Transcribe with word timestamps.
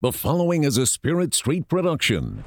The 0.00 0.12
following 0.12 0.62
is 0.62 0.76
a 0.76 0.86
Spirit 0.86 1.34
Street 1.34 1.66
production. 1.66 2.44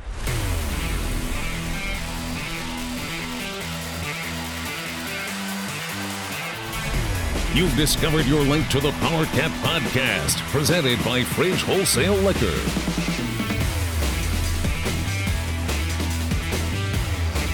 You've 7.53 7.75
discovered 7.75 8.25
your 8.25 8.39
link 8.43 8.70
to 8.70 8.79
the 8.79 8.93
Power 9.02 9.25
Cat 9.25 9.52
Podcast, 9.61 10.38
presented 10.54 11.04
by 11.04 11.25
Fridge 11.25 11.61
Wholesale 11.64 12.16
Liquor. 12.16 12.55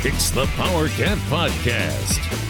It's 0.08 0.30
the 0.30 0.46
Power 0.56 0.90
Cat 0.90 1.18
Podcast. 1.28 2.47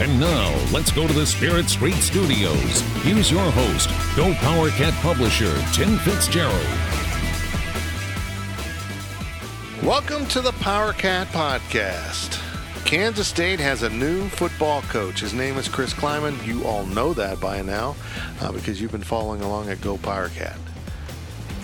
And 0.00 0.18
now, 0.18 0.50
let's 0.72 0.90
go 0.90 1.06
to 1.06 1.12
the 1.12 1.24
Spirit 1.24 1.68
Street 1.68 1.94
Studios. 1.94 2.80
Here's 3.04 3.30
your 3.30 3.48
host, 3.52 3.88
Go 4.16 4.34
Power 4.34 4.70
Cat 4.70 4.92
publisher, 4.94 5.54
Tim 5.72 5.98
Fitzgerald. 5.98 6.66
Welcome 9.84 10.26
to 10.30 10.40
the 10.40 10.50
Power 10.58 10.94
Cat 10.94 11.28
Podcast. 11.28 12.40
Kansas 12.84 13.28
State 13.28 13.60
has 13.60 13.84
a 13.84 13.88
new 13.88 14.28
football 14.30 14.82
coach. 14.82 15.20
His 15.20 15.32
name 15.32 15.56
is 15.58 15.68
Chris 15.68 15.94
Klieman. 15.94 16.44
You 16.44 16.64
all 16.64 16.84
know 16.86 17.14
that 17.14 17.38
by 17.38 17.62
now 17.62 17.94
uh, 18.40 18.50
because 18.50 18.80
you've 18.80 18.90
been 18.90 19.00
following 19.00 19.42
along 19.42 19.68
at 19.68 19.80
Go 19.80 19.96
Power 19.96 20.28
Cat. 20.30 20.58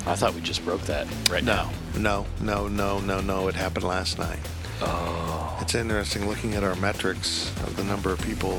I 0.06 0.14
thought 0.14 0.34
we 0.34 0.40
just 0.40 0.64
broke 0.64 0.82
that 0.82 1.08
right 1.28 1.42
now. 1.42 1.72
No, 1.96 2.26
no, 2.40 2.68
no, 2.68 3.00
no, 3.00 3.20
no. 3.20 3.48
It 3.48 3.56
happened 3.56 3.86
last 3.86 4.20
night. 4.20 4.38
Oh. 4.82 5.58
It's 5.60 5.74
interesting 5.74 6.28
looking 6.28 6.54
at 6.54 6.64
our 6.64 6.74
metrics 6.76 7.50
of 7.64 7.76
the 7.76 7.84
number 7.84 8.12
of 8.12 8.20
people 8.22 8.58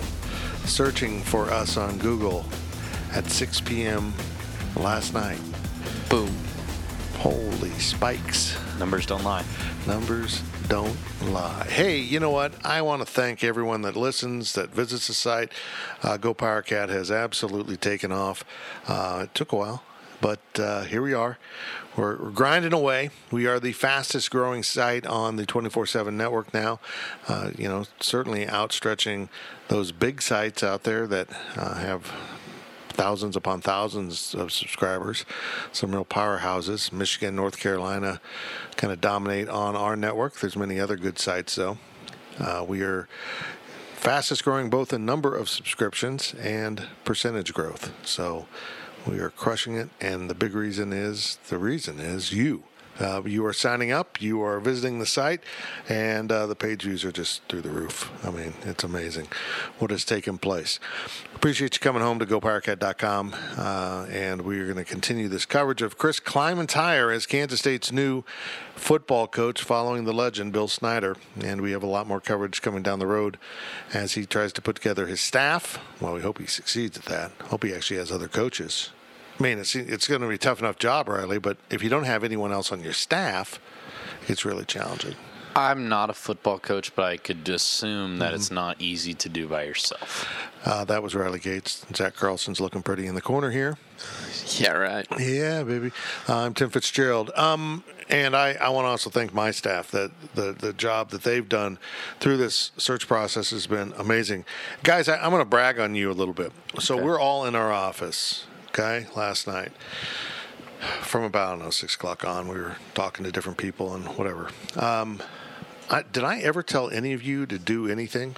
searching 0.65 1.21
for 1.21 1.49
us 1.49 1.77
on 1.77 1.97
Google 1.97 2.45
at 3.11 3.29
6 3.29 3.61
p.m. 3.61 4.13
last 4.75 5.13
night. 5.13 5.39
Boom. 6.09 6.33
Holy 7.17 7.71
spikes. 7.71 8.57
Numbers 8.79 9.05
don't 9.05 9.23
lie. 9.23 9.43
Numbers 9.85 10.41
don't 10.67 10.97
lie. 11.23 11.65
Hey, 11.65 11.97
you 11.97 12.19
know 12.19 12.29
what? 12.29 12.53
I 12.65 12.81
want 12.81 13.01
to 13.01 13.05
thank 13.05 13.43
everyone 13.43 13.81
that 13.81 13.95
listens, 13.95 14.53
that 14.53 14.69
visits 14.69 15.07
the 15.07 15.13
site. 15.13 15.51
Uh, 16.01 16.17
Go 16.17 16.33
Power 16.33 16.61
Cat 16.61 16.89
has 16.89 17.11
absolutely 17.11 17.77
taken 17.77 18.11
off. 18.11 18.45
Uh, 18.87 19.21
it 19.25 19.35
took 19.35 19.51
a 19.51 19.55
while, 19.55 19.83
but 20.21 20.39
uh, 20.57 20.83
here 20.83 21.01
we 21.01 21.13
are. 21.13 21.37
We're, 21.95 22.17
we're, 22.17 22.31
grinding 22.31 22.73
away. 22.73 23.09
We 23.31 23.47
are 23.47 23.59
the 23.59 23.73
fastest 23.73 24.31
growing 24.31 24.63
site 24.63 25.05
on 25.05 25.35
the 25.35 25.45
24 25.45 25.85
7 25.85 26.15
network 26.15 26.53
now. 26.53 26.79
Uh, 27.27 27.51
you 27.57 27.67
know, 27.67 27.85
certainly 27.99 28.47
outstretching 28.47 29.29
those 29.67 29.91
big 29.91 30.21
sites 30.21 30.63
out 30.63 30.83
there 30.83 31.05
that 31.07 31.29
uh, 31.57 31.75
have 31.75 32.11
thousands 32.91 33.35
upon 33.35 33.61
thousands 33.61 34.35
of 34.35 34.51
subscribers. 34.51 35.25
Some 35.71 35.91
real 35.91 36.05
powerhouses. 36.05 36.91
Michigan, 36.91 37.35
North 37.35 37.59
Carolina 37.59 38.21
kind 38.77 38.93
of 38.93 39.01
dominate 39.01 39.49
on 39.49 39.75
our 39.75 39.95
network. 39.95 40.39
There's 40.39 40.55
many 40.55 40.79
other 40.79 40.95
good 40.95 41.19
sites, 41.19 41.55
though. 41.55 41.77
Uh, 42.39 42.65
we 42.67 42.81
are 42.81 43.07
fastest 43.95 44.43
growing 44.43 44.69
both 44.69 44.93
in 44.93 45.05
number 45.05 45.35
of 45.35 45.49
subscriptions 45.49 46.33
and 46.35 46.87
percentage 47.03 47.53
growth. 47.53 47.93
So 48.05 48.47
we 49.07 49.19
are 49.19 49.29
crushing 49.29 49.75
it. 49.75 49.89
And 49.99 50.29
the 50.29 50.35
big 50.35 50.53
reason 50.53 50.93
is 50.93 51.37
the 51.49 51.57
reason 51.57 51.99
is 51.99 52.31
you. 52.31 52.63
Uh, 52.99 53.21
you 53.25 53.45
are 53.45 53.53
signing 53.53 53.91
up, 53.91 54.21
you 54.21 54.41
are 54.41 54.59
visiting 54.59 54.99
the 54.99 55.05
site, 55.05 55.41
and 55.89 56.31
uh, 56.31 56.45
the 56.45 56.55
page 56.55 56.83
views 56.83 57.03
are 57.03 57.11
just 57.11 57.41
through 57.47 57.61
the 57.61 57.69
roof. 57.69 58.11
I 58.25 58.31
mean, 58.31 58.53
it's 58.63 58.83
amazing 58.83 59.27
what 59.79 59.91
has 59.91 60.05
taken 60.05 60.37
place. 60.37 60.79
Appreciate 61.35 61.75
you 61.75 61.79
coming 61.79 62.01
home 62.01 62.19
to 62.19 62.25
GoPowerCat.com, 62.25 63.35
uh, 63.57 64.05
and 64.09 64.43
we 64.43 64.59
are 64.59 64.65
going 64.65 64.77
to 64.77 64.83
continue 64.83 65.27
this 65.27 65.45
coverage 65.45 65.81
of 65.81 65.97
Chris 65.97 66.19
Klieman's 66.19 66.73
hire 66.73 67.11
as 67.11 67.25
Kansas 67.25 67.59
State's 67.59 67.91
new 67.91 68.23
football 68.75 69.27
coach 69.27 69.63
following 69.63 70.03
the 70.03 70.13
legend, 70.13 70.53
Bill 70.53 70.67
Snyder. 70.67 71.15
And 71.39 71.61
we 71.61 71.71
have 71.71 71.83
a 71.83 71.87
lot 71.87 72.07
more 72.07 72.21
coverage 72.21 72.61
coming 72.61 72.83
down 72.83 72.99
the 72.99 73.07
road 73.07 73.37
as 73.93 74.13
he 74.13 74.25
tries 74.25 74.53
to 74.53 74.61
put 74.61 74.75
together 74.75 75.07
his 75.07 75.21
staff. 75.21 75.79
Well, 75.99 76.13
we 76.13 76.21
hope 76.21 76.37
he 76.39 76.45
succeeds 76.45 76.97
at 76.97 77.05
that. 77.05 77.31
Hope 77.45 77.63
he 77.63 77.73
actually 77.73 77.97
has 77.97 78.11
other 78.11 78.27
coaches 78.27 78.91
I 79.39 79.43
mean, 79.43 79.59
it's 79.59 79.75
it's 79.75 80.07
going 80.07 80.21
to 80.21 80.27
be 80.27 80.35
a 80.35 80.37
tough 80.37 80.59
enough 80.59 80.77
job, 80.77 81.07
Riley. 81.07 81.39
But 81.39 81.57
if 81.69 81.83
you 81.83 81.89
don't 81.89 82.03
have 82.03 82.23
anyone 82.23 82.51
else 82.51 82.71
on 82.71 82.83
your 82.83 82.93
staff, 82.93 83.59
it's 84.27 84.45
really 84.45 84.65
challenging. 84.65 85.15
I'm 85.55 85.89
not 85.89 86.09
a 86.09 86.13
football 86.13 86.59
coach, 86.59 86.95
but 86.95 87.03
I 87.03 87.17
could 87.17 87.47
assume 87.49 88.19
that 88.19 88.27
mm-hmm. 88.27 88.35
it's 88.35 88.51
not 88.51 88.79
easy 88.79 89.13
to 89.15 89.29
do 89.29 89.47
by 89.47 89.63
yourself. 89.63 90.29
Uh, 90.63 90.85
that 90.85 91.03
was 91.03 91.15
Riley 91.15 91.39
Gates. 91.39 91.85
Zach 91.93 92.15
Carlson's 92.15 92.61
looking 92.61 92.81
pretty 92.81 93.07
in 93.07 93.15
the 93.15 93.21
corner 93.21 93.51
here. 93.51 93.77
Yeah, 94.57 94.73
right. 94.73 95.05
Yeah, 95.19 95.63
baby. 95.63 95.91
Uh, 96.29 96.37
I'm 96.37 96.53
Tim 96.53 96.69
Fitzgerald. 96.69 97.31
Um, 97.35 97.83
and 98.09 98.35
I, 98.35 98.53
I 98.53 98.69
want 98.69 98.85
to 98.85 98.89
also 98.89 99.09
thank 99.09 99.33
my 99.33 99.51
staff 99.51 99.91
that 99.91 100.11
the, 100.35 100.53
the 100.53 100.73
job 100.73 101.09
that 101.09 101.23
they've 101.23 101.47
done 101.47 101.79
through 102.19 102.37
this 102.37 102.71
search 102.77 103.07
process 103.07 103.51
has 103.51 103.67
been 103.67 103.93
amazing. 103.97 104.45
Guys, 104.83 105.09
I, 105.09 105.23
am 105.23 105.31
going 105.31 105.41
to 105.41 105.45
brag 105.45 105.79
on 105.79 105.95
you 105.95 106.11
a 106.11 106.13
little 106.13 106.33
bit. 106.33 106.51
So 106.79 106.95
okay. 106.95 107.03
we're 107.03 107.19
all 107.19 107.45
in 107.45 107.55
our 107.55 107.71
office 107.71 108.45
okay, 108.71 109.05
last 109.15 109.47
night. 109.47 109.71
From 111.01 111.23
about, 111.23 111.47
I 111.47 111.51
don't 111.51 111.65
know, 111.65 111.69
6 111.69 111.93
o'clock 111.95 112.25
on, 112.25 112.47
we 112.47 112.55
were 112.55 112.75
talking 112.95 113.23
to 113.25 113.31
different 113.31 113.57
people 113.57 113.93
and 113.93 114.05
whatever. 114.17 114.49
Um, 114.75 115.21
I, 115.89 116.03
did 116.03 116.23
I 116.23 116.39
ever 116.39 116.63
tell 116.63 116.89
any 116.89 117.13
of 117.13 117.21
you 117.21 117.45
to 117.45 117.59
do 117.59 117.87
anything? 117.87 118.35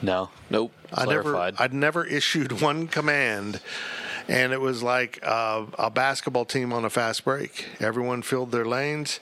No. 0.00 0.30
Nope. 0.48 0.72
I 0.94 1.04
never, 1.04 1.36
I'd 1.36 1.74
never 1.74 2.04
issued 2.06 2.62
one 2.62 2.86
command 2.86 3.60
and 4.28 4.52
it 4.52 4.60
was 4.60 4.82
like 4.82 5.18
a, 5.22 5.66
a, 5.78 5.90
basketball 5.90 6.44
team 6.44 6.72
on 6.72 6.84
a 6.84 6.90
fast 6.90 7.24
break. 7.24 7.66
Everyone 7.80 8.20
filled 8.20 8.52
their 8.52 8.66
lanes, 8.66 9.20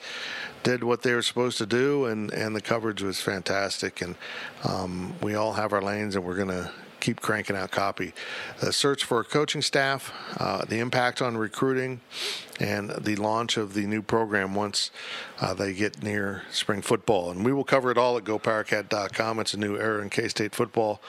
did 0.63 0.83
what 0.83 1.01
they 1.01 1.13
were 1.13 1.21
supposed 1.21 1.57
to 1.59 1.65
do, 1.65 2.05
and, 2.05 2.31
and 2.33 2.53
the 2.53 2.61
coverage 2.61 3.01
was 3.01 3.21
fantastic. 3.21 4.01
And 4.01 4.15
um, 4.65 5.15
we 5.21 5.33
all 5.33 5.53
have 5.53 5.71
our 5.71 5.81
lanes, 5.81 6.15
and 6.17 6.25
we're 6.25 6.35
going 6.35 6.49
to 6.49 6.71
keep 6.99 7.21
cranking 7.21 7.55
out 7.55 7.71
copy. 7.71 8.13
The 8.59 8.73
search 8.73 9.03
for 9.03 9.23
coaching 9.23 9.61
staff, 9.61 10.13
uh, 10.39 10.65
the 10.65 10.79
impact 10.79 11.21
on 11.21 11.37
recruiting, 11.37 12.01
and 12.59 12.89
the 12.89 13.15
launch 13.15 13.57
of 13.57 13.73
the 13.73 13.85
new 13.85 14.01
program 14.01 14.55
once 14.55 14.89
uh, 15.39 15.53
they 15.53 15.73
get 15.73 16.01
near 16.01 16.43
spring 16.51 16.81
football. 16.81 17.29
And 17.29 17.45
we 17.45 17.53
will 17.53 17.63
cover 17.63 17.91
it 17.91 17.97
all 17.97 18.17
at 18.17 18.23
gopowercat.com. 18.23 19.39
It's 19.39 19.53
a 19.53 19.57
new 19.57 19.77
era 19.77 20.01
in 20.01 20.09
K 20.09 20.27
State 20.27 20.55
football, 20.55 21.01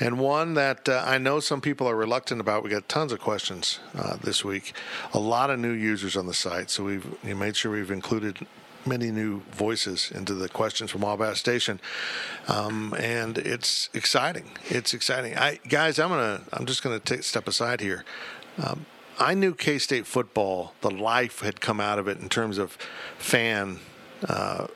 and 0.00 0.18
one 0.18 0.54
that 0.54 0.88
uh, 0.88 1.04
I 1.06 1.18
know 1.18 1.40
some 1.40 1.60
people 1.60 1.88
are 1.88 1.96
reluctant 1.96 2.40
about. 2.40 2.64
We 2.64 2.70
got 2.70 2.88
tons 2.88 3.12
of 3.12 3.20
questions 3.20 3.80
uh, 3.96 4.16
this 4.16 4.44
week, 4.44 4.74
a 5.12 5.18
lot 5.18 5.50
of 5.50 5.58
new 5.58 5.72
users 5.72 6.16
on 6.16 6.26
the 6.26 6.34
site, 6.34 6.70
so 6.70 6.84
we've 6.84 7.24
made 7.24 7.56
sure 7.56 7.72
we've 7.72 7.90
included 7.90 8.46
many 8.88 9.10
new 9.10 9.40
voices 9.52 10.10
into 10.10 10.34
the 10.34 10.48
questions 10.48 10.90
from 10.90 11.02
Wabash 11.02 11.38
Station, 11.38 11.80
um, 12.48 12.94
and 12.98 13.38
it's 13.38 13.88
exciting. 13.94 14.50
It's 14.66 14.94
exciting. 14.94 15.36
I 15.36 15.60
guys, 15.68 15.98
I'm 15.98 16.08
gonna. 16.08 16.42
I'm 16.52 16.66
just 16.66 16.82
gonna 16.82 16.98
take 16.98 17.22
step 17.22 17.46
aside 17.46 17.80
here. 17.80 18.04
Um, 18.62 18.86
I 19.18 19.34
knew 19.34 19.54
K 19.54 19.78
State 19.78 20.06
football. 20.06 20.74
The 20.80 20.90
life 20.90 21.40
had 21.40 21.60
come 21.60 21.80
out 21.80 21.98
of 21.98 22.08
it 22.08 22.18
in 22.18 22.28
terms 22.28 22.58
of 22.58 22.72
fan 23.18 23.80
uh, 24.28 24.68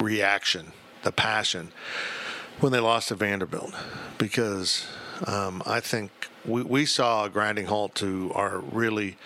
reaction, 0.00 0.72
the 1.02 1.12
passion 1.12 1.72
when 2.60 2.72
they 2.72 2.80
lost 2.80 3.08
to 3.08 3.14
Vanderbilt, 3.14 3.72
because 4.18 4.86
um, 5.26 5.62
I 5.64 5.80
think 5.80 6.10
we, 6.44 6.62
we 6.62 6.86
saw 6.86 7.24
a 7.24 7.30
grinding 7.30 7.66
halt 7.66 7.94
to 7.96 8.32
our 8.34 8.58
really 8.58 9.16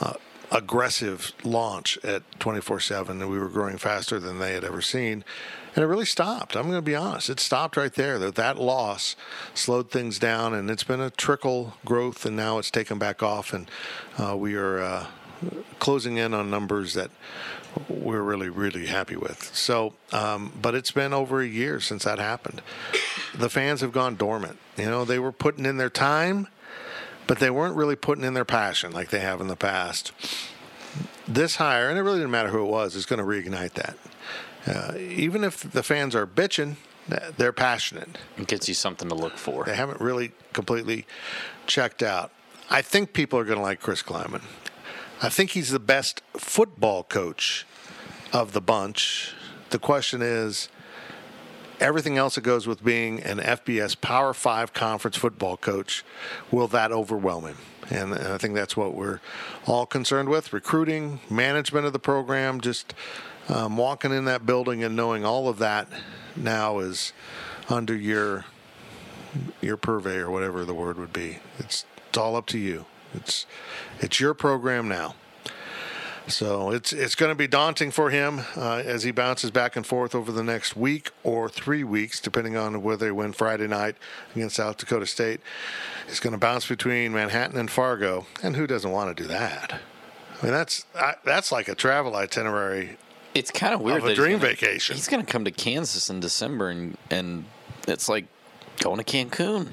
uh, 0.00 0.14
aggressive 0.50 1.32
launch 1.44 1.98
at 2.04 2.22
24 2.40 2.80
7, 2.80 3.20
and 3.20 3.30
we 3.30 3.38
were 3.38 3.48
growing 3.48 3.78
faster 3.78 4.18
than 4.18 4.38
they 4.38 4.54
had 4.54 4.64
ever 4.64 4.80
seen. 4.80 5.24
And 5.74 5.82
it 5.82 5.88
really 5.88 6.06
stopped. 6.06 6.56
I'm 6.56 6.62
going 6.62 6.76
to 6.76 6.82
be 6.82 6.94
honest. 6.94 7.28
It 7.28 7.38
stopped 7.38 7.76
right 7.76 7.92
there. 7.92 8.18
That 8.18 8.58
loss 8.58 9.14
slowed 9.52 9.90
things 9.90 10.18
down, 10.18 10.54
and 10.54 10.70
it's 10.70 10.84
been 10.84 11.00
a 11.00 11.10
trickle 11.10 11.74
growth, 11.84 12.24
and 12.24 12.34
now 12.34 12.58
it's 12.58 12.70
taken 12.70 12.98
back 12.98 13.22
off, 13.22 13.52
and 13.52 13.70
uh, 14.18 14.36
we 14.36 14.54
are 14.54 14.80
uh, 14.80 15.06
closing 15.78 16.16
in 16.16 16.32
on 16.32 16.50
numbers 16.50 16.94
that 16.94 17.10
we're 17.88 18.22
really, 18.22 18.48
really 18.48 18.86
happy 18.86 19.16
with. 19.16 19.54
So, 19.54 19.92
um, 20.12 20.52
but 20.60 20.74
it's 20.74 20.92
been 20.92 21.12
over 21.12 21.42
a 21.42 21.46
year 21.46 21.80
since 21.80 22.04
that 22.04 22.18
happened. 22.18 22.62
The 23.34 23.50
fans 23.50 23.82
have 23.82 23.92
gone 23.92 24.16
dormant. 24.16 24.58
You 24.78 24.86
know, 24.86 25.04
they 25.04 25.18
were 25.18 25.32
putting 25.32 25.66
in 25.66 25.76
their 25.76 25.90
time 25.90 26.48
but 27.26 27.38
they 27.38 27.50
weren't 27.50 27.76
really 27.76 27.96
putting 27.96 28.24
in 28.24 28.34
their 28.34 28.44
passion 28.44 28.92
like 28.92 29.10
they 29.10 29.20
have 29.20 29.40
in 29.40 29.48
the 29.48 29.56
past. 29.56 30.12
This 31.28 31.56
hire, 31.56 31.88
and 31.88 31.98
it 31.98 32.02
really 32.02 32.18
didn't 32.18 32.30
matter 32.30 32.50
who 32.50 32.62
it 32.62 32.70
was, 32.70 32.94
is 32.94 33.06
going 33.06 33.18
to 33.18 33.24
reignite 33.24 33.72
that. 33.74 33.96
Uh, 34.66 34.96
even 34.98 35.44
if 35.44 35.60
the 35.60 35.82
fans 35.82 36.14
are 36.14 36.26
bitching, 36.26 36.76
they're 37.36 37.52
passionate. 37.52 38.18
It 38.36 38.46
gets 38.46 38.68
you 38.68 38.74
something 38.74 39.08
to 39.08 39.14
look 39.14 39.36
for. 39.36 39.64
They 39.64 39.76
haven't 39.76 40.00
really 40.00 40.32
completely 40.52 41.06
checked 41.66 42.02
out. 42.02 42.32
I 42.68 42.82
think 42.82 43.12
people 43.12 43.38
are 43.38 43.44
going 43.44 43.58
to 43.58 43.62
like 43.62 43.80
Chris 43.80 44.02
Klieman. 44.02 44.42
I 45.22 45.28
think 45.28 45.50
he's 45.50 45.70
the 45.70 45.78
best 45.78 46.22
football 46.36 47.04
coach 47.04 47.64
of 48.32 48.52
the 48.52 48.60
bunch. 48.60 49.34
The 49.70 49.78
question 49.78 50.20
is, 50.20 50.68
everything 51.80 52.16
else 52.16 52.36
that 52.36 52.42
goes 52.42 52.66
with 52.66 52.84
being 52.84 53.22
an 53.22 53.38
FBS 53.38 54.00
Power 54.00 54.32
Five 54.34 54.72
conference 54.72 55.16
football 55.16 55.56
coach, 55.56 56.04
will 56.50 56.68
that 56.68 56.92
overwhelm 56.92 57.46
him? 57.46 57.56
And, 57.90 58.14
I 58.14 58.38
think 58.38 58.54
that's 58.54 58.76
what 58.76 58.94
we're 58.94 59.20
all 59.66 59.86
concerned 59.86 60.28
with 60.28 60.52
recruiting, 60.52 61.20
management 61.30 61.86
of 61.86 61.92
the 61.92 61.98
program, 61.98 62.60
just 62.60 62.94
um, 63.48 63.76
walking 63.76 64.12
in 64.12 64.24
that 64.24 64.44
building 64.44 64.82
and 64.82 64.96
knowing 64.96 65.24
all 65.24 65.48
of 65.48 65.58
that 65.58 65.88
now 66.34 66.80
is 66.80 67.12
under 67.68 67.94
your 67.94 68.44
your 69.60 69.76
purvey 69.76 70.16
or 70.16 70.30
whatever 70.30 70.64
the 70.64 70.74
word 70.74 70.98
would 70.98 71.12
be. 71.12 71.38
It's 71.58 71.84
it's 72.08 72.18
all 72.18 72.36
up 72.36 72.46
to 72.46 72.58
you. 72.58 72.86
It's 73.14 73.46
it's 74.00 74.18
your 74.18 74.34
program 74.34 74.88
now. 74.88 75.14
So 76.28 76.70
it's 76.72 76.92
it's 76.92 77.14
going 77.14 77.30
to 77.30 77.36
be 77.36 77.46
daunting 77.46 77.92
for 77.92 78.10
him 78.10 78.40
uh, 78.56 78.82
as 78.84 79.04
he 79.04 79.12
bounces 79.12 79.50
back 79.52 79.76
and 79.76 79.86
forth 79.86 80.12
over 80.14 80.32
the 80.32 80.42
next 80.42 80.76
week 80.76 81.10
or 81.22 81.48
three 81.48 81.84
weeks, 81.84 82.18
depending 82.20 82.56
on 82.56 82.82
whether 82.82 83.06
they 83.06 83.12
win 83.12 83.32
Friday 83.32 83.68
night 83.68 83.94
against 84.34 84.56
South 84.56 84.76
Dakota 84.76 85.06
State. 85.06 85.40
He's 86.08 86.18
going 86.18 86.32
to 86.32 86.38
bounce 86.38 86.66
between 86.66 87.12
Manhattan 87.12 87.56
and 87.58 87.70
Fargo, 87.70 88.26
and 88.42 88.56
who 88.56 88.66
doesn't 88.66 88.90
want 88.90 89.16
to 89.16 89.22
do 89.22 89.28
that? 89.28 89.80
I 90.40 90.44
mean, 90.44 90.52
that's 90.52 90.84
I, 90.96 91.14
that's 91.24 91.52
like 91.52 91.68
a 91.68 91.74
travel 91.76 92.16
itinerary 92.16 92.96
It's 93.34 93.52
kind 93.52 93.72
of 93.74 93.80
weird. 93.80 93.98
of 93.98 94.04
a 94.04 94.06
that 94.08 94.10
he's 94.14 94.18
dream 94.18 94.38
gonna- 94.38 94.48
vacation. 94.50 94.96
He's 94.96 95.06
going 95.08 95.24
to 95.24 95.30
come 95.32 95.44
to 95.44 95.52
Kansas 95.52 96.10
in 96.10 96.18
December, 96.18 96.70
and 96.70 96.98
and 97.08 97.44
it's 97.86 98.08
like 98.08 98.26
going 98.80 98.98
to 99.00 99.04
Cancun. 99.04 99.68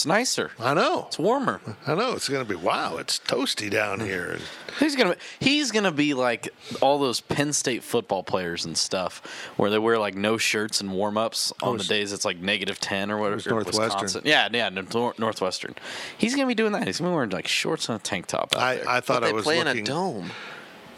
It's 0.00 0.06
nicer. 0.06 0.50
I 0.58 0.72
know. 0.72 1.04
It's 1.08 1.18
warmer. 1.18 1.60
I 1.86 1.94
know. 1.94 2.12
It's 2.12 2.26
going 2.26 2.42
to 2.42 2.48
be 2.48 2.54
wow. 2.54 2.96
It's 2.96 3.18
toasty 3.18 3.68
down 3.70 4.00
here. 4.00 4.38
He's 4.78 4.96
gonna 4.96 5.16
he's 5.40 5.72
gonna 5.72 5.92
be 5.92 6.14
like 6.14 6.48
all 6.80 6.98
those 6.98 7.20
Penn 7.20 7.52
State 7.52 7.82
football 7.82 8.22
players 8.22 8.64
and 8.64 8.78
stuff, 8.78 9.20
where 9.58 9.68
they 9.68 9.78
wear 9.78 9.98
like 9.98 10.14
no 10.14 10.38
shirts 10.38 10.80
and 10.80 10.90
warm 10.92 11.18
ups 11.18 11.52
on 11.62 11.76
the 11.76 11.84
days 11.84 12.14
it's 12.14 12.24
like 12.24 12.38
negative 12.38 12.80
ten 12.80 13.10
or 13.10 13.18
whatever. 13.18 13.50
Northwestern. 13.50 13.82
Wisconsin. 13.82 14.22
Yeah, 14.24 14.48
yeah, 14.50 14.70
Nor- 14.70 15.14
Northwestern. 15.18 15.74
He's 16.16 16.34
gonna 16.34 16.46
be 16.48 16.54
doing 16.54 16.72
that. 16.72 16.86
He's 16.86 16.98
gonna 16.98 17.10
be 17.10 17.14
wearing 17.16 17.28
like 17.30 17.46
shorts 17.46 17.90
and 17.90 18.00
a 18.00 18.02
tank 18.02 18.26
top 18.26 18.56
out 18.56 18.62
I, 18.62 18.76
there. 18.76 18.88
I 18.88 19.00
thought 19.00 19.20
But 19.20 19.24
I 19.24 19.26
they 19.26 19.32
was 19.34 19.44
playing 19.44 19.64
looking. 19.64 19.82
a 19.82 19.84
dome. 19.84 20.30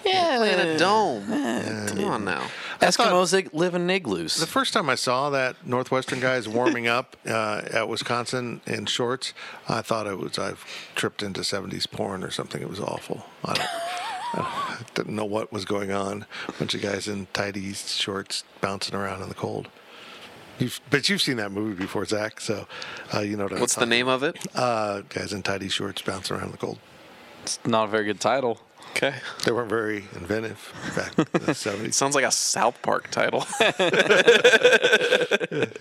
Yeah, 0.05 0.37
Play 0.39 0.53
in 0.53 0.61
a 0.61 0.79
dome. 0.79 1.27
Come 1.27 2.05
on 2.05 2.25
now. 2.25 2.43
Eskimos 2.81 3.31
they 3.31 3.45
live 3.57 3.75
in 3.75 3.89
igloos. 3.89 4.37
The 4.37 4.47
first 4.47 4.73
time 4.73 4.91
I 4.91 4.97
saw 4.97 5.31
that 5.31 5.65
Northwestern 5.67 6.19
guys 6.21 6.49
warming 6.49 6.89
up 6.89 7.17
uh, 7.27 7.63
at 7.73 7.89
Wisconsin 7.89 8.61
in 8.67 8.87
shorts, 8.87 9.33
I 9.69 9.83
thought 9.83 10.07
it 10.07 10.19
was 10.19 10.39
I've 10.39 10.65
tripped 10.95 11.23
into 11.23 11.43
'70s 11.43 11.89
porn 11.91 12.25
or 12.25 12.31
something. 12.31 12.61
It 12.61 12.69
was 12.69 12.81
awful. 12.81 13.25
I, 13.45 13.55
don't, 13.55 13.69
I 14.45 14.83
didn't 14.95 15.15
know 15.15 15.25
what 15.25 15.53
was 15.53 15.65
going 15.65 15.93
on. 15.93 16.27
A 16.49 16.53
bunch 16.53 16.75
of 16.75 16.83
guys 16.83 17.07
in 17.07 17.27
tighties, 17.29 17.99
shorts, 18.01 18.43
bouncing 18.61 18.95
around 18.97 19.23
in 19.23 19.29
the 19.29 19.35
cold. 19.35 19.69
You've, 20.59 20.81
but 20.91 21.09
you've 21.09 21.23
seen 21.23 21.37
that 21.39 21.51
movie 21.53 21.75
before, 21.81 22.05
Zach. 22.05 22.41
So 22.41 22.67
uh, 23.15 23.21
you 23.21 23.37
know 23.37 23.45
what 23.45 23.53
I'm 23.55 23.61
What's 23.61 23.75
the 23.75 23.81
talking 23.81 23.91
name 23.91 24.09
of 24.09 24.23
it? 24.23 24.37
Uh, 24.55 25.03
guys 25.09 25.33
in 25.33 25.43
tidy 25.43 25.69
shorts 25.69 26.03
bouncing 26.03 26.37
around 26.37 26.47
in 26.47 26.53
the 26.53 26.59
cold. 26.59 26.79
it's 27.43 27.59
not 27.65 27.85
a 27.85 27.89
very 27.89 28.05
good 28.05 28.21
title. 28.21 28.61
Okay. 28.95 29.15
They 29.45 29.53
weren't 29.53 29.69
very 29.71 30.05
inventive 30.15 30.73
back 30.95 31.19
in 31.19 31.25
the 31.45 31.53
'70s. 31.53 31.95
Sounds 31.95 32.15
like 32.15 32.25
a 32.25 32.31
South 32.31 32.81
Park 32.83 33.11
title. 33.11 33.45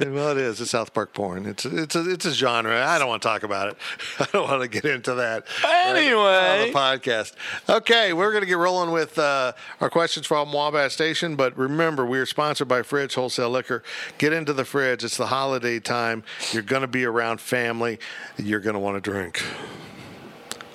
Well, 0.01 0.31
it 0.31 0.37
is 0.37 0.59
a 0.59 0.65
South 0.65 0.93
Park 0.93 1.13
porn. 1.13 1.45
It's 1.45 1.63
it's 1.65 1.95
a, 1.95 2.09
it's 2.09 2.25
a 2.25 2.33
genre. 2.33 2.85
I 2.85 2.99
don't 2.99 3.07
want 3.07 3.21
to 3.21 3.27
talk 3.27 3.43
about 3.43 3.69
it. 3.69 3.77
I 4.19 4.27
don't 4.33 4.49
want 4.49 4.61
to 4.61 4.67
get 4.67 4.83
into 4.83 5.13
that. 5.15 5.45
right 5.63 5.93
Anyway. 5.95 6.19
on 6.19 6.67
the 6.67 6.73
podcast. 6.73 7.33
Okay, 7.69 8.11
we're 8.11 8.31
going 8.31 8.41
to 8.41 8.47
get 8.47 8.57
rolling 8.57 8.91
with 8.91 9.17
uh, 9.17 9.53
our 9.79 9.89
questions 9.89 10.25
from 10.27 10.51
Wabash 10.51 10.93
Station. 10.93 11.35
But 11.37 11.57
remember, 11.57 12.05
we 12.05 12.19
are 12.19 12.25
sponsored 12.25 12.67
by 12.67 12.81
Fridge 12.81 13.15
Wholesale 13.15 13.49
Liquor. 13.51 13.83
Get 14.17 14.33
into 14.33 14.51
the 14.53 14.65
fridge. 14.65 15.03
It's 15.03 15.17
the 15.17 15.27
holiday 15.27 15.79
time. 15.79 16.23
You're 16.51 16.63
going 16.63 16.81
to 16.81 16.87
be 16.87 17.05
around 17.05 17.39
family. 17.39 17.99
You're 18.37 18.59
going 18.59 18.73
to 18.73 18.79
want 18.79 19.01
to 19.01 19.09
drink. 19.11 19.41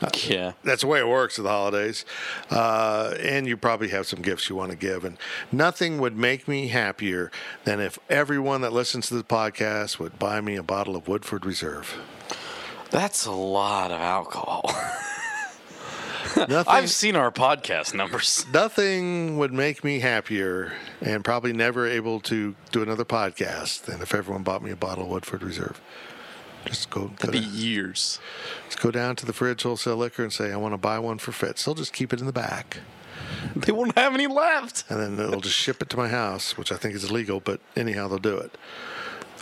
Yeah. 0.27 0.53
That's 0.65 0.83
the 0.83 0.89
way 0.89 0.99
it 1.01 1.09
works 1.09 1.39
at 1.39 1.45
the 1.45 1.51
holidays. 1.51 2.05
Uh, 2.51 3.15
and 3.21 3.47
you 3.47 3.57
probably 3.57 3.89
have 3.89 4.07
some 4.07 4.23
gifts 4.23 4.49
you 4.49 4.57
want 4.57 4.71
to 4.71 4.77
give. 4.77 5.05
And 5.05 5.19
nothing 5.53 5.99
would 6.01 6.17
make 6.17 6.49
me 6.49 6.69
happier 6.69 7.31
than 7.65 7.81
if 7.81 7.99
everyone 8.11 8.61
that 8.63 8.73
listens 8.73 9.09
to 9.09 9.15
the 9.15 9.25
podcast 9.25 9.99
would 9.99 10.19
buy 10.19 10.41
me 10.41 10.57
a 10.57 10.63
bottle 10.63 10.97
of 10.97 11.07
Woodford 11.09 11.47
Reserve. 11.47 11.97
That's 12.91 13.27
a 13.27 13.33
lot 13.33 13.91
of 13.91 14.01
alcohol. 14.01 14.63
Nothing, 16.37 16.65
I've 16.67 16.91
seen 16.91 17.17
our 17.17 17.31
podcast 17.31 17.95
numbers. 17.95 18.45
nothing 18.53 19.39
would 19.39 19.55
make 19.55 19.83
me 19.83 20.01
happier 20.01 20.75
and 21.01 21.25
probably 21.25 21.55
never 21.55 21.87
able 21.87 22.21
to 22.21 22.55
do 22.73 22.83
another 22.83 23.07
podcast 23.07 23.87
than 23.87 24.03
if 24.03 24.15
everyone 24.15 24.43
bought 24.43 24.63
me 24.63 24.71
a 24.71 24.77
bottle 24.77 25.05
of 25.05 25.11
Woodford 25.11 25.43
Reserve. 25.43 25.81
Just 26.67 26.91
go, 26.91 27.11
be 27.31 27.41
down, 27.41 27.51
years. 27.53 28.21
just 28.67 28.81
go 28.81 28.91
down 28.91 29.17
to 29.17 29.27
the 29.27 29.33
fridge 29.33 29.63
wholesale 29.63 29.97
liquor 29.97 30.23
and 30.23 30.33
say, 30.33 30.53
I 30.53 30.57
want 30.57 30.75
to 30.75 30.79
buy 30.79 30.99
one 30.99 31.19
for 31.19 31.33
Fitz. 31.33 31.65
They'll 31.65 31.75
just 31.75 31.93
keep 31.93 32.13
it 32.13 32.21
in 32.21 32.27
the 32.27 32.33
back. 32.33 32.79
They 33.55 33.73
won't 33.73 33.97
have 33.97 34.15
any 34.15 34.27
left. 34.27 34.85
And 34.89 35.01
then 35.01 35.17
they'll 35.17 35.41
just 35.41 35.57
ship 35.57 35.81
it 35.81 35.89
to 35.91 35.97
my 35.97 36.09
house, 36.09 36.59
which 36.59 36.71
I 36.73 36.77
think 36.77 36.95
is 36.95 37.05
illegal, 37.05 37.41
but 37.41 37.61
anyhow, 37.77 38.09
they'll 38.09 38.19
do 38.19 38.37
it. 38.37 38.57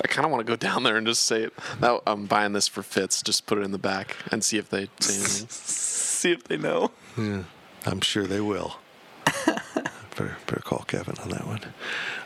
I 0.03 0.09
kind 0.09 0.25
of 0.25 0.32
want 0.32 0.44
to 0.44 0.50
go 0.50 0.56
down 0.56 0.82
there 0.82 0.97
and 0.97 1.06
just 1.06 1.23
say, 1.23 1.49
"No, 1.81 2.03
I'm 2.06 2.26
buying 2.26 2.53
this 2.53 2.67
for 2.67 2.82
Fitz." 2.82 3.23
Just 3.23 3.47
put 3.47 3.59
it 3.59 3.62
in 3.62 3.71
the 3.71 3.79
back 3.79 4.17
and 4.31 4.43
see 4.43 4.59
if 4.59 4.69
they. 4.69 4.88
See 5.00 6.32
if 6.32 6.44
they 6.44 6.56
know. 6.56 6.91
I'm 7.19 8.00
sure 8.00 8.26
they 8.26 8.41
will. 8.41 8.79
better, 9.47 10.37
better 10.47 10.62
call 10.65 10.85
Kevin 10.87 11.17
on 11.23 11.29
that 11.29 11.47
one. 11.47 11.61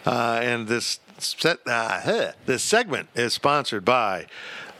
Uh, 0.07 0.41
and 0.43 0.69
this 0.69 1.01
set, 1.19 1.59
uh, 1.67 2.01
segment 2.63 3.09
is 3.15 3.33
sponsored 3.33 3.85
by 3.85 4.27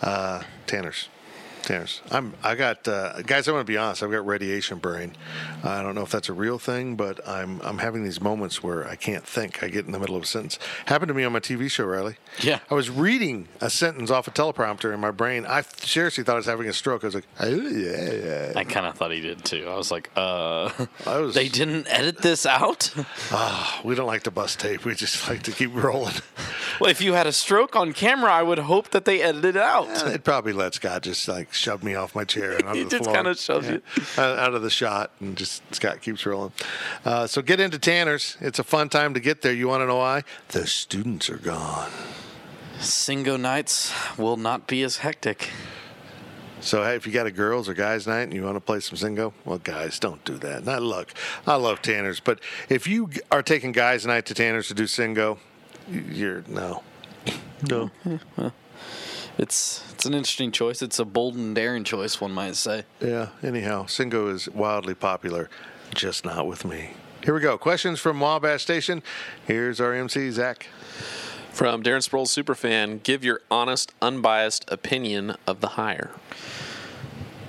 uh, 0.01 0.43
Tanner's. 0.67 1.09
Tanner's. 1.69 2.01
I'm. 2.11 2.35
I 2.43 2.55
got 2.55 2.89
uh, 2.89 3.21
guys. 3.23 3.47
I 3.49 3.53
want 3.53 3.67
to 3.67 3.71
be 3.71 3.77
honest. 3.77 4.03
I've 4.03 4.11
got 4.11 4.27
radiation 4.27 4.79
brain. 4.79 5.15
I 5.63 5.83
don't 5.83 5.95
know 5.95 6.03
if 6.03 6.11
that's 6.11 6.29
a 6.29 6.33
real 6.33 6.59
thing, 6.59 6.97
but 6.97 7.27
I'm 7.29 7.61
I'm 7.63 7.79
having 7.79 8.05
these 8.05 8.21
moments 8.21 8.63
where 8.63 8.89
I 8.89 8.97
can't 8.97 9.25
think. 9.27 9.63
I 9.63 9.69
get 9.69 9.85
in 9.87 9.93
the 9.93 9.99
middle 9.99 10.17
of 10.17 10.23
a 10.23 10.27
sentence. 10.27 10.59
Happened 10.87 11.09
to 11.09 11.15
me 11.15 11.25
on 11.25 11.33
my 11.33 11.41
TV 11.41 11.71
show, 11.71 11.85
Riley. 11.85 12.17
Yeah. 12.41 12.61
I 12.71 12.75
was 12.75 12.89
reading 12.91 13.49
a 13.61 13.69
sentence 13.71 14.11
off 14.11 14.27
a 14.27 14.31
teleprompter 14.31 14.93
in 14.95 15.01
my 15.01 15.11
brain. 15.11 15.45
I 15.47 15.61
seriously 15.63 16.25
thought 16.25 16.33
I 16.33 16.37
was 16.37 16.47
having 16.47 16.69
a 16.69 16.73
stroke. 16.73 17.05
I 17.05 17.09
was 17.09 17.15
like, 17.15 17.27
oh, 17.41 17.49
yeah, 17.49 18.13
yeah. 18.13 18.53
I 18.57 18.65
kind 18.65 18.87
of 18.87 18.95
thought 18.97 19.13
he 19.13 19.21
did 19.21 19.45
too. 19.45 19.67
I 19.69 19.77
was 19.77 19.91
like, 19.91 20.11
uh, 20.17 20.71
I 21.07 21.19
was- 21.21 21.35
they 21.35 21.49
didn't 21.49 21.87
edit 21.89 22.19
this 22.23 22.47
out? 22.47 22.93
Ah, 23.31 23.81
we 23.85 23.95
don't 23.95 24.07
like 24.07 24.23
to 24.23 24.31
bust 24.31 24.59
tape. 24.61 24.85
We 24.85 24.95
just 24.95 25.29
like 25.29 25.43
to 25.43 25.53
keep 25.53 25.75
rolling. 25.75 26.15
well, 26.81 26.91
if 26.91 27.03
you 27.03 27.13
had 27.13 27.27
a 27.27 27.33
stroke 27.33 27.77
on 27.77 27.93
camera, 27.93 28.33
I 28.33 28.43
would 28.43 28.59
hope 28.59 28.91
that 28.91 29.05
they 29.05 29.21
edited 29.21 29.57
it 29.57 29.63
out. 29.63 29.87
Yeah, 29.89 30.09
it 30.11 30.25
probably 30.25 30.53
let 30.55 30.75
Scott 30.75 31.03
just 31.03 31.29
like 31.29 31.53
shove 31.59 31.83
me 31.83 31.95
off 31.95 32.15
my 32.15 32.25
chair 32.25 32.53
and 32.53 32.63
onto 32.67 32.79
He 32.79 32.85
the 32.85 32.91
just 32.91 33.05
floor. 33.05 33.17
kinda 33.17 33.35
shoves 33.37 33.69
you. 33.69 33.83
out 34.23 34.39
out 34.39 34.55
of 34.55 34.63
the 34.63 34.71
shot, 34.71 35.11
and 35.21 35.37
just 35.37 35.63
Scott 35.75 36.01
keeps 36.01 36.25
rolling. 36.25 36.53
Uh, 37.05 37.27
so 37.27 37.43
get 37.43 37.61
into 37.61 37.79
Tanner's. 37.79 38.37
It's 38.41 38.59
a 38.59 38.65
fun 38.65 38.89
time 38.89 39.15
to 39.15 39.21
get 39.21 39.43
there. 39.43 39.53
You 39.53 39.69
want 39.69 39.83
to 39.83 39.87
know 39.87 39.97
why? 39.97 40.23
The 40.49 40.67
students 40.67 41.29
are 41.31 41.37
gone. 41.39 41.91
Singo 42.79 43.39
nights 43.39 43.93
will 44.17 44.37
not 44.37 44.67
be 44.69 44.83
as 44.85 44.99
hectic. 44.99 45.51
So 46.61 46.83
hey, 46.83 46.97
if 46.97 47.07
you 47.07 47.13
got 47.13 47.27
a 47.27 47.31
girls 47.31 47.69
or 47.69 47.75
guys 47.75 48.07
night 48.07 48.23
and 48.23 48.35
you 48.35 48.43
want 48.43 48.57
to 48.57 48.61
play 48.61 48.81
some 48.81 48.97
Zingo, 48.99 49.33
well, 49.45 49.59
guys, 49.59 49.99
don't 50.01 50.25
do 50.25 50.37
that. 50.39 50.65
Now 50.65 50.79
look, 50.79 51.13
I 51.47 51.55
love 51.57 51.83
Tanner's, 51.83 52.19
but 52.21 52.41
if 52.69 52.87
you 52.87 53.11
are 53.31 53.43
taking 53.43 53.71
guys 53.73 54.05
night 54.07 54.27
to 54.27 54.35
Tanner's 54.35 54.67
to 54.69 54.75
do 54.75 54.85
Singo, 54.85 55.39
you're 55.89 56.43
no, 56.49 56.83
no. 57.69 57.91
It's 59.39 59.85
it's 59.93 60.05
an 60.05 60.15
interesting 60.15 60.51
choice. 60.51 60.83
It's 60.83 60.99
a 60.99 61.05
bold 61.05 61.37
and 61.37 61.55
daring 61.55 61.85
choice, 61.85 62.21
one 62.21 62.33
might 62.33 62.57
say. 62.57 62.85
Yeah. 63.01 63.29
Anyhow, 63.43 63.85
Singo 63.85 64.33
is 64.33 64.49
wildly 64.49 64.95
popular, 64.95 65.49
just 65.95 66.25
not 66.25 66.47
with 66.47 66.65
me. 66.65 66.91
Here 67.25 67.35
we 67.35 67.41
go. 67.41 67.57
Questions 67.59 68.01
from 68.01 68.19
Wabash 68.21 68.63
Station. 68.63 69.03
Here's 69.47 69.81
our 69.81 69.93
MC 69.95 70.31
Zach. 70.31 70.69
From 71.53 71.83
Darren 71.83 72.09
Sproles 72.09 72.29
superfan, 72.29 73.03
give 73.03 73.25
your 73.25 73.41
honest, 73.51 73.93
unbiased 74.01 74.65
opinion 74.71 75.35
of 75.47 75.61
the 75.61 75.69
hire. 75.71 76.11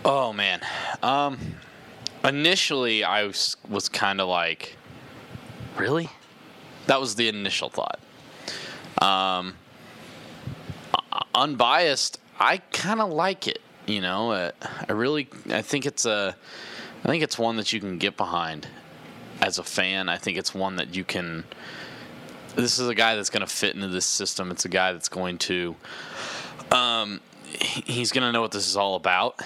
Oh 0.06 0.32
man. 0.34 0.62
Um 1.04 1.56
initially 2.24 3.04
I 3.04 3.24
was, 3.26 3.56
was 3.68 3.88
kind 3.90 4.20
of 4.22 4.28
like 4.28 4.76
really? 5.78 6.10
That 6.88 7.00
was 7.00 7.16
the 7.16 7.28
initial 7.30 7.70
thought. 7.70 8.00
Um 9.02 9.48
u- 9.48 9.54
unbiased, 11.34 12.20
I 12.40 12.58
kind 12.58 13.02
of 13.02 13.10
like 13.10 13.48
it, 13.48 13.60
you 13.86 14.02
know. 14.02 14.32
Uh, 14.32 14.52
I 14.88 14.94
really 14.94 15.28
I 15.50 15.62
think 15.62 15.86
it's 15.86 16.06
a 16.06 16.36
I 17.04 17.08
think 17.08 17.24
it's 17.24 17.38
one 17.38 17.58
that 17.58 17.74
you 17.74 17.80
can 17.80 17.98
get 17.98 18.18
behind 18.18 18.68
as 19.42 19.58
a 19.58 19.64
fan. 19.64 20.10
I 20.10 20.18
think 20.18 20.38
it's 20.38 20.54
one 20.54 20.76
that 20.78 20.96
you 20.96 21.04
can 21.04 21.44
this 22.56 22.80
is 22.80 22.88
a 22.88 22.96
guy 22.96 23.16
that's 23.16 23.30
going 23.30 23.42
to 23.42 23.48
fit 23.48 23.76
into 23.76 23.88
this 23.88 24.06
system. 24.06 24.52
It's 24.52 24.66
a 24.66 24.70
guy 24.70 24.92
that's 24.92 25.10
going 25.10 25.38
to 25.40 25.76
um, 26.72 27.22
he's 27.46 28.12
going 28.12 28.24
to 28.24 28.32
know 28.32 28.42
what 28.42 28.52
this 28.52 28.68
is 28.68 28.78
all 28.78 28.96
about. 28.96 29.42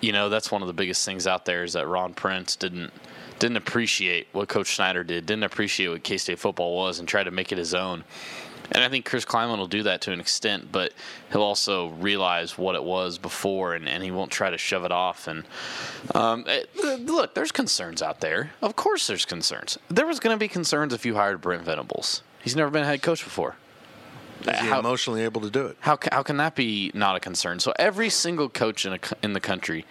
You 0.00 0.12
know, 0.12 0.28
that's 0.28 0.50
one 0.50 0.62
of 0.62 0.68
the 0.68 0.74
biggest 0.74 1.04
things 1.04 1.26
out 1.26 1.44
there 1.44 1.64
is 1.64 1.74
that 1.74 1.86
Ron 1.86 2.14
Prince 2.14 2.56
didn't 2.56 2.92
didn't 3.38 3.56
appreciate 3.56 4.28
what 4.30 4.48
Coach 4.48 4.76
Snyder 4.76 5.02
did, 5.02 5.26
didn't 5.26 5.42
appreciate 5.42 5.88
what 5.88 6.02
K 6.04 6.16
State 6.16 6.38
football 6.38 6.76
was, 6.76 6.98
and 6.98 7.08
tried 7.08 7.24
to 7.24 7.30
make 7.30 7.50
it 7.50 7.58
his 7.58 7.74
own. 7.74 8.04
And 8.74 8.82
I 8.82 8.88
think 8.88 9.04
Chris 9.04 9.24
Klieman 9.24 9.58
will 9.58 9.66
do 9.66 9.82
that 9.84 10.00
to 10.02 10.12
an 10.12 10.20
extent, 10.20 10.72
but 10.72 10.92
he'll 11.30 11.42
also 11.42 11.88
realize 11.88 12.56
what 12.56 12.74
it 12.74 12.82
was 12.82 13.18
before, 13.18 13.74
and, 13.74 13.86
and 13.88 14.02
he 14.02 14.10
won't 14.10 14.30
try 14.30 14.50
to 14.50 14.58
shove 14.58 14.84
it 14.84 14.92
off. 14.92 15.28
And 15.28 15.44
um, 16.14 16.44
it, 16.46 16.74
look, 17.06 17.34
there's 17.34 17.52
concerns 17.52 18.00
out 18.02 18.20
there. 18.20 18.52
Of 18.62 18.74
course, 18.74 19.06
there's 19.06 19.26
concerns. 19.26 19.78
There 19.88 20.06
was 20.06 20.20
going 20.20 20.34
to 20.34 20.38
be 20.38 20.48
concerns 20.48 20.94
if 20.94 21.04
you 21.04 21.14
hired 21.14 21.42
Brent 21.42 21.62
Venables. 21.64 22.22
He's 22.42 22.56
never 22.56 22.70
been 22.70 22.82
a 22.82 22.86
head 22.86 23.02
coach 23.02 23.22
before. 23.22 23.56
Is 24.40 24.58
he 24.58 24.66
How- 24.68 24.80
emotionally 24.80 25.22
able 25.22 25.42
to 25.42 25.50
do 25.50 25.66
it? 25.66 25.76
How, 25.80 25.98
how 26.10 26.22
can 26.22 26.38
that 26.38 26.54
be 26.54 26.90
not 26.94 27.14
a 27.14 27.20
concern? 27.20 27.60
So 27.60 27.72
every 27.78 28.10
single 28.10 28.48
coach 28.48 28.86
in, 28.86 28.94
a, 28.94 28.98
in 29.22 29.34
the 29.34 29.40
country 29.40 29.84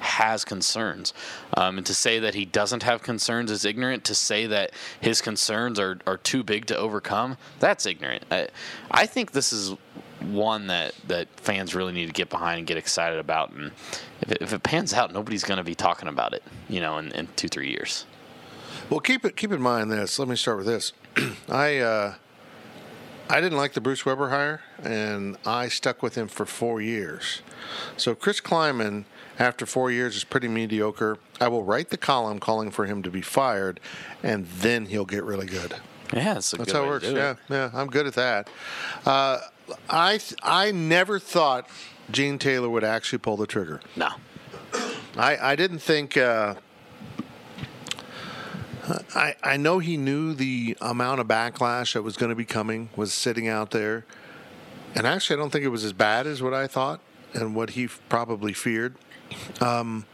has 0.00 0.44
concerns. 0.44 1.12
Um, 1.56 1.78
and 1.78 1.86
to 1.86 1.94
say 1.94 2.18
that 2.20 2.34
he 2.34 2.44
doesn't 2.44 2.82
have 2.82 3.02
concerns 3.02 3.50
is 3.50 3.64
ignorant. 3.64 4.04
To 4.04 4.14
say 4.14 4.46
that 4.46 4.72
his 5.00 5.20
concerns 5.20 5.78
are, 5.78 5.98
are 6.06 6.18
too 6.18 6.42
big 6.42 6.66
to 6.66 6.76
overcome, 6.76 7.36
that's 7.58 7.86
ignorant. 7.86 8.24
I, 8.30 8.48
I 8.90 9.06
think 9.06 9.32
this 9.32 9.52
is 9.52 9.76
one 10.20 10.66
that, 10.66 10.94
that 11.06 11.28
fans 11.40 11.74
really 11.74 11.92
need 11.92 12.06
to 12.06 12.12
get 12.12 12.28
behind 12.28 12.58
and 12.58 12.66
get 12.66 12.76
excited 12.76 13.18
about. 13.18 13.52
And 13.52 13.72
if 14.20 14.32
it, 14.32 14.38
if 14.40 14.52
it 14.52 14.62
pans 14.62 14.92
out, 14.92 15.12
nobody's 15.12 15.44
going 15.44 15.58
to 15.58 15.64
be 15.64 15.74
talking 15.74 16.08
about 16.08 16.34
it, 16.34 16.42
you 16.68 16.80
know, 16.80 16.98
in, 16.98 17.12
in 17.12 17.28
two, 17.36 17.48
three 17.48 17.70
years. 17.70 18.04
Well, 18.90 19.00
keep 19.00 19.24
it 19.24 19.36
keep 19.36 19.52
in 19.52 19.60
mind 19.60 19.90
this. 19.90 20.18
Let 20.18 20.28
me 20.28 20.36
start 20.36 20.56
with 20.56 20.66
this. 20.66 20.92
I 21.48 21.78
uh, 21.78 22.14
I 23.28 23.40
didn't 23.42 23.58
like 23.58 23.74
the 23.74 23.82
Bruce 23.82 24.06
Weber 24.06 24.30
hire, 24.30 24.62
and 24.82 25.36
I 25.44 25.68
stuck 25.68 26.02
with 26.02 26.14
him 26.14 26.28
for 26.28 26.46
four 26.46 26.80
years. 26.80 27.42
So 27.98 28.14
Chris 28.14 28.40
Klieman, 28.40 29.04
after 29.38 29.66
four 29.66 29.90
years, 29.90 30.16
is 30.16 30.24
pretty 30.24 30.48
mediocre. 30.48 31.18
I 31.40 31.48
will 31.48 31.62
write 31.62 31.90
the 31.90 31.96
column 31.96 32.38
calling 32.40 32.70
for 32.70 32.86
him 32.86 33.02
to 33.02 33.10
be 33.10 33.22
fired, 33.22 33.80
and 34.22 34.46
then 34.46 34.86
he'll 34.86 35.04
get 35.04 35.24
really 35.24 35.46
good. 35.46 35.74
Yeah, 36.12 36.34
that's 36.34 36.52
a 36.52 36.56
That's 36.56 36.72
good 36.72 36.78
how 36.78 36.84
it 36.84 36.88
works. 36.88 37.06
Yeah, 37.06 37.34
yeah, 37.48 37.70
I'm 37.74 37.88
good 37.88 38.06
at 38.06 38.14
that. 38.14 38.48
Uh, 39.04 39.40
I 39.90 40.20
I 40.42 40.70
never 40.72 41.18
thought 41.18 41.68
Gene 42.10 42.38
Taylor 42.38 42.70
would 42.70 42.84
actually 42.84 43.18
pull 43.18 43.36
the 43.36 43.46
trigger. 43.46 43.80
No. 43.96 44.08
I, 45.16 45.36
I 45.52 45.56
didn't 45.56 45.80
think. 45.80 46.16
Uh, 46.16 46.54
I 49.14 49.34
I 49.42 49.56
know 49.58 49.78
he 49.80 49.96
knew 49.96 50.32
the 50.32 50.76
amount 50.80 51.20
of 51.20 51.26
backlash 51.28 51.92
that 51.92 52.02
was 52.02 52.16
going 52.16 52.30
to 52.30 52.36
be 52.36 52.44
coming 52.44 52.88
was 52.96 53.12
sitting 53.12 53.46
out 53.46 53.70
there, 53.70 54.06
and 54.94 55.06
actually 55.06 55.36
I 55.36 55.38
don't 55.40 55.50
think 55.50 55.64
it 55.64 55.68
was 55.68 55.84
as 55.84 55.92
bad 55.92 56.26
as 56.26 56.42
what 56.42 56.54
I 56.54 56.66
thought 56.66 57.00
and 57.34 57.54
what 57.54 57.70
he 57.70 57.84
f- 57.84 58.00
probably 58.08 58.54
feared. 58.54 58.94
Um, 59.60 60.06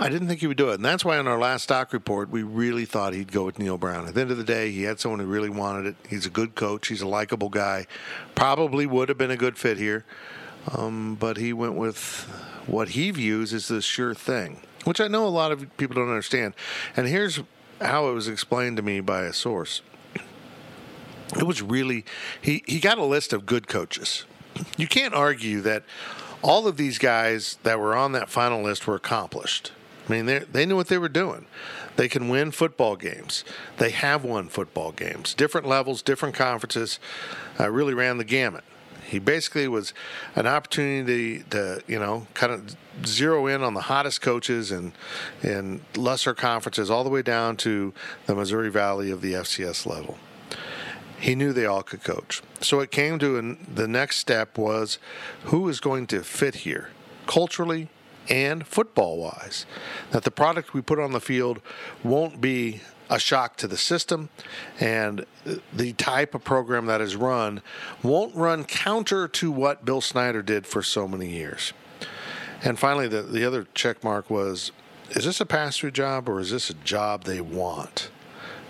I 0.00 0.08
didn't 0.08 0.26
think 0.26 0.40
he 0.40 0.46
would 0.46 0.56
do 0.56 0.70
it, 0.70 0.74
and 0.74 0.84
that's 0.84 1.04
why 1.04 1.18
on 1.18 1.28
our 1.28 1.38
last 1.38 1.62
stock 1.62 1.92
report 1.92 2.28
we 2.30 2.42
really 2.42 2.84
thought 2.84 3.12
he'd 3.12 3.30
go 3.30 3.44
with 3.44 3.58
Neil 3.58 3.78
Brown. 3.78 4.08
At 4.08 4.14
the 4.14 4.20
end 4.20 4.30
of 4.30 4.36
the 4.36 4.44
day, 4.44 4.72
he 4.72 4.82
had 4.82 4.98
someone 4.98 5.20
who 5.20 5.26
really 5.26 5.50
wanted 5.50 5.86
it. 5.86 5.96
He's 6.08 6.26
a 6.26 6.30
good 6.30 6.54
coach. 6.54 6.88
He's 6.88 7.02
a 7.02 7.08
likable 7.08 7.50
guy. 7.50 7.86
Probably 8.34 8.86
would 8.86 9.08
have 9.08 9.18
been 9.18 9.30
a 9.30 9.36
good 9.36 9.56
fit 9.56 9.78
here 9.78 10.04
um, 10.70 11.16
but 11.18 11.36
he 11.36 11.52
went 11.52 11.74
with 11.74 12.28
what 12.66 12.90
he 12.90 13.10
views 13.10 13.52
as 13.52 13.68
the 13.68 13.82
sure 13.82 14.14
thing, 14.14 14.60
which 14.84 15.00
I 15.00 15.08
know 15.08 15.26
a 15.26 15.28
lot 15.28 15.52
of 15.52 15.76
people 15.76 15.96
don't 15.96 16.08
understand. 16.08 16.54
And 16.96 17.06
here's 17.06 17.40
how 17.80 18.08
it 18.08 18.12
was 18.12 18.28
explained 18.28 18.76
to 18.76 18.82
me 18.82 19.00
by 19.00 19.22
a 19.22 19.32
source. 19.32 19.82
It 21.36 21.44
was 21.44 21.62
really 21.62 22.04
he 22.40 22.62
he 22.66 22.78
got 22.78 22.98
a 22.98 23.04
list 23.04 23.32
of 23.32 23.46
good 23.46 23.66
coaches. 23.66 24.26
You 24.76 24.86
can't 24.86 25.14
argue 25.14 25.62
that 25.62 25.82
all 26.42 26.66
of 26.66 26.76
these 26.76 26.98
guys 26.98 27.58
that 27.62 27.78
were 27.78 27.94
on 27.94 28.12
that 28.12 28.28
final 28.28 28.62
list 28.62 28.86
were 28.86 28.96
accomplished. 28.96 29.72
I 30.08 30.12
mean, 30.12 30.26
they 30.26 30.40
they 30.40 30.66
knew 30.66 30.76
what 30.76 30.88
they 30.88 30.98
were 30.98 31.08
doing. 31.08 31.46
They 31.96 32.08
can 32.08 32.28
win 32.28 32.50
football 32.50 32.96
games. 32.96 33.44
They 33.78 33.90
have 33.90 34.24
won 34.24 34.48
football 34.48 34.92
games, 34.92 35.34
different 35.34 35.66
levels, 35.66 36.02
different 36.02 36.34
conferences. 36.34 36.98
Uh, 37.60 37.70
really 37.70 37.94
ran 37.94 38.18
the 38.18 38.24
gamut. 38.24 38.64
He 39.06 39.18
basically 39.18 39.68
was 39.68 39.92
an 40.34 40.46
opportunity 40.46 41.44
to, 41.50 41.82
you 41.86 41.98
know, 41.98 42.26
kind 42.32 42.52
of 42.52 42.76
zero 43.06 43.46
in 43.46 43.62
on 43.62 43.74
the 43.74 43.82
hottest 43.82 44.22
coaches 44.22 44.70
and 44.70 44.92
in 45.42 45.82
lesser 45.96 46.34
conferences, 46.34 46.90
all 46.90 47.04
the 47.04 47.10
way 47.10 47.20
down 47.20 47.58
to 47.58 47.92
the 48.24 48.34
Missouri 48.34 48.70
Valley 48.70 49.10
of 49.10 49.20
the 49.20 49.34
FCS 49.34 49.86
level. 49.86 50.16
He 51.22 51.36
knew 51.36 51.52
they 51.52 51.66
all 51.66 51.84
could 51.84 52.02
coach. 52.02 52.42
So 52.60 52.80
it 52.80 52.90
came 52.90 53.20
to 53.20 53.38
an, 53.38 53.64
the 53.72 53.86
next 53.86 54.16
step 54.16 54.58
was 54.58 54.98
who 55.44 55.68
is 55.68 55.78
going 55.78 56.08
to 56.08 56.24
fit 56.24 56.56
here 56.56 56.90
culturally 57.28 57.88
and 58.28 58.66
football 58.66 59.18
wise. 59.18 59.64
That 60.10 60.24
the 60.24 60.32
product 60.32 60.74
we 60.74 60.82
put 60.82 60.98
on 60.98 61.12
the 61.12 61.20
field 61.20 61.60
won't 62.02 62.40
be 62.40 62.80
a 63.08 63.20
shock 63.20 63.56
to 63.58 63.68
the 63.68 63.76
system 63.76 64.30
and 64.80 65.24
the 65.72 65.92
type 65.92 66.34
of 66.34 66.42
program 66.42 66.86
that 66.86 67.00
is 67.00 67.14
run 67.14 67.62
won't 68.02 68.34
run 68.34 68.64
counter 68.64 69.28
to 69.28 69.52
what 69.52 69.84
Bill 69.84 70.00
Snyder 70.00 70.42
did 70.42 70.66
for 70.66 70.82
so 70.82 71.06
many 71.06 71.28
years. 71.28 71.72
And 72.64 72.80
finally, 72.80 73.06
the, 73.06 73.22
the 73.22 73.44
other 73.44 73.68
check 73.74 74.02
mark 74.02 74.28
was 74.28 74.72
is 75.10 75.24
this 75.24 75.40
a 75.40 75.46
pass 75.46 75.76
through 75.76 75.92
job 75.92 76.28
or 76.28 76.40
is 76.40 76.50
this 76.50 76.68
a 76.68 76.74
job 76.74 77.24
they 77.24 77.40
want? 77.40 78.10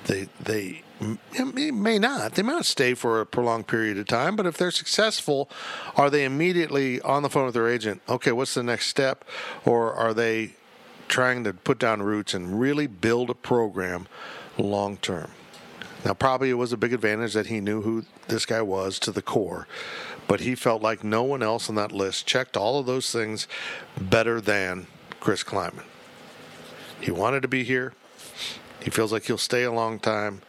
They, 0.04 0.28
they 0.38 0.82
m- 1.02 1.82
may 1.82 1.98
not. 1.98 2.34
They 2.34 2.42
may 2.42 2.52
not 2.52 2.66
stay 2.66 2.94
for 2.94 3.20
a 3.20 3.26
prolonged 3.26 3.66
period 3.66 3.98
of 3.98 4.06
time, 4.06 4.36
but 4.36 4.46
if 4.46 4.56
they're 4.56 4.70
successful, 4.70 5.50
are 5.96 6.10
they 6.10 6.24
immediately 6.24 7.00
on 7.00 7.22
the 7.22 7.30
phone 7.30 7.46
with 7.46 7.54
their 7.54 7.68
agent? 7.68 8.02
Okay, 8.08 8.32
what's 8.32 8.54
the 8.54 8.62
next 8.62 8.86
step? 8.86 9.24
Or 9.64 9.92
are 9.92 10.14
they 10.14 10.54
trying 11.08 11.44
to 11.44 11.52
put 11.52 11.78
down 11.78 12.02
roots 12.02 12.34
and 12.34 12.60
really 12.60 12.86
build 12.86 13.30
a 13.30 13.34
program 13.34 14.06
long 14.56 14.96
term? 14.98 15.30
Now, 16.04 16.14
probably 16.14 16.50
it 16.50 16.54
was 16.54 16.72
a 16.72 16.76
big 16.76 16.92
advantage 16.92 17.32
that 17.34 17.46
he 17.46 17.60
knew 17.60 17.82
who 17.82 18.04
this 18.28 18.44
guy 18.44 18.60
was 18.60 18.98
to 19.00 19.12
the 19.12 19.22
core, 19.22 19.68
but 20.26 20.40
he 20.40 20.54
felt 20.54 20.82
like 20.82 21.04
no 21.04 21.22
one 21.22 21.42
else 21.42 21.68
on 21.68 21.76
that 21.76 21.92
list 21.92 22.26
checked 22.26 22.56
all 22.56 22.80
of 22.80 22.86
those 22.86 23.12
things 23.12 23.46
better 24.00 24.40
than 24.40 24.88
Chris 25.20 25.44
Klieman. 25.44 25.84
He 27.00 27.10
wanted 27.12 27.42
to 27.42 27.48
be 27.48 27.62
here. 27.62 27.92
He 28.80 28.90
feels 28.90 29.12
like 29.12 29.26
he'll 29.26 29.38
stay 29.38 29.62
a 29.62 29.72
long 29.72 30.00
time. 30.00 30.42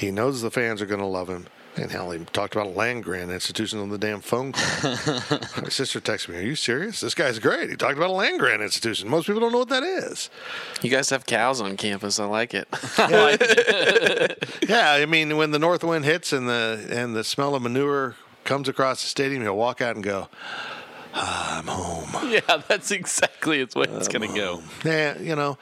He 0.00 0.10
knows 0.10 0.40
the 0.40 0.50
fans 0.50 0.80
are 0.80 0.86
going 0.86 1.00
to 1.00 1.06
love 1.06 1.28
him. 1.28 1.46
And 1.76 1.90
hell, 1.90 2.10
he 2.10 2.24
talked 2.24 2.54
about 2.54 2.68
a 2.68 2.70
land 2.70 3.04
grant 3.04 3.30
institution 3.30 3.78
on 3.80 3.90
the 3.90 3.98
damn 3.98 4.22
phone 4.22 4.52
call. 4.52 4.92
My 5.62 5.68
sister 5.68 6.00
texted 6.00 6.30
me, 6.30 6.38
Are 6.38 6.42
you 6.42 6.56
serious? 6.56 7.00
This 7.00 7.14
guy's 7.14 7.38
great. 7.38 7.68
He 7.68 7.76
talked 7.76 7.98
about 7.98 8.08
a 8.08 8.14
land 8.14 8.40
grant 8.40 8.62
institution. 8.62 9.10
Most 9.10 9.26
people 9.26 9.40
don't 9.40 9.52
know 9.52 9.58
what 9.58 9.68
that 9.68 9.82
is. 9.82 10.30
You 10.80 10.88
guys 10.88 11.10
have 11.10 11.26
cows 11.26 11.60
on 11.60 11.76
campus. 11.76 12.18
I 12.18 12.24
like 12.24 12.54
it. 12.54 12.66
Yeah, 14.68 14.92
I 14.92 15.04
mean, 15.06 15.36
when 15.36 15.50
the 15.50 15.58
north 15.58 15.84
wind 15.84 16.04
hits 16.04 16.32
and 16.32 16.48
the 16.48 16.86
and 16.90 17.14
the 17.14 17.24
smell 17.24 17.54
of 17.54 17.62
manure 17.62 18.14
comes 18.44 18.68
across 18.68 19.02
the 19.02 19.08
stadium, 19.08 19.42
he'll 19.42 19.56
walk 19.56 19.80
out 19.80 19.96
and 19.96 20.04
go, 20.04 20.28
"Ah, 21.12 21.58
"I'm 21.58 21.66
home." 21.66 22.30
Yeah, 22.30 22.62
that's 22.68 22.90
exactly 22.92 23.64
the 23.64 23.78
way 23.78 23.86
it's 23.90 24.06
going 24.06 24.28
to 24.30 24.34
go. 24.36 24.62
Yeah, 24.84 25.18
you 25.18 25.34
know. 25.34 25.58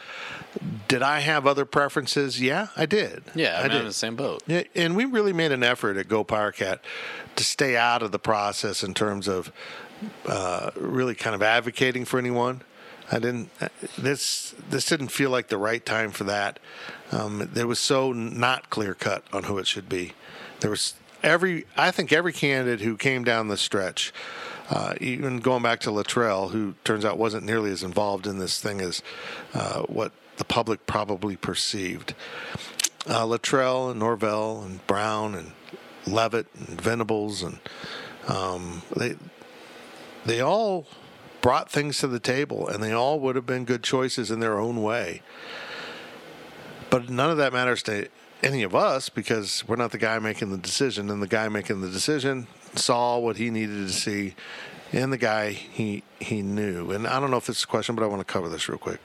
Did 0.88 1.02
I 1.02 1.20
have 1.20 1.46
other 1.46 1.64
preferences? 1.64 2.40
Yeah, 2.40 2.68
I 2.76 2.86
did. 2.86 3.22
Yeah, 3.34 3.58
I 3.58 3.64
I'm 3.64 3.70
did. 3.70 3.80
in 3.80 3.86
the 3.86 3.92
same 3.92 4.16
boat. 4.16 4.42
Yeah, 4.46 4.62
and 4.74 4.96
we 4.96 5.04
really 5.04 5.32
made 5.34 5.52
an 5.52 5.62
effort 5.62 5.96
at 5.98 6.08
Go 6.08 6.24
Powercat 6.24 6.78
to 7.36 7.44
stay 7.44 7.76
out 7.76 8.02
of 8.02 8.10
the 8.12 8.18
process 8.18 8.82
in 8.82 8.94
terms 8.94 9.28
of 9.28 9.52
uh, 10.26 10.70
really 10.76 11.14
kind 11.14 11.34
of 11.34 11.42
advocating 11.42 12.04
for 12.04 12.18
anyone. 12.18 12.62
I 13.12 13.18
didn't. 13.18 13.50
uh, 13.60 13.68
This 13.98 14.54
this 14.70 14.86
didn't 14.86 15.08
feel 15.08 15.30
like 15.30 15.48
the 15.48 15.58
right 15.58 15.84
time 15.84 16.10
for 16.10 16.24
that. 16.24 16.58
Um, 17.12 17.50
it 17.54 17.64
was 17.66 17.78
so 17.78 18.12
not 18.12 18.70
clear 18.70 18.94
cut 18.94 19.24
on 19.32 19.44
who 19.44 19.58
it 19.58 19.66
should 19.66 19.88
be. 19.88 20.12
There 20.60 20.70
was 20.70 20.94
every. 21.22 21.66
I 21.76 21.90
think 21.90 22.12
every 22.12 22.32
candidate 22.32 22.80
who 22.80 22.96
came 22.96 23.22
down 23.24 23.48
the 23.48 23.56
stretch, 23.56 24.12
uh, 24.70 24.94
even 25.00 25.38
going 25.40 25.62
back 25.62 25.80
to 25.80 25.90
Littrell, 25.90 26.50
who 26.50 26.74
turns 26.84 27.04
out 27.04 27.18
wasn't 27.18 27.44
nearly 27.44 27.70
as 27.70 27.82
involved 27.82 28.26
in 28.26 28.38
this 28.38 28.60
thing 28.60 28.80
as 28.80 29.02
uh, 29.54 29.82
what 29.82 30.12
the 30.38 30.44
public 30.44 30.86
probably 30.86 31.36
perceived 31.36 32.14
uh, 33.06 33.24
Littrell 33.24 33.90
and 33.90 34.00
Norvell 34.00 34.62
and 34.62 34.84
Brown 34.86 35.34
and 35.34 35.52
Leavitt 36.06 36.46
and 36.54 36.80
Venables 36.80 37.42
and 37.42 37.58
um, 38.28 38.82
they 38.96 39.16
they 40.24 40.40
all 40.40 40.86
brought 41.40 41.70
things 41.70 41.98
to 41.98 42.06
the 42.06 42.20
table 42.20 42.68
and 42.68 42.82
they 42.82 42.92
all 42.92 43.20
would 43.20 43.36
have 43.36 43.46
been 43.46 43.64
good 43.64 43.82
choices 43.82 44.30
in 44.30 44.40
their 44.40 44.58
own 44.58 44.82
way. 44.82 45.22
But 46.90 47.08
none 47.08 47.30
of 47.30 47.36
that 47.36 47.52
matters 47.52 47.82
to 47.84 48.08
any 48.42 48.62
of 48.62 48.74
us 48.74 49.08
because 49.08 49.66
we're 49.66 49.76
not 49.76 49.90
the 49.90 49.98
guy 49.98 50.18
making 50.18 50.50
the 50.50 50.58
decision 50.58 51.10
and 51.10 51.22
the 51.22 51.26
guy 51.26 51.48
making 51.48 51.80
the 51.80 51.90
decision 51.90 52.46
saw 52.74 53.18
what 53.18 53.36
he 53.36 53.50
needed 53.50 53.86
to 53.86 53.92
see 53.92 54.34
and 54.92 55.12
the 55.12 55.18
guy 55.18 55.50
he 55.50 56.02
he 56.18 56.42
knew. 56.42 56.90
And 56.90 57.06
I 57.06 57.20
don't 57.20 57.30
know 57.30 57.36
if 57.36 57.48
is 57.48 57.64
a 57.64 57.66
question, 57.66 57.94
but 57.94 58.04
I 58.04 58.06
want 58.06 58.20
to 58.20 58.30
cover 58.30 58.48
this 58.48 58.68
real 58.68 58.78
quick. 58.78 59.00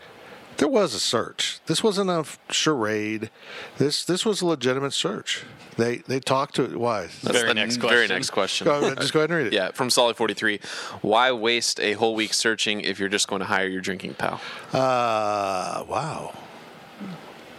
There 0.57 0.67
was 0.67 0.93
a 0.93 0.99
search. 0.99 1.59
This 1.65 1.83
wasn't 1.83 2.09
a 2.09 2.25
charade. 2.51 3.29
This 3.77 4.05
this 4.05 4.25
was 4.25 4.41
a 4.41 4.45
legitimate 4.45 4.93
search. 4.93 5.43
They 5.77 5.97
they 5.97 6.19
talked 6.19 6.55
to 6.55 6.63
it. 6.63 6.77
why. 6.77 7.07
That's 7.23 7.35
Very 7.37 7.47
the 7.47 7.53
next 7.55 7.77
question. 7.77 7.95
very 7.97 8.07
next 8.07 8.29
question. 8.29 8.65
Go, 8.65 8.93
just 8.95 9.13
go 9.13 9.19
ahead 9.19 9.31
and 9.31 9.37
read 9.37 9.47
it. 9.47 9.53
Yeah, 9.53 9.71
from 9.71 9.89
Solid 9.89 10.15
43. 10.15 10.59
Why 11.01 11.31
waste 11.31 11.79
a 11.79 11.93
whole 11.93 12.13
week 12.15 12.33
searching 12.33 12.81
if 12.81 12.99
you're 12.99 13.09
just 13.09 13.27
going 13.27 13.39
to 13.39 13.45
hire 13.45 13.67
your 13.67 13.81
drinking 13.81 14.13
pal? 14.15 14.39
Uh, 14.71 15.83
wow. 15.87 16.33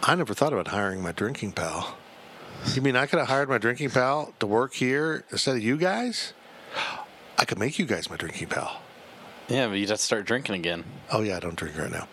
I 0.03 0.15
never 0.15 0.33
thought 0.33 0.53
about 0.53 0.69
hiring 0.69 1.01
my 1.01 1.11
drinking 1.11 1.53
pal. 1.53 1.97
You 2.73 2.81
mean 2.81 2.95
I 2.95 3.05
could 3.05 3.19
have 3.19 3.27
hired 3.27 3.49
my 3.49 3.57
drinking 3.57 3.89
pal 3.89 4.33
to 4.39 4.47
work 4.47 4.73
here 4.75 5.23
instead 5.31 5.55
of 5.57 5.63
you 5.63 5.77
guys? 5.77 6.33
I 7.37 7.45
could 7.45 7.59
make 7.59 7.77
you 7.77 7.85
guys 7.85 8.09
my 8.09 8.15
drinking 8.15 8.47
pal. 8.47 8.81
Yeah, 9.47 9.67
but 9.67 9.73
you'd 9.73 9.89
have 9.89 9.99
to 9.99 10.03
start 10.03 10.25
drinking 10.25 10.55
again. 10.55 10.83
Oh 11.11 11.21
yeah, 11.21 11.37
I 11.37 11.39
don't 11.39 11.55
drink 11.55 11.77
right 11.77 11.91
now. 11.91 12.07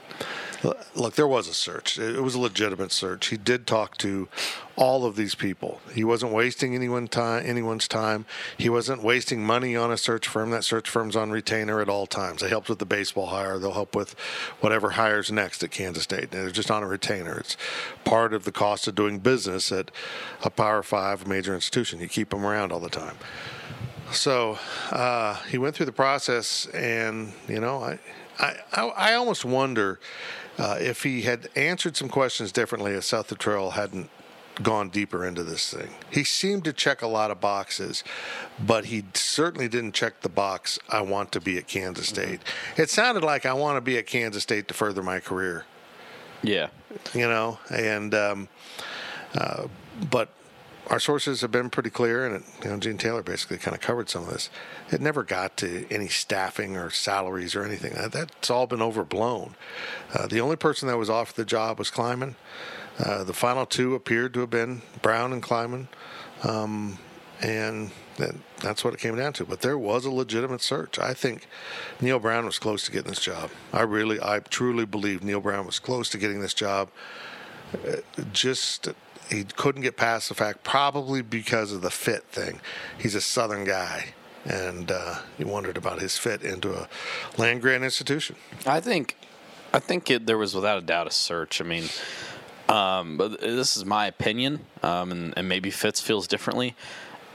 Look, 0.94 1.14
there 1.14 1.26
was 1.26 1.48
a 1.48 1.54
search. 1.54 1.98
It 1.98 2.22
was 2.22 2.34
a 2.34 2.40
legitimate 2.40 2.92
search. 2.92 3.28
He 3.28 3.36
did 3.36 3.66
talk 3.66 3.98
to 3.98 4.28
all 4.76 5.04
of 5.04 5.16
these 5.16 5.34
people. 5.34 5.80
He 5.92 6.04
wasn't 6.04 6.32
wasting 6.32 6.74
anyone 6.74 7.08
time, 7.08 7.44
anyone's 7.44 7.88
time. 7.88 8.26
He 8.56 8.68
wasn't 8.68 9.02
wasting 9.02 9.44
money 9.44 9.74
on 9.74 9.90
a 9.90 9.96
search 9.96 10.28
firm. 10.28 10.50
That 10.50 10.64
search 10.64 10.88
firm's 10.88 11.16
on 11.16 11.30
retainer 11.30 11.80
at 11.80 11.88
all 11.88 12.06
times. 12.06 12.42
They 12.42 12.48
helped 12.48 12.68
with 12.68 12.78
the 12.78 12.86
baseball 12.86 13.26
hire. 13.26 13.58
They'll 13.58 13.72
help 13.72 13.96
with 13.96 14.12
whatever 14.60 14.90
hires 14.90 15.32
next 15.32 15.64
at 15.64 15.72
Kansas 15.72 16.04
State. 16.04 16.30
They're 16.30 16.50
just 16.50 16.70
on 16.70 16.82
a 16.82 16.86
retainer. 16.86 17.38
It's 17.38 17.56
part 18.04 18.32
of 18.32 18.44
the 18.44 18.52
cost 18.52 18.86
of 18.86 18.94
doing 18.94 19.18
business 19.18 19.72
at 19.72 19.90
a 20.44 20.50
Power 20.50 20.82
Five 20.82 21.26
major 21.26 21.54
institution. 21.54 22.00
You 22.00 22.08
keep 22.08 22.30
them 22.30 22.46
around 22.46 22.72
all 22.72 22.80
the 22.80 22.88
time. 22.88 23.16
So 24.12 24.58
uh, 24.90 25.36
he 25.44 25.58
went 25.58 25.74
through 25.74 25.86
the 25.86 25.92
process, 25.92 26.66
and 26.66 27.32
you 27.48 27.60
know, 27.60 27.82
I, 27.82 27.98
I, 28.38 28.56
I 28.72 29.14
almost 29.14 29.44
wonder 29.44 30.00
uh, 30.58 30.76
if 30.80 31.02
he 31.02 31.22
had 31.22 31.48
answered 31.56 31.96
some 31.96 32.08
questions 32.08 32.52
differently 32.52 32.92
if 32.92 33.04
Seth 33.04 33.28
Littrell 33.28 33.72
hadn't 33.72 34.10
gone 34.62 34.90
deeper 34.90 35.24
into 35.24 35.42
this 35.42 35.72
thing. 35.72 35.90
He 36.10 36.24
seemed 36.24 36.64
to 36.64 36.72
check 36.72 37.00
a 37.00 37.06
lot 37.06 37.30
of 37.30 37.40
boxes, 37.40 38.04
but 38.64 38.86
he 38.86 39.04
certainly 39.14 39.68
didn't 39.68 39.92
check 39.92 40.20
the 40.20 40.28
box, 40.28 40.78
I 40.88 41.00
want 41.00 41.32
to 41.32 41.40
be 41.40 41.56
at 41.56 41.66
Kansas 41.66 42.10
mm-hmm. 42.10 42.22
State. 42.22 42.40
Mm-hmm. 42.40 42.82
It 42.82 42.90
sounded 42.90 43.24
like 43.24 43.46
I 43.46 43.54
want 43.54 43.76
to 43.76 43.80
be 43.80 43.96
at 43.96 44.06
Kansas 44.06 44.42
State 44.42 44.68
to 44.68 44.74
further 44.74 45.02
my 45.02 45.20
career. 45.20 45.64
Yeah. 46.42 46.68
You 47.14 47.28
know, 47.28 47.58
and, 47.70 48.14
um, 48.14 48.48
uh, 49.34 49.68
but 50.10 50.28
our 50.88 50.98
sources 50.98 51.40
have 51.40 51.52
been 51.52 51.70
pretty 51.70 51.90
clear, 51.90 52.26
and 52.26 52.36
it, 52.36 52.42
you 52.64 52.70
know, 52.70 52.78
Gene 52.78 52.98
Taylor 52.98 53.22
basically 53.22 53.58
kind 53.58 53.74
of 53.74 53.80
covered 53.80 54.08
some 54.08 54.24
of 54.24 54.30
this. 54.30 54.50
It 54.90 55.00
never 55.00 55.22
got 55.22 55.56
to 55.58 55.86
any 55.90 56.08
staffing 56.08 56.76
or 56.76 56.90
salaries 56.90 57.54
or 57.54 57.64
anything. 57.64 57.94
That's 58.10 58.50
all 58.50 58.66
been 58.66 58.82
overblown. 58.82 59.54
Uh, 60.12 60.26
the 60.26 60.40
only 60.40 60.56
person 60.56 60.88
that 60.88 60.98
was 60.98 61.08
off 61.08 61.34
the 61.34 61.44
job 61.44 61.78
was 61.78 61.90
Klieman. 61.90 62.34
Uh, 62.98 63.24
the 63.24 63.32
final 63.32 63.64
two 63.64 63.94
appeared 63.94 64.34
to 64.34 64.40
have 64.40 64.50
been 64.50 64.82
Brown 65.00 65.32
and 65.32 65.42
Klieman, 65.42 65.86
um, 66.44 66.98
and 67.40 67.90
that, 68.16 68.34
that's 68.60 68.84
what 68.84 68.92
it 68.92 69.00
came 69.00 69.16
down 69.16 69.32
to. 69.34 69.44
But 69.44 69.60
there 69.62 69.78
was 69.78 70.04
a 70.04 70.10
legitimate 70.10 70.60
search. 70.60 70.98
I 70.98 71.14
think 71.14 71.46
Neil 72.00 72.18
Brown 72.18 72.44
was 72.44 72.58
close 72.58 72.84
to 72.84 72.92
getting 72.92 73.10
this 73.10 73.20
job. 73.20 73.50
I 73.72 73.82
really, 73.82 74.20
I 74.20 74.40
truly 74.40 74.84
believe 74.84 75.22
Neil 75.22 75.40
Brown 75.40 75.64
was 75.64 75.78
close 75.78 76.08
to 76.10 76.18
getting 76.18 76.40
this 76.40 76.54
job. 76.54 76.90
Uh, 77.72 77.96
just 78.32 78.88
he 79.32 79.44
couldn't 79.44 79.82
get 79.82 79.96
past 79.96 80.28
the 80.28 80.34
fact, 80.34 80.62
probably 80.62 81.22
because 81.22 81.72
of 81.72 81.82
the 81.82 81.90
fit 81.90 82.24
thing. 82.24 82.60
He's 82.98 83.14
a 83.14 83.20
Southern 83.20 83.64
guy, 83.64 84.14
and 84.44 84.90
uh, 84.90 85.20
he 85.38 85.44
wondered 85.44 85.76
about 85.76 86.00
his 86.00 86.18
fit 86.18 86.42
into 86.42 86.72
a 86.74 86.88
land 87.38 87.62
grant 87.62 87.84
institution. 87.84 88.36
I 88.66 88.80
think, 88.80 89.16
I 89.72 89.78
think 89.78 90.10
it, 90.10 90.26
there 90.26 90.38
was 90.38 90.54
without 90.54 90.78
a 90.78 90.82
doubt 90.82 91.06
a 91.06 91.10
search. 91.10 91.60
I 91.60 91.64
mean, 91.64 91.84
um, 92.68 93.16
but 93.16 93.40
this 93.40 93.76
is 93.76 93.84
my 93.84 94.06
opinion, 94.06 94.60
um, 94.82 95.10
and, 95.10 95.34
and 95.36 95.48
maybe 95.48 95.70
Fitz 95.70 96.00
feels 96.00 96.26
differently. 96.26 96.76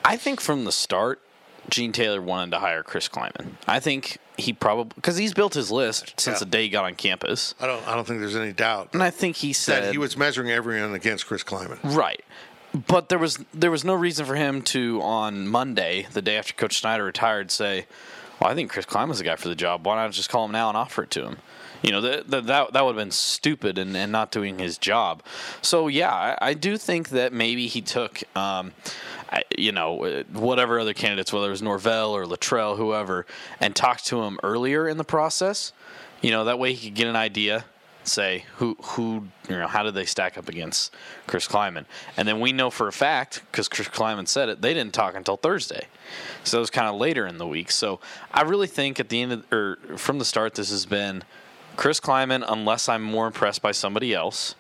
I 0.05 0.17
think 0.17 0.39
from 0.39 0.65
the 0.65 0.71
start, 0.71 1.19
Gene 1.69 1.91
Taylor 1.91 2.21
wanted 2.21 2.51
to 2.51 2.59
hire 2.59 2.81
Chris 2.83 3.09
Klieman. 3.09 3.53
I 3.67 3.79
think 3.79 4.19
he 4.37 4.53
probably 4.53 4.91
because 4.95 5.17
he's 5.17 5.33
built 5.33 5.53
his 5.53 5.71
list 5.71 6.13
since 6.19 6.35
yeah. 6.35 6.39
the 6.39 6.45
day 6.45 6.63
he 6.63 6.69
got 6.69 6.85
on 6.85 6.95
campus. 6.95 7.55
I 7.59 7.67
don't. 7.67 7.85
I 7.87 7.95
don't 7.95 8.05
think 8.05 8.19
there's 8.19 8.35
any 8.35 8.53
doubt. 8.53 8.89
And 8.93 9.01
I 9.01 9.09
think 9.09 9.37
he 9.37 9.51
said 9.53 9.83
that 9.83 9.91
he 9.91 9.97
was 9.97 10.15
measuring 10.15 10.51
everyone 10.51 10.93
against 10.93 11.25
Chris 11.25 11.43
Klieman. 11.43 11.79
Right. 11.83 12.23
But 12.73 13.09
there 13.09 13.17
was 13.17 13.39
there 13.53 13.71
was 13.71 13.83
no 13.83 13.93
reason 13.93 14.25
for 14.25 14.35
him 14.35 14.61
to 14.63 15.01
on 15.01 15.47
Monday, 15.47 16.07
the 16.13 16.21
day 16.21 16.37
after 16.37 16.53
Coach 16.53 16.79
Snyder 16.79 17.03
retired, 17.03 17.49
say, 17.49 17.87
"Well, 18.39 18.51
I 18.51 18.53
think 18.53 18.71
Chris 18.71 18.85
Klieman's 18.85 19.17
the 19.17 19.23
guy 19.23 19.35
for 19.35 19.47
the 19.47 19.55
job. 19.55 19.85
Why 19.85 19.95
not 19.95 20.11
just 20.11 20.29
call 20.29 20.45
him 20.45 20.51
now 20.51 20.69
and 20.69 20.77
offer 20.77 21.03
it 21.03 21.11
to 21.11 21.25
him?" 21.25 21.37
You 21.81 21.91
know, 21.91 22.01
that 22.01 22.29
that, 22.29 22.47
that 22.47 22.85
would 22.85 22.95
have 22.95 22.95
been 22.95 23.11
stupid 23.11 23.77
and, 23.77 23.95
and 23.95 24.11
not 24.11 24.31
doing 24.31 24.59
his 24.59 24.77
job. 24.77 25.23
So 25.61 25.87
yeah, 25.87 26.11
I, 26.11 26.49
I 26.49 26.53
do 26.53 26.77
think 26.77 27.09
that 27.09 27.33
maybe 27.33 27.67
he 27.67 27.81
took. 27.81 28.23
Um, 28.35 28.73
you 29.57 29.71
know, 29.71 30.05
uh, 30.05 30.23
whatever 30.31 30.79
other 30.79 30.93
candidates, 30.93 31.33
whether 31.33 31.47
it 31.47 31.51
was 31.51 31.61
Norvell 31.61 32.11
or 32.11 32.25
Littrell, 32.25 32.77
whoever, 32.77 33.25
and 33.59 33.75
talked 33.75 34.05
to 34.07 34.23
him 34.23 34.39
earlier 34.43 34.87
in 34.87 34.97
the 34.97 35.03
process. 35.03 35.73
You 36.21 36.31
know, 36.31 36.45
that 36.45 36.59
way 36.59 36.73
he 36.73 36.87
could 36.87 36.95
get 36.95 37.07
an 37.07 37.15
idea, 37.15 37.65
say 38.03 38.45
who 38.55 38.75
who 38.81 39.27
you 39.49 39.57
know 39.57 39.67
how 39.67 39.83
did 39.83 39.93
they 39.93 40.05
stack 40.05 40.37
up 40.37 40.49
against 40.49 40.93
Chris 41.27 41.47
Klieman, 41.47 41.85
and 42.15 42.27
then 42.27 42.39
we 42.39 42.53
know 42.53 42.69
for 42.69 42.87
a 42.87 42.93
fact 42.93 43.41
because 43.51 43.67
Chris 43.67 43.87
Klieman 43.89 44.27
said 44.27 44.49
it, 44.49 44.61
they 44.61 44.73
didn't 44.73 44.93
talk 44.93 45.15
until 45.15 45.37
Thursday, 45.37 45.87
so 46.43 46.57
it 46.57 46.61
was 46.61 46.69
kind 46.69 46.87
of 46.87 46.95
later 46.95 47.27
in 47.27 47.37
the 47.37 47.47
week. 47.47 47.69
So 47.71 47.99
I 48.31 48.41
really 48.41 48.67
think 48.67 48.99
at 48.99 49.09
the 49.09 49.21
end 49.21 49.31
of 49.33 49.53
or 49.53 49.77
from 49.97 50.19
the 50.19 50.25
start, 50.25 50.55
this 50.55 50.69
has 50.71 50.85
been 50.85 51.23
Chris 51.77 51.99
Klieman, 52.01 52.43
unless 52.47 52.89
I'm 52.89 53.03
more 53.03 53.27
impressed 53.27 53.61
by 53.61 53.71
somebody 53.71 54.13
else, 54.13 54.55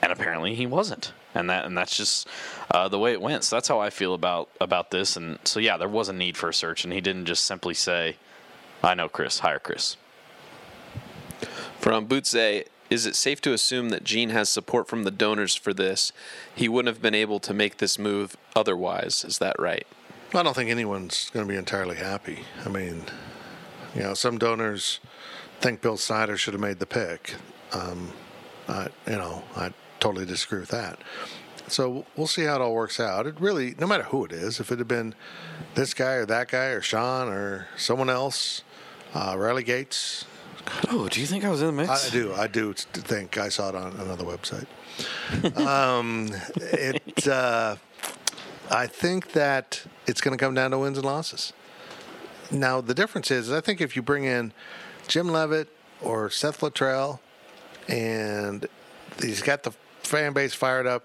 and 0.00 0.12
apparently 0.12 0.54
he 0.54 0.66
wasn't 0.66 1.12
and 1.34 1.48
that 1.50 1.64
and 1.64 1.76
that's 1.76 1.96
just 1.96 2.26
uh, 2.70 2.88
the 2.88 2.98
way 2.98 3.12
it 3.12 3.20
went. 3.20 3.44
So 3.44 3.56
that's 3.56 3.68
how 3.68 3.80
I 3.80 3.90
feel 3.90 4.14
about 4.14 4.48
about 4.60 4.90
this. 4.90 5.16
And 5.16 5.38
so 5.44 5.60
yeah, 5.60 5.76
there 5.76 5.88
was 5.88 6.08
a 6.08 6.12
need 6.12 6.36
for 6.36 6.48
a 6.48 6.54
search, 6.54 6.84
and 6.84 6.92
he 6.92 7.00
didn't 7.00 7.26
just 7.26 7.44
simply 7.44 7.74
say, 7.74 8.16
"I 8.82 8.94
know 8.94 9.08
Chris, 9.08 9.40
hire 9.40 9.58
Chris." 9.58 9.96
From 11.78 12.06
Bootze, 12.06 12.66
is 12.90 13.06
it 13.06 13.16
safe 13.16 13.40
to 13.42 13.52
assume 13.52 13.88
that 13.90 14.04
Gene 14.04 14.30
has 14.30 14.50
support 14.50 14.88
from 14.88 15.04
the 15.04 15.10
donors 15.10 15.54
for 15.54 15.72
this? 15.72 16.12
He 16.54 16.68
wouldn't 16.68 16.94
have 16.94 17.02
been 17.02 17.14
able 17.14 17.40
to 17.40 17.54
make 17.54 17.78
this 17.78 17.98
move 17.98 18.36
otherwise. 18.54 19.24
Is 19.24 19.38
that 19.38 19.58
right? 19.58 19.86
I 20.34 20.42
don't 20.42 20.54
think 20.54 20.70
anyone's 20.70 21.30
going 21.30 21.46
to 21.46 21.50
be 21.50 21.58
entirely 21.58 21.96
happy. 21.96 22.40
I 22.64 22.68
mean, 22.68 23.04
you 23.94 24.02
know, 24.02 24.14
some 24.14 24.38
donors 24.38 25.00
think 25.60 25.80
Bill 25.80 25.96
Snyder 25.96 26.36
should 26.36 26.54
have 26.54 26.60
made 26.60 26.78
the 26.78 26.86
pick. 26.86 27.34
Um, 27.72 28.12
I, 28.68 28.88
you 29.06 29.16
know, 29.16 29.42
I 29.56 29.72
totally 30.00 30.26
disagree 30.26 30.60
with 30.60 30.70
that. 30.70 30.98
So 31.68 32.04
we'll 32.16 32.26
see 32.26 32.44
how 32.44 32.56
it 32.56 32.60
all 32.60 32.74
works 32.74 32.98
out. 32.98 33.26
It 33.26 33.40
really, 33.40 33.74
no 33.78 33.86
matter 33.86 34.04
who 34.04 34.24
it 34.24 34.32
is, 34.32 34.58
if 34.58 34.72
it 34.72 34.78
had 34.78 34.88
been 34.88 35.14
this 35.74 35.94
guy 35.94 36.14
or 36.14 36.26
that 36.26 36.48
guy 36.48 36.66
or 36.66 36.80
Sean 36.80 37.28
or 37.28 37.68
someone 37.76 38.10
else, 38.10 38.62
uh, 39.14 39.36
Riley 39.38 39.62
Gates. 39.62 40.24
Oh, 40.88 41.08
do 41.08 41.20
you 41.20 41.26
think 41.26 41.44
I 41.44 41.50
was 41.50 41.60
in 41.60 41.68
the 41.68 41.72
mix? 41.72 42.08
I 42.08 42.10
do. 42.10 42.32
I 42.34 42.46
do 42.46 42.72
think 42.72 43.38
I 43.38 43.48
saw 43.48 43.68
it 43.68 43.74
on 43.74 43.92
another 44.00 44.24
website. 44.24 44.66
um, 45.58 46.30
it. 46.56 47.28
Uh, 47.28 47.76
I 48.70 48.86
think 48.86 49.32
that 49.32 49.84
it's 50.06 50.20
going 50.20 50.36
to 50.36 50.42
come 50.42 50.54
down 50.54 50.72
to 50.72 50.78
wins 50.78 50.98
and 50.98 51.04
losses. 51.04 51.52
Now 52.50 52.80
the 52.80 52.94
difference 52.94 53.30
is, 53.30 53.50
I 53.52 53.60
think 53.60 53.80
if 53.80 53.94
you 53.94 54.02
bring 54.02 54.24
in 54.24 54.52
Jim 55.08 55.28
Leavitt 55.28 55.68
or 56.00 56.30
Seth 56.30 56.60
Littrell, 56.60 57.20
and 57.88 58.66
he's 59.20 59.42
got 59.42 59.62
the 59.62 59.72
fan 60.02 60.32
base 60.32 60.54
fired 60.54 60.86
up, 60.86 61.04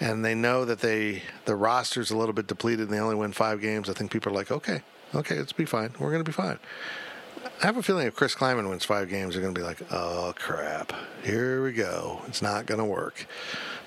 and 0.00 0.24
they 0.24 0.34
know 0.34 0.64
that 0.64 0.80
they 0.80 1.22
the 1.44 1.56
roster's 1.56 2.10
a 2.10 2.16
little 2.16 2.32
bit 2.32 2.46
depleted, 2.46 2.88
and 2.88 2.90
they 2.90 3.00
only 3.00 3.14
win 3.14 3.32
five 3.32 3.60
games. 3.60 3.88
I 3.88 3.92
think 3.92 4.10
people 4.10 4.32
are 4.32 4.34
like, 4.34 4.50
okay, 4.50 4.82
okay, 5.14 5.36
let's 5.36 5.52
be 5.52 5.64
fine. 5.64 5.92
We're 5.98 6.16
to 6.16 6.24
be 6.24 6.32
fine. 6.32 6.58
I 7.62 7.66
have 7.66 7.76
a 7.76 7.82
feeling 7.82 8.06
if 8.06 8.16
Chris 8.16 8.34
Klieman 8.34 8.68
wins 8.68 8.84
five 8.84 9.08
games, 9.08 9.34
they're 9.34 9.42
going 9.42 9.54
to 9.54 9.60
be 9.60 9.66
like, 9.66 9.80
oh 9.92 10.32
crap, 10.36 10.92
here 11.22 11.62
we 11.62 11.72
go. 11.72 12.22
It's 12.26 12.42
not 12.42 12.66
going 12.66 12.78
to 12.78 12.84
work. 12.84 13.26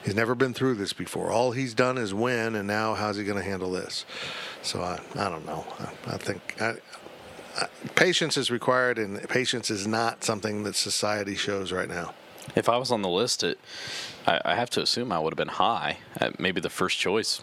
He's 0.06 0.16
never 0.16 0.36
been 0.36 0.54
through 0.54 0.76
this 0.76 0.94
before. 0.94 1.32
All 1.32 1.52
he's 1.52 1.74
done 1.74 1.98
is 1.98 2.14
win, 2.14 2.56
and 2.56 2.68
now 2.68 2.94
how's 2.94 3.18
he 3.18 3.24
going 3.24 3.38
to 3.38 3.44
handle 3.44 3.72
this? 3.72 4.06
So 4.62 4.82
I, 4.82 5.00
I 5.16 5.30
don't 5.30 5.46
know. 5.46 5.66
I, 5.80 6.14
I 6.14 6.18
think 6.18 6.62
I, 6.62 6.76
patience 7.96 8.38
is 8.38 8.52
required, 8.52 8.98
and 8.98 9.28
patience 9.30 9.70
is 9.72 9.88
not 9.88 10.24
something 10.24 10.64
that 10.64 10.76
society 10.76 11.36
shows 11.36 11.72
right 11.72 11.90
now. 11.90 12.14
If 12.56 12.70
I 12.70 12.78
was 12.78 12.92
on 12.92 13.02
the 13.02 13.10
list, 13.10 13.44
it, 13.44 13.60
I, 14.26 14.40
I 14.46 14.56
have 14.56 14.70
to 14.72 14.82
assume 14.82 15.12
I 15.12 15.20
would 15.20 15.34
have 15.34 15.38
been 15.38 15.48
high. 15.48 15.98
Uh, 16.20 16.32
maybe 16.40 16.62
the 16.62 16.70
first 16.70 16.98
choice. 16.98 17.42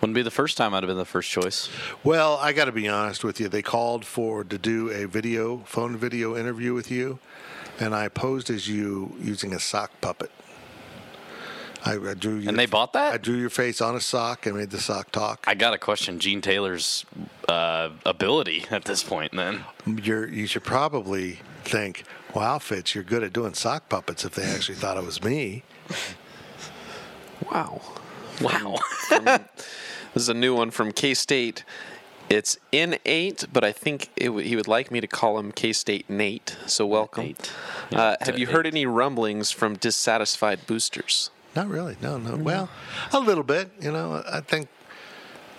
Wouldn't 0.00 0.14
be 0.14 0.22
the 0.22 0.30
first 0.30 0.56
time 0.56 0.72
I'd 0.72 0.82
have 0.82 0.88
been 0.88 0.96
the 0.96 1.04
first 1.04 1.30
choice. 1.30 1.68
Well, 2.02 2.36
I 2.36 2.52
got 2.52 2.66
to 2.66 2.72
be 2.72 2.88
honest 2.88 3.22
with 3.22 3.38
you. 3.38 3.48
They 3.48 3.62
called 3.62 4.04
for 4.04 4.44
to 4.44 4.58
do 4.58 4.90
a 4.90 5.06
video, 5.06 5.58
phone 5.66 5.96
video 5.96 6.36
interview 6.36 6.72
with 6.72 6.90
you, 6.90 7.18
and 7.78 7.94
I 7.94 8.08
posed 8.08 8.48
as 8.50 8.68
you 8.68 9.14
using 9.20 9.52
a 9.52 9.60
sock 9.60 9.90
puppet. 10.00 10.30
I, 11.86 12.10
I 12.10 12.14
drew 12.14 12.42
and 12.46 12.58
they 12.58 12.66
bought 12.66 12.92
that. 12.94 13.14
I 13.14 13.16
drew 13.16 13.36
your 13.36 13.50
face 13.50 13.80
on 13.80 13.94
a 13.94 14.00
sock 14.00 14.44
and 14.46 14.56
made 14.56 14.70
the 14.70 14.80
sock 14.80 15.12
talk. 15.12 15.44
I 15.46 15.54
got 15.54 15.70
to 15.70 15.78
question 15.78 16.18
Gene 16.18 16.40
Taylor's 16.40 17.06
uh, 17.48 17.90
ability 18.04 18.64
at 18.70 18.84
this 18.84 19.04
point. 19.04 19.32
Then 19.32 19.64
You're, 19.86 20.28
you 20.28 20.46
should 20.48 20.64
probably 20.64 21.38
think, 21.64 22.02
"Wow, 22.34 22.58
Fitz, 22.58 22.94
you're 22.94 23.04
good 23.04 23.22
at 23.22 23.32
doing 23.32 23.54
sock 23.54 23.88
puppets." 23.88 24.24
If 24.24 24.34
they 24.34 24.44
actually 24.44 24.74
thought 24.74 24.96
it 24.96 25.04
was 25.04 25.22
me. 25.22 25.62
Wow. 27.52 27.80
Wow. 28.40 28.76
from, 29.08 29.24
this 29.24 29.44
is 30.14 30.28
a 30.28 30.34
new 30.34 30.54
one 30.54 30.70
from 30.70 30.92
K 30.92 31.14
State. 31.14 31.64
It's 32.28 32.58
in 32.72 32.98
eight, 33.06 33.44
but 33.52 33.62
I 33.62 33.70
think 33.70 34.10
w- 34.18 34.46
he 34.46 34.56
would 34.56 34.66
like 34.66 34.90
me 34.90 35.00
to 35.00 35.06
call 35.06 35.38
him 35.38 35.52
K 35.52 35.72
State 35.72 36.10
Nate. 36.10 36.56
So 36.66 36.84
welcome. 36.84 37.24
Eight. 37.26 37.52
Uh, 37.92 38.16
have 38.20 38.36
you 38.38 38.48
heard 38.48 38.66
any 38.66 38.84
rumblings 38.84 39.52
from 39.52 39.76
dissatisfied 39.76 40.66
boosters? 40.66 41.30
Not 41.56 41.68
really. 41.68 41.96
No, 42.02 42.18
no. 42.18 42.36
Well, 42.36 42.68
a 43.12 43.18
little 43.18 43.42
bit. 43.42 43.70
You 43.80 43.90
know, 43.90 44.22
I 44.30 44.40
think, 44.40 44.68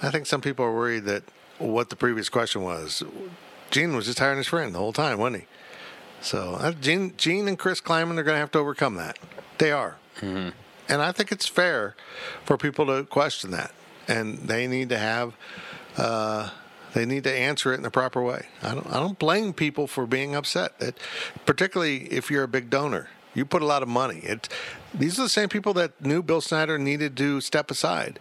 I 0.02 0.12
think 0.12 0.28
some 0.28 0.42
people 0.42 0.64
are 0.64 0.74
worried 0.74 1.06
that 1.06 1.24
what 1.58 1.90
the 1.90 1.96
previous 1.96 2.30
question 2.30 2.62
was. 2.62 3.04
Gene 3.72 3.96
was 3.96 4.06
just 4.06 4.20
hiring 4.20 4.38
his 4.38 4.48
friend 4.48 4.74
the 4.74 4.80
whole 4.80 4.94
time, 4.94 5.18
wasn't 5.18 5.42
he? 5.42 5.48
So 6.22 6.54
uh, 6.60 6.72
Gene, 6.74 7.14
Gene 7.18 7.48
and 7.48 7.58
Chris 7.58 7.82
Klieman 7.82 8.18
are 8.18 8.24
going 8.24 8.36
to 8.36 8.40
have 8.40 8.52
to 8.52 8.60
overcome 8.60 8.96
that. 8.96 9.18
They 9.58 9.72
are, 9.72 9.98
mm-hmm. 10.18 10.50
and 10.88 11.02
I 11.02 11.12
think 11.12 11.32
it's 11.32 11.48
fair 11.48 11.96
for 12.44 12.58
people 12.58 12.86
to 12.88 13.04
question 13.04 13.52
that, 13.52 13.72
and 14.08 14.38
they 14.38 14.68
need 14.68 14.90
to 14.90 14.98
have. 14.98 15.34
Uh, 15.98 16.52
they 16.94 17.06
need 17.06 17.24
to 17.26 17.32
answer 17.32 17.74
it 17.74 17.76
in 17.76 17.84
the 17.84 17.92
proper 17.92 18.22
way. 18.22 18.48
I 18.64 18.74
don't. 18.74 18.88
I 18.88 19.00
don't 19.00 19.18
blame 19.20 19.54
people 19.54 19.88
for 19.88 20.06
being 20.06 20.36
upset. 20.36 20.74
It, 20.80 21.00
particularly 21.46 22.06
if 22.06 22.32
you're 22.32 22.44
a 22.44 22.48
big 22.48 22.70
donor, 22.70 23.10
you 23.38 23.46
put 23.46 23.62
a 23.62 23.66
lot 23.66 23.84
of 23.84 23.88
money. 23.88 24.20
It. 24.24 24.50
These 24.94 25.20
are 25.20 25.24
the 25.24 25.30
same 25.30 25.48
people 25.48 25.74
that 25.76 26.04
knew 26.04 26.24
Bill 26.24 26.42
Snyder 26.42 26.80
needed 26.80 27.16
to 27.18 27.40
step 27.40 27.70
aside. 27.70 28.20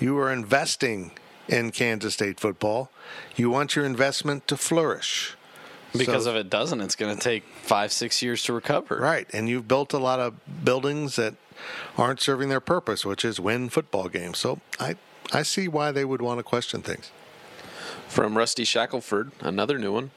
You 0.00 0.18
are 0.18 0.32
investing 0.32 1.12
in 1.48 1.70
Kansas 1.70 2.14
State 2.14 2.40
football. 2.40 2.90
You 3.36 3.50
want 3.50 3.76
your 3.76 3.84
investment 3.84 4.48
to 4.48 4.56
flourish. 4.56 5.36
Because 5.92 6.24
so, 6.24 6.30
if 6.30 6.36
it 6.36 6.48
doesn't, 6.48 6.80
it's 6.80 6.96
going 6.96 7.14
to 7.14 7.20
take 7.20 7.44
five, 7.62 7.92
six 7.92 8.22
years 8.22 8.42
to 8.44 8.54
recover. 8.54 8.96
Right. 8.96 9.28
And 9.34 9.50
you've 9.50 9.68
built 9.68 9.92
a 9.92 9.98
lot 9.98 10.18
of 10.18 10.34
buildings 10.64 11.16
that 11.16 11.34
aren't 11.98 12.20
serving 12.20 12.48
their 12.48 12.60
purpose, 12.60 13.04
which 13.04 13.22
is 13.22 13.38
win 13.38 13.68
football 13.68 14.08
games. 14.08 14.38
So 14.38 14.60
I, 14.80 14.96
I 15.30 15.42
see 15.42 15.68
why 15.68 15.92
they 15.92 16.06
would 16.06 16.22
want 16.22 16.38
to 16.38 16.42
question 16.42 16.80
things. 16.80 17.10
From 18.08 18.36
Rusty 18.36 18.64
Shackelford, 18.64 19.32
another 19.40 19.78
new 19.78 19.92
one. 19.92 20.10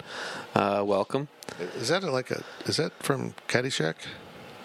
Uh, 0.55 0.83
welcome. 0.85 1.27
Is 1.75 1.89
that 1.89 2.03
like 2.03 2.31
a? 2.31 2.43
Is 2.65 2.77
that 2.77 2.93
from 3.03 3.33
Caddyshack? 3.47 3.95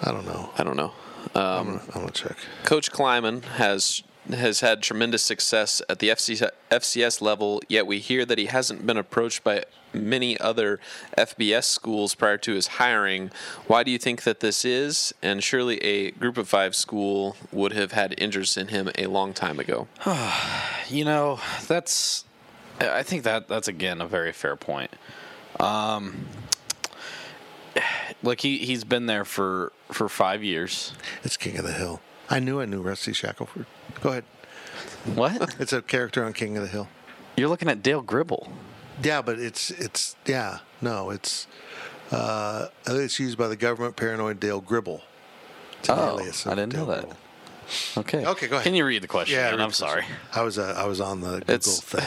I 0.03 0.12
don't 0.12 0.27
know. 0.27 0.51
I 0.59 0.65
don't 0.65 0.77
know. 0.77 0.93
Um, 1.35 1.43
I'm, 1.45 1.67
gonna, 1.67 1.83
I'm, 1.95 2.01
gonna, 2.01 2.11
check. 2.11 2.37
Coach 2.65 2.91
Klieman 2.91 3.45
has 3.45 4.03
has 4.31 4.61
had 4.61 4.83
tremendous 4.83 5.23
success 5.23 5.83
at 5.88 5.99
the 5.99 6.09
FC, 6.09 6.49
FCS 6.71 7.21
level, 7.21 7.61
yet 7.69 7.87
we 7.87 7.99
hear 7.99 8.25
that 8.25 8.38
he 8.38 8.47
hasn't 8.47 8.87
been 8.87 8.97
approached 8.97 9.43
by 9.43 9.65
many 9.93 10.38
other 10.38 10.79
FBS 11.19 11.65
schools 11.65 12.15
prior 12.15 12.38
to 12.38 12.55
his 12.55 12.67
hiring. 12.69 13.31
Why 13.67 13.83
do 13.83 13.91
you 13.91 13.99
think 13.99 14.23
that 14.23 14.41
this 14.41 14.65
is? 14.65 15.12
And 15.23 15.43
surely 15.43 15.79
a 15.79 16.12
group 16.12 16.38
of 16.38 16.49
five 16.49 16.75
school 16.75 17.37
would 17.51 17.73
have 17.73 17.93
had 17.93 18.15
interest 18.19 18.57
in 18.57 18.69
him 18.69 18.91
a 18.97 19.07
long 19.07 19.33
time 19.33 19.59
ago. 19.59 19.88
you 20.88 21.05
know, 21.05 21.41
that's. 21.67 22.25
I 22.81 23.03
think 23.03 23.23
that 23.25 23.49
that's 23.49 23.69
again 23.69 24.01
a 24.01 24.07
very 24.07 24.33
fair 24.33 24.57
point. 24.57 24.91
Um, 25.61 26.27
look, 28.23 28.41
he 28.41 28.59
he's 28.59 28.85
been 28.85 29.07
there 29.07 29.25
for 29.25 29.73
for 29.92 30.09
five 30.09 30.42
years. 30.42 30.92
It's 31.22 31.37
King 31.37 31.59
of 31.59 31.64
the 31.64 31.72
Hill. 31.72 32.00
I 32.31 32.38
knew 32.38 32.61
I 32.61 32.66
knew 32.66 32.81
Rusty 32.81 33.12
Shackelford. 33.12 33.66
Go 34.00 34.11
ahead. 34.11 34.24
What? 35.14 35.55
It's 35.61 35.72
a 35.72 35.83
character 35.83 36.24
on 36.24 36.33
King 36.33 36.57
of 36.57 36.62
the 36.62 36.68
Hill. 36.68 36.88
You're 37.37 37.48
looking 37.48 37.68
at 37.68 37.83
Dale 37.83 38.02
Gribble. 38.02 38.50
Yeah, 39.02 39.22
but 39.22 39.38
it's 39.38 39.70
it's 39.70 40.16
yeah 40.26 40.59
no 40.81 41.11
it's 41.11 41.46
uh, 42.11 42.68
it's 42.87 43.18
used 43.18 43.38
by 43.38 43.48
the 43.48 43.57
government 43.57 43.96
paranoid 43.96 44.38
Dale 44.38 44.61
Gribble. 44.61 45.02
oh, 45.88 46.18
I 46.18 46.55
didn't 46.55 46.70
Dale 46.70 46.87
know 46.87 46.92
that. 46.92 47.00
Gribble. 47.00 47.16
Okay. 47.96 48.26
Okay, 48.26 48.48
go 48.48 48.57
ahead. 48.57 48.64
Can 48.64 48.74
you 48.74 48.85
read 48.85 49.02
the 49.02 49.09
question? 49.09 49.38
Yeah, 49.38 49.57
I'm 49.57 49.72
sorry. 49.72 50.05
I 50.35 50.42
was 50.42 50.59
uh, 50.59 50.74
I 50.76 50.87
was 50.87 51.00
on 51.00 51.20
the 51.20 51.38
Google 51.38 51.55
it's, 51.55 51.81
thing. 51.81 52.05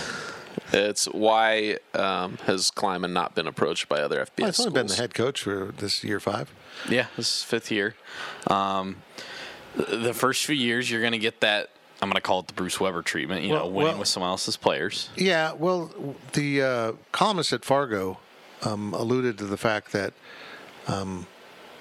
It's 0.73 1.05
why 1.05 1.77
um, 1.93 2.37
has 2.45 2.71
Klieman 2.71 3.11
not 3.11 3.35
been 3.35 3.47
approached 3.47 3.87
by 3.87 4.01
other 4.01 4.25
FBS 4.25 4.29
well, 4.37 4.47
He's 4.47 4.59
only 4.59 4.71
been 4.71 4.87
the 4.87 4.95
head 4.95 5.13
coach 5.13 5.41
for 5.41 5.73
this 5.77 6.03
year 6.03 6.19
five. 6.19 6.51
Yeah, 6.89 7.07
this 7.17 7.37
is 7.37 7.43
fifth 7.43 7.71
year. 7.71 7.95
Um, 8.47 8.97
the 9.75 10.13
first 10.13 10.45
few 10.45 10.55
years, 10.55 10.89
you're 10.89 11.01
going 11.01 11.13
to 11.13 11.17
get 11.17 11.41
that. 11.41 11.69
I'm 12.01 12.09
going 12.09 12.15
to 12.15 12.21
call 12.21 12.39
it 12.41 12.47
the 12.47 12.53
Bruce 12.53 12.79
Weber 12.79 13.01
treatment. 13.01 13.43
You 13.43 13.51
well, 13.51 13.65
know, 13.65 13.67
winning 13.67 13.91
well, 13.93 13.99
with 13.99 14.07
someone 14.07 14.29
else's 14.29 14.57
players. 14.57 15.09
Yeah. 15.15 15.53
Well, 15.53 15.91
the 16.33 16.61
uh, 16.61 16.91
columnist 17.11 17.53
at 17.53 17.63
Fargo 17.63 18.19
um, 18.63 18.93
alluded 18.93 19.37
to 19.39 19.45
the 19.45 19.57
fact 19.57 19.91
that 19.93 20.13
um, 20.87 21.27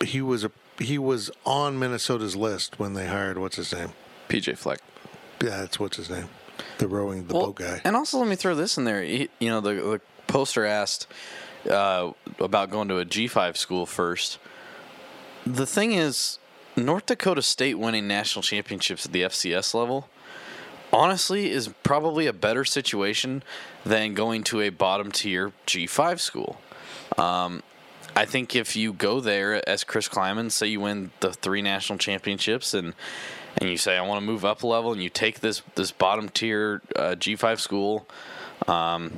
he 0.02 0.20
was 0.22 0.44
a 0.44 0.50
he 0.78 0.98
was 0.98 1.30
on 1.46 1.78
Minnesota's 1.78 2.34
list 2.34 2.78
when 2.78 2.94
they 2.94 3.06
hired 3.06 3.38
what's 3.38 3.56
his 3.56 3.72
name, 3.72 3.92
PJ 4.28 4.58
Fleck. 4.58 4.80
Yeah, 5.42 5.58
that's 5.58 5.78
what's 5.78 5.96
his 5.96 6.10
name, 6.10 6.28
the 6.78 6.88
rowing 6.88 7.26
the 7.26 7.34
well, 7.34 7.46
boat 7.46 7.56
guy. 7.56 7.80
And 7.84 7.94
also, 7.94 8.18
let 8.18 8.28
me 8.28 8.36
throw 8.36 8.54
this 8.54 8.76
in 8.76 8.84
there. 8.84 9.02
He, 9.02 9.28
you 9.38 9.50
know, 9.50 9.60
the, 9.60 9.74
the 9.74 10.00
poster 10.26 10.64
asked 10.64 11.06
uh, 11.70 12.12
about 12.38 12.70
going 12.70 12.88
to 12.88 12.98
a 12.98 13.04
G5 13.04 13.56
school 13.56 13.86
first. 13.86 14.38
The 15.46 15.66
thing 15.66 15.92
is, 15.92 16.38
North 16.74 17.06
Dakota 17.06 17.42
State 17.42 17.78
winning 17.78 18.08
national 18.08 18.42
championships 18.42 19.04
at 19.04 19.12
the 19.12 19.22
FCS 19.22 19.74
level 19.74 20.08
honestly 20.92 21.50
is 21.50 21.68
probably 21.82 22.26
a 22.26 22.32
better 22.32 22.64
situation 22.64 23.42
than 23.84 24.14
going 24.14 24.42
to 24.44 24.60
a 24.62 24.70
bottom 24.70 25.12
tier 25.12 25.52
G5 25.66 26.20
school. 26.20 26.60
Um, 27.18 27.62
I 28.16 28.24
think 28.24 28.56
if 28.56 28.74
you 28.74 28.92
go 28.92 29.20
there 29.20 29.68
as 29.68 29.84
Chris 29.84 30.08
Klieman, 30.08 30.50
say 30.50 30.68
you 30.68 30.80
win 30.80 31.10
the 31.20 31.32
three 31.32 31.62
national 31.62 31.98
championships 31.98 32.72
and 32.74 32.94
and 33.60 33.70
you 33.70 33.76
say 33.76 33.96
I 33.96 34.02
want 34.02 34.20
to 34.20 34.26
move 34.26 34.44
up 34.44 34.64
a 34.64 34.66
level, 34.66 34.92
and 34.92 35.02
you 35.02 35.08
take 35.08 35.40
this 35.40 35.62
this 35.74 35.92
bottom 35.92 36.28
tier 36.28 36.82
uh, 36.96 37.14
G5 37.16 37.60
school, 37.60 38.06
um, 38.66 39.12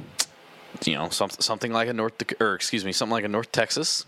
you 0.85 0.95
know 0.95 1.09
something 1.09 1.41
something 1.41 1.73
like 1.73 1.89
a 1.89 1.95
North 1.95 2.15
or 2.41 2.55
excuse 2.55 2.85
me 2.85 2.93
something 2.93 3.13
like 3.13 3.25
a 3.25 3.29
North 3.29 3.53
Texas 3.53 4.05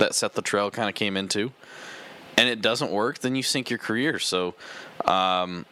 that 0.00 0.14
Seth 0.14 0.42
trail 0.42 0.70
kind 0.70 0.88
of 0.88 0.94
came 0.94 1.16
into 1.16 1.52
and 2.36 2.48
it 2.48 2.62
doesn't 2.62 2.90
work, 2.90 3.18
then 3.18 3.34
you 3.34 3.42
sink 3.42 3.68
your 3.68 3.78
career. 3.78 4.18
So, 4.18 4.54
um, 5.04 5.66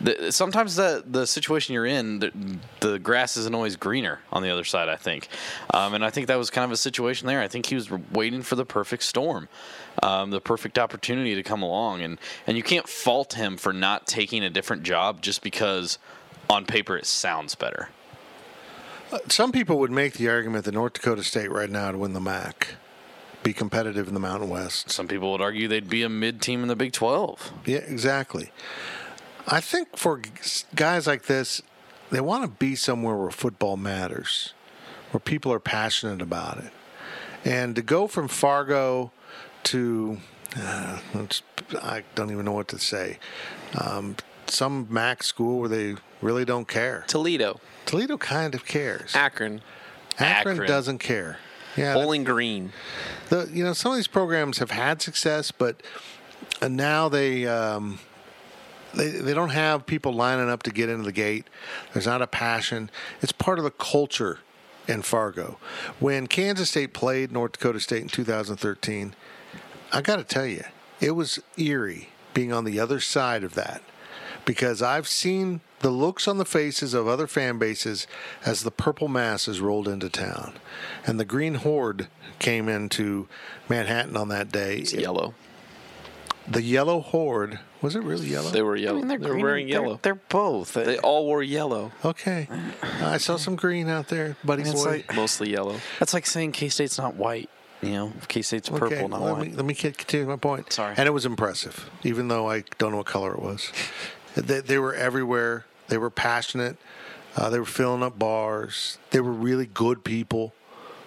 the, 0.00 0.30
sometimes 0.30 0.76
the 0.76 1.02
the 1.06 1.26
situation 1.26 1.72
you're 1.72 1.86
in, 1.86 2.18
the, 2.18 2.58
the, 2.80 2.98
grass 2.98 3.38
isn't 3.38 3.54
always 3.54 3.76
greener 3.76 4.20
on 4.30 4.42
the 4.42 4.50
other 4.50 4.64
side. 4.64 4.90
I 4.90 4.96
think, 4.96 5.28
um, 5.72 5.94
and 5.94 6.04
I 6.04 6.10
think 6.10 6.26
that 6.26 6.36
was 6.36 6.50
kind 6.50 6.64
of 6.64 6.72
a 6.72 6.76
situation 6.76 7.26
there. 7.26 7.40
I 7.40 7.48
think 7.48 7.66
he 7.66 7.74
was 7.74 7.90
waiting 8.12 8.42
for 8.42 8.54
the 8.54 8.66
perfect 8.66 9.02
storm, 9.04 9.48
um, 10.02 10.30
the 10.30 10.42
perfect 10.42 10.78
opportunity 10.78 11.34
to 11.34 11.42
come 11.42 11.62
along, 11.62 12.02
and 12.02 12.18
and 12.46 12.56
you 12.56 12.62
can't 12.62 12.88
fault 12.88 13.32
him 13.32 13.56
for 13.56 13.72
not 13.72 14.06
taking 14.06 14.44
a 14.44 14.50
different 14.50 14.82
job 14.82 15.22
just 15.22 15.42
because 15.42 15.98
on 16.50 16.66
paper 16.66 16.98
it 16.98 17.06
sounds 17.06 17.54
better. 17.54 17.88
Some 19.28 19.52
people 19.52 19.78
would 19.78 19.90
make 19.90 20.14
the 20.14 20.28
argument 20.28 20.64
that 20.64 20.74
North 20.74 20.94
Dakota 20.94 21.22
State 21.22 21.50
right 21.50 21.70
now 21.70 21.90
to 21.92 21.98
win 21.98 22.12
the 22.12 22.20
MAC 22.20 22.68
be 23.42 23.52
competitive 23.52 24.08
in 24.08 24.14
the 24.14 24.20
Mountain 24.20 24.48
West. 24.48 24.90
Some 24.90 25.06
people 25.06 25.30
would 25.32 25.40
argue 25.40 25.68
they'd 25.68 25.88
be 25.88 26.02
a 26.02 26.08
mid 26.08 26.40
team 26.40 26.62
in 26.62 26.68
the 26.68 26.76
Big 26.76 26.92
12. 26.92 27.52
Yeah, 27.66 27.78
exactly. 27.78 28.50
I 29.46 29.60
think 29.60 29.96
for 29.96 30.22
guys 30.74 31.06
like 31.06 31.24
this, 31.24 31.62
they 32.10 32.20
want 32.20 32.44
to 32.44 32.48
be 32.48 32.74
somewhere 32.74 33.16
where 33.16 33.30
football 33.30 33.76
matters, 33.76 34.54
where 35.10 35.20
people 35.20 35.52
are 35.52 35.60
passionate 35.60 36.22
about 36.22 36.58
it. 36.58 36.72
And 37.44 37.76
to 37.76 37.82
go 37.82 38.06
from 38.06 38.28
Fargo 38.28 39.12
to, 39.64 40.18
uh, 40.56 40.98
I 41.82 42.04
don't 42.14 42.30
even 42.30 42.46
know 42.46 42.52
what 42.52 42.68
to 42.68 42.78
say, 42.78 43.18
um, 43.78 44.16
some 44.46 44.86
MAC 44.90 45.22
school 45.22 45.60
where 45.60 45.68
they 45.68 45.96
really 46.22 46.46
don't 46.46 46.66
care. 46.66 47.04
Toledo. 47.06 47.60
Toledo 47.86 48.16
kind 48.16 48.54
of 48.54 48.64
cares. 48.64 49.14
Akron. 49.14 49.60
Akron, 50.18 50.54
Akron. 50.56 50.68
doesn't 50.68 50.98
care. 50.98 51.38
Yeah, 51.76 51.94
Bowling 51.94 52.24
Green. 52.24 52.72
The 53.30 53.50
you 53.52 53.64
know 53.64 53.72
some 53.72 53.92
of 53.92 53.96
these 53.96 54.06
programs 54.06 54.58
have 54.58 54.70
had 54.70 55.02
success, 55.02 55.50
but 55.50 55.82
uh, 56.62 56.68
now 56.68 57.08
they. 57.08 57.46
Um, 57.46 57.98
they, 58.94 59.08
they 59.08 59.34
don't 59.34 59.48
have 59.48 59.86
people 59.86 60.12
lining 60.12 60.48
up 60.48 60.62
to 60.62 60.70
get 60.70 60.88
into 60.88 61.02
the 61.02 61.10
gate. 61.10 61.48
There's 61.92 62.06
not 62.06 62.22
a 62.22 62.28
passion. 62.28 62.90
It's 63.22 63.32
part 63.32 63.58
of 63.58 63.64
the 63.64 63.72
culture 63.72 64.38
in 64.86 65.02
Fargo. 65.02 65.58
When 65.98 66.28
Kansas 66.28 66.70
State 66.70 66.94
played 66.94 67.32
North 67.32 67.52
Dakota 67.52 67.80
State 67.80 68.02
in 68.02 68.08
2013, 68.08 69.16
I 69.92 70.00
got 70.00 70.16
to 70.16 70.24
tell 70.24 70.46
you, 70.46 70.62
it 71.00 71.12
was 71.12 71.40
eerie 71.56 72.10
being 72.34 72.52
on 72.52 72.64
the 72.64 72.78
other 72.78 73.00
side 73.00 73.42
of 73.42 73.54
that 73.54 73.82
because 74.44 74.82
I've 74.82 75.08
seen 75.08 75.60
the 75.84 75.90
looks 75.90 76.26
on 76.26 76.38
the 76.38 76.46
faces 76.46 76.94
of 76.94 77.06
other 77.06 77.26
fan 77.26 77.58
bases 77.58 78.06
as 78.46 78.62
the 78.62 78.70
purple 78.70 79.06
masses 79.06 79.60
rolled 79.60 79.86
into 79.86 80.08
town. 80.08 80.54
And 81.06 81.20
the 81.20 81.26
Green 81.26 81.56
Horde 81.56 82.08
came 82.38 82.70
into 82.70 83.28
Manhattan 83.68 84.16
on 84.16 84.28
that 84.28 84.50
day. 84.50 84.78
It's 84.78 84.94
yellow. 84.94 85.34
The 86.48 86.62
yellow 86.62 87.00
horde 87.00 87.58
was 87.82 87.94
it 87.96 88.02
really 88.02 88.28
yellow? 88.28 88.48
They 88.48 88.62
were 88.62 88.76
yellow. 88.76 88.96
I 88.96 89.00
mean, 89.00 89.08
they're, 89.08 89.18
they're 89.18 89.36
wearing 89.36 89.68
yellow. 89.68 90.00
They're, 90.00 90.14
they're, 90.14 90.22
both. 90.30 90.72
They 90.72 90.96
all 91.00 91.26
wore 91.26 91.42
yellow. 91.42 91.92
Okay, 92.02 92.48
I 92.82 93.18
saw 93.18 93.36
some 93.36 93.54
green 93.54 93.90
out 93.90 94.08
there, 94.08 94.38
buddy. 94.42 94.62
I 94.62 94.72
mean, 94.72 94.84
like, 94.84 95.14
mostly 95.14 95.50
yellow. 95.50 95.76
That's 95.98 96.14
like 96.14 96.24
saying 96.24 96.52
K 96.52 96.70
State's 96.70 96.96
not 96.96 97.16
white. 97.16 97.50
You 97.82 97.90
know, 97.90 98.12
K 98.28 98.40
State's 98.40 98.70
purple, 98.70 98.86
okay, 98.86 99.06
not 99.06 99.20
let 99.20 99.36
white. 99.36 99.50
Me, 99.50 99.56
let 99.56 99.66
me 99.66 99.74
continue 99.74 100.26
my 100.26 100.36
point. 100.36 100.72
Sorry. 100.72 100.94
And 100.96 101.06
it 101.06 101.12
was 101.12 101.26
impressive, 101.26 101.90
even 102.02 102.28
though 102.28 102.48
I 102.48 102.64
don't 102.78 102.92
know 102.92 102.98
what 102.98 103.06
color 103.06 103.34
it 103.34 103.42
was. 103.42 103.70
they, 104.34 104.60
they 104.60 104.78
were 104.78 104.94
everywhere. 104.94 105.66
They 105.88 105.98
were 105.98 106.10
passionate. 106.10 106.76
Uh, 107.36 107.50
they 107.50 107.58
were 107.58 107.64
filling 107.64 108.02
up 108.02 108.18
bars. 108.18 108.98
They 109.10 109.20
were 109.20 109.32
really 109.32 109.66
good 109.66 110.04
people. 110.04 110.52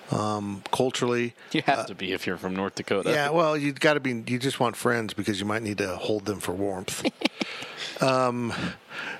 um, 0.09 0.63
culturally. 0.71 1.33
You 1.51 1.61
have 1.65 1.85
to 1.87 1.95
be 1.95 2.13
if 2.13 2.25
you're 2.25 2.37
from 2.37 2.55
North 2.55 2.75
Dakota. 2.75 3.09
Yeah, 3.11 3.29
well, 3.31 3.57
you 3.57 3.73
got 3.73 3.95
to 3.95 3.99
be. 3.99 4.23
You 4.25 4.39
just 4.39 4.57
want 4.59 4.77
friends 4.77 5.13
because 5.13 5.39
you 5.39 5.45
might 5.45 5.63
need 5.63 5.79
to 5.79 5.97
hold 5.97 6.23
them 6.25 6.39
for 6.39 6.53
warmth. 6.53 7.05
um, 8.01 8.53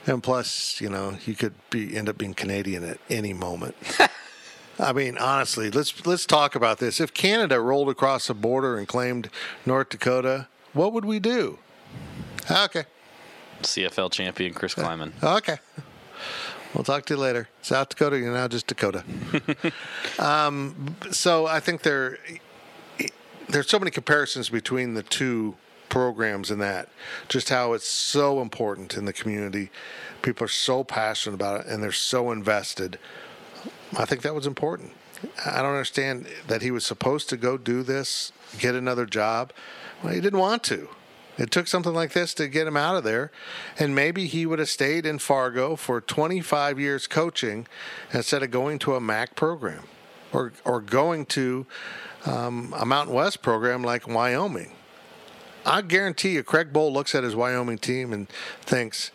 and 0.05 0.23
plus, 0.23 0.79
you 0.79 0.89
know, 0.89 1.17
you 1.25 1.35
could 1.35 1.55
be 1.69 1.97
end 1.97 2.07
up 2.07 2.17
being 2.17 2.33
Canadian 2.33 2.85
at 2.85 2.99
any 3.09 3.33
moment. 3.33 3.75
I 4.79 4.93
mean, 4.93 5.17
honestly, 5.17 5.69
let's 5.71 6.05
let's 6.05 6.25
talk 6.25 6.55
about 6.55 6.77
this. 6.77 7.01
If 7.01 7.13
Canada 7.13 7.59
rolled 7.59 7.89
across 7.89 8.27
the 8.27 8.33
border 8.33 8.77
and 8.77 8.87
claimed 8.87 9.29
North 9.65 9.89
Dakota, 9.89 10.47
what 10.71 10.93
would 10.93 11.03
we 11.03 11.19
do? 11.19 11.59
Okay, 12.49 12.85
CFL 13.61 14.11
champion 14.11 14.53
Chris 14.53 14.75
Klieman. 14.75 15.11
okay. 15.23 15.57
We'll 16.73 16.83
talk 16.83 17.05
to 17.05 17.13
you 17.13 17.19
later. 17.19 17.47
South 17.61 17.89
Dakota, 17.89 18.19
you're 18.19 18.33
now 18.33 18.47
just 18.47 18.67
Dakota. 18.67 19.03
um, 20.19 20.95
so 21.11 21.47
I 21.47 21.59
think 21.59 21.81
there 21.81 22.19
there's 23.49 23.69
so 23.69 23.79
many 23.79 23.91
comparisons 23.91 24.49
between 24.49 24.93
the 24.93 25.03
two 25.03 25.55
programs 25.89 26.51
in 26.51 26.59
that 26.59 26.89
just 27.29 27.49
how 27.49 27.73
it's 27.73 27.87
so 27.87 28.41
important 28.41 28.95
in 28.95 29.05
the 29.05 29.13
community. 29.13 29.69
People 30.21 30.45
are 30.45 30.49
so 30.49 30.83
passionate 30.83 31.35
about 31.35 31.61
it 31.61 31.67
and 31.67 31.81
they're 31.81 31.91
so 31.91 32.31
invested. 32.31 32.99
I 33.97 34.05
think 34.05 34.21
that 34.23 34.35
was 34.35 34.45
important. 34.45 34.91
I 35.45 35.61
don't 35.61 35.71
understand 35.71 36.27
that 36.47 36.61
he 36.61 36.71
was 36.71 36.85
supposed 36.85 37.29
to 37.29 37.37
go 37.37 37.57
do 37.57 37.83
this, 37.83 38.31
get 38.59 38.75
another 38.75 39.05
job. 39.05 39.51
Well, 40.03 40.13
he 40.13 40.21
didn't 40.21 40.39
want 40.39 40.63
to. 40.65 40.89
It 41.37 41.51
took 41.51 41.67
something 41.67 41.93
like 41.93 42.13
this 42.13 42.33
to 42.35 42.47
get 42.47 42.65
him 42.67 42.75
out 42.77 42.95
of 42.95 43.03
there. 43.03 43.31
And 43.77 43.93
maybe 43.93 44.25
he 44.25 44.45
would 44.45 44.59
have 44.59 44.69
stayed 44.69 45.05
in 45.05 45.19
Fargo 45.19 45.75
for 45.75 46.01
25 46.01 46.79
years 46.79 47.05
coaching 47.07 47.67
instead 48.11 48.41
of 48.43 48.51
going 48.51 48.79
to 48.79 48.95
a 48.95 48.99
MAC 48.99 49.35
program 49.35 49.83
or, 50.33 50.51
or 50.65 50.81
going 50.81 51.25
to 51.27 51.65
um, 52.25 52.73
a 52.77 52.85
Mountain 52.85 53.13
West 53.13 53.41
program 53.41 53.83
like 53.83 54.07
Wyoming. 54.07 54.71
I 55.65 55.81
guarantee 55.81 56.31
you, 56.31 56.43
Craig 56.43 56.71
Bohl 56.73 56.91
looks 56.91 57.13
at 57.13 57.23
his 57.23 57.35
Wyoming 57.35 57.77
team 57.77 58.13
and 58.13 58.29
thinks, 58.61 59.11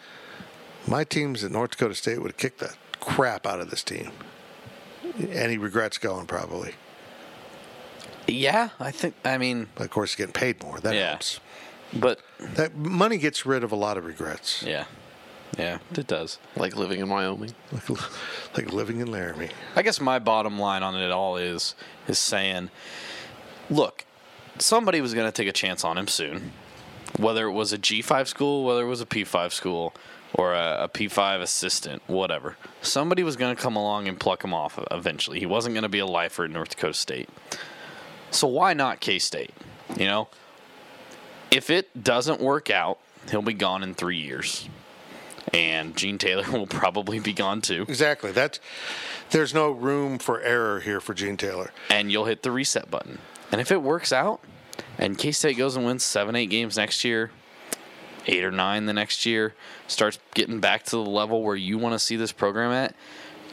my 0.86 1.02
teams 1.04 1.42
at 1.42 1.50
North 1.50 1.70
Dakota 1.72 1.94
State 1.94 2.20
would 2.20 2.32
have 2.32 2.36
kicked 2.36 2.58
the 2.60 2.74
crap 3.00 3.46
out 3.46 3.60
of 3.60 3.70
this 3.70 3.82
team. 3.82 4.12
And 5.18 5.50
he 5.50 5.58
regrets 5.58 5.98
going, 5.98 6.26
probably. 6.26 6.74
Yeah, 8.28 8.70
I 8.78 8.90
think. 8.90 9.14
I 9.24 9.38
mean, 9.38 9.68
But 9.74 9.84
of 9.84 9.90
course, 9.90 10.12
he's 10.12 10.16
getting 10.18 10.32
paid 10.32 10.62
more. 10.62 10.78
That 10.78 10.94
Yeah. 10.94 11.10
helps. 11.10 11.40
But 11.94 12.20
That 12.38 12.74
money 12.76 13.18
gets 13.18 13.44
rid 13.46 13.64
of 13.64 13.72
a 13.72 13.76
lot 13.76 13.96
of 13.96 14.04
regrets. 14.04 14.62
yeah, 14.62 14.84
yeah, 15.58 15.78
it 15.94 16.06
does. 16.06 16.38
Like 16.56 16.76
living 16.76 17.00
in 17.00 17.08
Wyoming. 17.08 17.54
Like, 17.72 18.56
like 18.56 18.72
living 18.72 19.00
in 19.00 19.10
Laramie. 19.10 19.50
I 19.76 19.82
guess 19.82 20.00
my 20.00 20.18
bottom 20.18 20.58
line 20.58 20.82
on 20.82 20.94
it 20.96 21.10
all 21.10 21.36
is 21.36 21.74
is 22.08 22.18
saying, 22.18 22.70
look, 23.70 24.04
somebody 24.58 25.00
was 25.00 25.14
going 25.14 25.26
to 25.26 25.32
take 25.32 25.48
a 25.48 25.52
chance 25.52 25.84
on 25.84 25.98
him 25.98 26.08
soon, 26.08 26.52
whether 27.18 27.46
it 27.46 27.52
was 27.52 27.72
a 27.72 27.78
G5 27.78 28.26
school, 28.26 28.64
whether 28.64 28.82
it 28.82 28.88
was 28.88 29.00
a 29.00 29.06
P5 29.06 29.52
school, 29.52 29.92
or 30.34 30.54
a, 30.54 30.84
a 30.84 30.88
P5 30.88 31.42
assistant, 31.42 32.02
whatever. 32.06 32.56
Somebody 32.80 33.22
was 33.22 33.36
going 33.36 33.54
to 33.54 33.60
come 33.62 33.76
along 33.76 34.08
and 34.08 34.18
pluck 34.18 34.42
him 34.42 34.54
off 34.54 34.78
eventually. 34.90 35.38
He 35.38 35.46
wasn't 35.46 35.74
going 35.74 35.82
to 35.82 35.88
be 35.90 35.98
a 35.98 36.06
lifer 36.06 36.44
at 36.44 36.50
North 36.50 36.70
Dakota 36.70 36.94
State. 36.94 37.28
So 38.30 38.46
why 38.48 38.72
not 38.72 39.00
K 39.00 39.18
State? 39.18 39.50
You 39.98 40.06
know, 40.06 40.28
if 41.52 41.70
it 41.70 42.02
doesn't 42.02 42.40
work 42.40 42.70
out, 42.70 42.98
he'll 43.30 43.42
be 43.42 43.52
gone 43.52 43.82
in 43.82 43.94
three 43.94 44.18
years. 44.18 44.68
And 45.52 45.96
Gene 45.96 46.18
Taylor 46.18 46.50
will 46.50 46.66
probably 46.66 47.20
be 47.20 47.32
gone 47.32 47.60
too. 47.60 47.84
Exactly. 47.88 48.32
That's 48.32 48.58
there's 49.30 49.54
no 49.54 49.70
room 49.70 50.18
for 50.18 50.40
error 50.40 50.80
here 50.80 51.00
for 51.00 51.14
Gene 51.14 51.36
Taylor. 51.36 51.70
and 51.88 52.10
you'll 52.10 52.24
hit 52.26 52.42
the 52.42 52.50
reset 52.50 52.90
button. 52.90 53.18
And 53.50 53.60
if 53.60 53.70
it 53.70 53.82
works 53.82 54.12
out, 54.12 54.40
and 54.98 55.18
K 55.18 55.32
State 55.32 55.58
goes 55.58 55.76
and 55.76 55.84
wins 55.84 56.04
seven, 56.04 56.34
eight 56.36 56.46
games 56.46 56.76
next 56.76 57.04
year, 57.04 57.30
eight 58.26 58.44
or 58.44 58.50
nine 58.50 58.86
the 58.86 58.92
next 58.92 59.26
year, 59.26 59.54
starts 59.86 60.18
getting 60.34 60.60
back 60.60 60.84
to 60.84 60.90
the 60.92 60.98
level 60.98 61.42
where 61.42 61.56
you 61.56 61.76
want 61.76 61.92
to 61.94 61.98
see 61.98 62.16
this 62.16 62.32
program 62.32 62.72
at, 62.72 62.94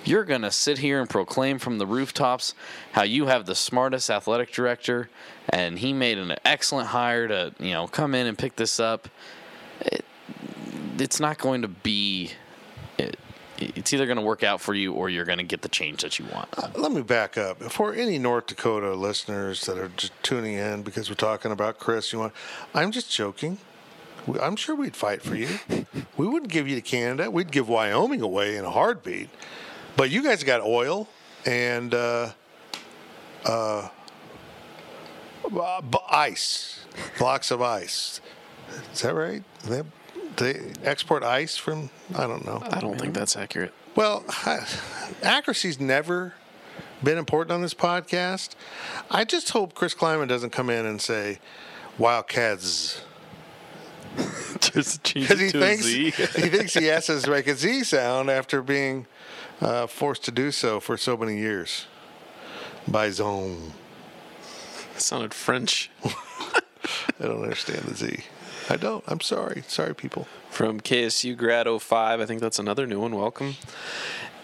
you're 0.03 0.23
going 0.23 0.41
to 0.41 0.51
sit 0.51 0.79
here 0.79 0.99
and 0.99 1.09
proclaim 1.09 1.59
from 1.59 1.77
the 1.77 1.85
rooftops 1.85 2.53
how 2.93 3.03
you 3.03 3.27
have 3.27 3.45
the 3.45 3.55
smartest 3.55 4.09
athletic 4.09 4.51
director 4.51 5.09
and 5.49 5.79
he 5.79 5.93
made 5.93 6.17
an 6.17 6.35
excellent 6.45 6.87
hire 6.89 7.27
to, 7.27 7.53
you 7.59 7.71
know, 7.71 7.87
come 7.87 8.15
in 8.15 8.27
and 8.27 8.37
pick 8.37 8.55
this 8.55 8.79
up. 8.79 9.09
It, 9.81 10.05
it's 10.97 11.19
not 11.19 11.37
going 11.37 11.61
to 11.61 11.67
be 11.67 12.31
it, 12.97 13.17
it's 13.57 13.93
either 13.93 14.05
going 14.05 14.17
to 14.17 14.23
work 14.23 14.43
out 14.43 14.61
for 14.61 14.73
you 14.73 14.93
or 14.93 15.09
you're 15.09 15.25
going 15.25 15.37
to 15.37 15.43
get 15.43 15.61
the 15.61 15.69
change 15.69 16.01
that 16.01 16.19
you 16.19 16.25
want. 16.33 16.47
Uh, 16.57 16.69
let 16.75 16.91
me 16.91 17.01
back 17.01 17.37
up. 17.37 17.61
For 17.63 17.93
any 17.93 18.17
North 18.17 18.47
Dakota 18.47 18.93
listeners 18.93 19.65
that 19.65 19.77
are 19.77 19.89
just 19.97 20.13
tuning 20.23 20.53
in 20.53 20.83
because 20.83 21.09
we're 21.09 21.15
talking 21.15 21.51
about 21.51 21.79
Chris, 21.79 22.13
you 22.13 22.19
want 22.19 22.33
I'm 22.73 22.91
just 22.91 23.11
joking. 23.11 23.57
I'm 24.41 24.55
sure 24.55 24.75
we'd 24.75 24.95
fight 24.95 25.21
for 25.21 25.35
you. 25.35 25.59
we 26.17 26.27
wouldn't 26.27 26.51
give 26.51 26.67
you 26.67 26.75
to 26.75 26.81
Canada. 26.81 27.31
We'd 27.31 27.51
give 27.51 27.67
Wyoming 27.67 28.21
away 28.21 28.57
in 28.57 28.65
a 28.65 28.69
heartbeat. 28.69 29.29
But 29.95 30.09
you 30.09 30.23
guys 30.23 30.43
got 30.43 30.61
oil 30.61 31.07
and 31.45 31.93
uh, 31.93 32.31
uh, 33.45 33.89
ice, 36.09 36.85
blocks 37.17 37.51
of 37.51 37.61
ice. 37.61 38.21
Is 38.93 39.01
that 39.01 39.13
right? 39.13 39.43
They, 39.65 39.81
they 40.37 40.71
export 40.83 41.23
ice 41.23 41.57
from 41.57 41.89
I 42.15 42.27
don't 42.27 42.45
know. 42.45 42.61
I 42.69 42.79
don't 42.79 42.99
think 42.99 43.13
that's 43.13 43.35
accurate. 43.35 43.73
Well, 43.95 44.23
accuracy's 45.23 45.79
never 45.79 46.33
been 47.03 47.17
important 47.17 47.51
on 47.51 47.61
this 47.61 47.73
podcast. 47.73 48.55
I 49.09 49.25
just 49.25 49.49
hope 49.49 49.73
Chris 49.73 49.93
Klieman 49.93 50.27
doesn't 50.27 50.51
come 50.51 50.69
in 50.69 50.85
and 50.85 51.01
say 51.01 51.39
Wildcats 51.97 53.01
because 54.53 54.99
he 55.03 55.25
thinks 55.25 55.85
he 55.85 56.11
thinks 56.11 56.73
he 56.73 56.85
has 56.85 57.07
to 57.07 57.29
make 57.29 57.47
a 57.47 57.55
Z 57.55 57.83
sound 57.83 58.29
after 58.29 58.61
being 58.61 59.07
uh, 59.61 59.87
forced 59.87 60.23
to 60.25 60.31
do 60.31 60.51
so 60.51 60.79
for 60.79 60.97
so 60.97 61.17
many 61.17 61.37
years 61.37 61.85
by 62.87 63.09
Zone. 63.09 63.73
Sounded 64.95 65.33
French. 65.33 65.89
I 66.03 67.25
don't 67.25 67.43
understand 67.43 67.83
the 67.83 67.95
Z. 67.95 68.23
I 68.69 68.77
don't. 68.77 69.03
I'm 69.07 69.21
sorry. 69.21 69.63
Sorry, 69.67 69.95
people. 69.95 70.27
From 70.49 70.79
KSU 70.79 71.35
Grad 71.35 71.67
05, 71.67 72.21
I 72.21 72.25
think 72.25 72.41
that's 72.41 72.59
another 72.59 72.85
new 72.85 72.99
one. 72.99 73.15
Welcome. 73.15 73.55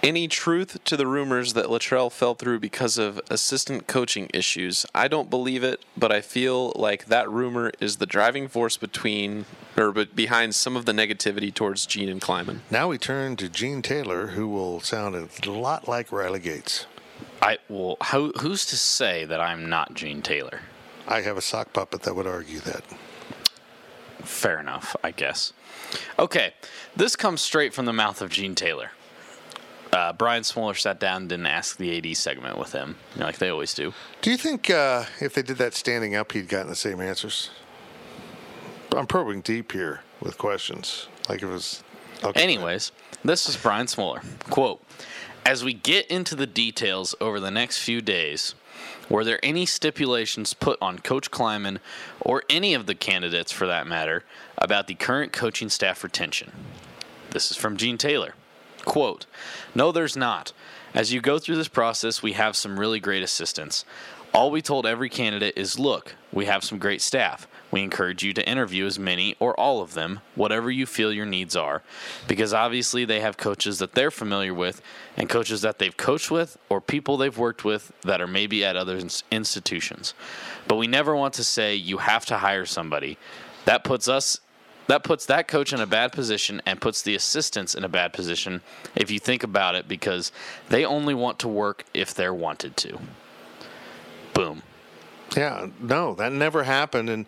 Any 0.06 0.28
truth 0.28 0.84
to 0.84 0.96
the 0.96 1.08
rumors 1.08 1.54
that 1.54 1.66
Littrell 1.66 2.12
fell 2.12 2.36
through 2.36 2.60
because 2.60 3.00
of 3.00 3.20
assistant 3.32 3.88
coaching 3.88 4.30
issues? 4.36 4.86
I 4.94 5.08
don't 5.08 5.32
believe 5.32 5.64
it, 5.64 5.84
but 5.98 6.12
I 6.12 6.22
feel 6.22 6.72
like 6.76 7.08
that 7.08 7.28
rumor 7.28 7.72
is 7.80 7.96
the 7.96 8.06
driving 8.06 8.48
force 8.48 8.78
between 8.78 9.46
or 9.76 9.92
behind 9.92 10.54
some 10.54 10.76
of 10.76 10.86
the 10.86 10.92
negativity 10.92 11.52
towards 11.52 11.88
Gene 11.88 12.08
and 12.08 12.22
Klieman. 12.22 12.60
Now 12.70 12.88
we 12.90 13.00
turn 13.00 13.36
to 13.38 13.50
Gene 13.50 13.82
Taylor, 13.82 14.28
who 14.28 14.48
will 14.48 14.80
sound 14.80 15.16
a 15.16 15.52
lot 15.52 15.88
like 15.88 16.12
Riley 16.12 16.40
Gates. 16.40 16.86
I 17.42 17.58
well, 17.68 17.98
how, 18.00 18.32
who's 18.42 18.64
to 18.68 18.78
say 18.78 19.26
that 19.26 19.42
I'm 19.42 19.68
not 19.70 19.96
Gene 19.96 20.22
Taylor? 20.22 20.60
I 21.08 21.22
have 21.22 21.36
a 21.36 21.42
sock 21.42 21.74
puppet 21.74 22.04
that 22.04 22.16
would 22.16 22.28
argue 22.28 22.60
that. 22.60 22.84
Fair 24.20 24.60
enough, 24.60 24.96
I 25.04 25.10
guess. 25.10 25.52
Okay, 26.20 26.54
this 26.96 27.16
comes 27.16 27.42
straight 27.42 27.74
from 27.74 27.86
the 27.86 27.94
mouth 27.94 28.22
of 28.22 28.30
Gene 28.30 28.54
Taylor. 28.54 28.92
Uh, 29.96 30.12
Brian 30.12 30.44
Smoller 30.44 30.74
sat 30.74 31.00
down 31.00 31.22
and 31.22 31.30
didn't 31.30 31.46
ask 31.46 31.78
the 31.78 31.98
AD 31.98 32.18
segment 32.18 32.58
with 32.58 32.74
him, 32.74 32.98
you 33.14 33.22
know, 33.22 33.28
like 33.28 33.38
they 33.38 33.48
always 33.48 33.74
do. 33.74 33.94
Do 34.22 34.30
you 34.30 34.36
think 34.36 34.70
uh, 34.70 35.06
if 35.22 35.34
they 35.34 35.42
did 35.42 35.58
that 35.60 35.74
standing 35.74 36.16
up, 36.16 36.34
he'd 36.34 36.50
gotten 36.50 36.68
the 36.68 36.76
same 36.76 37.00
answers? 37.00 37.50
I'm 38.94 39.08
probing 39.08 39.40
deep 39.40 39.72
here 39.72 40.02
with 40.20 40.38
questions. 40.38 41.08
Like 41.30 41.42
it 41.42 41.46
was. 41.46 41.82
Okay. 42.26 42.44
Anyways, 42.44 42.92
this 43.24 43.48
is 43.48 43.56
Brian 43.56 43.88
Smoller. 43.88 44.22
Quote 44.50 44.84
As 45.46 45.64
we 45.64 45.74
get 45.74 46.08
into 46.08 46.36
the 46.36 46.48
details 46.48 47.16
over 47.22 47.40
the 47.40 47.50
next 47.50 47.78
few 47.78 48.02
days, 48.02 48.54
were 49.10 49.24
there 49.24 49.40
any 49.44 49.66
stipulations 49.66 50.54
put 50.54 50.78
on 50.82 51.00
Coach 51.00 51.32
Klieman 51.32 51.80
or 52.20 52.44
any 52.50 52.74
of 52.74 52.86
the 52.86 52.96
candidates 52.96 53.54
for 53.54 53.66
that 53.68 53.88
matter 53.88 54.26
about 54.58 54.88
the 54.88 54.96
current 54.96 55.32
coaching 55.32 55.70
staff 55.70 56.04
retention? 56.04 56.52
This 57.30 57.50
is 57.50 57.56
from 57.56 57.78
Gene 57.78 57.98
Taylor. 57.98 58.34
Quote 58.86 59.26
No, 59.74 59.92
there's 59.92 60.16
not. 60.16 60.54
As 60.94 61.12
you 61.12 61.20
go 61.20 61.40
through 61.40 61.58
this 61.58 61.68
process, 61.68 62.24
we 62.24 62.34
have 62.34 62.56
some 62.56 62.80
really 62.80 63.02
great 63.02 63.24
assistance. 63.24 63.84
All 64.34 64.52
we 64.52 64.62
told 64.62 64.86
every 64.86 65.10
candidate 65.10 65.58
is 65.58 65.80
look, 65.80 66.16
we 66.32 66.46
have 66.46 66.64
some 66.64 66.78
great 66.78 67.02
staff. 67.02 67.48
We 67.72 67.82
encourage 67.82 68.24
you 68.24 68.34
to 68.34 68.48
interview 68.48 68.86
as 68.86 69.00
many 69.00 69.36
or 69.40 69.58
all 69.60 69.82
of 69.82 69.94
them, 69.94 70.22
whatever 70.36 70.70
you 70.70 70.86
feel 70.86 71.12
your 71.12 71.26
needs 71.26 71.56
are, 71.56 71.82
because 72.28 72.54
obviously 72.54 73.04
they 73.04 73.20
have 73.20 73.38
coaches 73.38 73.80
that 73.80 73.94
they're 73.94 74.12
familiar 74.12 74.54
with 74.54 74.82
and 75.18 75.28
coaches 75.28 75.62
that 75.62 75.80
they've 75.80 75.98
coached 75.98 76.32
with 76.32 76.58
or 76.70 76.80
people 76.80 77.18
they've 77.18 77.38
worked 77.38 77.66
with 77.66 77.92
that 78.04 78.22
are 78.22 78.28
maybe 78.28 78.64
at 78.64 78.78
other 78.78 79.00
institutions. 79.32 80.14
But 80.68 80.78
we 80.78 80.88
never 80.88 81.16
want 81.16 81.34
to 81.36 81.44
say 81.44 81.76
you 81.76 81.98
have 81.98 82.26
to 82.28 82.38
hire 82.38 82.66
somebody. 82.66 83.18
That 83.66 83.84
puts 83.84 84.08
us 84.08 84.40
that 84.88 85.04
puts 85.04 85.26
that 85.26 85.48
coach 85.48 85.74
in 85.74 85.80
a 85.80 85.88
bad 85.88 86.12
position 86.12 86.62
and 86.66 86.80
puts 86.80 87.02
the 87.02 87.16
assistants 87.16 87.76
in 87.76 87.84
a 87.84 87.90
bad 87.90 88.14
position 88.14 88.62
if 88.96 89.10
you 89.10 89.20
think 89.20 89.44
about 89.44 89.76
it 89.76 89.88
because 89.88 90.32
they 90.70 90.86
only 90.86 91.14
want 91.14 91.40
to 91.40 91.48
work 91.48 91.86
if 91.94 92.14
they're 92.14 92.34
wanted 92.34 92.78
to. 92.78 93.00
boom. 94.34 94.62
Yeah, 95.36 95.68
no, 95.80 96.14
that 96.16 96.32
never 96.32 96.64
happened. 96.64 97.10
And 97.10 97.26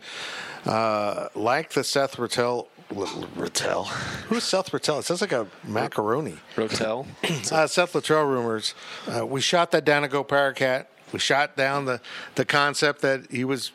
uh, 0.65 1.29
like 1.35 1.71
the 1.71 1.83
Seth 1.83 2.17
Rattel, 2.17 2.67
Rattel, 2.91 3.87
who's 4.27 4.43
Seth 4.43 4.71
Rattel? 4.71 4.99
It 4.99 5.03
sounds 5.03 5.21
like 5.21 5.31
a 5.31 5.47
macaroni. 5.63 6.37
Rotel. 6.55 7.07
uh, 7.51 7.67
Seth 7.67 7.95
Luttrell 7.95 8.23
rumors. 8.23 8.73
Uh, 9.07 9.25
we 9.25 9.41
shot 9.41 9.71
that 9.71 9.83
down 9.83 10.03
to 10.03 10.07
Go 10.07 10.23
Powercat. 10.23 10.85
We 11.11 11.19
shot 11.19 11.55
down 11.55 11.85
the 11.85 12.01
the 12.35 12.45
concept 12.45 13.01
that 13.01 13.31
he 13.31 13.43
was 13.43 13.71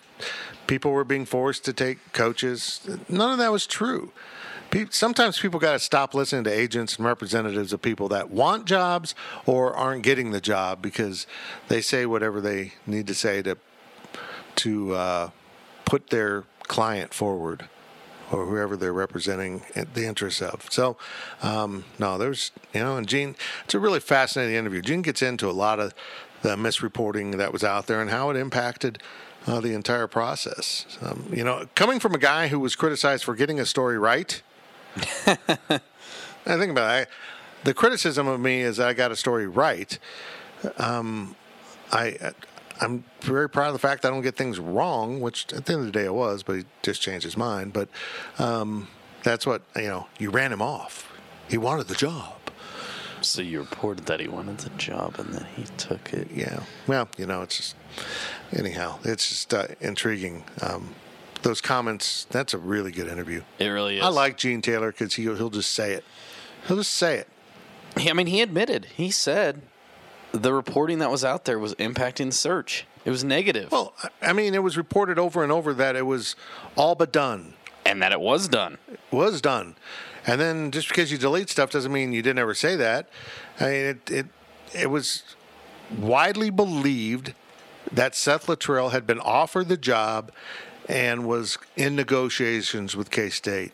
people 0.67 0.93
were 0.93 1.05
being 1.05 1.25
forced 1.25 1.65
to 1.65 1.73
take 1.73 2.13
coaches. 2.13 2.81
None 3.09 3.33
of 3.33 3.39
that 3.39 3.53
was 3.53 3.67
true. 3.67 4.13
Sometimes 4.89 5.39
people 5.39 5.61
got 5.61 5.73
to 5.73 5.79
stop 5.79 6.15
listening 6.15 6.45
to 6.45 6.51
agents 6.51 6.97
and 6.97 7.05
representatives 7.05 7.75
of 7.75 7.83
people 7.83 8.09
that 8.09 8.31
want 8.31 8.65
jobs 8.65 9.15
or 9.45 9.75
aren't 9.77 10.03
getting 10.03 10.31
the 10.31 10.41
job 10.41 10.81
because 10.81 11.27
they 11.69 11.83
say 11.83 12.07
whatever 12.07 12.41
they 12.41 12.73
need 12.87 13.07
to 13.09 13.15
say 13.15 13.43
to 13.43 13.59
to 14.57 14.95
uh, 14.95 15.31
put 15.85 16.09
their 16.09 16.45
client 16.69 17.13
forward 17.13 17.69
or 18.31 18.47
whoever 18.47 18.77
they're 18.77 18.93
representing 18.95 19.63
the 19.93 20.07
interests 20.07 20.41
of. 20.41 20.67
So, 20.71 20.97
um, 21.43 21.85
no, 21.99 22.17
there's, 22.17 22.51
you 22.73 22.81
know, 22.81 22.97
and 22.97 23.07
Gene, 23.07 23.37
it's 23.65 23.75
a 23.75 23.79
really 23.79 24.01
fascinating 24.01 24.57
interview. 24.57 24.81
Gene 24.81 25.03
gets 25.03 25.21
into 25.21 25.51
a 25.51 25.53
lot 25.53 25.79
of 25.79 25.93
the 26.43 26.57
misreporting 26.57 27.37
that 27.39 27.53
was 27.53 27.65
out 27.65 27.87
there 27.87 28.01
and 28.01 28.11
how 28.11 28.31
it 28.31 28.37
impacted 28.37 28.99
uh, 29.47 29.61
the 29.61 29.75
entire 29.75 30.07
process. 30.07 30.99
Um, 31.01 31.27
you 31.33 31.45
know, 31.45 31.67
coming 31.75 31.99
from 31.99 32.15
a 32.15 32.19
guy 32.19 32.49
who 32.49 32.61
was 32.61 32.77
criticized 32.77 33.25
for 33.25 33.35
getting 33.35 33.59
a 33.59 33.67
story 33.67 33.99
right, 33.99 34.43
I 35.27 35.81
think 36.45 36.71
about 36.71 37.03
it. 37.03 37.09
I, 37.09 37.65
the 37.65 37.75
criticism 37.75 38.27
of 38.27 38.41
me 38.41 38.61
is 38.61 38.81
I 38.81 38.93
got 38.93 39.13
a 39.13 39.17
story 39.17 39.47
right. 39.47 39.99
Um, 40.79 41.37
I 41.93 42.33
I'm 42.81 43.05
very 43.21 43.49
proud 43.49 43.69
of 43.69 43.73
the 43.75 43.79
fact 43.79 44.05
I 44.05 44.11
don't 44.11 44.23
get 44.23 44.37
things 44.37 44.59
wrong, 44.59 45.21
which 45.21 45.53
at 45.53 45.67
the 45.67 45.75
end 45.75 45.81
of 45.81 45.87
the 45.87 45.93
day 45.93 46.07
I 46.07 46.11
was, 46.11 46.43
but 46.43 46.57
he 46.57 46.65
just 46.83 47.01
changed 47.01 47.25
his 47.25 47.37
mind. 47.37 47.73
But 47.73 47.89
um, 48.39 48.89
that's 49.23 49.47
what 49.47 49.63
you 49.77 49.83
know. 49.83 50.09
You 50.19 50.31
ran 50.31 50.53
him 50.53 50.63
off. 50.63 51.13
He 51.49 51.59
wanted 51.59 51.89
the 51.89 51.95
job. 51.95 52.42
So 53.23 53.43
you 53.43 53.61
reported 53.61 54.07
that 54.07 54.21
he 54.21 54.29
wanted 54.29 54.59
the 54.59 54.71
job, 54.71 55.17
and 55.19 55.33
then 55.35 55.47
he 55.57 55.65
took 55.77 56.13
it. 56.13 56.29
Yeah. 56.35 56.61
Well, 56.87 57.09
you 57.17 57.27
know, 57.27 57.43
it's 57.43 57.57
just 57.57 57.77
anyhow. 58.53 58.99
It's 59.05 59.29
just 59.29 59.55
uh, 59.55 59.67
intriguing. 59.81 60.45
Um, 60.61 60.95
those 61.43 61.61
comments. 61.61 62.27
That's 62.31 62.55
a 62.55 62.59
really 62.59 62.93
good 62.93 63.09
interview. 63.09 63.43
It 63.59 63.67
really 63.69 63.99
is. 63.99 64.05
I 64.05 64.09
like 64.09 64.37
Gene 64.37 64.63
Taylor 64.63 64.93
because 64.93 65.15
he 65.15 65.23
he'll 65.25 65.51
just 65.51 65.71
say 65.73 65.93
it. 65.93 66.05
He'll 66.69 66.77
just 66.77 66.93
say 66.93 67.19
it. 67.19 67.29
I 67.97 68.13
mean, 68.13 68.27
he 68.29 68.41
admitted. 68.41 68.87
He 68.95 69.11
said 69.11 69.63
the 70.33 70.53
reporting 70.55 70.99
that 71.01 71.11
was 71.11 71.25
out 71.25 71.45
there 71.45 71.59
was 71.59 71.75
impacting 71.75 72.27
the 72.27 72.33
search. 72.33 72.87
It 73.05 73.11
was 73.11 73.25
negative, 73.25 73.73
Well, 73.73 73.93
I- 74.03 74.31
I 74.31 74.33
mean, 74.33 74.55
it 74.55 74.63
was 74.63 74.77
reported 74.77 75.19
over 75.19 75.43
and 75.43 75.51
over 75.51 75.75
that 75.75 75.97
it 75.97 76.07
was 76.07 76.37
all 76.77 76.95
but 76.95 77.13
done. 77.13 77.55
and 77.85 78.01
that 78.01 78.13
it 78.13 78.21
was 78.21 78.47
done. 78.47 78.79
It 78.89 79.01
was 79.11 79.41
done. 79.41 79.75
And 80.27 80.41
then 80.41 80.71
just 80.71 80.89
because 80.89 81.11
you 81.11 81.19
delete 81.19 81.51
stuff 81.51 81.71
doesn't 81.71 81.93
mean 81.93 82.13
you 82.13 82.23
didn't 82.23 82.39
ever 82.39 82.55
say 82.55 82.77
that. 82.77 83.09
I 83.59 83.65
mean, 83.65 83.73
it 83.75 84.11
it 84.11 84.27
it 84.75 84.91
was 84.91 85.23
widely 85.97 86.51
believed 86.51 87.35
that 87.91 88.15
Seth 88.15 88.47
Littrell 88.47 88.93
had 88.93 89.07
been 89.07 89.21
offered 89.21 89.69
the 89.69 89.77
job 89.77 90.31
and 90.89 91.27
was 91.27 91.59
in 91.77 91.97
negotiations 91.97 92.97
with 92.97 93.11
K 93.11 93.31
State. 93.31 93.73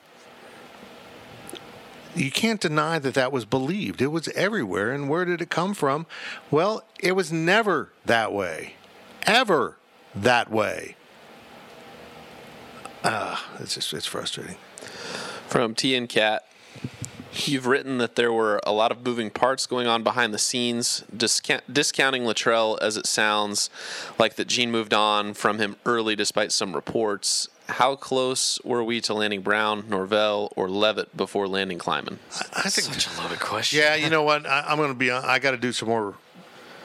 You 2.15 2.31
can't 2.31 2.61
deny 2.61 2.99
that 2.99 3.15
that 3.15 3.31
was 3.31 3.45
believed. 3.45 4.01
It 4.03 4.09
was 4.09 4.29
everywhere. 4.29 4.91
And 4.93 5.09
where 5.09 5.25
did 5.25 5.41
it 5.41 5.51
come 5.51 5.75
from? 5.75 6.07
Well, 6.51 6.83
it 6.99 7.13
was 7.13 7.31
never 7.31 7.91
that 8.07 8.33
way, 8.33 8.75
ever 9.23 9.77
that 10.15 10.51
way. 10.51 10.97
Ah, 13.05 13.49
it's 13.61 13.75
just 13.75 13.93
it's 13.93 14.07
frustrating. 14.07 14.57
From 15.49 15.75
T 15.75 15.95
and 15.95 16.09
Cat, 16.09 16.47
you've 17.33 17.67
written 17.67 17.97
that 17.99 18.17
there 18.17 18.31
were 18.31 18.61
a 18.67 18.73
lot 18.73 18.93
of 18.93 19.05
moving 19.05 19.31
parts 19.31 19.67
going 19.67 19.87
on 19.87 20.03
behind 20.03 20.35
the 20.35 20.39
scenes, 20.39 21.05
discount, 21.17 21.73
discounting 21.73 22.25
Littrell 22.25 22.79
as 22.83 22.99
it 22.99 23.07
sounds 23.07 23.71
like 24.19 24.37
that 24.37 24.47
Gene 24.47 24.71
moved 24.71 24.93
on 24.93 25.33
from 25.33 25.59
him 25.59 25.77
early 25.87 26.15
despite 26.15 26.53
some 26.53 26.75
reports. 26.75 27.49
How 27.71 27.97
close 27.97 28.61
were 28.63 28.85
we 28.85 29.01
to 29.03 29.15
landing 29.15 29.41
Brown, 29.41 29.85
Norvell, 29.89 30.53
or 30.55 30.69
Leavitt 30.69 31.17
before 31.17 31.49
landing 31.49 31.79
Klieman? 31.79 32.19
I 32.55 32.69
think 32.69 32.95
Such 32.95 33.09
a 33.09 33.23
loaded 33.23 33.41
question. 33.41 33.79
Yeah, 33.79 33.95
you 33.95 34.11
know 34.11 34.23
what? 34.23 34.47
I, 34.47 34.65
I'm 34.67 34.77
going 34.77 34.89
to 34.91 34.95
be. 34.95 35.11
I 35.11 35.39
got 35.39 35.53
to 35.53 35.59
do 35.59 35.73
some 35.73 35.89
more 35.89 36.15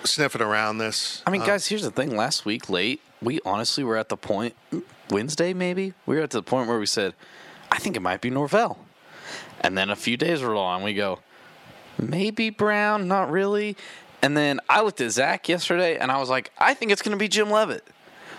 sniffing 0.05 0.41
around 0.41 0.77
this. 0.77 1.21
I 1.27 1.31
mean, 1.31 1.41
uh, 1.41 1.45
guys, 1.45 1.67
here's 1.67 1.83
the 1.83 1.91
thing. 1.91 2.15
Last 2.15 2.45
week, 2.45 2.69
late, 2.69 3.01
we 3.21 3.39
honestly 3.45 3.83
were 3.83 3.97
at 3.97 4.09
the 4.09 4.17
point, 4.17 4.55
Wednesday 5.09 5.53
maybe, 5.53 5.93
we 6.05 6.15
were 6.15 6.21
at 6.21 6.31
the 6.31 6.43
point 6.43 6.67
where 6.67 6.79
we 6.79 6.85
said, 6.85 7.13
I 7.73 7.77
think 7.79 7.95
it 7.97 8.01
might 8.01 8.21
be 8.21 8.29
Norvell. 8.29 8.77
And 9.61 9.75
then 9.77 9.89
a 9.89 9.95
few 9.95 10.15
days 10.15 10.43
roll 10.43 10.61
on, 10.61 10.83
we 10.83 10.93
go, 10.93 11.19
maybe 11.97 12.49
Brown, 12.51 13.07
not 13.07 13.31
really. 13.31 13.75
And 14.21 14.37
then 14.37 14.59
I 14.69 14.81
looked 14.81 15.01
at 15.01 15.09
Zach 15.11 15.49
yesterday 15.49 15.97
and 15.97 16.11
I 16.11 16.19
was 16.19 16.29
like, 16.29 16.51
I 16.59 16.75
think 16.75 16.91
it's 16.91 17.01
going 17.01 17.17
to 17.17 17.19
be 17.19 17.27
Jim 17.27 17.49
Leavitt. 17.49 17.83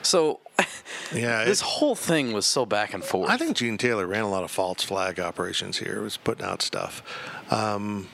So 0.02 0.38
Yeah, 1.12 1.44
this 1.44 1.60
it- 1.60 1.64
whole 1.64 1.96
thing 1.96 2.32
was 2.32 2.46
so 2.46 2.64
back 2.64 2.94
and 2.94 3.02
forth. 3.02 3.28
I 3.28 3.36
think 3.36 3.56
Gene 3.56 3.76
Taylor 3.76 4.06
ran 4.06 4.22
a 4.22 4.30
lot 4.30 4.44
of 4.44 4.50
false 4.52 4.84
flag 4.84 5.18
operations 5.18 5.78
here. 5.78 6.00
Was 6.00 6.16
putting 6.16 6.44
out 6.44 6.62
stuff. 6.62 7.02
Um, 7.50 8.08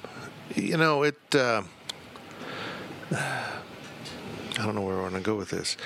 you 0.54 0.76
know, 0.78 1.02
it. 1.02 1.18
Uh, 1.34 1.62
I 3.12 4.64
don't 4.64 4.74
know 4.74 4.82
where 4.82 4.98
I 4.98 5.02
want 5.02 5.14
to 5.14 5.20
go 5.20 5.36
with 5.36 5.50
this. 5.50 5.76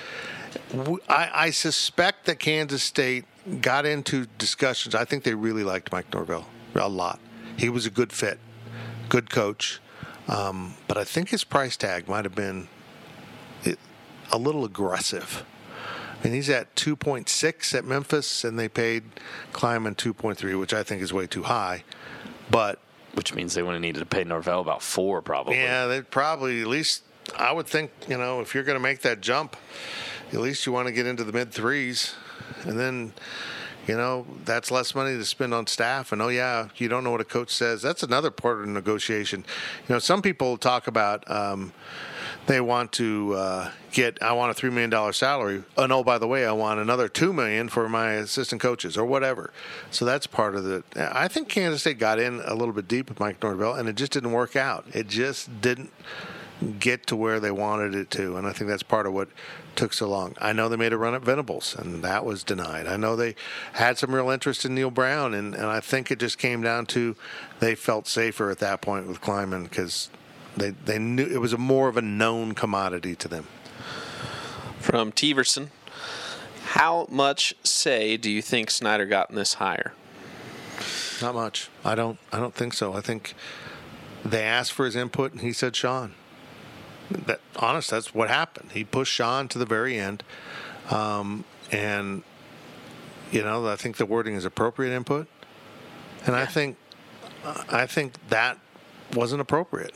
I 1.09 1.51
suspect 1.51 2.27
that 2.27 2.39
Kansas 2.39 2.83
State 2.83 3.25
got 3.61 3.87
into 3.87 4.27
discussions. 4.39 4.95
I 4.95 5.05
think 5.05 5.25
they 5.25 5.35
really 5.35 5.65
liked 5.65 5.93
Mike 5.93 6.13
Norvell 6.13 6.47
a 6.75 6.89
lot. 6.89 7.21
He 7.57 7.69
was 7.69 7.87
a 7.87 7.91
good 7.91 8.13
fit, 8.13 8.39
good 9.09 9.31
coach. 9.31 9.81
Um, 10.27 10.75
but 10.89 10.97
I 10.97 11.05
think 11.05 11.29
his 11.29 11.45
price 11.45 11.77
tag 11.77 12.09
might 12.09 12.25
have 12.25 12.35
been 12.35 12.69
a 14.33 14.39
little 14.39 14.65
aggressive. 14.65 15.45
I 16.21 16.25
mean, 16.25 16.35
he's 16.35 16.49
at 16.49 16.75
2.6 16.75 17.75
at 17.75 17.85
Memphis, 17.85 18.45
and 18.45 18.59
they 18.59 18.69
paid 18.69 19.05
Klieman 19.53 19.95
2.3, 19.95 20.59
which 20.59 20.73
I 20.73 20.83
think 20.83 21.03
is 21.03 21.13
way 21.13 21.27
too 21.27 21.43
high. 21.43 21.85
But 22.51 22.81
which 23.15 23.35
means 23.35 23.55
they 23.55 23.63
would 23.63 23.73
have 23.73 23.81
needed 23.81 24.01
to 24.01 24.07
pay 24.07 24.25
Norvell 24.25 24.61
about 24.61 24.83
four, 24.83 25.23
probably. 25.23 25.57
yeah, 25.57 25.87
they 25.87 26.03
probably 26.03 26.61
at 26.61 26.67
least 26.67 27.03
I 27.39 27.53
would 27.53 27.67
think 27.67 27.91
you 28.09 28.19
know 28.19 28.41
if 28.41 28.55
you're 28.55 28.65
going 28.65 28.77
to 28.77 28.83
make 28.83 29.01
that 29.03 29.21
jump, 29.21 29.57
at 30.33 30.41
least 30.41 30.67
you 30.67 30.73
want 30.73 30.89
to 30.89 30.93
get 30.93 31.07
into 31.07 31.25
the 31.25 31.33
mid 31.33 31.53
threes, 31.53 32.15
and 32.65 32.79
then 32.79 33.13
you 33.87 33.97
know 33.97 34.27
that's 34.45 34.71
less 34.71 34.95
money 34.95 35.17
to 35.17 35.25
spend 35.25 35.53
on 35.55 35.67
staff. 35.67 36.13
And 36.13 36.23
oh 36.23 36.29
yeah, 36.29 36.69
you 36.77 36.89
don't 36.89 37.05
know 37.05 37.11
what 37.11 37.21
a 37.21 37.25
coach 37.25 37.51
says. 37.51 37.83
That's 37.83 38.03
another 38.03 38.31
part 38.31 38.61
of 38.61 38.67
the 38.67 38.73
negotiation. 38.73 39.45
You 39.89 39.95
know, 39.95 39.99
some 39.99 40.23
people 40.23 40.57
talk 40.57 40.87
about. 40.87 41.29
Um, 41.31 41.73
they 42.47 42.61
want 42.61 42.93
to 42.93 43.35
uh, 43.35 43.71
get. 43.93 44.23
I 44.23 44.33
want 44.33 44.51
a 44.51 44.55
three 44.55 44.71
million 44.71 44.91
dollar 44.91 45.13
salary. 45.13 45.65
And 45.77 45.93
oh, 45.93 46.05
by 46.05 46.19
the 46.19 46.27
way, 46.27 46.47
I 46.47 46.53
want 46.53 46.81
another 46.81 47.09
2 47.09 47.33
million 47.33 47.69
for 47.69 47.89
my 47.89 48.13
assistant 48.13 48.61
coaches 48.61 48.97
or 48.99 49.05
whatever. 49.05 49.53
So 49.91 50.05
that's 50.05 50.27
part 50.27 50.55
of 50.55 50.65
the. 50.65 50.85
I 50.97 51.29
think 51.29 51.49
Kansas 51.49 51.81
State 51.81 51.99
got 51.99 52.19
in 52.19 52.41
a 52.45 52.55
little 52.55 52.75
bit 52.75 52.87
deep 52.87 53.09
with 53.09 53.21
Mike 53.21 53.43
Norvell, 53.43 53.75
and 53.75 53.89
it 53.89 53.97
just 53.97 54.13
didn't 54.13 54.33
work 54.33 54.57
out. 54.57 54.85
It 54.93 55.09
just 55.09 55.61
didn't 55.61 55.91
get 56.65 57.07
to 57.09 57.17
where 57.17 57.41
they 57.41 57.51
wanted 57.51 57.95
it 57.95 58.11
to, 58.13 58.37
and 58.37 58.47
I 58.47 58.53
think 58.53 58.69
that's 58.69 58.83
part 58.83 59.07
of 59.07 59.13
what 59.13 59.29
took 59.77 59.93
so 59.93 60.09
long. 60.09 60.37
I 60.41 60.53
know 60.53 60.69
they 60.69 60.77
made 60.77 60.93
a 60.93 60.99
run 60.99 61.15
at 61.15 61.23
Venables, 61.23 61.75
and 61.77 62.03
that 62.03 62.25
was 62.25 62.45
denied. 62.45 62.87
I 62.87 62.97
know 62.97 63.17
they 63.17 63.35
had 63.73 63.99
some 63.99 64.15
real 64.15 64.31
interest 64.31 64.65
in 64.65 64.75
Neal 64.75 64.91
Brown, 64.91 65.35
and, 65.35 65.55
and 65.55 65.67
I 65.67 65.81
think 65.81 66.11
it 66.11 66.19
just 66.19 66.39
came 66.39 66.63
down 66.63 66.87
to 66.87 67.17
they 67.61 67.75
felt 67.75 68.07
safer 68.07 68.51
at 68.51 68.59
that 68.59 68.81
point 68.81 69.07
with 69.07 69.21
Klieman 69.21 69.65
because 69.65 70.09
they 70.57 70.71
they 70.71 70.99
knew 70.99 71.27
it 71.27 71.41
was 71.41 71.53
a 71.53 71.59
more 71.59 71.89
of 71.89 71.97
a 71.97 72.03
known 72.03 72.53
commodity 72.53 73.15
to 73.17 73.29
them. 73.29 73.47
From 74.79 75.13
Teverson, 75.13 75.69
how 76.67 77.07
much 77.11 77.55
say 77.65 78.17
do 78.17 78.31
you 78.31 78.43
think 78.43 78.71
Snyder 78.71 79.07
got 79.07 79.31
in 79.31 79.37
this 79.37 79.55
hire? 79.55 79.93
Not 81.23 81.35
much. 81.35 81.71
I 81.85 81.95
don't. 81.95 82.19
I 82.33 82.39
don't 82.39 82.55
think 82.55 82.75
so. 82.75 82.95
I 82.95 83.01
think 83.01 83.35
they 84.25 84.43
asked 84.43 84.73
for 84.73 84.85
his 84.85 84.97
input, 84.97 85.33
and 85.33 85.41
he 85.41 85.53
said 85.53 85.77
Sean. 85.77 86.15
That 87.27 87.41
honest, 87.57 87.91
that's 87.91 88.15
what 88.15 88.29
happened. 88.29 88.73
He 88.73 88.85
pushed 88.85 89.13
Sean 89.13 89.49
to 89.49 89.59
the 89.59 89.67
very 89.67 89.99
end, 89.99 90.23
um, 90.91 91.45
and 91.71 92.23
you 93.31 93.43
know 93.43 93.67
I 93.67 93.77
think 93.77 93.97
the 93.97 94.07
wording 94.07 94.35
is 94.35 94.45
appropriate 94.45 94.95
input, 94.95 95.29
and 96.27 96.35
I 96.35 96.47
think 96.47 96.77
I 97.71 97.87
think 97.87 98.15
that 98.29 98.59
wasn't 99.15 99.41
appropriate. 99.41 99.95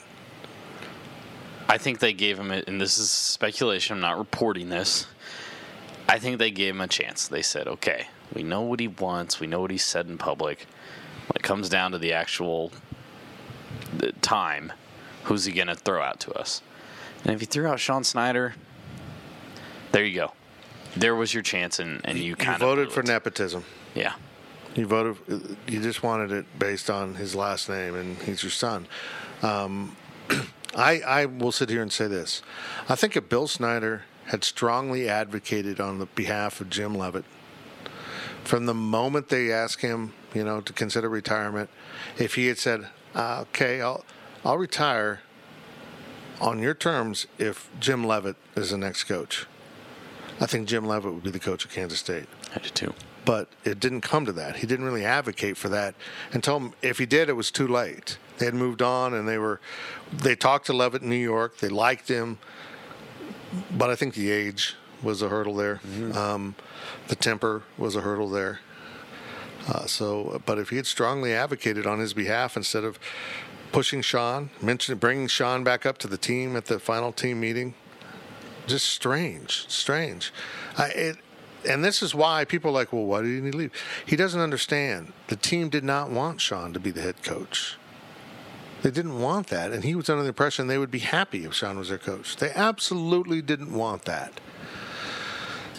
I 1.68 1.76
think 1.76 1.99
they 1.99 2.14
gave 2.14 2.38
him, 2.38 2.51
a, 2.51 2.62
and 2.66 2.80
this 2.80 2.99
is 2.99 3.11
speculation, 3.11 3.97
I'm 3.97 4.01
not 4.01 4.18
reporting 4.18 4.70
this. 4.70 5.07
I 6.09 6.18
think 6.18 6.38
they 6.38 6.51
gave 6.51 6.74
him 6.74 6.80
a 6.80 6.88
chance. 6.88 7.28
They 7.28 7.42
said, 7.42 7.68
okay, 7.68 8.07
we 8.34 8.42
know 8.42 8.62
what 8.62 8.80
he 8.80 8.88
wants, 8.88 9.38
we 9.38 9.47
know 9.47 9.61
what 9.61 9.70
he 9.70 9.76
said 9.76 10.07
in 10.07 10.16
public. 10.16 10.61
When 11.26 11.36
it 11.36 11.42
comes 11.42 11.68
down 11.68 11.92
to 11.92 11.99
the 11.99 12.14
actual 12.14 12.72
time, 14.22 14.72
who's 15.24 15.45
he 15.45 15.53
going 15.53 15.68
to 15.68 15.74
throw 15.74 16.01
out 16.01 16.20
to 16.20 16.32
us? 16.32 16.62
And 17.24 17.34
if 17.34 17.40
you 17.40 17.46
threw 17.46 17.66
out 17.66 17.80
Sean 17.80 18.04
Snyder, 18.04 18.54
There 19.92 20.04
you 20.04 20.14
go. 20.14 20.32
There 20.96 21.14
was 21.14 21.32
your 21.34 21.42
chance, 21.42 21.78
and, 21.78 22.00
and 22.04 22.18
you 22.18 22.24
You 22.24 22.36
kind 22.36 22.54
of 22.54 22.60
voted 22.60 22.92
for 22.92 23.02
nepotism. 23.02 23.64
Yeah. 23.94 24.14
You 24.74 24.86
voted. 24.86 25.16
You 25.66 25.80
just 25.82 26.02
wanted 26.02 26.30
it 26.32 26.46
based 26.58 26.90
on 26.90 27.14
his 27.14 27.34
last 27.34 27.68
name, 27.68 27.94
and 27.94 28.16
he's 28.18 28.42
your 28.42 28.50
son. 28.50 28.86
Um, 29.42 29.96
I 30.76 31.00
I 31.00 31.26
will 31.26 31.52
sit 31.52 31.70
here 31.70 31.82
and 31.82 31.92
say 31.92 32.06
this. 32.06 32.42
I 32.88 32.94
think 32.94 33.16
if 33.16 33.28
Bill 33.28 33.48
Snyder 33.48 34.02
had 34.26 34.44
strongly 34.44 35.08
advocated 35.08 35.80
on 35.80 35.98
the 35.98 36.06
behalf 36.06 36.60
of 36.60 36.68
Jim 36.70 36.94
Leavitt 36.94 37.24
from 38.44 38.66
the 38.66 38.74
moment 38.74 39.28
they 39.28 39.50
asked 39.50 39.80
him, 39.80 40.12
you 40.34 40.44
know, 40.44 40.60
to 40.60 40.72
consider 40.72 41.08
retirement, 41.08 41.70
if 42.18 42.34
he 42.34 42.46
had 42.48 42.58
said, 42.58 42.88
uh, 43.14 43.40
"Okay, 43.48 43.80
I'll 43.80 44.04
I'll 44.44 44.58
retire 44.58 45.20
on 46.41 46.61
your 46.61 46.74
terms 46.74 47.26
if 47.39 47.68
Jim 47.80 48.05
Leavitt 48.05 48.36
is 48.57 48.70
the 48.70 48.78
next 48.78 49.05
coach," 49.05 49.47
I 50.41 50.47
think 50.47 50.68
Jim 50.68 50.86
Leavitt 50.86 51.12
would 51.14 51.22
be 51.22 51.30
the 51.30 51.39
coach 51.39 51.64
of 51.64 51.70
Kansas 51.72 51.99
State 52.01 52.26
I 52.55 52.59
do 52.61 52.68
too. 52.70 52.95
but 53.24 53.49
it 53.64 53.80
didn't 53.80 54.01
come 54.03 54.24
to 54.24 54.32
that. 54.32 54.57
He 54.57 54.66
didn't 54.66 54.84
really 54.84 55.05
advocate 55.05 55.57
for 55.57 55.68
that 55.70 55.95
until 56.32 56.72
if 56.82 56.99
he 56.99 57.07
did, 57.07 57.28
it 57.28 57.34
was 57.34 57.51
too 57.51 57.66
late. 57.68 58.18
They 58.39 58.47
had 58.47 58.55
moved 58.55 58.82
on, 58.82 59.14
and 59.14 59.26
they 59.28 59.39
were 59.39 59.61
they 60.12 60.36
talked 60.36 60.66
to 60.66 60.72
Leavitt 60.72 61.03
in 61.03 61.09
New 61.09 61.16
York. 61.16 61.59
They 61.59 61.68
liked 61.68 62.09
him, 62.09 62.39
but 63.76 63.91
I 63.91 63.97
think 63.97 64.14
the 64.14 64.30
age 64.30 64.76
was 65.03 65.22
a 65.22 65.28
hurdle 65.28 65.55
there. 65.57 65.80
Um, 66.14 66.55
the 67.09 67.16
temper 67.16 67.62
was 67.76 67.97
a 67.97 68.01
hurdle 68.01 68.28
there. 68.28 68.61
Uh, 69.66 69.86
so, 69.86 70.41
but 70.47 70.59
if 70.59 70.70
he 70.70 70.76
had 70.76 70.86
strongly 70.86 71.34
advocated 71.34 71.86
on 71.86 71.99
his 71.99 72.14
behalf 72.14 72.57
instead 72.57 72.84
of 72.84 72.99
pushing 73.72 74.02
Sean, 74.02 74.50
mentioning 74.60 74.98
bringing 74.98 75.26
Sean 75.26 75.64
back 75.64 75.86
up 75.86 75.98
to 75.98 76.08
the 76.08 76.18
team 76.18 76.56
at 76.56 76.66
the 76.66 76.78
final 76.78 77.12
team 77.12 77.40
meeting, 77.40 77.74
just 78.66 78.86
strange, 78.86 79.66
strange. 79.68 80.32
I, 80.76 80.88
it, 80.88 81.16
and 81.68 81.84
this 81.84 82.02
is 82.02 82.14
why 82.14 82.44
people 82.44 82.70
are 82.70 82.74
like, 82.74 82.92
well, 82.92 83.04
why 83.04 83.22
did 83.22 83.44
he 83.44 83.50
leave? 83.50 83.72
He 84.06 84.16
doesn't 84.16 84.40
understand. 84.40 85.12
The 85.28 85.36
team 85.36 85.68
did 85.68 85.84
not 85.84 86.10
want 86.10 86.40
Sean 86.40 86.72
to 86.72 86.80
be 86.80 86.90
the 86.90 87.00
head 87.00 87.22
coach. 87.22 87.76
They 88.82 88.90
didn't 88.90 89.20
want 89.20 89.48
that, 89.48 89.72
and 89.72 89.82
he 89.82 89.96
was 89.96 90.08
under 90.08 90.22
the 90.22 90.28
impression 90.28 90.68
they 90.68 90.78
would 90.78 90.90
be 90.90 91.00
happy 91.00 91.44
if 91.44 91.54
Sean 91.54 91.78
was 91.78 91.88
their 91.88 91.98
coach. 91.98 92.36
They 92.36 92.50
absolutely 92.50 93.42
didn't 93.42 93.72
want 93.72 94.04
that. 94.04 94.40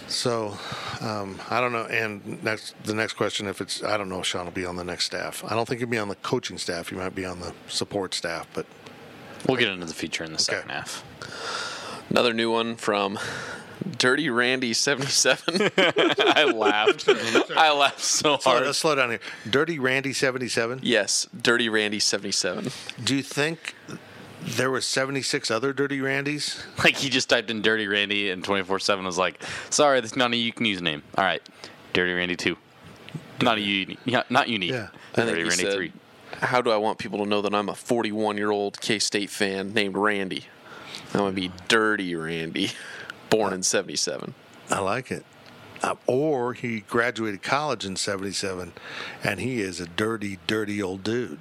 So, 0.09 0.57
um, 1.01 1.39
I 1.49 1.61
don't 1.61 1.71
know. 1.71 1.85
And 1.85 2.43
next, 2.43 2.75
the 2.83 2.93
next 2.93 3.13
question, 3.13 3.47
if 3.47 3.61
it's, 3.61 3.83
I 3.83 3.95
don't 3.97 4.09
know 4.09 4.19
if 4.19 4.25
Sean 4.25 4.45
will 4.45 4.51
be 4.51 4.65
on 4.65 4.75
the 4.75 4.83
next 4.83 5.05
staff. 5.05 5.43
I 5.47 5.55
don't 5.55 5.67
think 5.67 5.79
he'll 5.79 5.87
be 5.89 5.97
on 5.99 6.07
the 6.09 6.15
coaching 6.15 6.57
staff. 6.57 6.89
He 6.89 6.95
might 6.95 7.13
be 7.15 7.25
on 7.25 7.39
the 7.39 7.53
support 7.67 8.13
staff, 8.13 8.47
but 8.53 8.65
We'll 9.47 9.55
get 9.57 9.69
into 9.69 9.85
the 9.85 9.93
feature 9.93 10.25
in 10.25 10.33
the 10.33 10.39
second 10.39 10.69
half. 10.69 11.03
Another 12.09 12.33
new 12.33 12.51
one 12.51 12.75
from 12.75 13.17
Dirty 13.97 14.29
Randy 14.29 14.73
seventy 14.73 15.07
seven. 15.11 15.69
I 15.77 16.43
laughed. 16.53 17.05
I 17.55 17.71
laughed 17.71 18.01
so 18.01 18.37
So 18.37 18.49
hard. 18.49 18.65
let's 18.65 18.77
slow 18.79 18.95
down 18.95 19.11
here. 19.11 19.19
Dirty 19.49 19.79
Randy 19.79 20.11
seventy 20.11 20.49
seven. 20.49 20.79
yes, 20.83 21.25
Dirty 21.41 21.69
Randy 21.69 21.99
seventy 21.99 22.33
seven. 22.33 22.69
Do 23.01 23.15
you 23.15 23.23
think 23.23 23.75
there 24.41 24.71
were 24.71 24.81
seventy 24.81 25.21
six 25.21 25.51
other 25.51 25.73
Dirty 25.73 26.01
Randys? 26.01 26.63
Like 26.83 26.95
he 26.95 27.09
just 27.09 27.29
typed 27.29 27.51
in 27.51 27.61
"Dirty 27.61 27.87
Randy" 27.87 28.29
and 28.29 28.43
twenty 28.43 28.63
four 28.63 28.79
seven 28.79 29.05
was 29.05 29.17
like, 29.17 29.41
"Sorry, 29.69 29.99
that's 30.01 30.15
not 30.15 30.31
a 30.31 30.35
unique 30.37 30.59
username." 30.59 31.01
All 31.17 31.23
right, 31.23 31.41
Dirty 31.93 32.13
Randy 32.13 32.35
two, 32.35 32.57
not 33.41 33.57
a 33.57 33.61
unique, 33.61 33.99
not 34.29 34.47
unique. 34.47 34.71
Yeah. 34.71 34.87
Dirty 35.13 35.43
Randy 35.43 35.63
said, 35.63 35.73
three. 35.73 35.93
How 36.41 36.61
do 36.61 36.71
I 36.71 36.77
want 36.77 36.99
people 36.99 37.19
to 37.19 37.25
know 37.25 37.41
that 37.41 37.53
I'm 37.53 37.67
a 37.69 37.75
41 37.75 38.37
year 38.37 38.51
old 38.51 38.79
K 38.79 38.99
State 38.99 39.29
fan 39.29 39.73
named 39.73 39.97
Randy? 39.97 40.45
I'm 41.13 41.19
gonna 41.19 41.31
be 41.31 41.51
Dirty 41.67 42.15
Randy, 42.15 42.71
born 43.29 43.51
in 43.53 43.63
'77. 43.63 44.33
I 44.69 44.79
like 44.79 45.11
it. 45.11 45.25
Uh, 45.81 45.95
or 46.07 46.53
he 46.53 46.81
graduated 46.81 47.41
college 47.41 47.85
in 47.85 47.95
'77, 47.95 48.73
and 49.23 49.39
he 49.39 49.61
is 49.61 49.79
a 49.79 49.85
dirty, 49.85 50.39
dirty 50.47 50.81
old 50.81 51.03
dude. 51.03 51.39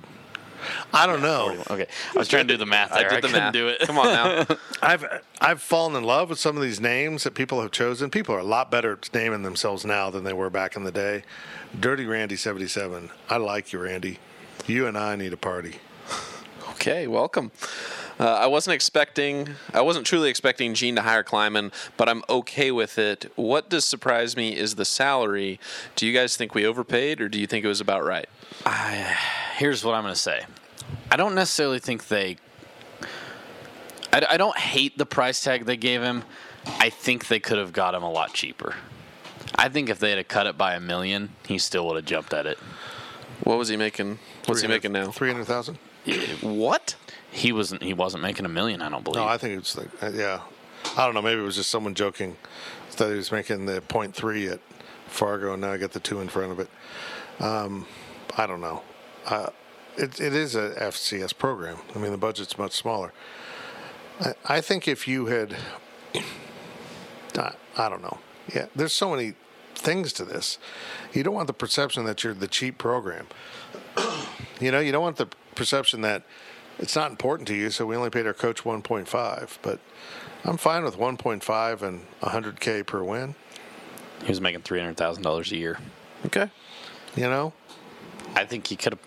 I 0.93 1.07
don't 1.07 1.23
know. 1.23 1.63
Okay, 1.71 1.87
I 2.15 2.19
was 2.19 2.29
trying 2.29 2.47
to 2.47 2.55
do 2.55 2.59
the 2.59 2.67
math 2.67 2.91
there. 2.91 3.11
I, 3.11 3.15
did 3.15 3.25
the 3.25 3.29
couldn't 3.29 3.45
math. 3.45 3.53
do 3.53 3.69
it. 3.69 3.81
Come 3.81 3.99
on 3.99 4.07
now. 4.07 4.47
I've 4.83 5.05
I've 5.41 5.63
fallen 5.63 5.97
in 5.97 6.05
love 6.05 6.31
with 6.31 6.39
some 6.39 6.57
of 6.57 6.63
these 6.63 6.81
names 6.81 7.25
that 7.25 7.35
people 7.35 7.61
have 7.63 7.71
chosen. 7.71 8.11
People 8.11 8.35
are 8.35 8.41
a 8.41 8.45
lot 8.45 8.71
better 8.71 8.93
at 8.93 9.11
naming 9.13 9.43
themselves 9.43 9.85
now 9.85 10.11
than 10.11 10.25
they 10.25 10.33
were 10.33 10.51
back 10.51 10.77
in 10.77 10.85
the 10.85 10.93
day. 10.93 11.23
Dirty 11.79 12.07
Randy 12.07 12.37
'77. 12.37 13.11
I 13.29 13.37
like 13.37 13.73
you, 13.73 13.81
Randy. 13.81 14.19
You 14.67 14.87
and 14.87 14.99
I 14.99 15.17
need 15.17 15.33
a 15.33 15.37
party. 15.37 15.77
Okay, 16.73 17.07
welcome. 17.07 17.51
Uh, 18.21 18.25
I 18.25 18.47
wasn't 18.47 18.75
expecting, 18.75 19.49
I 19.73 19.81
wasn't 19.81 20.05
truly 20.05 20.29
expecting 20.29 20.75
Gene 20.75 20.97
to 20.97 21.03
hire 21.03 21.23
Klieman, 21.23 21.73
but 21.97 22.09
I'm 22.09 22.23
okay 22.29 22.73
with 22.73 22.99
it. 22.99 23.31
What 23.37 23.71
does 23.71 23.85
surprise 23.85 24.37
me 24.37 24.57
is 24.57 24.75
the 24.75 24.85
salary. 24.85 25.61
Do 25.95 26.07
you 26.07 26.13
guys 26.13 26.37
think 26.37 26.55
we 26.55 26.67
overpaid, 26.67 27.21
or 27.21 27.29
do 27.29 27.41
you 27.41 27.47
think 27.47 27.65
it 27.65 27.69
was 27.69 27.81
about 27.81 28.05
right? 28.05 28.29
Here's 29.59 29.85
what 29.85 29.97
I'm 29.97 30.05
going 30.05 30.15
to 30.15 30.21
say. 30.21 30.45
I 31.11 31.17
don't 31.17 31.35
necessarily 31.35 31.81
think 31.81 32.07
they. 32.07 32.37
I, 34.13 34.25
I 34.31 34.37
don't 34.37 34.57
hate 34.57 34.97
the 34.97 35.05
price 35.05 35.43
tag 35.43 35.65
they 35.65 35.77
gave 35.77 36.01
him. 36.01 36.23
I 36.79 36.91
think 36.91 37.27
they 37.27 37.41
could 37.41 37.59
have 37.59 37.73
got 37.73 37.93
him 37.93 38.05
a 38.05 38.11
lot 38.11 38.33
cheaper. 38.33 38.77
I 39.57 39.69
think 39.69 39.89
if 39.89 39.99
they 39.99 40.13
had 40.13 40.29
cut 40.29 40.47
it 40.47 40.57
by 40.57 40.75
a 40.75 40.81
million, 40.81 41.31
he 41.49 41.59
still 41.59 41.89
would 41.89 41.97
have 41.97 42.05
jumped 42.05 42.33
at 42.33 42.47
it. 42.47 42.57
What 43.43 43.59
was 43.59 43.69
he 43.69 43.77
making? 43.77 44.21
What's 44.47 44.63
he 44.63 44.69
making 44.69 44.93
now? 44.93 45.11
Three 45.11 45.33
hundred 45.33 45.47
thousand. 45.47 45.79
What? 46.41 46.95
He 47.33 47.51
wasn't. 47.51 47.83
He 47.83 47.95
wasn't 47.95 48.23
making 48.23 48.45
a 48.47 48.49
million. 48.49 48.81
I 48.81 48.89
don't 48.89 49.03
believe. 49.03 49.17
No, 49.17 49.27
I 49.27 49.39
think 49.39 49.59
it's 49.59 49.77
like 49.77 49.89
uh, 50.01 50.13
yeah. 50.15 50.41
I 50.97 51.05
don't 51.05 51.15
know. 51.15 51.23
Maybe 51.23 51.41
it 51.41 51.45
was 51.45 51.57
just 51.57 51.71
someone 51.71 51.95
joking 51.95 52.37
that 52.97 53.11
he 53.11 53.17
was 53.17 53.33
making 53.33 53.67
the 53.67 53.81
point 53.81 54.15
three 54.15 54.47
at 54.47 54.61
Fargo, 55.09 55.55
and 55.55 55.63
now 55.63 55.73
I 55.73 55.79
got 55.79 55.91
the 55.91 56.01
two 56.01 56.21
in 56.21 56.29
front 56.29 56.53
of 56.53 56.61
it. 56.61 56.69
Um, 57.41 57.87
I 58.37 58.47
don't 58.47 58.61
know. 58.61 58.83
Uh, 59.29 59.51
it, 59.97 60.20
it 60.20 60.35
is 60.35 60.55
a 60.55 60.70
FCS 60.79 61.37
program. 61.37 61.79
I 61.95 61.99
mean, 61.99 62.12
the 62.12 62.18
budget's 62.18 62.57
much 62.57 62.72
smaller. 62.72 63.12
I, 64.20 64.35
I 64.47 64.61
think 64.61 64.89
if 64.89 65.07
you 65.07 65.26
had, 65.26 65.57
I, 67.37 67.53
I 67.76 67.89
don't 67.89 68.03
know. 68.03 68.18
Yeah, 68.55 68.66
there's 68.74 68.93
so 68.93 69.11
many 69.11 69.35
things 69.74 70.12
to 70.14 70.24
this. 70.24 70.59
You 71.12 71.22
don't 71.22 71.35
want 71.35 71.47
the 71.47 71.53
perception 71.53 72.05
that 72.07 72.24
you're 72.24 72.35
the 72.35 72.49
cheap 72.49 72.79
program. 72.79 73.26
you 74.61 74.70
know, 74.70 74.81
you 74.81 74.93
don't 74.93 75.03
want 75.03 75.16
the 75.16 75.29
perception 75.55 76.01
that 76.03 76.22
it's 76.79 76.97
not 76.97 77.11
important 77.11 77.47
to 77.49 77.55
you, 77.55 77.70
so 77.70 77.87
we 77.87 77.97
only 77.97 78.11
paid 78.11 78.26
our 78.26 78.33
coach 78.35 78.62
1.5. 78.62 79.59
But 79.62 79.81
I'm 80.45 80.57
fine 80.57 80.85
with 80.85 80.97
1.5 80.97 81.83
and 81.83 82.07
100k 82.22 82.87
per 82.87 83.03
win. 83.03 83.35
he 84.22 84.29
was 84.29 84.41
making 84.41 84.62
three 84.62 84.79
hundred 84.79 84.97
thousand 84.97 85.22
dollars 85.22 85.53
a 85.53 85.57
year. 85.57 85.79
Okay. 86.26 86.51
You 87.16 87.29
know, 87.29 87.53
I 88.35 88.45
think 88.45 88.66
he 88.68 88.76
could 88.76 88.95
have. 88.95 89.01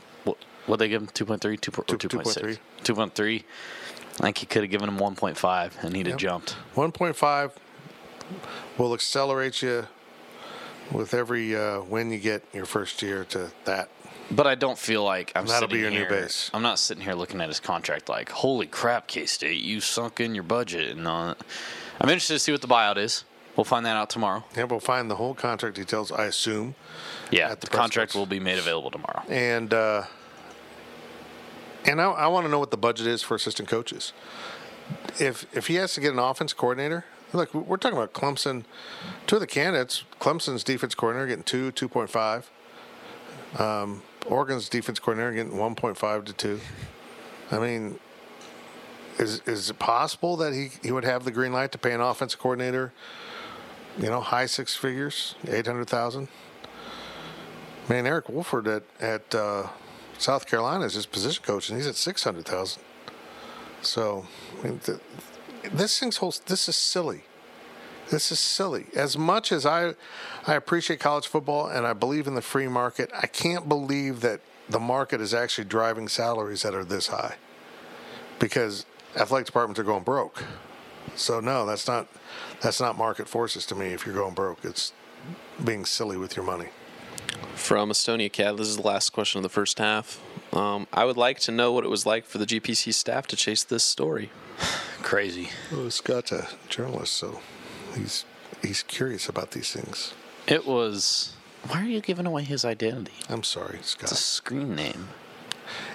What 0.67 0.79
they 0.79 0.87
give 0.89 1.01
him? 1.01 1.07
2.3, 1.07 1.59
2, 1.59 1.71
or 1.77 1.83
Two- 1.85 1.97
2.6? 1.97 2.59
2.3. 2.83 3.43
I 4.19 4.23
think 4.23 4.37
he 4.39 4.45
could 4.45 4.61
have 4.63 4.71
given 4.71 4.89
him 4.89 4.97
1.5, 4.97 5.83
and 5.83 5.95
he'd 5.95 6.07
have 6.07 6.17
jumped. 6.17 6.55
1.5 6.75 7.51
will 8.77 8.93
accelerate 8.93 9.61
you 9.61 9.87
with 10.91 11.13
every 11.13 11.55
uh, 11.55 11.81
win 11.81 12.11
you 12.11 12.19
get 12.19 12.43
your 12.53 12.65
first 12.65 13.01
year 13.01 13.23
to 13.25 13.51
that. 13.65 13.89
But 14.29 14.47
I 14.47 14.55
don't 14.55 14.77
feel 14.77 15.03
like 15.03 15.31
I'm 15.35 15.45
That'll 15.45 15.67
be 15.67 15.79
your 15.79 15.89
new 15.91 16.07
base. 16.07 16.49
I'm 16.53 16.61
not 16.61 16.79
sitting 16.79 17.03
here 17.03 17.15
looking 17.15 17.41
at 17.41 17.47
his 17.49 17.59
contract 17.59 18.07
like, 18.07 18.29
holy 18.29 18.65
crap, 18.67 19.07
K 19.07 19.25
State, 19.25 19.61
you 19.61 19.81
sunk 19.81 20.19
in 20.19 20.33
your 20.35 20.43
budget. 20.43 20.95
And 20.95 21.07
uh, 21.07 21.35
I'm 21.99 22.09
interested 22.09 22.33
to 22.33 22.39
see 22.39 22.51
what 22.51 22.61
the 22.61 22.67
buyout 22.67 22.97
is. 22.97 23.25
We'll 23.57 23.65
find 23.65 23.85
that 23.85 23.97
out 23.97 24.09
tomorrow. 24.09 24.45
Yeah, 24.55 24.63
we'll 24.63 24.79
find 24.79 25.11
the 25.11 25.15
whole 25.15 25.33
contract 25.33 25.75
details, 25.75 26.11
I 26.11 26.25
assume. 26.25 26.75
Yeah, 27.29 27.51
At 27.51 27.61
the, 27.61 27.67
the 27.67 27.75
contract 27.75 28.15
will 28.15 28.25
be 28.25 28.39
made 28.39 28.57
available 28.57 28.91
tomorrow. 28.91 29.23
And 29.27 29.73
uh, 29.73 30.03
and 31.85 32.01
I, 32.01 32.05
I 32.05 32.27
want 32.27 32.45
to 32.45 32.51
know 32.51 32.59
what 32.59 32.71
the 32.71 32.77
budget 32.77 33.07
is 33.07 33.21
for 33.21 33.35
assistant 33.35 33.69
coaches. 33.69 34.13
If 35.19 35.45
if 35.55 35.67
he 35.67 35.75
has 35.75 35.93
to 35.93 36.01
get 36.01 36.13
an 36.13 36.19
offense 36.19 36.53
coordinator, 36.53 37.05
look, 37.33 37.53
we're 37.53 37.77
talking 37.77 37.97
about 37.97 38.13
Clemson. 38.13 38.63
Two 39.27 39.37
of 39.37 39.41
the 39.41 39.47
candidates, 39.47 40.03
Clemson's 40.19 40.63
defense 40.63 40.95
coordinator 40.95 41.27
getting 41.27 41.43
two, 41.43 41.71
two 41.71 41.87
point 41.87 42.09
five. 42.09 42.49
Um, 43.57 44.03
Oregon's 44.27 44.69
defense 44.69 44.99
coordinator 44.99 45.33
getting 45.33 45.57
one 45.57 45.75
point 45.75 45.97
five 45.97 46.25
to 46.25 46.33
two. 46.33 46.59
I 47.51 47.59
mean, 47.59 47.99
is 49.17 49.41
is 49.45 49.69
it 49.69 49.79
possible 49.79 50.37
that 50.37 50.53
he, 50.53 50.69
he 50.83 50.91
would 50.91 51.05
have 51.05 51.25
the 51.25 51.31
green 51.31 51.53
light 51.53 51.71
to 51.73 51.77
pay 51.77 51.93
an 51.93 52.01
offense 52.01 52.35
coordinator? 52.35 52.93
You 53.97 54.07
know, 54.09 54.21
high 54.21 54.45
six 54.45 54.75
figures, 54.75 55.35
eight 55.47 55.67
hundred 55.67 55.89
thousand. 55.89 56.29
Man, 57.89 58.07
Eric 58.07 58.29
Wolford 58.29 58.67
at 58.67 58.83
at 58.99 59.35
uh, 59.35 59.67
South 60.21 60.45
Carolina 60.45 60.85
is 60.85 60.93
his 60.93 61.05
position 61.05 61.43
coach, 61.43 61.69
and 61.69 61.77
he's 61.77 61.87
at 61.87 61.95
six 61.95 62.23
hundred 62.23 62.45
thousand. 62.45 62.83
So, 63.81 64.27
I 64.59 64.67
mean, 64.67 64.79
th- 64.79 64.99
this 65.73 65.99
thing's 65.99 66.17
whole. 66.17 66.33
This 66.45 66.69
is 66.69 66.75
silly. 66.75 67.23
This 68.11 68.31
is 68.31 68.39
silly. 68.39 68.85
As 68.95 69.17
much 69.17 69.51
as 69.51 69.65
I, 69.65 69.95
I 70.45 70.55
appreciate 70.55 70.99
college 70.99 71.27
football 71.27 71.67
and 71.67 71.87
I 71.87 71.93
believe 71.93 72.27
in 72.27 72.35
the 72.35 72.41
free 72.41 72.67
market, 72.67 73.09
I 73.17 73.25
can't 73.25 73.69
believe 73.69 74.19
that 74.19 74.41
the 74.69 74.79
market 74.79 75.21
is 75.21 75.33
actually 75.33 75.65
driving 75.65 76.07
salaries 76.09 76.61
that 76.63 76.75
are 76.75 76.83
this 76.83 77.07
high. 77.07 77.35
Because 78.37 78.85
athletic 79.15 79.45
departments 79.45 79.79
are 79.79 79.83
going 79.83 80.03
broke. 80.03 80.43
So 81.15 81.39
no, 81.39 81.65
that's 81.65 81.87
not 81.87 82.07
that's 82.61 82.79
not 82.79 82.97
market 82.97 83.27
forces 83.27 83.65
to 83.67 83.75
me. 83.75 83.87
If 83.87 84.05
you're 84.05 84.15
going 84.15 84.35
broke, 84.35 84.63
it's 84.63 84.93
being 85.63 85.85
silly 85.85 86.17
with 86.17 86.35
your 86.35 86.45
money. 86.45 86.67
From 87.55 87.89
Estonia 87.89 88.31
Cat, 88.31 88.57
this 88.57 88.67
is 88.67 88.77
the 88.77 88.87
last 88.87 89.11
question 89.11 89.39
of 89.39 89.43
the 89.43 89.49
first 89.49 89.77
half. 89.79 90.19
Um, 90.51 90.87
I 90.91 91.05
would 91.05 91.17
like 91.17 91.39
to 91.41 91.51
know 91.51 91.71
what 91.71 91.83
it 91.83 91.89
was 91.89 92.05
like 92.05 92.25
for 92.25 92.37
the 92.37 92.45
GPC 92.45 92.93
staff 92.93 93.27
to 93.27 93.35
chase 93.35 93.63
this 93.63 93.83
story. 93.83 94.31
Crazy. 95.01 95.49
Well, 95.71 95.89
Scott's 95.89 96.31
a 96.31 96.47
journalist, 96.69 97.13
so 97.13 97.39
he's 97.95 98.25
he's 98.61 98.83
curious 98.83 99.29
about 99.29 99.51
these 99.51 99.71
things. 99.71 100.13
It 100.47 100.65
was. 100.65 101.33
Why 101.67 101.81
are 101.81 101.87
you 101.87 102.01
giving 102.01 102.25
away 102.25 102.43
his 102.43 102.65
identity? 102.65 103.13
I'm 103.29 103.43
sorry, 103.43 103.79
Scott. 103.83 104.03
It's 104.03 104.13
a 104.13 104.15
screen 104.15 104.75
name. 104.75 105.09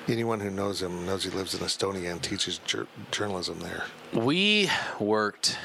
Anyone 0.09 0.39
who 0.41 0.51
knows 0.51 0.81
him 0.81 1.05
knows 1.05 1.25
he 1.25 1.31
lives 1.31 1.55
in 1.55 1.61
Estonia 1.61 2.13
and 2.13 2.23
teaches 2.23 2.59
jur- 2.65 2.87
journalism 3.11 3.59
there. 3.61 3.85
We 4.13 4.71
worked 5.01 5.59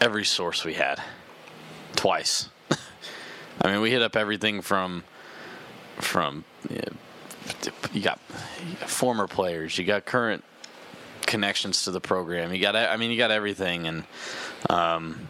every 0.00 0.24
source 0.24 0.64
we 0.64 0.74
had 0.74 1.02
twice. 1.96 2.50
I 3.60 3.70
mean, 3.70 3.80
we 3.80 3.90
hit 3.90 4.02
up 4.02 4.16
everything 4.16 4.62
from 4.62 5.04
from 5.98 6.44
you, 6.68 6.76
know, 6.76 7.72
you 7.92 8.00
got 8.00 8.18
former 8.86 9.26
players, 9.26 9.76
you 9.76 9.84
got 9.84 10.04
current 10.04 10.42
connections 11.26 11.84
to 11.84 11.90
the 11.90 12.00
program, 12.00 12.52
you 12.52 12.60
got 12.60 12.76
I 12.76 12.96
mean, 12.96 13.10
you 13.10 13.18
got 13.18 13.30
everything, 13.30 13.86
and 13.86 14.04
um, 14.70 15.28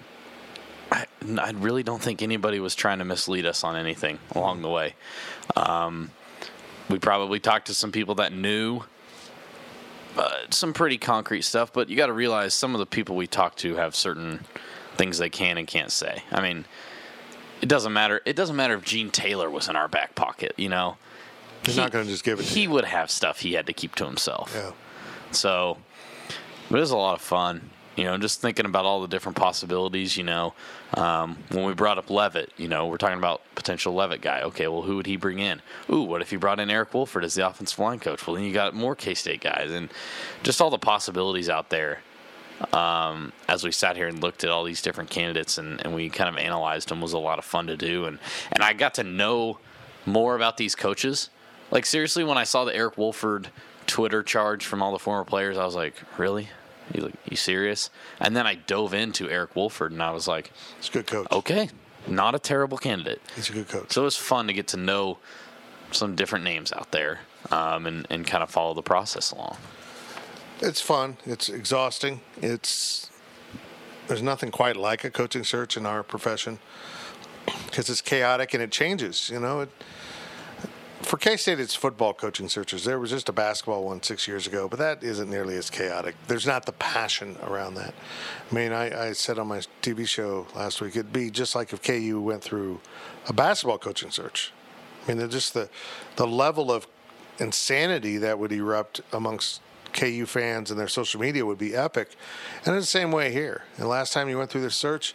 I, 0.91 1.07
I 1.41 1.51
really 1.53 1.83
don't 1.83 2.03
think 2.03 2.23
anybody 2.23 2.61
was 2.61 2.75
trying 2.75 2.99
to 2.99 3.05
mislead 3.05 3.47
us 3.47 3.65
on 3.65 3.77
anything 3.77 4.19
along 4.35 4.63
the 4.63 4.69
way. 4.69 4.95
Um, 5.57 6.11
we 6.89 6.99
probably 6.99 7.41
talked 7.41 7.67
to 7.69 7.75
some 7.75 7.93
people 7.93 8.17
that 8.17 8.33
knew 8.33 8.83
uh, 10.17 10.31
some 10.51 10.75
pretty 10.75 10.99
concrete 10.99 11.43
stuff, 11.43 11.73
but 11.73 11.89
you 11.89 11.97
got 11.97 12.07
to 12.07 12.13
realize 12.13 12.53
some 12.53 12.75
of 12.75 12.79
the 12.79 12.87
people 12.87 13.17
we 13.17 13.27
talk 13.27 13.57
to 13.57 13.77
have 13.77 13.95
certain 13.97 14.45
things 14.97 15.19
they 15.19 15.31
can 15.31 15.57
and 15.57 15.67
can't 15.67 15.91
say. 15.91 16.23
I 16.31 16.43
mean, 16.43 16.67
it 17.63 17.69
doesn't 17.69 17.93
matter. 17.93 18.21
It 18.27 18.37
doesn't 18.37 18.57
matter 18.57 18.75
if 18.75 18.85
Gene 18.85 19.11
Taylor 19.11 19.49
was 19.49 19.69
in 19.69 19.77
our 19.77 19.89
back 19.89 20.15
pocket. 20.15 20.53
You 20.59 20.69
know, 20.69 20.97
He's 21.65 21.77
not 21.77 21.93
going 21.93 22.05
to 22.05 22.11
just 22.11 22.25
give 22.25 22.41
it. 22.41 22.43
to 22.43 22.49
he 22.49 22.63
you. 22.65 22.71
would 22.71 22.85
have 22.85 23.11
stuff 23.11 23.41
he 23.41 23.55
had 23.55 23.67
to 23.67 23.73
keep 23.73 23.95
to 23.97 24.05
himself. 24.05 24.53
Yeah. 24.55 24.73
So, 25.31 25.79
but 26.69 26.77
it 26.77 26.81
was 26.81 26.91
a 26.91 26.97
lot 26.97 27.15
of 27.15 27.23
fun. 27.23 27.71
You 27.95 28.05
know, 28.05 28.17
just 28.17 28.41
thinking 28.41 28.65
about 28.65 28.87
all 28.87 29.03
the 29.03 29.07
different 29.09 29.37
possibilities. 29.37 30.17
You 30.17 30.25
know, 30.25 30.55
um, 30.95 31.37
when 31.51 31.65
we 31.67 31.75
brought 31.75 31.99
up 31.99 32.09
Leavitt, 32.11 32.51
you 32.57 32.67
know, 32.67 32.87
we're 32.87 32.97
talking 32.97 33.19
about 33.19 33.43
potential 33.55 33.95
Leavitt 33.95 34.23
guy. 34.23 34.41
Okay, 34.43 34.67
well, 34.67 34.81
who 34.83 34.97
would 34.97 35.07
he 35.07 35.17
bring 35.17 35.39
in? 35.41 35.61
Ooh, 35.91 36.01
what 36.03 36.23
if 36.23 36.31
he 36.31 36.37
brought 36.37 36.59
in 36.59 36.71
Eric 36.71 36.95
Wolford 36.95 37.23
as 37.23 37.35
the 37.35 37.47
offensive 37.47 37.79
line 37.79 37.99
coach? 38.01 38.27
Well, 38.27 38.35
then 38.35 38.45
you 38.45 38.53
got 38.55 38.75
more 38.75 38.97
K 38.97 39.13
State 39.15 39.43
guys, 39.43 39.71
and 39.71 39.91
just 40.43 40.61
all 40.61 40.71
the 40.71 40.79
possibilities 40.79 41.49
out 41.51 41.69
there. 41.69 42.01
Um, 42.73 43.33
as 43.49 43.65
we 43.65 43.73
sat 43.73 43.97
here 43.97 44.09
and 44.09 44.21
looked 44.23 44.45
at 44.45 44.51
all 44.51 44.65
these 44.65 44.83
different 44.83 45.11
candidates 45.11 45.59
and, 45.59 45.81
and 45.85 45.95
we 45.95 46.09
kind 46.09 46.29
of 46.29 46.37
analyzed 46.37 46.89
them 46.89 47.01
was 47.01 47.13
a 47.13 47.19
lot 47.19 47.39
of 47.39 47.45
fun 47.45 47.67
to 47.67 47.77
do 47.77 48.05
and 48.05 48.19
and 48.53 48.63
I 48.63 48.73
got 48.73 48.95
to 48.95 49.05
know 49.05 49.59
more 50.07 50.37
about 50.37 50.57
these 50.57 50.75
coaches. 50.75 51.31
Like 51.71 51.87
seriously, 51.87 52.25
when 52.25 52.39
I 52.39 52.45
saw 52.45 52.65
the 52.65 52.75
Eric 52.75 52.99
Wolford 52.99 53.49
Twitter 53.87 54.23
charge 54.23 54.65
from 54.65 54.83
all 54.83 54.93
the 54.93 54.99
former 54.99 55.25
players, 55.25 55.57
I 55.59 55.65
was 55.65 55.75
like, 55.75 55.95
really? 56.19 56.49
You, 56.93 57.13
you 57.29 57.37
serious? 57.37 57.91
And 58.21 58.37
then 58.37 58.47
I 58.47 58.55
dove 58.57 58.93
into 58.95 59.31
Eric 59.31 59.57
Wolford 59.57 59.93
and 59.93 60.03
I 60.03 60.11
was 60.11 60.29
like, 60.29 60.53
He's 60.79 60.89
a 60.89 60.93
good 60.93 61.07
coach. 61.07 61.27
okay, 61.33 61.69
not 62.07 62.35
a 62.35 62.39
terrible 62.39 62.77
candidate. 62.79 63.21
He's 63.35 63.49
a 63.49 63.53
good 63.53 63.69
coach. 63.69 63.93
So 63.93 64.03
it 64.03 64.05
was 64.05 64.17
fun 64.17 64.47
to 64.49 64.53
get 64.53 64.69
to 64.69 64.77
know 64.77 65.19
some 65.93 66.15
different 66.17 66.45
names 66.45 66.73
out 66.73 66.91
there 66.91 67.21
um, 67.51 67.87
and, 67.87 68.07
and 68.11 68.27
kind 68.27 68.43
of 68.43 68.51
follow 68.51 68.75
the 68.75 68.83
process 68.83 69.31
along. 69.31 69.57
It's 70.63 70.81
fun. 70.81 71.17
It's 71.27 71.49
exhausting. 71.49 72.21
It's 72.41 73.11
there's 74.07 74.23
nothing 74.23 74.53
quite 74.53 74.77
like 74.77 75.03
a 75.03 75.11
coaching 75.11 75.43
search 75.43 75.77
in 75.77 75.85
our 75.87 76.05
profession 76.05 76.61
because 77.67 77.91
it's 77.91 78.01
chaotic 78.01 78.55
and 78.55 78.63
it 78.63 78.71
changes. 78.71 79.29
You 79.29 79.41
know, 79.41 79.63
it, 79.63 79.71
for 81.01 81.17
K 81.17 81.37
State, 81.37 81.59
it's 81.59 81.75
football 81.75 82.15
coaching 82.15 82.49
searches. 82.49 82.85
There 82.85 83.01
was 83.01 83.11
just 83.11 83.29
a 83.29 83.33
basketball 83.33 83.87
one 83.87 84.05
six 84.05 84.29
years 84.29 84.47
ago, 84.47 84.69
but 84.69 84.79
that 84.79 85.03
isn't 85.03 85.29
nearly 85.29 85.57
as 85.57 85.69
chaotic. 85.69 86.15
There's 86.29 86.47
not 86.47 86.65
the 86.65 86.73
passion 86.73 87.37
around 87.43 87.75
that. 87.75 87.93
I 88.49 88.55
mean, 88.55 88.73
I, 88.73 89.09
I 89.09 89.13
said 89.15 89.41
on 89.41 89.49
my 89.49 89.63
TV 89.83 90.07
show 90.07 90.47
last 90.55 90.81
week, 90.81 90.95
it'd 90.95 91.13
be 91.13 91.29
just 91.29 91.57
like 91.57 91.73
if 91.73 91.83
KU 91.83 92.21
went 92.21 92.41
through 92.41 92.79
a 93.29 93.33
basketball 93.33 93.79
coaching 93.79 94.13
search. 94.13 94.53
I 95.09 95.15
mean, 95.15 95.29
just 95.29 95.55
the 95.55 95.69
the 96.15 96.27
level 96.27 96.71
of 96.71 96.87
insanity 97.41 98.17
that 98.19 98.39
would 98.39 98.53
erupt 98.53 99.01
amongst 99.13 99.61
KU 99.93 100.27
fans 100.27 100.71
and 100.71 100.79
their 100.79 100.89
social 100.89 101.21
media 101.21 101.45
would 101.45 101.59
be 101.59 101.75
epic. 101.75 102.11
And 102.65 102.75
it's 102.75 102.87
the 102.87 102.99
same 102.99 103.13
way 103.13 103.33
here. 103.33 103.63
And 103.77 103.89
last 103.89 104.13
time 104.13 104.29
you 104.29 104.39
went 104.39 104.51
through 104.51 104.63
the 104.63 104.71
search, 104.71 105.15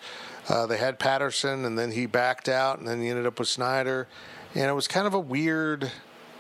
uh, 0.50 0.66
they 0.66 0.78
had 0.78 1.00
Patterson, 1.00 1.66
and 1.66 1.78
then 1.78 1.92
he 1.92 2.06
backed 2.06 2.48
out, 2.48 2.80
and 2.80 2.88
then 2.88 3.02
you 3.02 3.12
ended 3.12 3.26
up 3.26 3.40
with 3.40 3.48
Snyder, 3.48 4.08
and 4.56 4.66
it 4.66 4.74
was 4.74 4.88
kind 4.88 5.06
of 5.06 5.14
a 5.14 5.20
weird. 5.20 5.92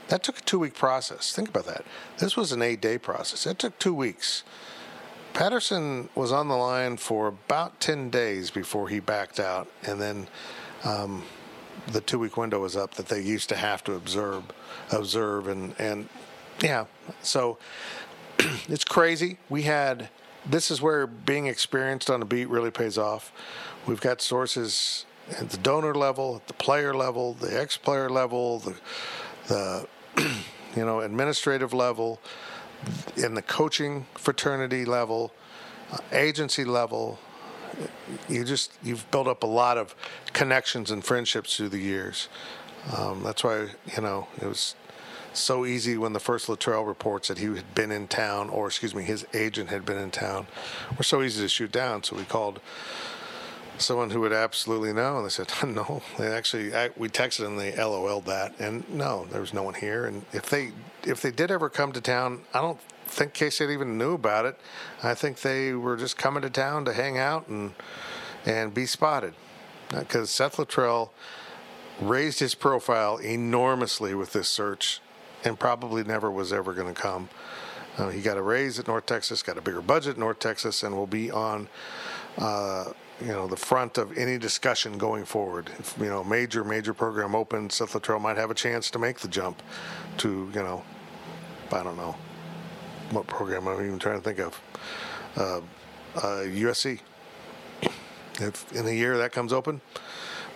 That 0.07 0.23
took 0.23 0.39
a 0.39 0.41
two-week 0.41 0.75
process. 0.75 1.33
Think 1.33 1.49
about 1.49 1.65
that. 1.65 1.83
This 2.19 2.37
was 2.37 2.53
an 2.53 2.61
eight-day 2.61 2.99
process. 2.99 3.45
It 3.45 3.59
took 3.59 3.77
two 3.77 3.93
weeks. 3.93 4.43
Patterson 5.33 6.09
was 6.15 6.31
on 6.31 6.47
the 6.47 6.55
line 6.55 6.97
for 6.97 7.27
about 7.27 7.79
10 7.79 8.09
days 8.09 8.49
before 8.49 8.87
he 8.87 8.99
backed 8.99 9.39
out, 9.39 9.67
and 9.83 9.99
then 9.99 10.27
um, 10.85 11.23
the 11.91 12.01
two 12.01 12.17
week 12.17 12.37
window 12.37 12.59
was 12.59 12.75
up 12.75 12.95
that 12.95 13.07
they 13.07 13.21
used 13.21 13.49
to 13.49 13.55
have 13.55 13.83
to 13.83 13.93
observe, 13.93 14.43
observe, 14.91 15.47
and, 15.47 15.75
and 15.77 16.09
yeah, 16.61 16.85
so 17.21 17.57
it's 18.67 18.83
crazy. 18.83 19.37
We 19.49 19.63
had 19.63 20.09
this 20.49 20.71
is 20.71 20.81
where 20.81 21.07
being 21.07 21.47
experienced 21.47 22.09
on 22.09 22.21
a 22.21 22.25
beat 22.25 22.47
really 22.49 22.71
pays 22.71 22.97
off. 22.97 23.31
We've 23.85 24.01
got 24.01 24.21
sources 24.21 25.05
at 25.31 25.49
the 25.49 25.57
donor 25.57 25.93
level, 25.93 26.37
at 26.37 26.47
the 26.47 26.53
player 26.53 26.93
level, 26.93 27.33
the 27.33 27.59
ex 27.59 27.77
player 27.77 28.09
level, 28.09 28.59
the, 28.59 28.75
the 29.47 29.87
you 30.75 30.85
know, 30.85 31.01
administrative 31.01 31.73
level, 31.73 32.19
in 33.15 33.33
the 33.33 33.41
coaching 33.41 34.05
fraternity 34.15 34.85
level, 34.85 35.33
uh, 35.91 35.97
agency 36.11 36.63
level. 36.63 37.19
You 38.29 38.43
just 38.43 38.71
you've 38.83 39.09
built 39.11 39.27
up 39.27 39.43
a 39.43 39.47
lot 39.47 39.77
of 39.77 39.95
connections 40.33 40.91
and 40.91 41.03
friendships 41.03 41.57
through 41.57 41.69
the 41.69 41.79
years. 41.79 42.29
Um, 42.95 43.21
that's 43.23 43.43
why 43.43 43.67
you 43.95 44.01
know 44.01 44.27
it 44.41 44.47
was 44.47 44.75
so 45.33 45.65
easy 45.65 45.97
when 45.97 46.13
the 46.13 46.19
first 46.19 46.47
Littrell 46.47 46.85
reports 46.87 47.27
that 47.27 47.37
he 47.37 47.45
had 47.45 47.75
been 47.75 47.91
in 47.91 48.07
town, 48.07 48.49
or 48.49 48.67
excuse 48.67 48.95
me, 48.95 49.03
his 49.03 49.25
agent 49.33 49.69
had 49.69 49.85
been 49.85 49.97
in 49.97 50.11
town, 50.11 50.47
were 50.97 51.03
so 51.03 51.21
easy 51.21 51.41
to 51.41 51.49
shoot 51.49 51.71
down. 51.71 52.03
So 52.03 52.15
we 52.15 52.23
called 52.23 52.59
someone 53.77 54.09
who 54.09 54.21
would 54.21 54.33
absolutely 54.33 54.93
know, 54.93 55.17
and 55.17 55.25
they 55.25 55.29
said 55.29 55.51
no. 55.67 56.01
They 56.17 56.27
actually 56.27 56.75
I, 56.75 56.89
we 56.97 57.09
texted 57.09 57.39
them, 57.39 57.57
they 57.57 57.75
LOL'd 57.75 58.25
that, 58.25 58.59
and 58.59 58.87
no, 58.89 59.25
there 59.25 59.41
was 59.41 59.53
no 59.53 59.63
one 59.63 59.75
here. 59.75 60.05
And 60.05 60.25
if 60.33 60.49
they 60.49 60.71
if 61.03 61.21
they 61.21 61.31
did 61.31 61.51
ever 61.51 61.69
come 61.69 61.91
to 61.93 62.01
town, 62.01 62.41
I 62.53 62.61
don't 62.61 62.79
think 63.07 63.33
K 63.33 63.49
State 63.49 63.69
even 63.69 63.97
knew 63.97 64.13
about 64.13 64.45
it. 64.45 64.59
I 65.03 65.13
think 65.13 65.41
they 65.41 65.73
were 65.73 65.97
just 65.97 66.17
coming 66.17 66.41
to 66.41 66.49
town 66.49 66.85
to 66.85 66.93
hang 66.93 67.17
out 67.17 67.47
and 67.47 67.73
and 68.45 68.73
be 68.73 68.85
spotted, 68.85 69.33
uh, 69.93 69.99
because 69.99 70.29
Seth 70.29 70.57
Littrell 70.57 71.09
raised 71.99 72.39
his 72.39 72.55
profile 72.55 73.17
enormously 73.17 74.13
with 74.13 74.33
this 74.33 74.47
search, 74.47 75.01
and 75.43 75.59
probably 75.59 76.03
never 76.03 76.31
was 76.31 76.53
ever 76.53 76.73
going 76.73 76.93
to 76.93 76.99
come. 76.99 77.29
Uh, 77.97 78.09
he 78.09 78.21
got 78.21 78.37
a 78.37 78.41
raise 78.41 78.77
at 78.79 78.87
North 78.87 79.05
Texas, 79.05 79.41
got 79.41 79.57
a 79.57 79.61
bigger 79.61 79.81
budget 79.81 80.11
at 80.11 80.17
North 80.17 80.39
Texas, 80.39 80.83
and 80.83 80.95
will 80.95 81.07
be 81.07 81.31
on, 81.31 81.67
uh, 82.37 82.85
you 83.19 83.27
know, 83.27 83.47
the 83.47 83.55
front 83.57 83.97
of 83.97 84.15
any 84.17 84.37
discussion 84.37 84.97
going 84.97 85.25
forward. 85.25 85.71
If, 85.79 85.97
you 85.99 86.05
know, 86.05 86.23
major 86.23 86.63
major 86.63 86.93
program 86.93 87.33
opens, 87.33 87.75
Seth 87.75 87.93
Littrell 87.93 88.21
might 88.21 88.37
have 88.37 88.51
a 88.51 88.55
chance 88.55 88.91
to 88.91 88.99
make 88.99 89.19
the 89.19 89.27
jump 89.27 89.63
to, 90.17 90.51
you 90.53 90.61
know, 90.61 90.83
I 91.71 91.83
don't 91.83 91.97
know 91.97 92.15
what 93.11 93.25
program 93.25 93.67
I'm 93.67 93.83
even 93.83 93.99
trying 93.99 94.21
to 94.21 94.23
think 94.23 94.39
of. 94.39 94.61
Uh, 95.35 95.61
uh, 96.15 96.43
USC. 96.45 96.99
If 98.39 98.71
in 98.73 98.85
a 98.85 98.91
year 98.91 99.17
that 99.17 99.31
comes 99.31 99.51
open, 99.51 99.81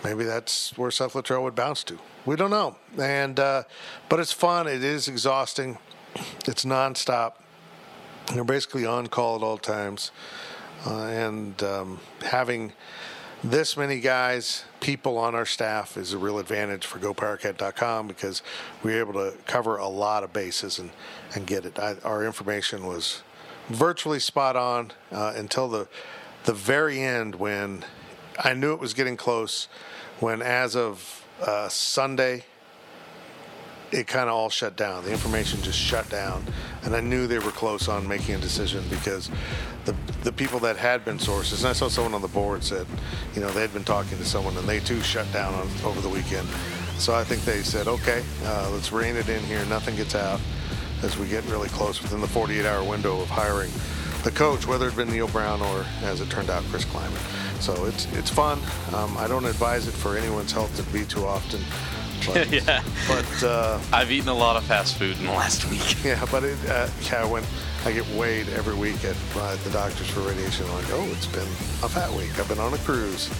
maybe 0.04 0.24
that's 0.24 0.76
where 0.76 0.90
Seth 0.90 1.14
Littrell 1.14 1.42
would 1.42 1.54
bounce 1.54 1.84
to. 1.84 1.98
We 2.24 2.36
don't 2.36 2.50
know, 2.50 2.76
and 2.98 3.38
uh, 3.38 3.64
but 4.08 4.20
it's 4.20 4.32
fun. 4.32 4.66
It 4.66 4.84
is 4.84 5.08
exhausting. 5.08 5.78
It's 6.46 6.64
nonstop. 6.64 7.34
You're 8.34 8.44
basically 8.44 8.86
on 8.86 9.08
call 9.08 9.36
at 9.36 9.42
all 9.42 9.58
times, 9.58 10.12
uh, 10.86 11.04
and 11.04 11.60
um, 11.62 12.00
having 12.22 12.72
this 13.44 13.76
many 13.76 13.98
guys, 13.98 14.64
people 14.80 15.18
on 15.18 15.34
our 15.34 15.46
staff 15.46 15.96
is 15.96 16.12
a 16.12 16.18
real 16.18 16.38
advantage 16.38 16.86
for 16.86 17.00
GoPowerCat.com 17.00 18.06
because 18.06 18.40
we're 18.84 19.00
able 19.00 19.14
to 19.14 19.36
cover 19.46 19.78
a 19.78 19.88
lot 19.88 20.22
of 20.22 20.32
bases 20.32 20.78
and, 20.78 20.90
and 21.34 21.44
get 21.44 21.66
it. 21.66 21.76
I, 21.76 21.96
our 22.04 22.24
information 22.24 22.86
was 22.86 23.22
virtually 23.68 24.20
spot 24.20 24.54
on 24.54 24.92
uh, 25.10 25.32
until 25.36 25.68
the 25.68 25.88
the 26.44 26.52
very 26.52 27.00
end 27.00 27.36
when 27.36 27.84
I 28.38 28.54
knew 28.54 28.72
it 28.72 28.80
was 28.80 28.94
getting 28.94 29.16
close. 29.16 29.68
When 30.20 30.42
as 30.42 30.76
of 30.76 31.26
uh, 31.40 31.68
Sunday, 31.68 32.44
it 33.90 34.06
kind 34.06 34.28
of 34.28 34.34
all 34.34 34.48
shut 34.48 34.76
down. 34.76 35.04
The 35.04 35.12
information 35.12 35.60
just 35.62 35.78
shut 35.78 36.08
down, 36.08 36.44
and 36.82 36.96
I 36.96 37.00
knew 37.00 37.26
they 37.26 37.38
were 37.38 37.50
close 37.50 37.88
on 37.88 38.08
making 38.08 38.34
a 38.34 38.38
decision 38.38 38.84
because 38.88 39.30
the 39.84 39.94
the 40.22 40.32
people 40.32 40.58
that 40.60 40.76
had 40.76 41.04
been 41.04 41.18
sources, 41.18 41.62
and 41.62 41.70
I 41.70 41.72
saw 41.72 41.88
someone 41.88 42.14
on 42.14 42.22
the 42.22 42.28
board 42.28 42.64
said, 42.64 42.86
you 43.34 43.40
know, 43.40 43.50
they 43.50 43.60
had 43.60 43.72
been 43.72 43.84
talking 43.84 44.16
to 44.18 44.24
someone, 44.24 44.56
and 44.56 44.66
they 44.66 44.80
too 44.80 45.00
shut 45.02 45.30
down 45.32 45.52
on, 45.54 45.68
over 45.84 46.00
the 46.00 46.08
weekend. 46.08 46.48
So 46.98 47.14
I 47.14 47.24
think 47.24 47.42
they 47.42 47.62
said, 47.62 47.88
okay, 47.88 48.22
uh, 48.44 48.70
let's 48.72 48.92
rein 48.92 49.16
it 49.16 49.28
in 49.28 49.42
here. 49.44 49.64
Nothing 49.66 49.96
gets 49.96 50.14
out 50.14 50.40
as 51.02 51.18
we 51.18 51.26
get 51.26 51.44
really 51.46 51.68
close 51.70 52.00
within 52.00 52.20
the 52.20 52.28
48-hour 52.28 52.88
window 52.88 53.20
of 53.20 53.28
hiring 53.28 53.72
the 54.22 54.30
coach, 54.30 54.68
whether 54.68 54.86
it 54.86 54.94
been 54.94 55.10
Neal 55.10 55.26
Brown 55.26 55.60
or, 55.60 55.84
as 56.02 56.20
it 56.20 56.30
turned 56.30 56.48
out, 56.48 56.62
Chris 56.64 56.84
Klieman. 56.84 57.41
So 57.62 57.84
it's 57.86 58.12
it's 58.14 58.28
fun. 58.28 58.58
Um, 58.92 59.16
I 59.16 59.28
don't 59.28 59.44
advise 59.44 59.86
it 59.86 59.92
for 59.92 60.16
anyone's 60.16 60.50
health 60.50 60.74
to 60.78 60.82
be 60.92 61.04
too 61.04 61.24
often. 61.24 61.60
But, 62.26 62.50
yeah. 62.66 62.82
But 63.06 63.44
uh, 63.44 63.78
I've 63.92 64.10
eaten 64.10 64.28
a 64.28 64.34
lot 64.34 64.56
of 64.56 64.64
fast 64.64 64.98
food 64.98 65.16
in 65.16 65.26
the 65.26 65.30
last 65.30 65.70
week. 65.70 65.96
yeah, 66.04 66.26
but 66.32 66.42
it, 66.42 66.58
uh, 66.68 66.88
yeah, 67.04 67.24
when 67.24 67.44
I 67.84 67.92
get 67.92 68.04
weighed 68.16 68.48
every 68.48 68.74
week 68.74 69.04
at 69.04 69.14
uh, 69.36 69.54
the 69.62 69.70
doctors 69.70 70.10
for 70.10 70.22
radiation, 70.22 70.66
I'm 70.66 70.74
like, 70.74 70.90
oh, 70.90 71.08
it's 71.12 71.28
been 71.28 71.42
a 71.42 71.88
fat 71.88 72.10
week. 72.12 72.36
I've 72.36 72.48
been 72.48 72.58
on 72.58 72.74
a 72.74 72.78
cruise, 72.78 73.30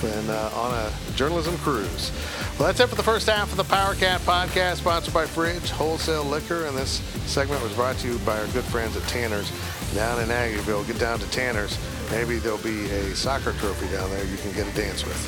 been 0.00 0.30
uh, 0.30 0.50
on 0.54 0.72
a 0.72 0.90
journalism 1.14 1.58
cruise. 1.58 2.10
Well, 2.58 2.68
that's 2.68 2.80
it 2.80 2.88
for 2.88 2.96
the 2.96 3.02
first 3.02 3.28
half 3.28 3.50
of 3.50 3.58
the 3.58 3.64
Power 3.64 3.94
Cat 3.96 4.22
podcast, 4.22 4.76
sponsored 4.76 5.12
by 5.12 5.26
Fridge 5.26 5.68
Wholesale 5.68 6.24
Liquor, 6.24 6.64
and 6.64 6.74
this 6.74 7.02
segment 7.30 7.62
was 7.62 7.74
brought 7.74 7.98
to 7.98 8.08
you 8.08 8.18
by 8.20 8.38
our 8.38 8.46
good 8.48 8.64
friends 8.64 8.96
at 8.96 9.02
Tanner's 9.04 9.50
down 9.98 10.20
in 10.20 10.28
Aggieville. 10.28 10.86
Get 10.86 11.00
down 11.00 11.18
to 11.18 11.28
Tanner's. 11.32 11.76
Maybe 12.12 12.36
there'll 12.36 12.56
be 12.58 12.88
a 12.88 13.16
soccer 13.16 13.52
trophy 13.54 13.88
down 13.88 14.08
there 14.10 14.24
you 14.26 14.36
can 14.36 14.52
get 14.52 14.68
a 14.68 14.76
dance 14.76 15.04
with. 15.04 15.18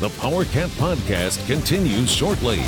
The 0.00 0.08
Power 0.20 0.44
Cat 0.46 0.70
Podcast 0.70 1.46
continues 1.46 2.10
shortly. 2.10 2.58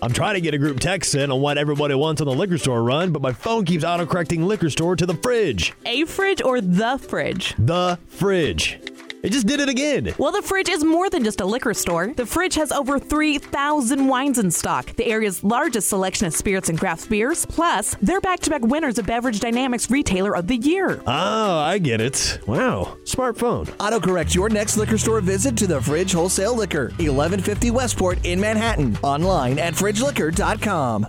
I'm 0.00 0.12
trying 0.12 0.34
to 0.34 0.40
get 0.40 0.54
a 0.54 0.58
group 0.58 0.78
text 0.78 1.16
in 1.16 1.32
on 1.32 1.40
what 1.40 1.58
everybody 1.58 1.96
wants 1.96 2.20
on 2.20 2.28
the 2.28 2.34
liquor 2.34 2.58
store 2.58 2.84
run, 2.84 3.10
but 3.10 3.20
my 3.20 3.32
phone 3.32 3.64
keeps 3.64 3.82
autocorrecting 3.82 4.46
liquor 4.46 4.70
store 4.70 4.94
to 4.94 5.04
the 5.04 5.14
fridge. 5.14 5.74
A 5.84 6.04
fridge 6.04 6.40
or 6.40 6.60
the 6.60 6.98
fridge? 6.98 7.56
The 7.58 7.98
fridge. 8.06 8.78
It 9.22 9.32
just 9.32 9.46
did 9.46 9.60
it 9.60 9.68
again. 9.68 10.14
Well, 10.18 10.30
the 10.30 10.42
fridge 10.42 10.68
is 10.68 10.84
more 10.84 11.10
than 11.10 11.24
just 11.24 11.40
a 11.40 11.44
liquor 11.44 11.74
store. 11.74 12.12
The 12.14 12.26
fridge 12.26 12.54
has 12.54 12.70
over 12.70 12.98
3,000 12.98 14.06
wines 14.06 14.38
in 14.38 14.50
stock, 14.50 14.94
the 14.96 15.06
area's 15.06 15.42
largest 15.42 15.88
selection 15.88 16.26
of 16.28 16.34
spirits 16.34 16.68
and 16.68 16.78
craft 16.78 17.08
beers. 17.08 17.44
Plus, 17.46 17.96
they're 18.00 18.20
back 18.20 18.40
to 18.40 18.50
back 18.50 18.62
winners 18.62 18.98
of 18.98 19.06
Beverage 19.06 19.40
Dynamics 19.40 19.90
Retailer 19.90 20.36
of 20.36 20.46
the 20.46 20.56
Year. 20.56 21.00
Oh, 21.06 21.58
I 21.58 21.78
get 21.78 22.00
it. 22.00 22.38
Wow. 22.46 22.96
Smartphone. 23.04 23.66
Autocorrect 23.78 24.34
your 24.34 24.48
next 24.48 24.76
liquor 24.76 24.98
store 24.98 25.20
visit 25.20 25.56
to 25.56 25.66
the 25.66 25.80
Fridge 25.80 26.12
Wholesale 26.12 26.54
Liquor, 26.56 26.90
1150 26.98 27.70
Westport 27.72 28.24
in 28.24 28.40
Manhattan. 28.40 28.96
Online 29.02 29.58
at 29.58 29.74
fridgeliquor.com. 29.74 31.06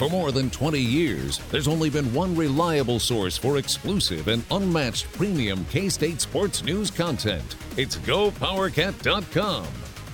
For 0.00 0.08
more 0.08 0.32
than 0.32 0.48
20 0.48 0.80
years, 0.80 1.36
there's 1.50 1.68
only 1.68 1.90
been 1.90 2.10
one 2.14 2.34
reliable 2.34 2.98
source 2.98 3.36
for 3.36 3.58
exclusive 3.58 4.28
and 4.28 4.42
unmatched 4.50 5.12
premium 5.12 5.66
K 5.66 5.90
State 5.90 6.22
sports 6.22 6.64
news 6.64 6.90
content. 6.90 7.56
It's 7.76 7.98
GoPowerCat.com. 7.98 9.66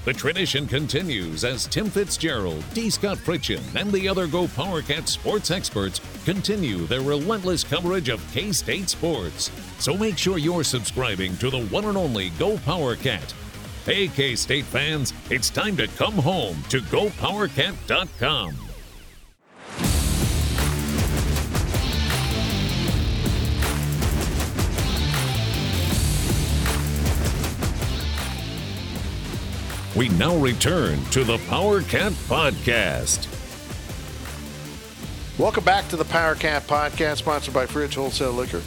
The 0.04 0.12
tradition 0.12 0.66
continues 0.66 1.44
as 1.44 1.68
Tim 1.68 1.88
Fitzgerald, 1.88 2.64
D. 2.74 2.90
Scott 2.90 3.18
Fritchen, 3.18 3.62
and 3.80 3.92
the 3.92 4.08
other 4.08 4.26
Go 4.26 4.48
PowerCat 4.48 5.06
sports 5.06 5.52
experts 5.52 6.00
continue 6.24 6.78
their 6.88 7.02
relentless 7.02 7.62
coverage 7.62 8.08
of 8.08 8.20
K 8.32 8.50
State 8.50 8.88
sports. 8.88 9.52
So 9.78 9.96
make 9.96 10.18
sure 10.18 10.38
you're 10.38 10.64
subscribing 10.64 11.36
to 11.36 11.48
the 11.48 11.64
one 11.66 11.84
and 11.84 11.96
only 11.96 12.30
Go 12.40 12.56
PowerCat. 12.56 13.32
Hey, 13.84 14.08
K 14.08 14.34
State 14.34 14.64
fans, 14.64 15.14
it's 15.30 15.48
time 15.48 15.76
to 15.76 15.86
come 15.86 16.14
home 16.14 16.60
to 16.70 16.80
GoPowerCat.com. 16.80 18.65
We 29.96 30.10
now 30.10 30.36
return 30.36 31.02
to 31.12 31.24
the 31.24 31.38
Power 31.48 31.80
Cat 31.80 32.12
Podcast. 32.28 33.26
Welcome 35.38 35.64
back 35.64 35.88
to 35.88 35.96
the 35.96 36.04
Power 36.04 36.34
Cat 36.34 36.64
Podcast, 36.66 37.16
sponsored 37.16 37.54
by 37.54 37.64
Fridge 37.64 37.94
Wholesale 37.94 38.32
Liquor. 38.32 38.60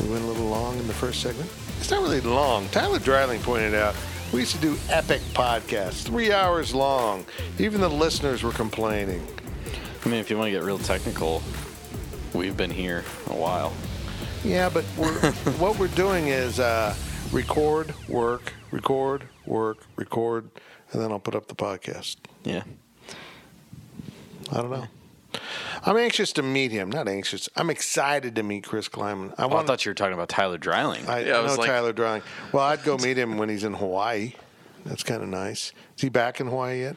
We 0.00 0.08
went 0.08 0.22
a 0.22 0.28
little 0.28 0.46
long 0.46 0.78
in 0.78 0.86
the 0.86 0.94
first 0.94 1.22
segment. 1.22 1.50
It's 1.80 1.90
not 1.90 2.02
really 2.02 2.20
long. 2.20 2.68
Tyler 2.68 3.00
Dryling 3.00 3.40
pointed 3.40 3.74
out 3.74 3.96
we 4.32 4.38
used 4.38 4.54
to 4.54 4.60
do 4.60 4.76
epic 4.90 5.22
podcasts, 5.32 6.04
three 6.04 6.30
hours 6.30 6.72
long. 6.72 7.26
Even 7.58 7.80
the 7.80 7.90
listeners 7.90 8.44
were 8.44 8.52
complaining. 8.52 9.26
I 10.04 10.08
mean, 10.08 10.20
if 10.20 10.30
you 10.30 10.38
want 10.38 10.46
to 10.46 10.52
get 10.52 10.62
real 10.62 10.78
technical, 10.78 11.42
we've 12.32 12.56
been 12.56 12.70
here 12.70 13.02
a 13.26 13.34
while. 13.34 13.72
Yeah, 14.44 14.68
but 14.68 14.84
we're, 14.96 15.32
what 15.58 15.80
we're 15.80 15.88
doing 15.88 16.28
is 16.28 16.60
uh, 16.60 16.94
record, 17.32 17.92
work, 18.08 18.52
record, 18.70 19.26
work, 19.46 19.78
record, 19.96 20.50
and 20.92 21.00
then 21.02 21.10
I'll 21.12 21.18
put 21.20 21.34
up 21.34 21.48
the 21.48 21.54
podcast. 21.54 22.16
Yeah. 22.44 22.62
I 24.52 24.56
don't 24.60 24.70
know. 24.70 24.86
I'm 25.84 25.96
anxious 25.96 26.32
to 26.34 26.42
meet 26.42 26.70
him. 26.70 26.90
Not 26.90 27.08
anxious. 27.08 27.48
I'm 27.56 27.68
excited 27.70 28.36
to 28.36 28.42
meet 28.42 28.64
Chris 28.64 28.88
Klieman. 28.88 29.32
I 29.36 29.42
Oh, 29.44 29.48
I 29.48 29.54
want. 29.54 29.66
thought 29.66 29.84
you 29.84 29.90
were 29.90 29.94
talking 29.94 30.14
about 30.14 30.28
Tyler 30.28 30.58
Dryling. 30.58 31.06
I, 31.08 31.24
Yeah, 31.24 31.34
I 31.34 31.38
I 31.38 31.40
was 31.42 31.54
know 31.54 31.60
like- 31.62 31.70
Tyler 31.70 31.92
Dryling. 31.92 32.22
Well, 32.52 32.64
I'd 32.64 32.84
go 32.84 32.96
meet 32.98 33.18
him 33.18 33.36
when 33.38 33.48
he's 33.48 33.64
in 33.64 33.74
Hawaii. 33.74 34.34
That's 34.86 35.02
kind 35.02 35.22
of 35.22 35.28
nice. 35.28 35.72
Is 35.96 36.02
he 36.02 36.08
back 36.08 36.40
in 36.40 36.46
Hawaii 36.46 36.82
yet? 36.82 36.96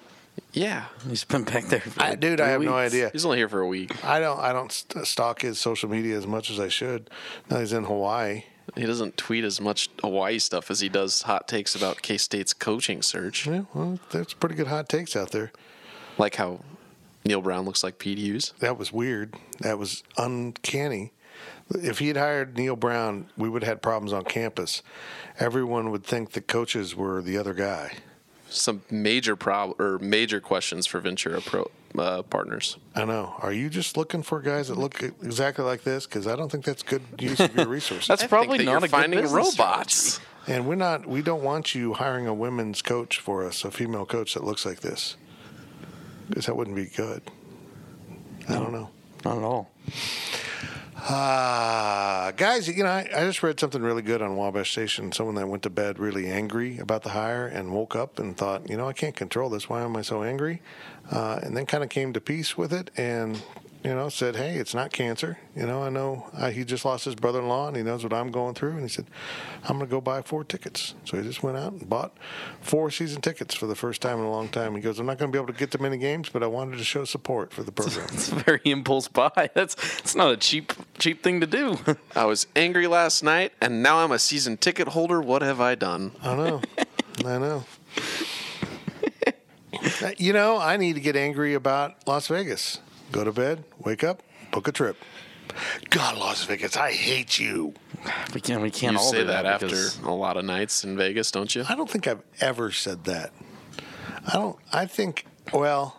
Yeah. 0.53 0.85
He's 1.09 1.23
been 1.23 1.43
back 1.45 1.65
there 1.65 1.79
for 1.79 2.01
I, 2.01 2.09
like 2.11 2.19
dude, 2.19 2.39
I 2.39 2.45
three 2.45 2.51
have 2.51 2.61
no 2.61 2.75
weeks. 2.77 2.93
idea. 2.93 3.09
He's 3.11 3.25
only 3.25 3.37
here 3.39 3.49
for 3.49 3.61
a 3.61 3.67
week. 3.67 4.03
I 4.05 4.19
don't. 4.19 4.39
I 4.39 4.53
don't 4.53 4.71
st- 4.71 5.07
stalk 5.07 5.41
his 5.41 5.57
social 5.57 5.89
media 5.89 6.15
as 6.17 6.27
much 6.27 6.51
as 6.51 6.59
I 6.59 6.67
should. 6.67 7.09
Now 7.49 7.59
he's 7.59 7.73
in 7.73 7.85
Hawaii. 7.85 8.43
He 8.75 8.85
doesn't 8.85 9.17
tweet 9.17 9.43
as 9.43 9.61
much 9.61 9.89
Hawaii 10.01 10.39
stuff 10.39 10.69
as 10.69 10.79
he 10.79 10.89
does 10.89 11.23
hot 11.23 11.47
takes 11.47 11.75
about 11.75 12.01
K 12.01 12.17
State's 12.17 12.53
coaching 12.53 13.01
search. 13.01 13.47
Yeah, 13.47 13.63
well, 13.73 13.99
there's 14.11 14.33
pretty 14.33 14.55
good 14.55 14.67
hot 14.67 14.89
takes 14.89 15.15
out 15.15 15.31
there. 15.31 15.51
Like 16.17 16.35
how 16.35 16.61
Neal 17.25 17.41
Brown 17.41 17.65
looks 17.65 17.83
like 17.83 17.99
Pete 17.99 18.17
Hughes. 18.17 18.53
That 18.59 18.77
was 18.77 18.91
weird. 18.91 19.35
That 19.59 19.77
was 19.77 20.03
uncanny. 20.17 21.11
If 21.69 21.99
he 21.99 22.07
had 22.07 22.17
hired 22.17 22.57
Neal 22.57 22.75
Brown, 22.75 23.29
we 23.37 23.49
would 23.49 23.63
have 23.63 23.69
had 23.69 23.81
problems 23.81 24.13
on 24.13 24.23
campus. 24.23 24.81
Everyone 25.39 25.91
would 25.91 26.03
think 26.03 26.31
the 26.31 26.41
coaches 26.41 26.95
were 26.95 27.21
the 27.21 27.37
other 27.37 27.53
guy. 27.53 27.93
Some 28.49 28.81
major 28.89 29.35
prob 29.35 29.79
or 29.79 29.99
major 29.99 30.39
questions 30.39 30.85
for 30.87 30.99
Ventura 30.99 31.41
Pro 31.41 31.69
uh, 31.97 32.21
partners. 32.23 32.77
I 32.95 33.05
know. 33.05 33.35
Are 33.39 33.51
you 33.51 33.69
just 33.69 33.97
looking 33.97 34.23
for 34.23 34.39
guys 34.41 34.67
that 34.69 34.77
look 34.77 35.01
exactly 35.01 35.65
like 35.65 35.83
this? 35.83 36.05
Because 36.05 36.27
I 36.27 36.35
don't 36.35 36.51
think 36.51 36.63
that's 36.63 36.83
good 36.83 37.01
use 37.19 37.39
of 37.39 37.55
your 37.55 37.67
resources. 37.67 38.07
That's 38.07 38.23
I 38.23 38.27
think 38.27 38.29
probably 38.29 38.57
that 38.59 38.63
not 38.65 38.71
you're 38.71 38.77
a 38.77 38.81
good 38.81 38.89
finding 38.91 39.21
business 39.21 39.57
robots. 39.59 39.95
strategy. 39.95 40.53
and 40.53 40.67
we're 40.67 40.75
not. 40.75 41.05
We 41.07 41.21
don't 41.21 41.43
want 41.43 41.75
you 41.75 41.93
hiring 41.93 42.27
a 42.27 42.33
women's 42.33 42.81
coach 42.81 43.19
for 43.19 43.43
us, 43.45 43.63
a 43.65 43.71
female 43.71 44.05
coach 44.05 44.33
that 44.33 44.43
looks 44.43 44.65
like 44.65 44.79
this, 44.81 45.17
because 46.29 46.45
that 46.45 46.55
wouldn't 46.55 46.75
be 46.75 46.85
good. 46.87 47.21
I 48.47 48.53
don't 48.53 48.71
know. 48.71 48.89
Not 49.25 49.37
at 49.37 49.43
all. 49.43 49.71
Ah, 50.99 52.33
guys, 52.35 52.67
you 52.67 52.83
know, 52.83 52.89
I, 52.89 53.07
I 53.15 53.21
just 53.25 53.43
read 53.43 53.59
something 53.59 53.81
really 53.81 54.01
good 54.01 54.21
on 54.21 54.35
Wabash 54.35 54.71
Station. 54.71 55.11
Someone 55.11 55.35
that 55.35 55.47
went 55.47 55.63
to 55.63 55.69
bed 55.69 55.99
really 55.99 56.27
angry 56.27 56.79
about 56.79 57.03
the 57.03 57.09
hire 57.09 57.45
and 57.45 57.71
woke 57.71 57.95
up 57.95 58.17
and 58.17 58.35
thought, 58.35 58.67
you 58.69 58.75
know, 58.75 58.89
I 58.89 58.93
can't 58.93 59.15
control 59.15 59.49
this. 59.49 59.69
Why 59.69 59.81
am 59.83 59.95
I 59.95 60.01
so 60.01 60.23
angry? 60.23 60.61
Uh, 61.11 61.39
and 61.43 61.55
then 61.55 61.65
kind 61.67 61.83
of 61.83 61.89
came 61.89 62.13
to 62.13 62.19
peace 62.19 62.57
with 62.57 62.73
it 62.73 62.89
and, 62.97 63.41
you 63.83 63.93
know, 63.93 64.09
said, 64.09 64.35
hey, 64.35 64.55
it's 64.55 64.73
not 64.73 64.91
cancer. 64.91 65.37
You 65.55 65.65
know, 65.65 65.83
I 65.83 65.89
know 65.89 66.27
uh, 66.33 66.49
he 66.49 66.65
just 66.65 66.83
lost 66.83 67.05
his 67.05 67.15
brother 67.15 67.39
in 67.39 67.47
law 67.47 67.67
and 67.67 67.77
he 67.77 67.83
knows 67.83 68.03
what 68.03 68.11
I'm 68.11 68.31
going 68.31 68.55
through. 68.55 68.71
And 68.71 68.81
he 68.81 68.87
said, 68.87 69.05
I'm 69.63 69.77
going 69.77 69.87
to 69.87 69.91
go 69.91 70.01
buy 70.01 70.21
four 70.23 70.43
tickets. 70.43 70.95
So 71.05 71.17
he 71.17 71.23
just 71.23 71.43
went 71.43 71.57
out 71.57 71.73
and 71.73 71.87
bought 71.87 72.17
four 72.59 72.89
season 72.91 73.21
tickets 73.21 73.53
for 73.53 73.67
the 73.67 73.75
first 73.75 74.01
time 74.01 74.19
in 74.19 74.25
a 74.25 74.31
long 74.31 74.49
time. 74.49 74.75
He 74.75 74.81
goes, 74.81 74.99
I'm 74.99 75.05
not 75.05 75.17
going 75.17 75.31
to 75.31 75.35
be 75.35 75.41
able 75.41 75.53
to 75.53 75.57
get 75.57 75.71
to 75.71 75.81
many 75.81 75.97
games, 75.97 76.29
but 76.29 76.43
I 76.43 76.47
wanted 76.47 76.77
to 76.77 76.83
show 76.83 77.05
support 77.05 77.53
for 77.53 77.63
the 77.63 77.71
program. 77.71 78.07
It's 78.11 78.31
a 78.31 78.35
very 78.35 78.61
impulse 78.65 79.07
buy. 79.07 79.49
That's 79.53 79.75
it's 79.99 80.15
not 80.15 80.31
a 80.31 80.37
cheap 80.37 80.73
cheap 80.97 81.23
thing 81.23 81.39
to 81.41 81.47
do. 81.47 81.77
I 82.15 82.25
was 82.25 82.47
angry 82.55 82.87
last 82.87 83.23
night, 83.23 83.53
and 83.61 83.83
now 83.83 83.99
I'm 83.99 84.11
a 84.11 84.19
season 84.19 84.57
ticket 84.57 84.89
holder. 84.89 85.21
What 85.21 85.41
have 85.43 85.61
I 85.61 85.75
done? 85.75 86.11
I 86.21 86.35
know. 86.35 86.61
I 87.25 87.37
know. 87.37 87.65
you 90.17 90.33
know, 90.33 90.57
I 90.57 90.77
need 90.77 90.93
to 90.93 91.01
get 91.01 91.15
angry 91.15 91.53
about 91.53 92.07
Las 92.07 92.27
Vegas. 92.27 92.79
Go 93.11 93.23
to 93.23 93.31
bed, 93.31 93.63
wake 93.79 94.03
up, 94.03 94.21
book 94.51 94.67
a 94.67 94.71
trip. 94.71 94.97
God, 95.89 96.17
Las 96.17 96.43
Vegas, 96.43 96.75
I 96.75 96.91
hate 96.91 97.39
you. 97.39 97.73
we 98.33 98.41
can't 98.41 98.61
we 98.61 98.69
can't 98.69 98.93
You 98.93 98.99
all 98.99 99.11
say 99.11 99.19
do 99.19 99.25
that, 99.27 99.43
that, 99.43 99.63
after 99.63 100.07
a 100.07 100.13
lot 100.13 100.37
of 100.37 100.45
nights 100.45 100.83
in 100.83 100.97
Vegas, 100.97 101.31
don't 101.31 101.53
you? 101.55 101.63
I 101.67 101.75
don't 101.75 101.89
think 101.89 102.05
I've 102.07 102.21
ever 102.41 102.71
said 102.71 103.05
that. 103.05 103.31
I 104.27 104.33
don't. 104.33 104.57
I 104.73 104.85
think. 104.85 105.25
Well, 105.53 105.95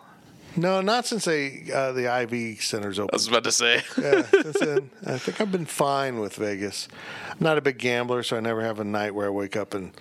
No, 0.55 0.81
not 0.81 1.07
since 1.07 1.25
they 1.25 1.63
uh, 1.73 1.91
the 1.93 2.05
IV 2.21 2.61
centers 2.61 2.99
open. 2.99 3.09
I 3.11 3.15
was 3.15 3.27
about 3.27 3.43
to 3.45 3.51
say. 3.51 3.81
yeah, 3.99 4.21
since 4.21 4.59
then, 4.59 4.91
I 5.05 5.17
think 5.17 5.41
I've 5.41 5.51
been 5.51 5.65
fine 5.65 6.19
with 6.19 6.35
Vegas. 6.35 6.87
I'm 7.31 7.37
not 7.39 7.57
a 7.57 7.61
big 7.61 7.79
gambler, 7.79 8.21
so 8.21 8.37
I 8.37 8.39
never 8.39 8.61
have 8.61 8.79
a 8.79 8.83
night 8.83 9.15
where 9.15 9.25
I 9.25 9.29
wake 9.31 9.57
up 9.57 9.73
and, 9.73 9.91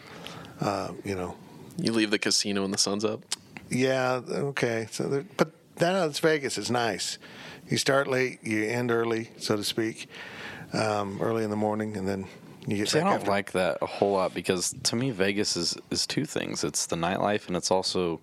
uh, 0.61 0.93
you 1.05 1.15
know, 1.15 1.37
You 1.79 1.93
leave 1.93 2.11
the 2.11 2.19
casino 2.19 2.63
when 2.63 2.71
the 2.71 2.79
sun's 2.79 3.05
up. 3.05 3.23
yeah, 3.71 4.21
okay. 4.29 4.89
So, 4.91 5.09
there, 5.09 5.25
but 5.39 5.51
that 5.79 6.07
it's 6.09 6.19
Vegas. 6.21 6.59
It's 6.59 6.71
nice. 6.71 7.19
You 7.69 7.77
start 7.77 8.07
late, 8.07 8.39
you 8.43 8.65
end 8.65 8.91
early, 8.91 9.31
so 9.37 9.57
to 9.57 9.65
speak, 9.65 10.09
um, 10.73 11.19
early 11.21 11.45
in 11.45 11.51
the 11.51 11.57
morning, 11.57 11.97
and 11.97 12.09
then 12.09 12.27
you 12.67 12.77
get. 12.77 12.89
See, 12.89 12.99
I 12.99 13.05
don't 13.05 13.15
after. 13.15 13.31
like 13.31 13.53
that 13.53 13.79
a 13.83 13.87
whole 13.87 14.13
lot 14.13 14.35
because 14.35 14.75
to 14.85 14.97
me, 14.97 15.11
Vegas 15.11 15.57
is, 15.57 15.77
is 15.91 16.07
two 16.07 16.25
things. 16.25 16.65
It's 16.65 16.87
the 16.87 16.97
nightlife 16.97 17.47
and 17.49 17.57
it's 17.57 17.71
also 17.71 18.21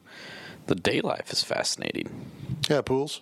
the 0.68 0.76
day 0.76 1.02
life 1.02 1.32
is 1.32 1.44
fascinating. 1.44 2.10
Yeah, 2.70 2.82
pools. 2.82 3.22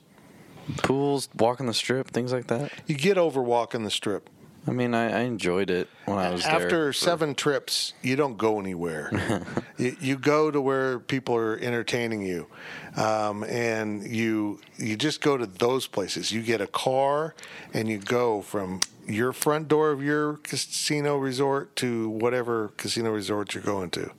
Pools, 0.78 1.28
walking 1.38 1.66
the 1.66 1.74
strip, 1.74 2.08
things 2.08 2.32
like 2.32 2.48
that. 2.48 2.72
You 2.88 2.96
get 2.96 3.18
over 3.18 3.42
walking 3.42 3.84
the 3.84 3.92
strip. 3.92 4.30
I 4.66 4.72
mean, 4.72 4.94
I, 4.94 5.20
I 5.20 5.20
enjoyed 5.22 5.70
it 5.70 5.90
when 6.06 6.18
I 6.18 6.32
was 6.32 6.44
there. 6.44 6.54
After 6.54 6.90
for- 6.90 6.94
seven 6.94 7.36
trips, 7.36 7.94
you 8.02 8.16
don't 8.16 8.38
go 8.38 8.60
anywhere. 8.60 9.44
you, 9.78 9.98
you 10.00 10.18
go 10.18 10.52
to 10.52 10.62
where 10.62 11.00
people 11.00 11.36
are 11.36 11.58
entertaining 11.58 12.22
you, 12.22 12.48
um, 12.96 13.44
and 13.44 14.08
you 14.08 14.62
you 14.78 14.96
just 14.96 15.20
go 15.22 15.36
to 15.36 15.46
those 15.46 15.88
places. 15.88 16.32
You 16.32 16.42
get 16.42 16.62
a 16.62 16.68
car, 16.68 17.36
and 17.74 17.90
you 17.90 17.98
go 17.98 18.42
from 18.42 18.80
your 19.06 19.34
front 19.34 19.68
door 19.68 19.92
of 19.92 20.02
your 20.02 20.38
casino 20.38 21.18
resort 21.18 21.76
to 21.78 22.08
whatever 22.08 22.72
casino 22.78 23.12
resort 23.12 23.54
you're 23.54 23.64
going 23.64 23.90
to. 23.92 24.12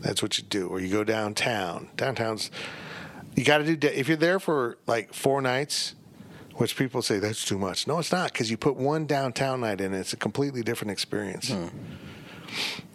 That's 0.00 0.22
what 0.22 0.38
you 0.38 0.44
do. 0.44 0.68
Or 0.68 0.80
you 0.80 0.88
go 0.88 1.04
downtown. 1.04 1.90
Downtown's 1.96 2.50
you 3.36 3.44
got 3.44 3.58
to 3.58 3.76
do 3.76 3.88
if 3.88 4.08
you're 4.08 4.16
there 4.16 4.38
for 4.38 4.78
like 4.86 5.12
four 5.12 5.40
nights 5.40 5.94
which 6.54 6.76
people 6.76 7.02
say 7.02 7.18
that's 7.18 7.44
too 7.44 7.58
much 7.58 7.86
no 7.86 7.98
it's 7.98 8.12
not 8.12 8.32
because 8.32 8.50
you 8.50 8.56
put 8.56 8.76
one 8.76 9.06
downtown 9.06 9.60
night 9.60 9.80
in 9.80 9.92
it's 9.92 10.12
a 10.12 10.16
completely 10.16 10.62
different 10.62 10.90
experience 10.90 11.50
hmm. 11.50 11.66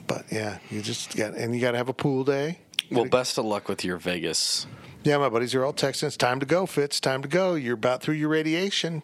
but 0.07 0.25
yeah 0.31 0.59
you 0.69 0.81
just 0.81 1.15
got 1.15 1.33
and 1.33 1.55
you 1.55 1.61
got 1.61 1.71
to 1.71 1.77
have 1.77 1.89
a 1.89 1.93
pool 1.93 2.23
day 2.23 2.59
well, 2.91 3.05
best 3.05 3.37
of 3.37 3.45
luck 3.45 3.69
with 3.69 3.85
your 3.85 3.97
Vegas. 3.97 4.65
yeah 5.03 5.17
my 5.17 5.29
buddies 5.29 5.53
are 5.53 5.63
all 5.63 5.73
texting 5.73 6.03
it's 6.03 6.17
time 6.17 6.39
to 6.39 6.45
go 6.45 6.65
fitz 6.65 6.99
time 6.99 7.21
to 7.21 7.27
go 7.27 7.55
you're 7.55 7.75
about 7.75 8.01
through 8.01 8.15
your 8.15 8.29
radiation 8.29 9.03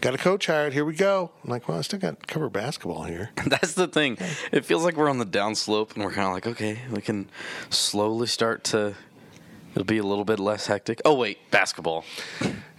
got 0.00 0.14
a 0.14 0.18
coach 0.18 0.46
hired 0.46 0.72
here 0.72 0.84
we 0.84 0.94
go 0.94 1.30
i'm 1.44 1.50
like 1.50 1.68
well 1.68 1.78
i 1.78 1.80
still 1.82 1.98
got 1.98 2.26
cover 2.26 2.48
basketball 2.48 3.04
here 3.04 3.30
That's 3.62 3.74
the 3.74 3.86
thing. 3.86 4.16
It 4.50 4.64
feels 4.64 4.84
like 4.84 4.96
we're 4.96 5.10
on 5.10 5.18
the 5.18 5.26
downslope 5.26 5.94
and 5.94 6.04
we're 6.04 6.12
kind 6.12 6.26
of 6.26 6.32
like, 6.32 6.46
okay, 6.46 6.78
we 6.90 7.00
can 7.00 7.28
slowly 7.70 8.26
start 8.26 8.64
to. 8.64 8.94
It'll 9.72 9.84
be 9.84 9.98
a 9.98 10.02
little 10.02 10.24
bit 10.24 10.38
less 10.38 10.66
hectic. 10.66 11.00
Oh 11.04 11.14
wait, 11.14 11.50
basketball. 11.50 12.04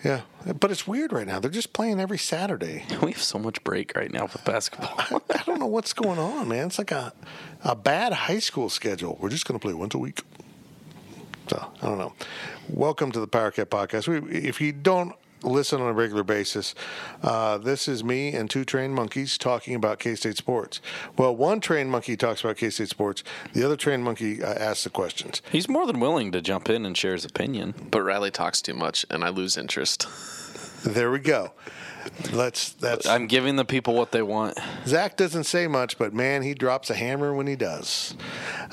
Yeah 0.03 0.21
but 0.59 0.71
it's 0.71 0.85
weird 0.87 1.11
right 1.13 1.27
now 1.27 1.39
they're 1.39 1.49
just 1.51 1.73
playing 1.73 1.99
every 1.99 2.17
saturday 2.17 2.85
We 3.01 3.11
have 3.11 3.21
so 3.21 3.37
much 3.39 3.63
break 3.63 3.95
right 3.95 4.11
now 4.11 4.23
with 4.23 4.43
basketball. 4.45 4.93
I 4.97 5.43
don't 5.45 5.59
know 5.59 5.65
what's 5.65 5.91
going 5.93 6.19
on, 6.19 6.47
man. 6.47 6.67
It's 6.67 6.77
like 6.77 6.91
a 6.91 7.13
a 7.63 7.75
bad 7.75 8.13
high 8.13 8.39
school 8.39 8.69
schedule. 8.69 9.17
We're 9.19 9.29
just 9.29 9.45
going 9.45 9.59
to 9.59 9.63
play 9.63 9.73
once 9.73 9.93
a 9.93 9.97
week. 9.97 10.21
So 11.49 11.65
I 11.81 11.85
don't 11.85 11.97
know. 11.97 12.13
Welcome 12.69 13.11
to 13.11 13.19
the 13.19 13.27
Power 13.27 13.51
Cat 13.51 13.69
Podcast. 13.69 14.07
We, 14.07 14.33
if 14.33 14.61
you 14.61 14.71
don't 14.71 15.13
listen 15.43 15.81
on 15.81 15.87
a 15.87 15.93
regular 15.93 16.23
basis, 16.23 16.73
uh, 17.21 17.57
this 17.57 17.87
is 17.87 18.03
me 18.03 18.33
and 18.33 18.49
two 18.49 18.65
trained 18.65 18.95
monkeys 18.95 19.37
talking 19.37 19.75
about 19.75 19.99
K 19.99 20.15
State 20.15 20.37
sports. 20.37 20.81
Well, 21.17 21.35
one 21.35 21.59
trained 21.59 21.91
monkey 21.91 22.17
talks 22.17 22.41
about 22.41 22.57
K 22.57 22.69
State 22.69 22.89
sports. 22.89 23.23
The 23.53 23.63
other 23.63 23.75
trained 23.75 24.03
monkey 24.03 24.43
uh, 24.43 24.53
asks 24.53 24.83
the 24.83 24.89
questions. 24.89 25.41
He's 25.51 25.69
more 25.69 25.85
than 25.85 25.99
willing 25.99 26.31
to 26.31 26.41
jump 26.41 26.69
in 26.69 26.85
and 26.85 26.97
share 26.97 27.13
his 27.13 27.25
opinion. 27.25 27.73
But 27.91 28.03
Riley 28.03 28.31
talks 28.31 28.61
too 28.61 28.73
much, 28.73 29.05
and 29.09 29.23
I 29.23 29.29
lose 29.29 29.57
interest. 29.57 30.07
There 30.83 31.11
we 31.11 31.19
go. 31.19 31.53
Let's. 32.33 32.71
That's 32.73 33.07
I'm 33.07 33.27
giving 33.27 33.55
the 33.55 33.63
people 33.63 33.93
what 33.93 34.11
they 34.11 34.21
want. 34.21 34.59
Zach 34.85 35.15
doesn't 35.15 35.45
say 35.45 35.67
much, 35.67 35.97
but 35.97 36.13
man, 36.13 36.41
he 36.41 36.53
drops 36.53 36.89
a 36.89 36.95
hammer 36.95 37.33
when 37.33 37.47
he 37.47 37.55
does. 37.55 38.15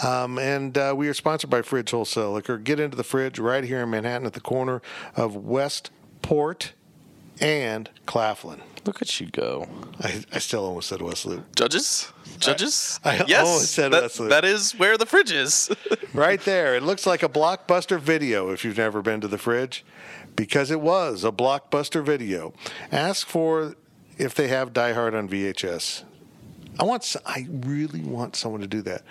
Um, 0.04 0.38
and 0.38 0.76
uh, 0.76 0.94
we 0.96 1.08
are 1.08 1.14
sponsored 1.14 1.50
by 1.50 1.62
Fridge 1.62 1.92
Wholesale 1.92 2.32
Liquor. 2.32 2.58
Get 2.58 2.80
into 2.80 2.96
the 2.96 3.04
fridge 3.04 3.38
right 3.38 3.62
here 3.62 3.82
in 3.82 3.90
Manhattan 3.90 4.26
at 4.26 4.32
the 4.32 4.40
corner 4.40 4.82
of 5.16 5.36
Westport 6.20 6.74
and 7.40 7.88
Claflin. 8.06 8.60
Look 8.84 9.02
at 9.02 9.20
you 9.20 9.26
go. 9.28 9.68
I, 10.00 10.22
I 10.32 10.38
still 10.38 10.64
almost 10.64 10.88
said 10.88 11.02
West 11.02 11.26
Loop. 11.26 11.44
Judges? 11.56 12.12
Judges? 12.38 13.00
I 13.04 13.24
yes. 13.26 13.46
almost 13.46 13.72
said 13.72 13.92
that, 13.92 14.02
Wesley. 14.02 14.28
that 14.28 14.44
is 14.44 14.72
where 14.72 14.96
the 14.96 15.06
fridge 15.06 15.32
is. 15.32 15.70
Right 16.12 16.40
there. 16.40 16.74
It 16.74 16.82
looks 16.82 17.06
like 17.06 17.22
a 17.22 17.28
blockbuster 17.28 18.00
video 18.00 18.50
if 18.50 18.64
you've 18.64 18.78
never 18.78 19.00
been 19.00 19.20
to 19.20 19.28
the 19.28 19.38
fridge, 19.38 19.84
because 20.34 20.72
it 20.72 20.80
was 20.80 21.22
a 21.22 21.30
blockbuster 21.30 22.04
video. 22.04 22.52
Ask 22.90 23.28
for 23.28 23.76
if 24.18 24.34
they 24.34 24.48
have 24.48 24.72
Die 24.72 24.92
Hard 24.92 25.14
on 25.14 25.28
VHS. 25.28 26.02
I 26.78 26.84
want. 26.84 27.16
I 27.26 27.46
really 27.50 28.00
want 28.00 28.36
someone 28.36 28.60
to 28.60 28.66
do 28.66 28.82
that. 28.82 29.02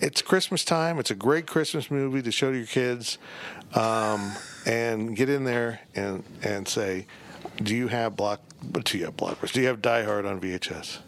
It's 0.00 0.22
Christmas 0.22 0.64
time. 0.64 0.98
It's 0.98 1.10
a 1.10 1.14
great 1.14 1.46
Christmas 1.46 1.90
movie 1.90 2.22
to 2.22 2.30
show 2.30 2.50
to 2.50 2.56
your 2.56 2.66
kids, 2.66 3.18
um, 3.74 4.32
and 4.66 5.16
get 5.16 5.28
in 5.28 5.44
there 5.44 5.80
and 5.94 6.24
and 6.42 6.68
say, 6.68 7.06
"Do 7.62 7.74
you 7.74 7.88
have 7.88 8.16
block? 8.16 8.40
Do 8.72 8.98
you 8.98 9.04
have 9.06 9.16
blockbusters? 9.16 9.52
Do 9.52 9.60
you 9.60 9.66
have 9.66 9.82
Die 9.82 10.04
Hard 10.04 10.26
on 10.26 10.40
VHS?" 10.40 10.98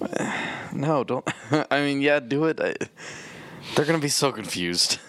No, 0.70 1.02
don't. 1.02 1.26
I 1.70 1.80
mean, 1.80 2.02
yeah, 2.02 2.20
do 2.20 2.44
it. 2.44 2.60
I, 2.60 2.74
they're 3.74 3.84
gonna 3.84 3.98
be 3.98 4.08
so 4.08 4.30
confused. 4.32 4.98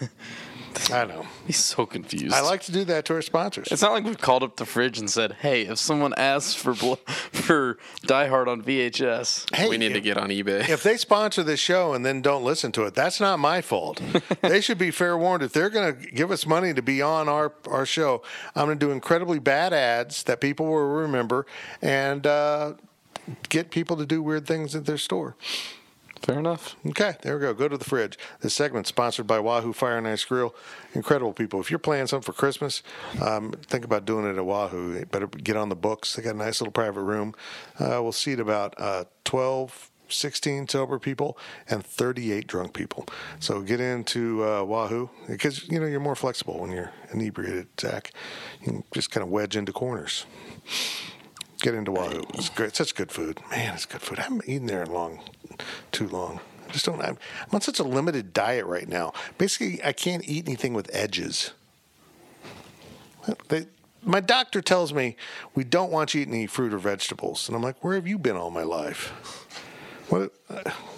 I 0.92 1.04
know. 1.04 1.26
He's 1.46 1.58
so 1.58 1.86
confused. 1.86 2.34
I 2.34 2.40
like 2.40 2.62
to 2.62 2.72
do 2.72 2.84
that 2.84 3.04
to 3.06 3.14
our 3.14 3.22
sponsors. 3.22 3.68
It's 3.70 3.82
not 3.82 3.92
like 3.92 4.04
we've 4.04 4.18
called 4.18 4.42
up 4.42 4.56
the 4.56 4.64
fridge 4.64 4.98
and 4.98 5.08
said, 5.10 5.36
"Hey, 5.40 5.62
if 5.62 5.78
someone 5.78 6.14
asks 6.16 6.54
for 6.54 6.74
for 7.32 7.78
Die 8.02 8.26
Hard 8.28 8.48
on 8.48 8.62
VHS, 8.62 9.54
Hey, 9.54 9.68
we 9.68 9.78
need 9.78 9.92
to 9.94 10.00
get 10.00 10.16
on 10.16 10.30
eBay. 10.30 10.68
if 10.68 10.82
they 10.82 10.96
sponsor 10.96 11.42
this 11.42 11.60
show 11.60 11.92
and 11.92 12.04
then 12.04 12.22
don't 12.22 12.44
listen 12.44 12.72
to 12.72 12.84
it, 12.84 12.94
that's 12.94 13.20
not 13.20 13.38
my 13.38 13.60
fault. 13.60 14.00
they 14.42 14.60
should 14.60 14.78
be 14.78 14.90
fair 14.90 15.16
warned. 15.16 15.42
If 15.42 15.52
they're 15.52 15.70
going 15.70 15.96
to 15.96 16.10
give 16.10 16.30
us 16.30 16.46
money 16.46 16.72
to 16.74 16.82
be 16.82 17.02
on 17.02 17.28
our, 17.28 17.52
our 17.68 17.86
show, 17.86 18.22
I'm 18.54 18.66
going 18.66 18.78
to 18.78 18.86
do 18.86 18.90
incredibly 18.92 19.38
bad 19.38 19.72
ads 19.72 20.22
that 20.24 20.40
people 20.40 20.66
will 20.66 20.78
remember 20.86 21.46
and 21.82 22.26
uh, 22.26 22.74
get 23.48 23.70
people 23.70 23.96
to 23.96 24.06
do 24.06 24.22
weird 24.22 24.46
things 24.46 24.74
at 24.74 24.86
their 24.86 24.98
store. 24.98 25.36
Fair 26.22 26.38
enough." 26.38 26.76
Okay, 26.86 27.14
there 27.22 27.36
we 27.36 27.40
go. 27.40 27.54
Go 27.54 27.68
to 27.68 27.76
the 27.76 27.84
fridge. 27.84 28.18
This 28.40 28.54
segment 28.54 28.86
sponsored 28.86 29.26
by 29.26 29.38
Wahoo 29.38 29.72
Fire 29.72 29.98
and 29.98 30.06
Ice 30.06 30.24
Grill. 30.24 30.54
Incredible 30.94 31.32
people. 31.32 31.60
If 31.60 31.70
you're 31.70 31.78
planning 31.78 32.06
something 32.06 32.32
for 32.32 32.38
Christmas, 32.38 32.82
um, 33.20 33.52
think 33.62 33.84
about 33.84 34.04
doing 34.04 34.26
it 34.26 34.36
at 34.36 34.44
Wahoo. 34.44 34.94
You 34.98 35.06
better 35.06 35.26
get 35.26 35.56
on 35.56 35.68
the 35.68 35.76
books. 35.76 36.14
They 36.14 36.22
got 36.22 36.34
a 36.34 36.38
nice 36.38 36.60
little 36.60 36.72
private 36.72 37.02
room. 37.02 37.34
Uh, 37.78 38.00
we'll 38.02 38.12
seat 38.12 38.40
about 38.40 38.74
uh, 38.78 39.04
12, 39.24 39.90
16 40.12 40.68
sober 40.68 40.98
people 40.98 41.38
and 41.68 41.84
38 41.84 42.46
drunk 42.46 42.72
people. 42.72 43.06
So 43.38 43.62
get 43.62 43.80
into 43.80 44.44
uh, 44.44 44.64
Wahoo 44.64 45.10
because 45.28 45.68
you 45.68 45.80
know 45.80 45.86
you're 45.86 46.00
more 46.00 46.16
flexible 46.16 46.58
when 46.58 46.70
you're 46.70 46.92
inebriated. 47.12 47.68
Zach, 47.80 48.12
you 48.60 48.66
can 48.66 48.84
just 48.92 49.10
kind 49.10 49.24
of 49.24 49.30
wedge 49.30 49.56
into 49.56 49.72
corners. 49.72 50.26
Get 51.60 51.74
into 51.74 51.92
Wahoo. 51.92 52.22
It's 52.34 52.48
great. 52.48 52.74
Such 52.74 52.94
good 52.94 53.12
food. 53.12 53.40
Man, 53.50 53.74
it's 53.74 53.84
good 53.86 54.00
food. 54.00 54.18
I 54.18 54.22
haven't 54.22 54.48
eaten 54.48 54.66
there 54.66 54.82
in 54.82 54.88
a 54.88 54.92
long, 54.92 55.20
too 55.92 56.08
long. 56.08 56.40
I 56.68 56.72
just 56.72 56.84
don't. 56.86 57.00
I'm, 57.00 57.18
I'm 57.42 57.54
on 57.54 57.60
such 57.60 57.78
a 57.78 57.84
limited 57.84 58.32
diet 58.32 58.66
right 58.66 58.88
now. 58.88 59.12
Basically, 59.38 59.82
I 59.84 59.92
can't 59.92 60.26
eat 60.28 60.46
anything 60.46 60.74
with 60.74 60.88
edges. 60.94 61.52
They, 63.48 63.66
my 64.02 64.20
doctor 64.20 64.62
tells 64.62 64.94
me 64.94 65.16
we 65.54 65.64
don't 65.64 65.90
want 65.90 66.14
you 66.14 66.22
eating 66.22 66.34
any 66.34 66.46
fruit 66.46 66.72
or 66.72 66.78
vegetables, 66.78 67.48
and 67.48 67.56
I'm 67.56 67.62
like, 67.62 67.82
where 67.84 67.94
have 67.94 68.06
you 68.06 68.18
been 68.18 68.36
all 68.36 68.50
my 68.50 68.62
life? 68.62 69.12
What? 70.10 70.32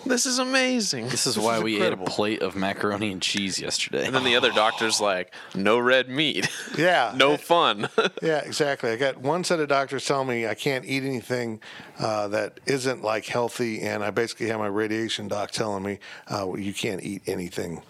this 0.07 0.25
is 0.27 0.39
amazing. 0.39 1.05
This 1.09 1.27
is 1.27 1.35
This 1.37 1.45
why 1.45 1.59
is 1.59 1.63
we 1.63 1.75
incredible. 1.75 2.05
ate 2.05 2.09
a 2.09 2.15
plate 2.15 2.43
of 2.43 2.57
macaroni 2.57 3.13
and 3.13 3.21
cheese 3.21 3.61
yesterday. 3.61 4.07
And 4.07 4.15
then 4.15 4.25
the 4.25 4.37
other 4.37 4.51
doctor's 4.51 5.01
like, 5.01 5.35
no 5.55 5.79
red 5.79 6.09
meat. 6.09 6.49
Yeah. 6.79 7.13
no 7.15 7.37
fun. 7.37 7.89
Yeah, 8.23 8.39
exactly. 8.39 8.91
I 8.91 8.97
got 8.97 9.19
one 9.19 9.45
set 9.45 9.61
of 9.61 9.69
doctors 9.69 10.07
telling 10.07 10.29
me 10.29 10.47
I 10.47 10.55
can't 10.55 10.85
eat 10.87 11.03
anything 11.03 11.61
uh, 11.99 12.29
that 12.29 12.59
isn't 12.67 13.03
like 13.03 13.27
healthy, 13.27 13.83
and 13.83 14.03
I 14.03 14.11
basically 14.11 14.47
have 14.49 14.59
my 14.59 14.67
radiation 14.69 15.29
doc 15.29 15.51
telling 15.51 15.83
me 15.83 15.99
uh, 16.29 16.47
well, 16.47 16.59
you 16.59 16.73
can't 16.73 17.03
eat 17.03 17.23
anything 17.27 17.83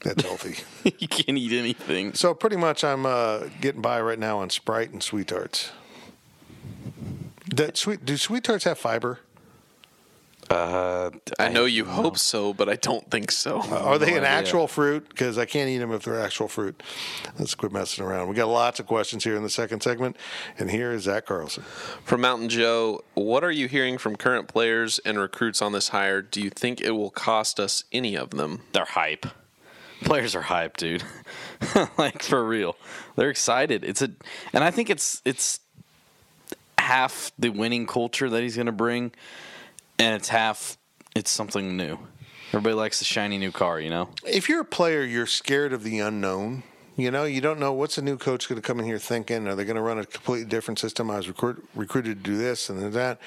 that's 0.00 0.22
healthy. 0.24 0.64
you 0.98 1.08
can't 1.08 1.36
eat 1.36 1.52
anything. 1.52 2.14
so 2.14 2.32
pretty 2.34 2.56
much, 2.56 2.82
I'm 2.84 3.04
uh, 3.04 3.44
getting 3.60 3.82
by 3.82 4.00
right 4.00 4.18
now 4.18 4.38
on 4.38 4.48
Sprite 4.50 4.90
and 4.90 5.02
sweet 5.02 5.28
tarts. 5.28 5.72
That 7.54 7.76
sweet 7.76 8.04
do 8.04 8.16
sweet 8.16 8.44
tarts 8.44 8.64
have 8.64 8.78
fiber? 8.78 9.20
Uh, 10.50 11.10
I 11.38 11.48
know 11.48 11.64
you 11.64 11.84
hope 11.84 12.18
so, 12.18 12.52
but 12.52 12.68
I 12.68 12.76
don't 12.76 13.10
think 13.10 13.30
so. 13.30 13.60
Are 13.62 13.98
they 13.98 14.10
no 14.10 14.18
an 14.18 14.24
idea. 14.24 14.28
actual 14.28 14.68
fruit? 14.68 15.08
Because 15.08 15.38
I 15.38 15.46
can't 15.46 15.68
eat 15.68 15.78
them 15.78 15.92
if 15.92 16.04
they're 16.04 16.20
actual 16.20 16.48
fruit. 16.48 16.82
Let's 17.38 17.54
quit 17.54 17.72
messing 17.72 18.04
around. 18.04 18.28
We 18.28 18.34
got 18.34 18.48
lots 18.48 18.80
of 18.80 18.86
questions 18.86 19.24
here 19.24 19.36
in 19.36 19.42
the 19.42 19.50
second 19.50 19.82
segment, 19.82 20.16
and 20.58 20.70
here 20.70 20.92
is 20.92 21.04
Zach 21.04 21.26
Carlson. 21.26 21.64
From 22.04 22.20
Mountain 22.20 22.50
Joe, 22.50 23.02
what 23.14 23.42
are 23.42 23.50
you 23.50 23.68
hearing 23.68 23.98
from 23.98 24.16
current 24.16 24.48
players 24.48 24.98
and 25.00 25.18
recruits 25.18 25.62
on 25.62 25.72
this 25.72 25.88
hire? 25.88 26.20
Do 26.22 26.40
you 26.40 26.50
think 26.50 26.80
it 26.80 26.92
will 26.92 27.10
cost 27.10 27.58
us 27.58 27.84
any 27.92 28.16
of 28.16 28.30
them? 28.30 28.62
they're 28.72 28.84
hype. 28.84 29.26
Players 30.02 30.34
are 30.34 30.42
hype, 30.42 30.76
dude. 30.76 31.02
like 31.98 32.22
for 32.22 32.44
real, 32.44 32.76
they're 33.16 33.30
excited. 33.30 33.84
It's 33.84 34.02
a, 34.02 34.10
and 34.52 34.62
I 34.62 34.70
think 34.70 34.90
it's 34.90 35.22
it's 35.24 35.60
half 36.78 37.32
the 37.38 37.48
winning 37.48 37.86
culture 37.86 38.28
that 38.28 38.42
he's 38.42 38.56
going 38.56 38.66
to 38.66 38.72
bring, 38.72 39.12
and 39.98 40.14
it's 40.14 40.28
half 40.28 40.76
it's 41.14 41.30
something 41.30 41.76
new. 41.76 41.98
Everybody 42.48 42.74
likes 42.74 42.98
the 42.98 43.04
shiny 43.04 43.38
new 43.38 43.52
car, 43.52 43.80
you 43.80 43.90
know. 43.90 44.10
If 44.24 44.48
you're 44.48 44.60
a 44.60 44.64
player, 44.64 45.02
you're 45.02 45.26
scared 45.26 45.72
of 45.72 45.82
the 45.82 45.98
unknown. 46.00 46.62
You 46.96 47.10
know, 47.10 47.24
you 47.24 47.40
don't 47.40 47.58
know 47.58 47.72
what's 47.72 47.98
a 47.98 48.02
new 48.02 48.16
coach 48.16 48.48
going 48.48 48.60
to 48.60 48.66
come 48.66 48.78
in 48.78 48.84
here 48.84 48.98
thinking. 48.98 49.48
Are 49.48 49.56
they 49.56 49.64
going 49.64 49.76
to 49.76 49.82
run 49.82 49.98
a 49.98 50.06
completely 50.06 50.48
different 50.48 50.78
system? 50.78 51.10
I 51.10 51.16
was 51.16 51.26
recruit, 51.26 51.68
recruited 51.74 52.22
to 52.22 52.30
do 52.30 52.36
this 52.36 52.68
and 52.68 52.92
that, 52.92 53.18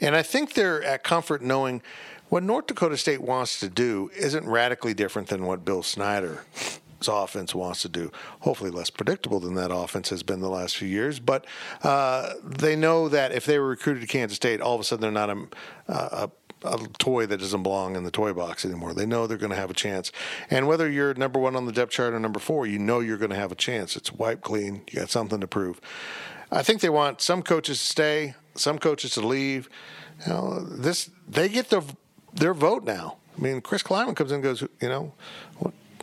and 0.00 0.16
I 0.16 0.22
think 0.22 0.54
they're 0.54 0.82
at 0.82 1.04
comfort 1.04 1.42
knowing 1.42 1.82
what 2.30 2.42
North 2.42 2.68
Dakota 2.68 2.96
State 2.96 3.20
wants 3.20 3.60
to 3.60 3.68
do 3.68 4.10
isn't 4.16 4.46
radically 4.46 4.94
different 4.94 5.28
than 5.28 5.44
what 5.44 5.64
Bill 5.64 5.82
Snyder 5.82 6.44
offense 7.08 7.54
wants 7.54 7.82
to 7.82 7.88
do. 7.88 8.10
Hopefully, 8.40 8.70
less 8.70 8.90
predictable 8.90 9.40
than 9.40 9.54
that 9.54 9.72
offense 9.72 10.10
has 10.10 10.22
been 10.22 10.40
the 10.40 10.50
last 10.50 10.76
few 10.76 10.88
years. 10.88 11.20
But 11.20 11.46
uh, 11.82 12.34
they 12.44 12.76
know 12.76 13.08
that 13.08 13.32
if 13.32 13.46
they 13.46 13.58
were 13.58 13.68
recruited 13.68 14.02
to 14.02 14.06
Kansas 14.06 14.36
State, 14.36 14.60
all 14.60 14.74
of 14.74 14.80
a 14.80 14.84
sudden 14.84 15.00
they're 15.00 15.10
not 15.10 15.30
a, 15.30 15.46
a 15.88 16.30
a 16.62 16.78
toy 16.98 17.26
that 17.26 17.38
doesn't 17.38 17.62
belong 17.62 17.96
in 17.96 18.04
the 18.04 18.10
toy 18.10 18.32
box 18.32 18.64
anymore. 18.64 18.92
They 18.92 19.06
know 19.06 19.26
they're 19.26 19.38
going 19.38 19.50
to 19.50 19.56
have 19.56 19.70
a 19.70 19.74
chance. 19.74 20.12
And 20.50 20.66
whether 20.66 20.90
you're 20.90 21.14
number 21.14 21.38
one 21.38 21.56
on 21.56 21.66
the 21.66 21.72
depth 21.72 21.92
chart 21.92 22.12
or 22.12 22.20
number 22.20 22.38
four, 22.38 22.66
you 22.66 22.78
know 22.78 23.00
you're 23.00 23.16
going 23.16 23.30
to 23.30 23.36
have 23.36 23.52
a 23.52 23.56
chance. 23.56 23.96
It's 23.96 24.12
wiped 24.12 24.42
clean. 24.42 24.82
You 24.90 25.00
got 25.00 25.10
something 25.10 25.40
to 25.40 25.46
prove. 25.46 25.80
I 26.50 26.62
think 26.62 26.80
they 26.80 26.90
want 26.90 27.20
some 27.20 27.42
coaches 27.42 27.78
to 27.78 27.84
stay, 27.86 28.34
some 28.54 28.78
coaches 28.78 29.12
to 29.12 29.26
leave. 29.26 29.70
You 30.26 30.32
know, 30.32 30.60
this 30.60 31.10
they 31.28 31.48
get 31.48 31.70
their 31.70 31.82
their 32.34 32.54
vote 32.54 32.84
now. 32.84 33.16
I 33.36 33.40
mean, 33.40 33.60
Chris 33.60 33.82
Klieman 33.82 34.16
comes 34.16 34.32
in 34.32 34.36
and 34.36 34.44
goes, 34.44 34.62
you 34.62 34.88
know, 34.88 35.14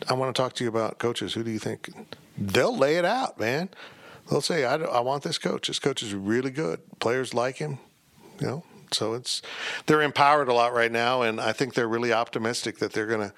I 0.08 0.14
want 0.14 0.34
to 0.34 0.42
talk 0.42 0.54
to 0.54 0.64
you 0.64 0.68
about 0.68 0.98
coaches. 0.98 1.34
Who 1.34 1.42
do 1.42 1.50
you 1.50 1.58
think? 1.58 1.90
They'll 2.36 2.76
lay 2.76 2.96
it 2.96 3.04
out, 3.04 3.38
man. 3.38 3.68
They'll 4.30 4.40
say, 4.40 4.64
I, 4.64 4.76
I 4.76 5.00
want 5.00 5.22
this 5.22 5.38
coach. 5.38 5.68
This 5.68 5.78
coach 5.78 6.02
is 6.02 6.14
really 6.14 6.50
good. 6.50 6.80
Players 7.00 7.34
like 7.34 7.56
him. 7.56 7.78
You 8.40 8.46
know, 8.46 8.64
so 8.92 9.14
it's 9.14 9.42
they're 9.86 10.02
empowered 10.02 10.48
a 10.48 10.52
lot 10.52 10.72
right 10.72 10.92
now, 10.92 11.22
and 11.22 11.40
I 11.40 11.52
think 11.52 11.74
they're 11.74 11.88
really 11.88 12.12
optimistic 12.12 12.78
that 12.78 12.92
they're 12.92 13.06
going 13.06 13.28
to 13.28 13.34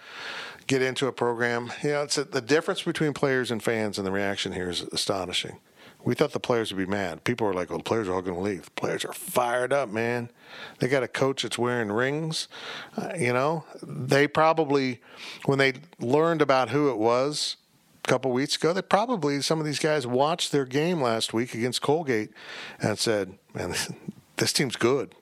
get 0.66 0.82
into 0.82 1.06
a 1.06 1.12
program. 1.12 1.72
You 1.82 1.90
know, 1.90 2.02
it's 2.02 2.18
a, 2.18 2.24
the 2.24 2.40
difference 2.40 2.82
between 2.82 3.14
players 3.14 3.50
and 3.50 3.62
fans, 3.62 3.98
and 3.98 4.06
the 4.06 4.12
reaction 4.12 4.52
here 4.52 4.68
is 4.68 4.82
astonishing. 4.82 5.58
We 6.04 6.14
thought 6.14 6.32
the 6.32 6.40
players 6.40 6.72
would 6.72 6.78
be 6.78 6.90
mad. 6.90 7.24
People 7.24 7.46
were 7.46 7.54
like, 7.54 7.68
"Well, 7.68 7.78
the 7.78 7.84
players 7.84 8.08
are 8.08 8.14
all 8.14 8.22
going 8.22 8.36
to 8.36 8.42
leave." 8.42 8.64
The 8.64 8.70
players 8.72 9.04
are 9.04 9.12
fired 9.12 9.72
up, 9.72 9.88
man. 9.88 10.30
They 10.78 10.88
got 10.88 11.02
a 11.02 11.08
coach 11.08 11.42
that's 11.42 11.58
wearing 11.58 11.92
rings. 11.92 12.48
Uh, 12.96 13.12
you 13.18 13.32
know, 13.32 13.64
they 13.82 14.26
probably 14.26 15.00
when 15.44 15.58
they 15.58 15.74
learned 15.98 16.42
about 16.42 16.70
who 16.70 16.90
it 16.90 16.98
was 16.98 17.56
a 18.04 18.08
couple 18.08 18.30
weeks 18.30 18.56
ago, 18.56 18.72
they 18.72 18.82
probably 18.82 19.40
some 19.42 19.60
of 19.60 19.66
these 19.66 19.78
guys 19.78 20.06
watched 20.06 20.52
their 20.52 20.64
game 20.64 21.02
last 21.02 21.32
week 21.34 21.54
against 21.54 21.82
Colgate 21.82 22.30
and 22.80 22.98
said, 22.98 23.34
"Man, 23.54 23.74
this 24.36 24.52
team's 24.52 24.76
good." 24.76 25.14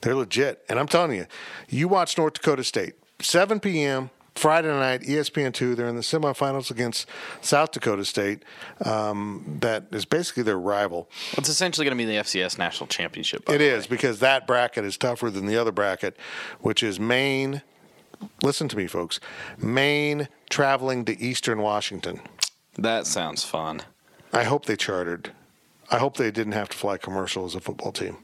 They're 0.00 0.14
legit. 0.14 0.64
And 0.68 0.78
I'm 0.78 0.86
telling 0.86 1.16
you, 1.16 1.26
you 1.68 1.88
watch 1.88 2.16
North 2.16 2.34
Dakota 2.34 2.64
State, 2.64 2.94
7 3.20 3.60
p.m. 3.60 4.10
Friday 4.38 4.68
night, 4.68 5.02
ESPN2. 5.02 5.76
They're 5.76 5.88
in 5.88 5.96
the 5.96 6.02
semifinals 6.02 6.70
against 6.70 7.08
South 7.40 7.72
Dakota 7.72 8.04
State. 8.04 8.44
Um, 8.84 9.58
that 9.60 9.86
is 9.90 10.04
basically 10.04 10.44
their 10.44 10.58
rival. 10.58 11.10
It's 11.32 11.48
essentially 11.48 11.84
going 11.84 11.98
to 11.98 12.04
be 12.04 12.10
the 12.10 12.20
FCS 12.20 12.56
national 12.56 12.86
championship. 12.86 13.48
It 13.50 13.60
is 13.60 13.86
because 13.86 14.20
that 14.20 14.46
bracket 14.46 14.84
is 14.84 14.96
tougher 14.96 15.30
than 15.30 15.46
the 15.46 15.56
other 15.56 15.72
bracket, 15.72 16.16
which 16.60 16.82
is 16.82 17.00
Maine. 17.00 17.62
Listen 18.42 18.68
to 18.68 18.76
me, 18.76 18.86
folks. 18.86 19.18
Maine 19.58 20.28
traveling 20.48 21.04
to 21.06 21.20
Eastern 21.20 21.60
Washington. 21.60 22.20
That 22.76 23.06
sounds 23.06 23.44
fun. 23.44 23.82
I 24.32 24.44
hope 24.44 24.66
they 24.66 24.76
chartered. 24.76 25.32
I 25.90 25.98
hope 25.98 26.16
they 26.16 26.30
didn't 26.30 26.52
have 26.52 26.68
to 26.68 26.76
fly 26.76 26.96
commercial 26.96 27.44
as 27.44 27.54
a 27.54 27.60
football 27.60 27.92
team 27.92 28.18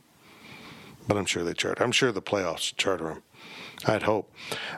but 1.07 1.17
I'm 1.17 1.27
sure 1.27 1.45
they 1.45 1.55
charter. 1.55 1.83
I'm 1.83 1.93
sure 1.93 2.13
the 2.13 2.23
playoffs 2.23 2.75
charter 2.77 3.05
them. 3.05 3.23
I'd 3.87 4.03
hope. 4.03 4.33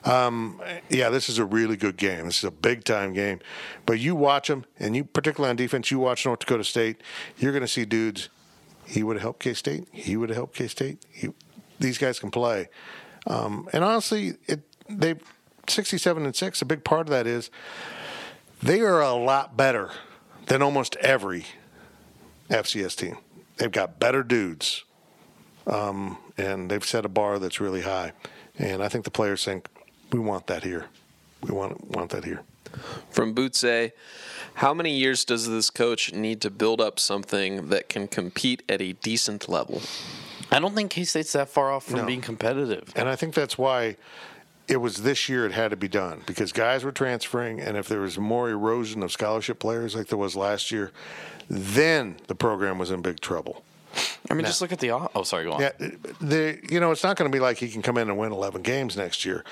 Um, 0.05 0.61
yeah, 0.89 1.11
this 1.11 1.29
is 1.29 1.39
a 1.39 1.45
really 1.45 1.77
good 1.77 1.97
game. 1.97 2.27
This 2.27 2.39
is 2.39 2.45
a 2.45 2.51
big 2.51 2.85
time 2.85 3.13
game. 3.13 3.41
But 3.85 4.01
you 4.01 4.15
watch 4.15 4.49
them, 4.49 4.65
and 4.79 4.97
you 4.97 5.05
particularly 5.05 5.51
on 5.51 5.57
defense, 5.57 5.91
you 5.91 5.99
watch 5.99 6.25
North 6.25 6.41
Dakota 6.41 6.65
State. 6.65 7.01
You're 7.39 7.53
going 7.53 7.63
to 7.63 7.69
see 7.69 7.85
dudes. 7.85 8.29
He 8.87 9.03
would 9.03 9.17
have 9.17 9.23
helped 9.23 9.41
K 9.41 9.55
State. 9.55 9.89
He 9.93 10.17
would 10.17 10.29
have 10.29 10.37
helped 10.37 10.57
K 10.57 10.69
State. 10.69 11.05
These 11.79 11.99
guys 11.99 12.19
can 12.19 12.31
play. 12.31 12.69
Um, 13.27 13.69
and 13.73 13.85
honestly, 13.85 14.35
it 14.47 14.63
they 14.89 15.17
67 15.69 16.25
and 16.25 16.35
six. 16.35 16.63
A 16.63 16.65
big 16.65 16.85
part 16.85 17.03
of 17.03 17.11
that 17.11 17.27
is 17.27 17.51
they 18.63 18.81
are 18.81 19.01
a 19.01 19.13
lot 19.13 19.57
better 19.57 19.91
than 20.47 20.63
almost 20.63 20.97
every 20.97 21.47
FCS 22.49 22.97
team. 22.97 23.19
They've 23.57 23.73
got 23.73 23.99
better 23.99 24.23
dudes 24.23 24.85
um, 25.67 26.19
and 26.37 26.71
they've 26.71 26.85
set 26.85 27.05
a 27.05 27.09
bar 27.09 27.39
that's 27.39 27.61
really 27.61 27.83
high. 27.83 28.13
And 28.59 28.83
I 28.83 28.89
think 28.89 29.05
the 29.05 29.11
players 29.11 29.45
think 29.45 29.69
we 30.13 30.19
want 30.19 30.47
that 30.47 30.65
here. 30.65 30.87
We 31.43 31.51
want 31.53 31.91
want 31.91 32.11
that 32.11 32.25
here. 32.25 32.43
From 33.11 33.35
Bootsay, 33.35 33.93
how 34.55 34.75
many 34.75 34.97
years 34.97 35.25
does 35.25 35.49
this 35.49 35.71
coach 35.71 36.13
need 36.13 36.41
to 36.43 36.51
build 36.51 36.81
up 36.81 36.99
something 36.99 37.69
that 37.69 37.89
can 37.89 38.09
compete 38.09 38.63
at 38.69 38.81
a 38.81 38.93
decent 38.95 39.49
level? 39.49 39.83
I 40.51 40.59
don't 40.59 40.75
think 40.75 40.91
K 40.91 41.05
State's 41.05 41.33
that 41.33 41.49
far 41.49 41.71
off 41.71 41.85
from 41.85 42.01
no. 42.01 42.07
being 42.07 42.21
competitive. 42.21 42.93
And 42.97 43.09
I 43.09 43.17
think 43.17 43.35
that's 43.35 43.59
why 43.59 43.97
it 44.69 44.79
was 44.79 45.03
this 45.03 45.29
year 45.29 45.47
it 45.47 45.53
had 45.53 45.71
to 45.71 45.77
be 45.77 45.89
done 45.89 46.23
because 46.27 46.53
guys 46.53 46.85
were 46.85 46.93
transferring, 46.93 47.61
and 47.61 47.77
if 47.77 47.89
there 47.89 48.01
was 48.01 48.19
more 48.19 48.51
erosion 48.51 49.03
of 49.03 49.13
scholarship 49.13 49.59
players 49.59 49.95
like 49.95 50.09
there 50.09 50.19
was 50.19 50.35
last 50.35 50.71
year, 50.71 50.93
then 51.49 52.17
the 52.27 52.35
program 52.35 52.79
was 52.79 52.91
in 52.91 53.03
big 53.03 53.21
trouble. 53.21 53.63
I 54.31 54.35
mean, 54.35 54.45
just 54.45 54.61
look 54.61 54.73
at 54.73 54.81
the. 54.81 54.91
Oh, 54.91 55.23
sorry, 55.23 55.45
go 55.45 55.53
on. 55.53 55.61
Yeah, 55.61 55.73
the 56.21 56.59
you 56.69 56.81
know 56.81 56.91
it's 56.91 57.03
not 57.05 57.17
going 57.17 57.31
to 57.31 57.35
be 57.35 57.41
like 57.41 57.59
he 57.59 57.69
can 57.69 57.83
come 57.83 57.97
in 57.99 58.09
and 58.09 58.19
win 58.19 58.33
11 58.33 58.63
games 58.63 58.97
next 58.97 59.25
year. 59.25 59.45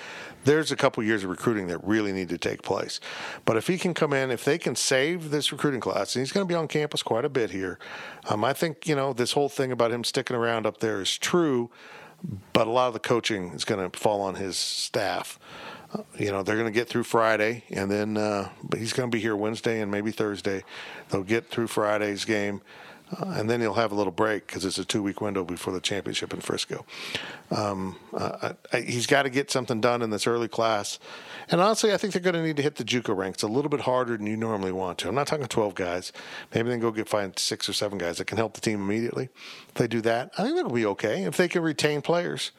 There's 0.45 0.73
a 0.73 0.77
couple 0.77 1.03
years 1.03 1.25
of 1.25 1.31
recruiting 1.31 1.69
that 1.69 1.83
really 1.85 2.13
need 2.13 2.29
to 2.31 2.39
take 2.39 2.63
place. 2.63 3.01
But 3.45 3.57
if 3.57 3.67
he 3.67 3.79
can 3.79 3.95
come 3.95 4.13
in, 4.13 4.31
if 4.31 4.45
they 4.45 4.59
can 4.59 4.77
save 4.77 5.31
this 5.31 5.53
recruiting 5.53 5.81
class, 5.81 6.15
and 6.15 6.23
he's 6.23 6.33
going 6.33 6.47
to 6.47 6.49
be 6.49 6.55
on 6.55 6.69
campus 6.69 7.03
quite 7.03 7.25
a 7.25 7.29
bit 7.29 7.51
here, 7.51 7.79
um, 8.29 8.45
I 8.45 8.53
think 8.53 8.87
you 8.89 8.97
know 8.97 9.13
this 9.13 9.33
whole 9.33 9.49
thing 9.49 9.73
about 9.73 9.93
him 9.93 10.05
sticking 10.05 10.37
around 10.37 10.67
up 10.67 10.79
there 10.79 11.01
is 11.01 11.17
true. 11.17 11.71
But 12.55 12.67
a 12.67 12.71
lot 12.71 12.89
of 12.89 12.95
the 12.95 13.01
coaching 13.01 13.51
is 13.51 13.67
going 13.67 13.91
to 13.91 13.99
fall 13.99 14.23
on 14.23 14.37
his 14.37 14.57
staff. 14.57 15.39
Uh, 15.93 16.03
you 16.19 16.31
know 16.31 16.43
they're 16.43 16.57
going 16.57 16.73
to 16.73 16.73
get 16.73 16.89
through 16.89 17.05
Friday, 17.05 17.65
and 17.71 17.91
then 17.91 18.17
uh, 18.17 18.49
but 18.63 18.79
he's 18.81 18.93
going 18.93 19.11
to 19.11 19.15
be 19.15 19.21
here 19.21 19.37
Wednesday 19.37 19.81
and 19.81 19.91
maybe 19.91 20.11
Thursday. 20.11 20.65
They'll 21.11 21.23
get 21.23 21.49
through 21.49 21.67
Friday's 21.69 22.25
game 22.25 22.63
uh, 23.21 23.35
and 23.37 23.49
then 23.49 23.61
he'll 23.61 23.75
have 23.75 23.93
a 23.93 23.95
little 23.95 24.13
break 24.13 24.47
because 24.47 24.65
it's 24.65 24.79
a 24.79 24.85
two 24.85 25.03
week 25.03 25.21
window 25.21 25.45
before 25.45 25.73
the 25.73 25.81
championship 25.81 26.33
in 26.33 26.41
Frisco. 26.41 26.85
Um, 27.51 27.97
uh, 28.13 28.55
I, 28.73 28.81
he's 28.81 29.07
got 29.07 29.25
to 29.25 29.31
get 29.31 29.51
something 29.51 29.81
done 29.81 30.03
in 30.03 30.11
this 30.11 30.27
early 30.27 30.49
class. 30.49 30.99
And 31.51 31.61
honestly, 31.61 31.93
I 31.93 31.97
think 31.97 32.13
they're 32.13 32.23
going 32.23 32.35
to 32.35 32.43
need 32.43 32.57
to 32.57 32.63
hit 32.63 32.77
the 32.77 32.85
JUCO 32.85 33.17
ranks 33.17 33.43
a 33.43 33.49
little 33.49 33.69
bit 33.69 33.81
harder 33.81 34.17
than 34.17 34.27
you 34.27 34.37
normally 34.37 34.73
want 34.73 34.99
to. 34.99 35.09
I'm 35.09 35.15
not 35.15 35.27
talking 35.27 35.47
12 35.47 35.75
guys. 35.75 36.13
Maybe 36.55 36.69
they 36.69 36.75
can 36.75 36.81
go 36.81 36.91
get 36.91 37.09
find 37.09 37.39
six 37.39 37.69
or 37.69 37.73
seven 37.73 37.99
guys 37.99 38.19
that 38.19 38.27
can 38.27 38.39
help 38.39 38.55
the 38.55 38.61
team 38.61 38.81
immediately. 38.81 39.29
If 39.69 39.75
they 39.75 39.87
do 39.87 40.01
that, 40.03 40.33
I 40.39 40.43
think 40.43 40.57
that'll 40.57 40.73
be 40.73 40.87
okay. 40.87 41.25
If 41.25 41.37
they 41.37 41.49
can 41.49 41.63
retain 41.63 42.03
players, 42.03 42.51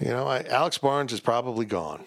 you 0.00 0.08
know, 0.08 0.26
I, 0.26 0.42
Alex 0.44 0.78
Barnes 0.78 1.12
is 1.12 1.20
probably 1.20 1.66
gone, 1.66 2.04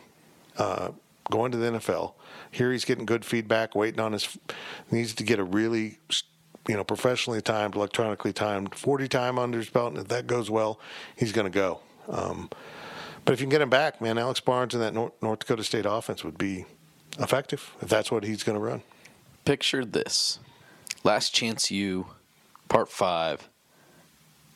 uh, 0.57 0.91
going 1.29 1.51
to 1.51 1.57
the 1.57 1.71
NFL. 1.71 2.13
Here 2.51 2.71
he's 2.71 2.85
getting 2.85 3.05
good 3.05 3.25
feedback, 3.25 3.75
waiting 3.75 3.99
on 3.99 4.13
his. 4.13 4.37
Needs 4.91 5.13
to 5.15 5.23
get 5.23 5.39
a 5.39 5.43
really 5.43 5.97
you 6.67 6.75
know, 6.75 6.83
professionally 6.83 7.41
timed, 7.41 7.75
electronically 7.75 8.33
timed, 8.33 8.75
40 8.75 9.07
time 9.07 9.37
under 9.37 9.57
his 9.57 9.69
belt, 9.69 9.93
and 9.93 10.01
if 10.01 10.07
that 10.07 10.27
goes 10.27 10.49
well, 10.49 10.79
he's 11.15 11.31
going 11.31 11.51
to 11.51 11.55
go. 11.55 11.79
Um, 12.09 12.49
but 13.25 13.33
if 13.33 13.39
you 13.39 13.45
can 13.45 13.51
get 13.51 13.61
him 13.61 13.69
back, 13.69 14.01
man, 14.01 14.17
Alex 14.17 14.39
Barnes 14.39 14.73
in 14.73 14.79
that 14.81 14.93
North, 14.93 15.13
North 15.21 15.39
Dakota 15.39 15.63
State 15.63 15.85
offense 15.85 16.23
would 16.23 16.37
be 16.37 16.65
effective 17.19 17.75
if 17.81 17.89
that's 17.89 18.11
what 18.11 18.23
he's 18.23 18.43
going 18.43 18.57
to 18.57 18.63
run. 18.63 18.81
Picture 19.45 19.85
this 19.85 20.39
Last 21.03 21.33
Chance 21.33 21.71
U, 21.71 22.07
Part 22.69 22.89
5. 22.89 23.49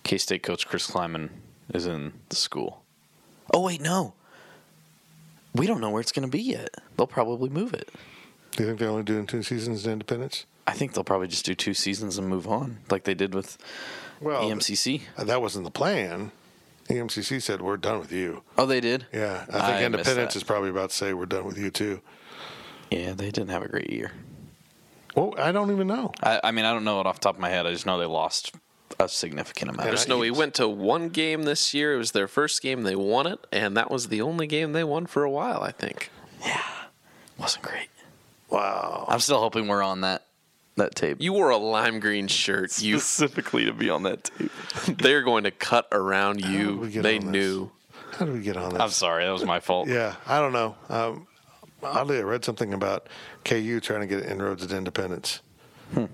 K 0.04 0.18
State 0.18 0.44
coach 0.44 0.68
Chris 0.68 0.90
Klieman 0.90 1.30
is 1.74 1.86
in 1.86 2.14
the 2.30 2.36
school. 2.38 2.84
Oh, 3.54 3.62
wait, 3.62 3.82
no. 3.82 4.14
We 5.54 5.68
don't 5.68 5.82
know 5.82 5.90
where 5.90 6.02
it's 6.02 6.12
going 6.12 6.28
to 6.28 6.32
be 6.32 6.42
yet. 6.42 6.70
They'll 6.96 7.08
probably 7.08 7.50
move 7.50 7.74
it. 7.74 7.90
Do 8.52 8.64
you 8.64 8.70
think 8.70 8.80
they're 8.80 8.90
only 8.90 9.04
doing 9.04 9.28
two 9.28 9.44
seasons 9.44 9.86
in 9.86 9.92
Independence? 9.92 10.46
I 10.68 10.74
think 10.74 10.94
they'll 10.94 11.06
probably 11.06 11.28
just 11.28 11.46
do 11.46 11.56
two 11.56 11.74
seasons 11.74 12.18
and 12.18 12.28
move 12.28 12.46
on, 12.46 12.80
like 12.92 13.06
they 13.06 13.14
did 13.14 13.34
with 13.34 13.58
well, 14.20 14.44
EMCC. 14.44 15.04
Uh, 15.18 15.24
that 15.24 15.42
wasn't 15.42 15.64
the 15.64 15.72
plan. 15.72 16.32
EMCC 16.90 17.42
said 17.42 17.62
we're 17.62 17.78
done 17.78 18.00
with 18.00 18.12
you. 18.12 18.44
Oh, 18.58 18.66
they 18.66 18.82
did. 18.82 19.06
Yeah, 19.14 19.46
I 19.50 19.52
think 19.52 19.64
I 19.64 19.84
Independence 19.86 20.36
is 20.36 20.44
probably 20.44 20.70
about 20.70 20.90
to 20.90 20.96
say 20.96 21.14
we're 21.14 21.26
done 21.26 21.46
with 21.46 21.58
you 21.58 21.72
too. 21.72 22.02
Yeah, 22.92 23.14
they 23.14 23.32
didn't 23.32 23.50
have 23.50 23.64
a 23.64 23.68
great 23.68 23.90
year. 23.90 24.12
Well, 25.16 25.34
I 25.38 25.52
don't 25.52 25.72
even 25.72 25.88
know. 25.88 26.12
I, 26.22 26.42
I 26.44 26.52
mean, 26.52 26.66
I 26.66 26.74
don't 26.74 26.84
know 26.84 27.00
it 27.00 27.08
off 27.08 27.16
the 27.16 27.22
top 27.22 27.36
of 27.36 27.42
my 27.42 27.50
head. 27.50 27.66
I 27.66 27.72
just 27.72 27.86
know 27.86 27.98
they 27.98 28.06
lost 28.06 28.54
a 29.00 29.10
significant 29.10 29.72
amount. 29.72 29.88
I 29.88 29.92
just 29.92 30.08
know 30.08 30.18
we 30.18 30.32
went 30.32 30.54
to 30.56 30.68
one 30.68 31.10
game 31.10 31.44
this 31.44 31.74
year. 31.74 31.96
It 31.96 31.98
was 31.98 32.12
their 32.12 32.28
first 32.28 32.62
game. 32.62 32.84
They 32.84 32.96
won 32.96 33.26
it, 33.26 33.46
and 33.52 33.76
that 33.76 33.90
was 33.90 34.10
the 34.10 34.22
only 34.22 34.48
game 34.48 34.74
they 34.74 34.84
won 34.84 35.06
for 35.06 35.24
a 35.24 35.32
while. 35.32 35.62
I 35.62 35.72
think. 35.72 36.12
Yeah, 36.46 36.62
wasn't 37.38 37.64
great. 37.64 37.90
Wow. 38.50 39.06
I'm 39.10 39.20
still 39.20 39.40
hoping 39.40 39.68
we're 39.68 39.84
on 39.84 40.02
that 40.02 40.27
that 40.78 40.96
tape. 40.96 41.18
You 41.22 41.34
wore 41.34 41.50
a 41.50 41.58
lime 41.58 42.00
green 42.00 42.28
shirt. 42.28 42.82
You 42.82 43.00
specifically 43.00 43.66
to 43.66 43.74
be 43.74 43.90
on 43.90 44.04
that 44.04 44.26
tape. 44.26 44.52
they're 44.98 45.22
going 45.22 45.44
to 45.44 45.52
cut 45.52 45.88
around 45.92 46.42
you. 46.42 46.88
They 46.88 47.18
on 47.18 47.26
this? 47.26 47.32
knew. 47.32 47.72
How 48.14 48.26
did 48.26 48.34
we 48.34 48.42
get 48.42 48.58
on 48.58 48.74
this? 48.74 48.82
I'm 48.82 48.90
sorry, 48.90 49.26
that 49.26 49.32
was 49.32 49.46
my 49.46 49.60
fault. 49.60 49.88
Yeah, 49.88 50.16
I 50.26 50.40
don't 50.40 50.54
know. 50.54 50.76
Um, 50.90 51.28
oddly, 51.84 52.18
I 52.18 52.22
read 52.22 52.44
something 52.44 52.74
about 52.74 53.08
KU 53.44 53.80
trying 53.80 54.02
to 54.02 54.08
get 54.08 54.26
inroads 54.26 54.64
at 54.64 54.72
Independence. 54.72 55.42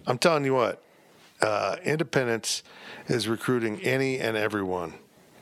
I'm 0.05 0.17
telling 0.17 0.45
you 0.45 0.53
what, 0.53 0.83
uh, 1.41 1.77
Independence 1.83 2.63
is 3.07 3.27
recruiting 3.27 3.81
any 3.81 4.19
and 4.19 4.37
everyone. 4.37 4.93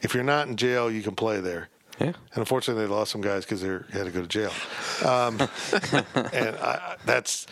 If 0.02 0.14
you're 0.14 0.24
not 0.24 0.48
in 0.48 0.56
jail, 0.56 0.92
you 0.92 1.02
can 1.04 1.16
play 1.16 1.40
there. 1.42 1.70
Yeah. 2.00 2.08
And 2.08 2.38
unfortunately, 2.38 2.84
they 2.84 2.92
lost 2.92 3.12
some 3.12 3.22
guys 3.22 3.46
because 3.46 3.62
they 3.62 3.70
had 3.70 4.06
to 4.06 4.12
go 4.12 4.22
to 4.22 4.28
jail. 4.28 4.52
Um, 5.06 5.40
and 6.34 6.56
I, 6.58 6.96
that's. 7.06 7.46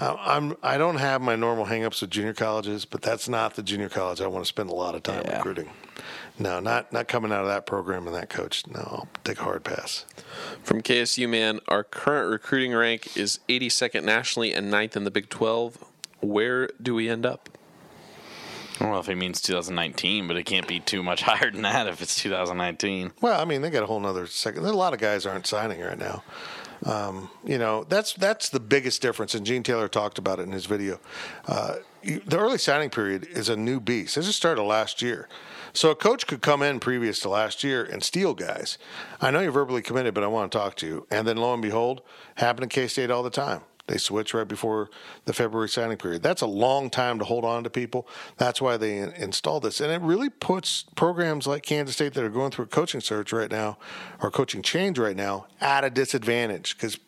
Uh, 0.00 0.16
I'm. 0.20 0.56
I 0.62 0.78
don't 0.78 0.96
have 0.96 1.20
my 1.22 1.34
normal 1.36 1.66
hangups 1.66 2.00
with 2.00 2.10
junior 2.10 2.34
colleges, 2.34 2.84
but 2.84 3.02
that's 3.02 3.28
not 3.28 3.54
the 3.54 3.62
junior 3.62 3.88
college 3.88 4.20
I 4.20 4.26
want 4.26 4.44
to 4.44 4.48
spend 4.48 4.70
a 4.70 4.74
lot 4.74 4.94
of 4.94 5.02
time 5.02 5.22
Yeah. 5.24 5.36
recruiting. 5.36 5.70
No, 6.38 6.60
not 6.60 6.92
not 6.92 7.08
coming 7.08 7.32
out 7.32 7.40
of 7.40 7.48
that 7.48 7.66
program 7.66 8.06
and 8.06 8.14
that 8.14 8.28
coach. 8.30 8.64
No, 8.68 8.78
I'll 8.80 9.08
take 9.24 9.40
a 9.40 9.42
hard 9.42 9.64
pass. 9.64 10.04
From 10.62 10.82
KSU, 10.82 11.28
man, 11.28 11.58
our 11.66 11.82
current 11.82 12.30
recruiting 12.30 12.72
rank 12.74 13.16
is 13.16 13.40
82nd 13.48 14.04
nationally 14.04 14.52
and 14.52 14.72
9th 14.72 14.94
in 14.96 15.02
the 15.04 15.10
Big 15.10 15.28
12. 15.30 15.84
Where 16.20 16.68
do 16.80 16.94
we 16.94 17.08
end 17.08 17.26
up? 17.26 17.48
I 18.80 18.84
don't 18.84 18.92
know 18.92 19.00
if 19.00 19.06
he 19.06 19.16
means 19.16 19.40
2019, 19.40 20.28
but 20.28 20.36
it 20.36 20.44
can't 20.44 20.68
be 20.68 20.78
too 20.78 21.02
much 21.02 21.22
higher 21.24 21.50
than 21.50 21.62
that 21.62 21.88
if 21.88 22.00
it's 22.00 22.14
2019. 22.22 23.12
Well, 23.20 23.40
I 23.40 23.44
mean, 23.44 23.60
they 23.62 23.70
got 23.70 23.82
a 23.82 23.86
whole 23.86 23.98
nother 23.98 24.28
second. 24.28 24.64
A 24.64 24.72
lot 24.72 24.94
of 24.94 25.00
guys 25.00 25.26
aren't 25.26 25.48
signing 25.48 25.80
right 25.80 25.98
now. 25.98 26.22
Um, 26.84 27.30
you 27.44 27.58
know, 27.58 27.84
that's 27.84 28.12
that's 28.12 28.48
the 28.48 28.60
biggest 28.60 29.02
difference. 29.02 29.34
And 29.34 29.44
Gene 29.44 29.62
Taylor 29.62 29.88
talked 29.88 30.18
about 30.18 30.38
it 30.38 30.42
in 30.42 30.52
his 30.52 30.66
video. 30.66 31.00
Uh, 31.46 31.76
you, 32.02 32.20
the 32.26 32.38
early 32.38 32.58
signing 32.58 32.90
period 32.90 33.26
is 33.26 33.48
a 33.48 33.56
new 33.56 33.80
beast. 33.80 34.14
This 34.14 34.26
just 34.26 34.38
started 34.38 34.62
last 34.62 35.02
year. 35.02 35.28
So 35.72 35.90
a 35.90 35.94
coach 35.94 36.26
could 36.26 36.40
come 36.40 36.62
in 36.62 36.80
previous 36.80 37.20
to 37.20 37.28
last 37.28 37.62
year 37.62 37.84
and 37.84 38.02
steal 38.02 38.34
guys. 38.34 38.78
I 39.20 39.30
know 39.30 39.40
you're 39.40 39.52
verbally 39.52 39.82
committed, 39.82 40.14
but 40.14 40.24
I 40.24 40.28
want 40.28 40.50
to 40.50 40.58
talk 40.58 40.76
to 40.76 40.86
you. 40.86 41.06
And 41.10 41.26
then 41.26 41.36
lo 41.36 41.52
and 41.52 41.62
behold, 41.62 42.02
happen 42.36 42.62
in 42.62 42.68
K 42.68 42.86
State 42.86 43.10
all 43.10 43.22
the 43.22 43.30
time. 43.30 43.62
They 43.88 43.96
switch 43.96 44.34
right 44.34 44.46
before 44.46 44.90
the 45.24 45.32
February 45.32 45.68
signing 45.68 45.96
period. 45.96 46.22
That's 46.22 46.42
a 46.42 46.46
long 46.46 46.90
time 46.90 47.18
to 47.18 47.24
hold 47.24 47.44
on 47.44 47.64
to 47.64 47.70
people. 47.70 48.06
That's 48.36 48.60
why 48.60 48.76
they 48.76 48.98
in- 48.98 49.12
installed 49.12 49.64
this. 49.64 49.80
And 49.80 49.90
it 49.90 50.02
really 50.02 50.28
puts 50.28 50.84
programs 50.94 51.46
like 51.46 51.62
Kansas 51.62 51.96
State 51.96 52.14
that 52.14 52.22
are 52.22 52.28
going 52.28 52.50
through 52.50 52.66
a 52.66 52.68
coaching 52.68 53.00
search 53.00 53.32
right 53.32 53.50
now 53.50 53.78
or 54.22 54.30
coaching 54.30 54.62
change 54.62 54.98
right 54.98 55.16
now 55.16 55.46
at 55.60 55.84
a 55.84 55.90
disadvantage 55.90 56.76
because 56.76 56.98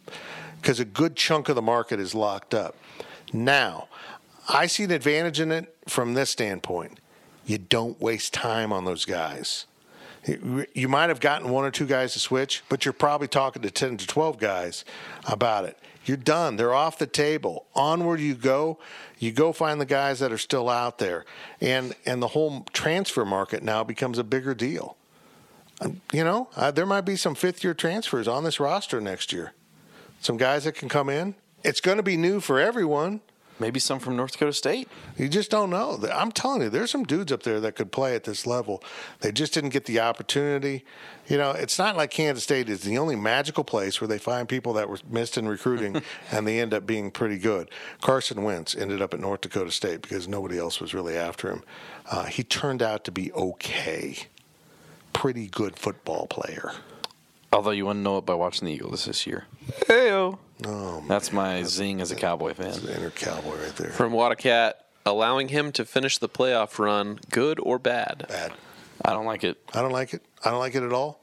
because 0.61 0.81
a 0.81 0.85
good 0.85 1.17
chunk 1.17 1.49
of 1.49 1.55
the 1.55 1.63
market 1.63 2.01
is 2.01 2.15
locked 2.15 2.53
up. 2.53 2.77
Now, 3.33 3.89
I 4.49 4.67
see 4.67 4.85
an 4.85 4.91
advantage 4.91 5.41
in 5.41 5.53
it 5.53 5.75
from 5.87 6.15
this 6.15 6.29
standpoint. 6.29 7.01
You 7.47 7.59
don't 7.59 8.01
waste 8.01 8.35
time 8.35 8.73
on 8.73 8.85
those 8.85 9.05
guys. 9.05 9.67
You 10.27 10.67
you 10.75 10.89
might 10.89 11.09
have 11.09 11.21
gotten 11.21 11.51
one 11.51 11.65
or 11.65 11.71
two 11.71 11.87
guys 11.87 12.13
to 12.15 12.19
switch, 12.19 12.63
but 12.69 12.85
you're 12.85 12.93
probably 12.93 13.29
talking 13.29 13.63
to 13.63 13.71
10 13.71 13.99
to 13.99 14.07
12 14.07 14.39
guys 14.39 14.85
about 15.27 15.65
it. 15.65 15.79
You're 16.11 16.17
done. 16.17 16.57
They're 16.57 16.75
off 16.75 16.99
the 16.99 17.07
table. 17.07 17.67
Onward 17.73 18.19
you 18.19 18.35
go. 18.35 18.81
You 19.21 19.31
go 19.31 19.53
find 19.53 19.81
the 19.81 19.87
guys 19.87 20.19
that 20.19 20.33
are 20.33 20.39
still 20.39 20.69
out 20.69 20.99
there. 20.99 21.25
And 21.61 21.95
and 22.05 22.21
the 22.21 22.27
whole 22.27 22.67
transfer 22.73 23.25
market 23.25 23.63
now 23.63 23.85
becomes 23.85 24.19
a 24.19 24.25
bigger 24.25 24.53
deal. 24.53 24.97
Um, 25.81 26.01
You 26.13 26.25
know, 26.25 26.49
uh, 26.57 26.73
there 26.73 26.85
might 26.85 27.03
be 27.03 27.15
some 27.15 27.37
fifth 27.37 27.63
year 27.63 27.75
transfers 27.75 28.27
on 28.27 28.43
this 28.43 28.59
roster 28.59 29.01
next 29.01 29.33
year. 29.33 29.53
Some 30.21 30.37
guys 30.37 30.65
that 30.65 30.75
can 30.75 30.89
come 30.89 31.09
in. 31.09 31.37
It's 31.63 31.81
going 31.81 31.99
to 31.99 32.03
be 32.03 32.17
new 32.17 32.41
for 32.41 32.59
everyone. 32.59 33.21
Maybe 33.61 33.79
some 33.79 33.99
from 33.99 34.17
North 34.17 34.33
Dakota 34.33 34.55
State. 34.55 34.89
You 35.19 35.29
just 35.29 35.51
don't 35.51 35.69
know. 35.69 36.03
I'm 36.13 36.33
telling 36.33 36.63
you, 36.63 36.71
there's 36.71 36.91
some 36.91 37.05
dudes 37.05 37.31
up 37.31 37.43
there 37.43 37.61
that 37.61 37.77
could 37.77 37.93
play 37.93 38.15
at 38.15 38.25
this 38.25 38.47
level. 38.47 38.83
They 39.21 39.33
just 39.33 39.53
didn't 39.53 39.71
get 39.71 39.85
the 39.85 40.01
opportunity. 40.01 40.85
You 41.29 41.37
know, 41.37 41.51
it's 41.51 41.79
not 41.79 41.97
like 41.97 42.11
Kansas 42.11 42.43
State 42.43 42.71
is 42.71 42.81
the 42.81 42.97
only 42.97 43.17
magical 43.17 43.63
place 43.63 44.01
where 44.01 44.09
they 44.09 44.19
find 44.19 44.49
people 44.49 44.73
that 44.73 44.89
were 44.89 44.99
missed 45.09 45.37
in 45.37 45.47
recruiting 45.47 46.03
and 46.33 46.47
they 46.47 46.59
end 46.59 46.73
up 46.73 46.87
being 46.87 47.11
pretty 47.11 47.39
good. 47.39 47.71
Carson 48.01 48.43
Wentz 48.43 48.75
ended 48.75 49.03
up 49.03 49.13
at 49.13 49.21
North 49.21 49.43
Dakota 49.43 49.71
State 49.71 50.01
because 50.03 50.27
nobody 50.27 50.59
else 50.59 50.81
was 50.81 50.95
really 50.95 51.17
after 51.17 51.51
him. 51.51 51.63
Uh, 52.11 52.25
he 52.25 52.43
turned 52.43 52.83
out 52.83 53.05
to 53.05 53.13
be 53.13 53.31
okay. 53.33 54.17
Pretty 55.13 55.49
good 55.49 55.79
football 55.79 56.27
player. 56.27 56.73
Although 57.53 57.71
you 57.73 57.87
wouldn't 57.87 58.05
know 58.05 58.19
it 58.19 58.27
by 58.27 58.35
watching 58.35 58.67
the 58.67 58.73
Eagles 58.73 59.05
this 59.07 59.27
year. 59.27 59.47
Heyo. 59.89 60.39
Oh, 60.67 61.03
That's 61.09 61.33
my 61.33 61.63
zing 61.65 62.01
as 62.01 62.11
a 62.11 62.17
Cowboy 62.17 62.55
fan. 62.55 62.73
the 62.85 62.97
inner 62.97 63.11
cowboy 63.11 63.57
right 63.63 63.75
there. 63.77 63.91
From 63.91 64.13
Wadacat, 64.13 64.75
allowing 65.07 65.49
him 65.49 65.73
to 65.73 65.85
finish 65.85 66.19
the 66.19 66.29
playoff 66.29 66.79
run, 66.79 67.19
good 67.31 67.59
or 67.63 67.79
bad? 67.79 68.27
Bad. 68.29 68.53
I 69.05 69.13
don't 69.13 69.25
like 69.25 69.43
it. 69.43 69.59
I 69.75 69.81
don't 69.83 69.91
like 69.93 70.13
it. 70.15 70.23
I 70.45 70.51
don't 70.51 70.59
like 70.61 70.75
it 70.75 70.83
at 70.83 70.93
all. 70.93 71.21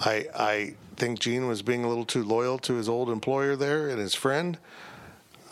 I 0.00 0.26
I 0.34 0.74
think 0.96 1.18
Gene 1.18 1.48
was 1.48 1.60
being 1.62 1.84
a 1.84 1.88
little 1.88 2.04
too 2.04 2.22
loyal 2.22 2.58
to 2.60 2.74
his 2.74 2.88
old 2.88 3.10
employer 3.10 3.56
there 3.56 3.88
and 3.88 3.98
his 3.98 4.14
friend. 4.14 4.58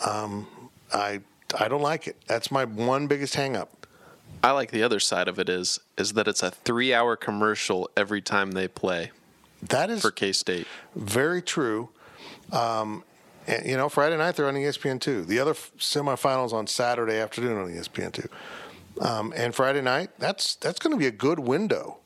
Um, 0.06 0.46
I 0.92 1.20
I 1.58 1.66
don't 1.68 1.82
like 1.82 2.06
it. 2.06 2.16
That's 2.28 2.50
my 2.50 2.64
one 2.64 3.08
biggest 3.08 3.34
hang 3.34 3.56
up. 3.56 3.86
I 4.44 4.52
like 4.52 4.70
the 4.70 4.82
other 4.84 5.00
side 5.00 5.26
of 5.28 5.38
it 5.40 5.48
is 5.48 5.80
is 5.98 6.12
that 6.14 6.28
it's 6.28 6.42
a 6.42 6.50
three 6.52 6.94
hour 6.94 7.16
commercial 7.16 7.90
every 7.96 8.22
time 8.22 8.52
they 8.52 8.68
play 8.68 9.10
That 9.62 9.90
is 9.90 10.02
for 10.02 10.10
K 10.10 10.32
State. 10.32 10.66
very 10.94 11.40
true. 11.42 11.90
Um, 12.50 13.04
and, 13.46 13.66
you 13.66 13.76
know, 13.76 13.88
Friday 13.88 14.16
night 14.16 14.36
they're 14.36 14.48
on 14.48 14.54
ESPN 14.54 15.00
two. 15.00 15.22
The 15.22 15.38
other 15.38 15.52
f- 15.52 15.72
semifinals 15.78 16.52
on 16.52 16.66
Saturday 16.66 17.18
afternoon 17.18 17.58
on 17.58 17.68
ESPN 17.70 18.12
two. 18.12 18.28
Um, 19.00 19.32
and 19.36 19.54
Friday 19.54 19.80
night, 19.80 20.10
that's 20.18 20.54
that's 20.56 20.78
going 20.78 20.92
to 20.92 20.98
be 20.98 21.06
a 21.06 21.12
good 21.12 21.38
window. 21.38 21.98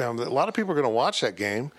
Um, 0.00 0.18
a 0.18 0.28
lot 0.28 0.48
of 0.48 0.54
people 0.54 0.70
are 0.72 0.74
going 0.74 0.84
to 0.84 0.88
watch 0.88 1.20
that 1.20 1.36
game, 1.36 1.72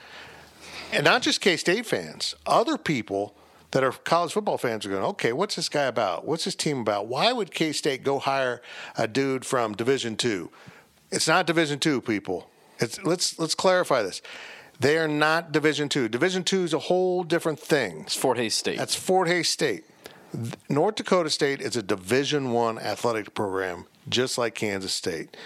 and 0.92 1.04
not 1.04 1.22
just 1.22 1.42
K 1.42 1.58
State 1.58 1.86
fans. 1.86 2.36
Other 2.46 2.78
people 2.78 3.36
that 3.72 3.84
are 3.84 3.92
college 3.92 4.34
football 4.34 4.58
fans 4.58 4.86
are 4.86 4.90
going, 4.90 5.04
okay, 5.04 5.32
what's 5.34 5.56
this 5.56 5.70
guy 5.70 5.84
about? 5.86 6.26
What's 6.26 6.44
this 6.44 6.56
team 6.56 6.82
about? 6.82 7.08
Why 7.08 7.32
would 7.32 7.52
K 7.52 7.72
State 7.72 8.04
go 8.04 8.20
hire 8.20 8.62
a 8.98 9.08
dude 9.08 9.46
from 9.46 9.74
Division 9.74 10.16
two? 10.18 10.52
It's 11.10 11.28
not 11.28 11.48
Division 11.48 11.80
two, 11.80 12.02
people. 12.02 12.50
It's 12.80 13.02
let's 13.04 13.40
let's 13.40 13.56
clarify 13.56 14.02
this. 14.04 14.22
They 14.82 14.98
are 14.98 15.08
not 15.08 15.52
Division 15.52 15.90
two. 15.90 16.10
Division 16.10 16.44
two 16.44 16.64
is 16.64 16.74
a 16.74 16.80
whole 16.80 17.24
different 17.24 17.60
thing. 17.60 18.02
It's 18.02 18.16
Fort 18.16 18.38
Hays 18.38 18.56
State. 18.56 18.80
That's 18.80 18.96
Fort 18.96 19.28
Hays 19.28 19.48
State. 19.48 19.86
North 20.70 20.96
Dakota 20.96 21.30
State 21.30 21.62
is 21.62 21.76
a 21.76 21.84
Division 21.84 22.50
One 22.52 22.80
athletic 22.80 23.36
program, 23.36 23.86
just 24.10 24.40
like 24.40 24.56
Kansas 24.56 24.92
State. 24.92 25.38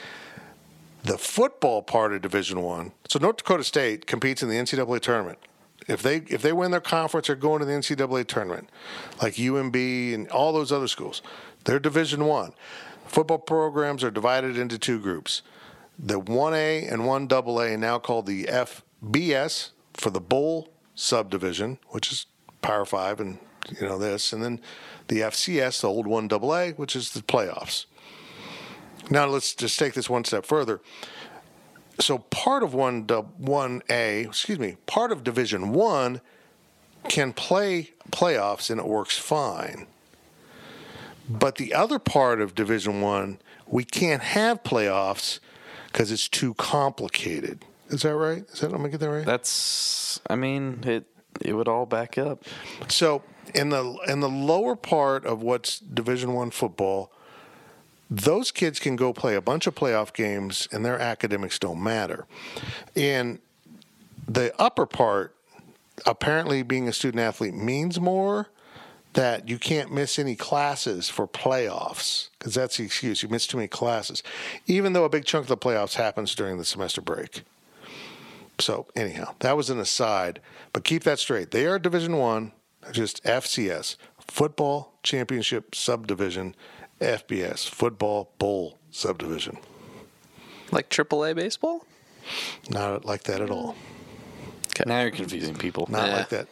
The 1.03 1.17
football 1.17 1.81
part 1.81 2.13
of 2.13 2.21
Division 2.21 2.61
One. 2.61 2.93
So 3.09 3.19
North 3.19 3.35
Dakota 3.35 3.65
State 3.65 4.07
competes 4.07 4.41
in 4.41 4.47
the 4.47 4.55
NCAA 4.55 5.01
tournament. 5.01 5.39
If 5.85 6.01
they 6.01 6.19
if 6.29 6.41
they 6.41 6.53
win 6.53 6.71
their 6.71 6.79
conference, 6.79 7.27
they're 7.27 7.35
going 7.35 7.59
to 7.59 7.65
the 7.65 7.73
NCAA 7.73 8.27
tournament, 8.27 8.69
like 9.21 9.33
UMB 9.33 10.13
and 10.13 10.29
all 10.29 10.53
those 10.53 10.71
other 10.71 10.87
schools. 10.87 11.21
They're 11.65 11.81
Division 11.81 12.23
One. 12.23 12.53
Football 13.05 13.39
programs 13.39 14.01
are 14.01 14.11
divided 14.11 14.57
into 14.57 14.79
two 14.79 14.97
groups: 14.97 15.41
the 15.99 16.19
one 16.19 16.53
A 16.53 16.85
and 16.85 17.05
one 17.05 17.27
AA, 17.29 17.75
now 17.75 17.99
called 17.99 18.27
the 18.27 18.47
FBS 19.03 19.71
for 19.93 20.09
the 20.09 20.21
Bowl 20.21 20.69
subdivision, 20.93 21.79
which 21.89 22.11
is 22.11 22.25
Power 22.61 22.85
Five 22.85 23.19
and 23.19 23.37
you 23.79 23.87
know 23.87 23.97
this, 23.97 24.33
and 24.33 24.43
then 24.43 24.61
the 25.07 25.21
FCS, 25.21 25.81
the 25.81 25.87
old 25.87 26.07
one 26.07 26.29
AA, 26.31 26.69
which 26.71 26.95
is 26.95 27.11
the 27.11 27.21
playoffs. 27.21 27.85
Now 29.09 29.25
let's 29.25 29.53
just 29.53 29.77
take 29.77 29.93
this 29.93 30.09
one 30.09 30.23
step 30.23 30.45
further. 30.45 30.81
So 31.99 32.19
part 32.19 32.63
of 32.63 32.73
one 32.73 33.03
one 33.37 33.81
A, 33.89 34.21
excuse 34.21 34.59
me, 34.59 34.77
part 34.85 35.11
of 35.11 35.23
Division 35.23 35.71
One 35.71 36.21
can 37.07 37.33
play 37.33 37.91
playoffs 38.11 38.69
and 38.69 38.79
it 38.79 38.87
works 38.87 39.17
fine. 39.17 39.87
But 41.29 41.55
the 41.55 41.73
other 41.73 41.99
part 41.99 42.41
of 42.41 42.55
Division 42.55 43.01
One, 43.01 43.39
we 43.67 43.83
can't 43.83 44.21
have 44.21 44.63
playoffs 44.63 45.39
because 45.87 46.11
it's 46.11 46.27
too 46.27 46.53
complicated. 46.55 47.63
Is 47.89 48.01
that 48.01 48.15
right? 48.15 48.43
Is 48.51 48.61
that 48.61 48.73
am 48.73 48.85
I 48.85 48.89
get 48.89 48.99
that 48.99 49.09
right? 49.09 49.25
That's. 49.25 50.19
I 50.29 50.35
mean, 50.35 50.83
it. 50.85 51.05
It 51.41 51.53
would 51.53 51.67
all 51.67 51.85
back 51.85 52.17
up. 52.17 52.45
So 52.87 53.21
in 53.53 53.69
the 53.69 53.97
in 54.07 54.21
the 54.21 54.29
lower 54.29 54.75
part 54.75 55.25
of 55.25 55.41
what's 55.41 55.79
Division 55.79 56.33
One 56.33 56.49
football, 56.49 57.11
those 58.09 58.51
kids 58.51 58.79
can 58.79 58.95
go 58.95 59.11
play 59.11 59.35
a 59.35 59.41
bunch 59.41 59.67
of 59.67 59.75
playoff 59.75 60.13
games, 60.13 60.67
and 60.71 60.85
their 60.85 60.99
academics 60.99 61.59
don't 61.59 61.83
matter. 61.83 62.25
In 62.95 63.39
the 64.27 64.53
upper 64.59 64.85
part, 64.85 65.35
apparently 66.05 66.63
being 66.63 66.87
a 66.87 66.93
student 66.93 67.21
athlete 67.21 67.53
means 67.53 67.99
more. 67.99 68.47
That 69.13 69.47
you 69.47 69.57
can't 69.57 69.93
miss 69.93 70.19
any 70.19 70.35
classes 70.35 71.07
for 71.07 71.25
playoffs 71.25 72.27
because 72.37 72.53
that's 72.53 72.75
the 72.75 72.83
excuse. 72.83 73.23
You 73.23 73.29
miss 73.29 73.47
too 73.47 73.55
many 73.55 73.69
classes, 73.69 74.21
even 74.67 74.91
though 74.91 75.05
a 75.05 75.09
big 75.09 75.23
chunk 75.23 75.43
of 75.43 75.47
the 75.47 75.55
playoffs 75.55 75.93
happens 75.93 76.35
during 76.35 76.57
the 76.57 76.65
semester 76.65 76.99
break. 76.99 77.43
So 78.59 78.87
anyhow, 78.95 79.35
that 79.39 79.57
was 79.57 79.69
an 79.69 79.79
aside, 79.79 80.39
but 80.73 80.83
keep 80.83 81.03
that 81.03 81.19
straight. 81.19 81.51
They 81.51 81.65
are 81.65 81.77
Division 81.79 82.17
One 82.17 82.51
just 82.91 83.23
FCS, 83.23 83.97
Football 84.19 84.93
Championship 85.03 85.73
Subdivision, 85.75 86.55
FBS, 87.01 87.67
Football 87.67 88.31
Bowl 88.37 88.77
Subdivision. 88.91 89.57
Like 90.71 90.89
AAA 90.89 91.35
baseball? 91.35 91.85
Not 92.69 93.05
like 93.05 93.23
that 93.23 93.41
at 93.41 93.49
all. 93.49 93.75
Now 94.85 95.01
you're 95.01 95.11
confusing 95.11 95.55
people. 95.55 95.87
Not 95.89 96.09
Yeah. 96.09 96.15
like 96.17 96.29
that. 96.29 96.47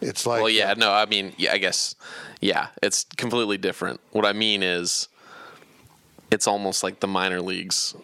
It's 0.00 0.26
like 0.26 0.40
Well, 0.40 0.50
yeah, 0.50 0.74
no, 0.76 0.92
I 0.92 1.06
mean, 1.06 1.34
yeah, 1.36 1.52
I 1.52 1.58
guess, 1.58 1.94
yeah, 2.40 2.68
it's 2.82 3.04
completely 3.16 3.58
different. 3.58 4.00
What 4.12 4.24
I 4.24 4.32
mean 4.32 4.62
is, 4.62 5.08
it's 6.30 6.46
almost 6.46 6.82
like 6.82 7.00
the 7.00 7.06
minor 7.06 7.40
leagues. 7.40 7.94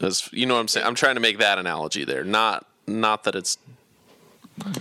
As 0.00 0.28
you 0.32 0.46
know, 0.46 0.54
what 0.54 0.60
I'm 0.60 0.68
saying, 0.68 0.86
I'm 0.86 0.94
trying 0.94 1.14
to 1.14 1.20
make 1.20 1.38
that 1.38 1.58
analogy 1.58 2.04
there. 2.04 2.24
Not, 2.24 2.66
not 2.86 3.24
that 3.24 3.34
it's 3.34 3.58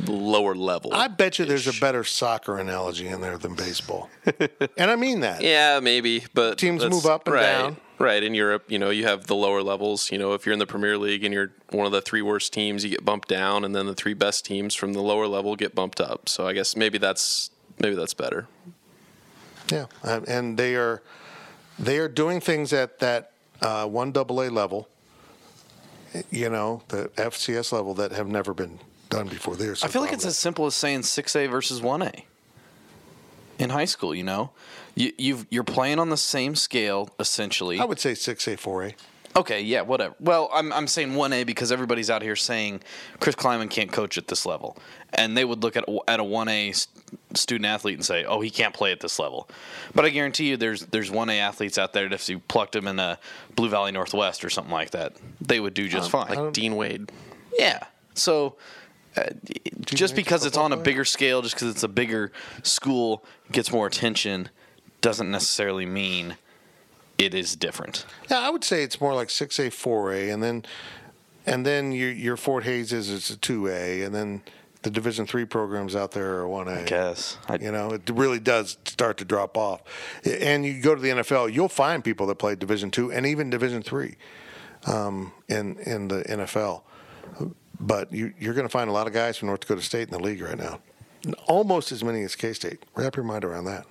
lower 0.08 0.56
level. 0.56 0.94
I 0.94 1.08
bet 1.08 1.40
you 1.40 1.46
there's 1.46 1.68
a 1.68 1.80
better 1.80 2.04
soccer 2.04 2.58
analogy 2.58 3.08
in 3.08 3.22
there 3.22 3.38
than 3.38 3.56
baseball, 3.56 4.10
and 4.78 4.92
I 4.92 4.96
mean 4.96 5.22
that. 5.22 5.42
Yeah, 5.42 5.80
maybe, 5.82 6.26
but 6.34 6.58
Teams 6.58 6.88
move 6.88 7.06
up 7.06 7.28
and 7.28 7.36
right, 7.36 7.42
down. 7.42 7.78
Right 7.98 8.24
in 8.24 8.34
Europe, 8.34 8.66
you 8.68 8.80
know, 8.80 8.90
you 8.90 9.06
have 9.06 9.28
the 9.28 9.36
lower 9.36 9.64
levels. 9.64 10.12
You 10.12 10.18
know, 10.18 10.34
if 10.34 10.46
you're 10.46 10.54
in 10.54 10.60
the 10.60 10.68
Premier 10.68 10.98
League 10.98 11.24
and 11.24 11.34
you're 11.34 11.52
one 11.72 11.86
of 11.86 11.92
the 11.92 12.02
three 12.02 12.22
worst 12.22 12.54
teams, 12.54 12.84
you 12.84 12.90
get 12.90 13.06
bumped 13.06 13.28
down, 13.28 13.64
and 13.64 13.76
then 13.76 13.86
the 13.86 13.96
three 13.96 14.14
best 14.14 14.46
teams 14.46 14.76
from 14.76 14.94
the 14.94 15.02
lower 15.02 15.28
level 15.28 15.56
get 15.56 15.74
bumped 15.74 16.02
up. 16.02 16.30
So 16.30 16.48
I 16.48 16.54
guess 16.54 16.76
maybe 16.76 16.98
that's 16.98 17.50
maybe 17.80 17.96
that's 17.96 18.14
better. 18.14 18.48
Yeah, 19.72 19.86
and- 20.04 20.58
they 20.58 20.76
are 20.76 21.02
they 21.80 21.98
are 21.98 22.10
doing 22.10 22.40
things 22.42 22.74
at 22.74 23.00
that 23.00 23.32
uh, 23.62 23.88
one 23.88 24.12
double 24.12 24.42
A 24.42 24.50
level. 24.50 24.88
You 26.30 26.50
know, 26.50 26.84
the 26.90 27.10
FCS 27.16 27.72
level 27.72 27.94
that 27.96 28.12
have 28.12 28.28
never 28.28 28.54
been 28.54 28.80
done 29.10 29.28
before. 29.28 29.56
There's 29.56 29.84
I 29.84 29.88
feel 29.88 30.02
like 30.02 30.14
it's 30.14 30.26
as 30.26 30.38
simple 30.38 30.66
as 30.66 30.76
saying 30.76 31.02
6A 31.02 31.50
versus 31.50 31.82
1A 31.82 32.24
in 33.60 33.70
high 33.70 33.86
school, 33.86 34.14
you 34.14 34.24
know? 34.24 34.52
You, 34.96 35.12
you've, 35.18 35.48
you're 35.50 35.64
playing 35.64 36.00
on 36.00 36.10
the 36.10 36.18
same 36.18 36.56
scale, 36.56 37.10
essentially. 37.20 37.80
I 37.80 37.86
would 37.86 38.00
say 38.00 38.14
six 38.14 38.48
A, 38.48 38.58
four 38.58 38.84
A. 38.84 38.96
Okay, 39.36 39.62
yeah, 39.62 39.82
whatever. 39.82 40.14
Well, 40.20 40.50
I'm, 40.54 40.72
I'm 40.72 40.88
saying 40.88 41.12
1A 41.12 41.46
because 41.46 41.72
everybody's 41.72 42.10
out 42.10 42.22
here 42.22 42.36
saying 42.36 42.82
Chris 43.20 43.36
Klieman 43.36 43.70
can't 43.70 43.92
coach 43.92 44.18
at 44.18 44.28
this 44.28 44.46
level. 44.46 44.78
And 45.14 45.36
they 45.36 45.44
would 45.44 45.64
look 45.64 45.76
at, 45.76 45.86
at 46.08 46.20
a 46.20 46.24
1A 46.24 46.88
student 47.34 47.66
athlete 47.66 47.96
and 47.96 48.06
say, 48.06 48.26
oh, 48.26 48.42
he 48.42 48.50
can't 48.50 48.74
play 48.74 48.92
at 48.92 49.00
this 49.00 49.18
level. 49.18 49.50
But 49.96 50.06
I 50.06 50.10
guarantee 50.10 50.50
you 50.50 50.58
there's 50.58 50.86
there's 50.88 51.10
1A 51.10 51.40
athletes 51.40 51.78
out 51.78 51.94
there 51.94 52.08
that 52.10 52.16
if 52.16 52.30
you 52.30 52.40
plucked 52.40 52.74
them 52.74 52.88
in 52.88 53.00
a 53.00 53.20
Blue 53.56 53.70
Valley 53.70 53.92
Northwest 53.92 54.46
or 54.46 54.50
something 54.50 54.74
like 54.74 54.92
that, 54.92 55.14
they 55.42 55.60
would 55.60 55.74
do 55.74 55.88
just 55.88 56.12
fine. 56.12 56.34
Like 56.34 56.54
Dean 56.54 56.76
Wade. 56.76 57.12
Yeah. 57.58 57.84
So 58.14 58.56
uh, 59.16 59.26
just 59.86 60.16
because 60.16 60.46
it's 60.46 60.58
on 60.58 60.74
a 60.74 60.78
bigger 60.78 61.06
scale, 61.06 61.42
just 61.42 61.56
because 61.56 61.70
it's 61.70 61.84
a 61.84 61.88
bigger 61.88 62.32
school, 62.64 63.24
gets 63.52 63.72
more 63.72 63.88
attention, 63.88 64.50
doesn't 65.02 65.30
necessarily 65.30 65.86
mean 65.86 66.38
it 67.18 67.34
is 67.34 67.56
different. 67.56 68.06
Yeah, 68.30 68.40
I 68.40 68.50
would 68.50 68.64
say 68.64 68.84
it's 68.84 69.00
more 69.00 69.14
like 69.14 69.30
six 69.30 69.60
A, 69.60 69.70
four 69.70 70.12
A, 70.14 70.30
and 70.30 70.42
then 70.42 70.64
and 71.46 71.66
then 71.66 71.92
your 71.92 72.12
your 72.12 72.38
Fort 72.38 72.64
Hays 72.64 72.94
is 72.94 73.10
it's 73.10 73.30
a 73.30 73.38
two 73.38 73.68
A, 73.68 74.02
and 74.04 74.14
then 74.14 74.42
the 74.82 74.90
Division 74.90 75.26
three 75.26 75.46
programs 75.46 75.96
out 75.96 76.12
there 76.12 76.36
are 76.36 76.48
one 76.48 76.68
A. 76.68 76.82
I 76.82 76.84
guess. 76.84 77.38
I, 77.48 77.56
You 77.56 77.72
know, 77.72 77.92
it 77.92 78.10
really 78.10 78.40
does 78.40 78.78
start 78.86 79.18
to 79.18 79.26
drop 79.26 79.58
off. 79.58 79.82
And 80.26 80.66
you 80.66 80.82
go 80.82 80.94
to 80.96 81.02
the 81.02 81.10
NFL, 81.10 81.54
you'll 81.54 81.70
find 81.70 82.04
people 82.04 82.28
that 82.28 82.36
play 82.36 82.56
Division 82.56 82.92
two 82.92 83.12
and 83.12 83.26
even 83.26 83.50
Division 83.50 83.82
three 83.82 84.16
um, 84.86 85.32
in 85.48 85.78
in 85.80 86.08
the 86.10 86.24
NFL. 86.24 86.82
But 87.80 88.14
you, 88.14 88.34
you're 88.40 88.54
going 88.54 88.68
to 88.68 88.72
find 88.72 88.90
a 88.90 88.94
lot 88.94 89.08
of 89.08 89.14
guys 89.14 89.38
from 89.38 89.48
North 89.48 89.62
Dakota 89.62 89.82
State 89.82 90.08
in 90.08 90.12
the 90.12 90.20
league 90.20 90.42
right 90.42 90.58
now, 90.58 90.80
almost 91.48 91.92
as 91.92 92.04
many 92.04 92.24
as 92.24 92.36
K 92.36 92.54
State. 92.54 92.84
Wrap 92.96 93.16
your 93.16 93.26
mind 93.26 93.44
around 93.44 93.66
that. 93.66 93.86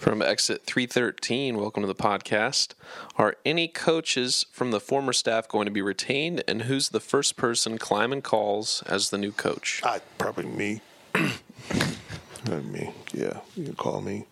From 0.00 0.22
exit 0.22 0.64
313, 0.64 1.58
welcome 1.58 1.82
to 1.82 1.86
the 1.86 1.94
podcast. 1.94 2.72
Are 3.16 3.36
any 3.44 3.68
coaches 3.68 4.46
from 4.50 4.70
the 4.70 4.80
former 4.80 5.12
staff 5.12 5.46
going 5.46 5.66
to 5.66 5.70
be 5.70 5.82
retained, 5.82 6.42
and 6.48 6.62
who's 6.62 6.88
the 6.88 7.00
first 7.00 7.36
person 7.36 7.76
Klieman 7.76 8.22
calls 8.22 8.82
as 8.86 9.10
the 9.10 9.18
new 9.18 9.30
coach? 9.30 9.82
I 9.84 10.00
probably 10.16 10.46
me. 10.46 10.80
Uh, 12.50 12.56
me, 12.60 12.90
yeah. 13.12 13.40
You 13.54 13.66
can 13.66 13.74
call 13.74 14.00
me. 14.00 14.26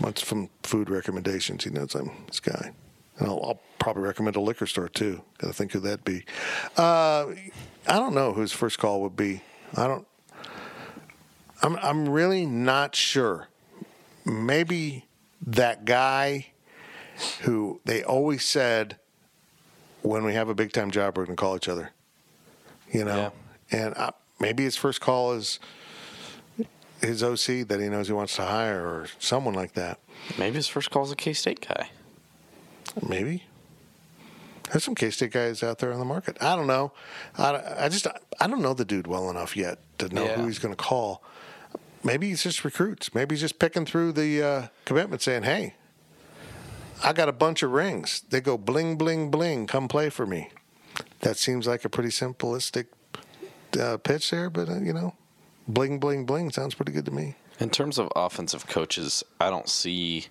Wants 0.00 0.20
from 0.20 0.50
food 0.64 0.90
recommendations. 0.90 1.62
He 1.62 1.70
knows 1.70 1.94
I'm 1.94 2.10
this 2.26 2.40
guy, 2.40 2.72
and 3.16 3.28
I'll, 3.28 3.40
I'll 3.44 3.60
probably 3.78 4.02
recommend 4.02 4.34
a 4.34 4.40
liquor 4.40 4.66
store 4.66 4.88
too. 4.88 5.22
Got 5.38 5.46
to 5.46 5.52
think 5.54 5.70
who 5.70 5.78
that'd 5.78 6.04
be. 6.04 6.24
Uh, 6.76 7.26
I 7.86 7.94
don't 7.94 8.12
know 8.12 8.32
who 8.32 8.40
his 8.40 8.50
first 8.50 8.80
call 8.80 9.00
would 9.02 9.14
be. 9.14 9.42
I 9.76 9.86
don't. 9.86 10.06
I'm 11.62 11.76
I'm 11.76 12.08
really 12.08 12.44
not 12.44 12.96
sure. 12.96 13.48
Maybe 14.24 15.06
that 15.46 15.84
guy 15.84 16.46
who 17.42 17.80
they 17.84 18.02
always 18.02 18.44
said 18.44 18.96
when 20.02 20.24
we 20.24 20.34
have 20.34 20.48
a 20.48 20.54
big 20.54 20.72
time 20.72 20.90
job 20.90 21.16
we're 21.16 21.24
going 21.26 21.36
to 21.36 21.40
call 21.40 21.56
each 21.56 21.68
other. 21.68 21.90
You 22.92 23.04
know, 23.04 23.32
and 23.70 23.94
uh, 23.96 24.10
maybe 24.38 24.64
his 24.64 24.76
first 24.76 25.00
call 25.00 25.32
is 25.32 25.58
his 27.00 27.22
OC 27.22 27.66
that 27.68 27.80
he 27.80 27.88
knows 27.88 28.06
he 28.06 28.12
wants 28.12 28.36
to 28.36 28.42
hire 28.42 28.80
or 28.86 29.06
someone 29.18 29.54
like 29.54 29.72
that. 29.72 29.98
maybe 30.38 30.56
his 30.56 30.68
first 30.68 30.90
call 30.90 31.02
is 31.04 31.10
a 31.10 31.16
K 31.16 31.32
State 31.32 31.66
guy. 31.66 31.88
Maybe. 33.08 33.44
There's 34.70 34.84
some 34.84 34.94
K 34.94 35.10
State 35.10 35.32
guys 35.32 35.62
out 35.62 35.78
there 35.78 35.92
on 35.92 35.98
the 35.98 36.04
market. 36.04 36.36
I 36.40 36.54
don't 36.54 36.66
know. 36.66 36.92
I, 37.36 37.84
I 37.86 37.88
just 37.88 38.06
I 38.40 38.46
don't 38.46 38.62
know 38.62 38.74
the 38.74 38.84
dude 38.84 39.06
well 39.06 39.30
enough 39.30 39.56
yet 39.56 39.78
to 39.98 40.08
know 40.14 40.26
who 40.26 40.46
he's 40.46 40.58
going 40.58 40.74
to 40.74 40.82
call. 40.82 41.22
Maybe 42.04 42.28
he's 42.28 42.42
just 42.42 42.64
recruits. 42.64 43.14
Maybe 43.14 43.34
he's 43.34 43.40
just 43.40 43.58
picking 43.58 43.86
through 43.86 44.12
the 44.12 44.42
uh, 44.42 44.66
commitment, 44.84 45.22
saying, 45.22 45.44
"Hey, 45.44 45.74
I 47.02 47.12
got 47.12 47.28
a 47.28 47.32
bunch 47.32 47.62
of 47.62 47.70
rings. 47.70 48.22
They 48.30 48.40
go 48.40 48.58
bling 48.58 48.96
bling 48.96 49.30
bling. 49.30 49.66
Come 49.66 49.88
play 49.88 50.10
for 50.10 50.26
me." 50.26 50.50
That 51.20 51.36
seems 51.36 51.66
like 51.66 51.84
a 51.84 51.88
pretty 51.88 52.08
simplistic 52.10 52.86
uh, 53.78 53.96
pitch 53.98 54.30
there, 54.30 54.50
but 54.50 54.68
uh, 54.68 54.80
you 54.80 54.92
know, 54.92 55.14
bling 55.68 55.98
bling 56.00 56.26
bling 56.26 56.50
sounds 56.50 56.74
pretty 56.74 56.92
good 56.92 57.04
to 57.06 57.12
me. 57.12 57.36
In 57.60 57.70
terms 57.70 57.98
of 57.98 58.08
offensive 58.16 58.66
coaches, 58.66 59.22
I 59.38 59.48
don't 59.50 59.68
see, 59.68 60.26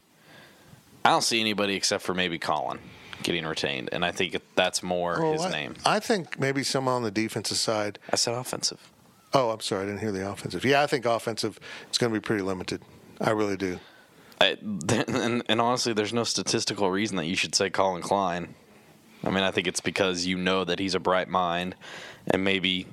I 1.06 1.10
don't 1.12 1.24
see 1.24 1.40
anybody 1.40 1.76
except 1.76 2.04
for 2.04 2.14
maybe 2.14 2.38
Collin 2.38 2.80
getting 3.24 3.46
retained, 3.46 3.88
and 3.94 4.04
I 4.04 4.12
think 4.12 4.36
that's 4.56 4.84
more 4.84 5.18
Well, 5.22 5.34
his 5.34 5.42
I, 5.44 5.52
name. 5.52 5.76
I 5.86 6.00
think 6.00 6.40
maybe 6.40 6.64
someone 6.64 6.96
on 6.96 7.04
the 7.04 7.12
defensive 7.12 7.58
side. 7.58 8.00
I 8.12 8.18
said 8.18 8.34
offensive. 8.34 8.91
Oh, 9.34 9.50
I'm 9.52 9.62
sorry, 9.62 9.84
I 9.84 9.86
didn't 9.86 10.02
hear 10.02 10.12
the 10.12 10.30
offensive. 10.30 10.66
Yeah, 10.66 10.82
I 10.82 10.88
think 10.88 11.06
offensive 11.06 11.60
is 11.90 11.98
going 11.98 12.12
to 12.14 12.20
be 12.20 12.24
pretty 12.24 12.44
limited. 12.44 12.82
I 13.20 13.30
really 13.32 13.56
do. 13.58 13.80
I, 14.42 14.58
and, 14.62 15.44
and 15.48 15.62
honestly, 15.62 15.94
there's 15.94 16.14
no 16.14 16.24
statistical 16.24 16.90
reason 16.92 17.16
that 17.18 17.28
you 17.28 17.36
should 17.36 17.56
say 17.56 17.70
Collin 17.70 18.02
Klein. 18.02 18.56
I 19.24 19.30
mean, 19.30 19.44
I 19.44 19.52
think 19.52 19.68
it's 19.68 19.80
because 19.82 20.26
you 20.26 20.38
know 20.38 20.64
that 20.66 20.80
he's 20.80 20.96
a 20.96 21.00
bright 21.00 21.30
mind, 21.30 21.76
and 22.28 22.44
maybe 22.44 22.88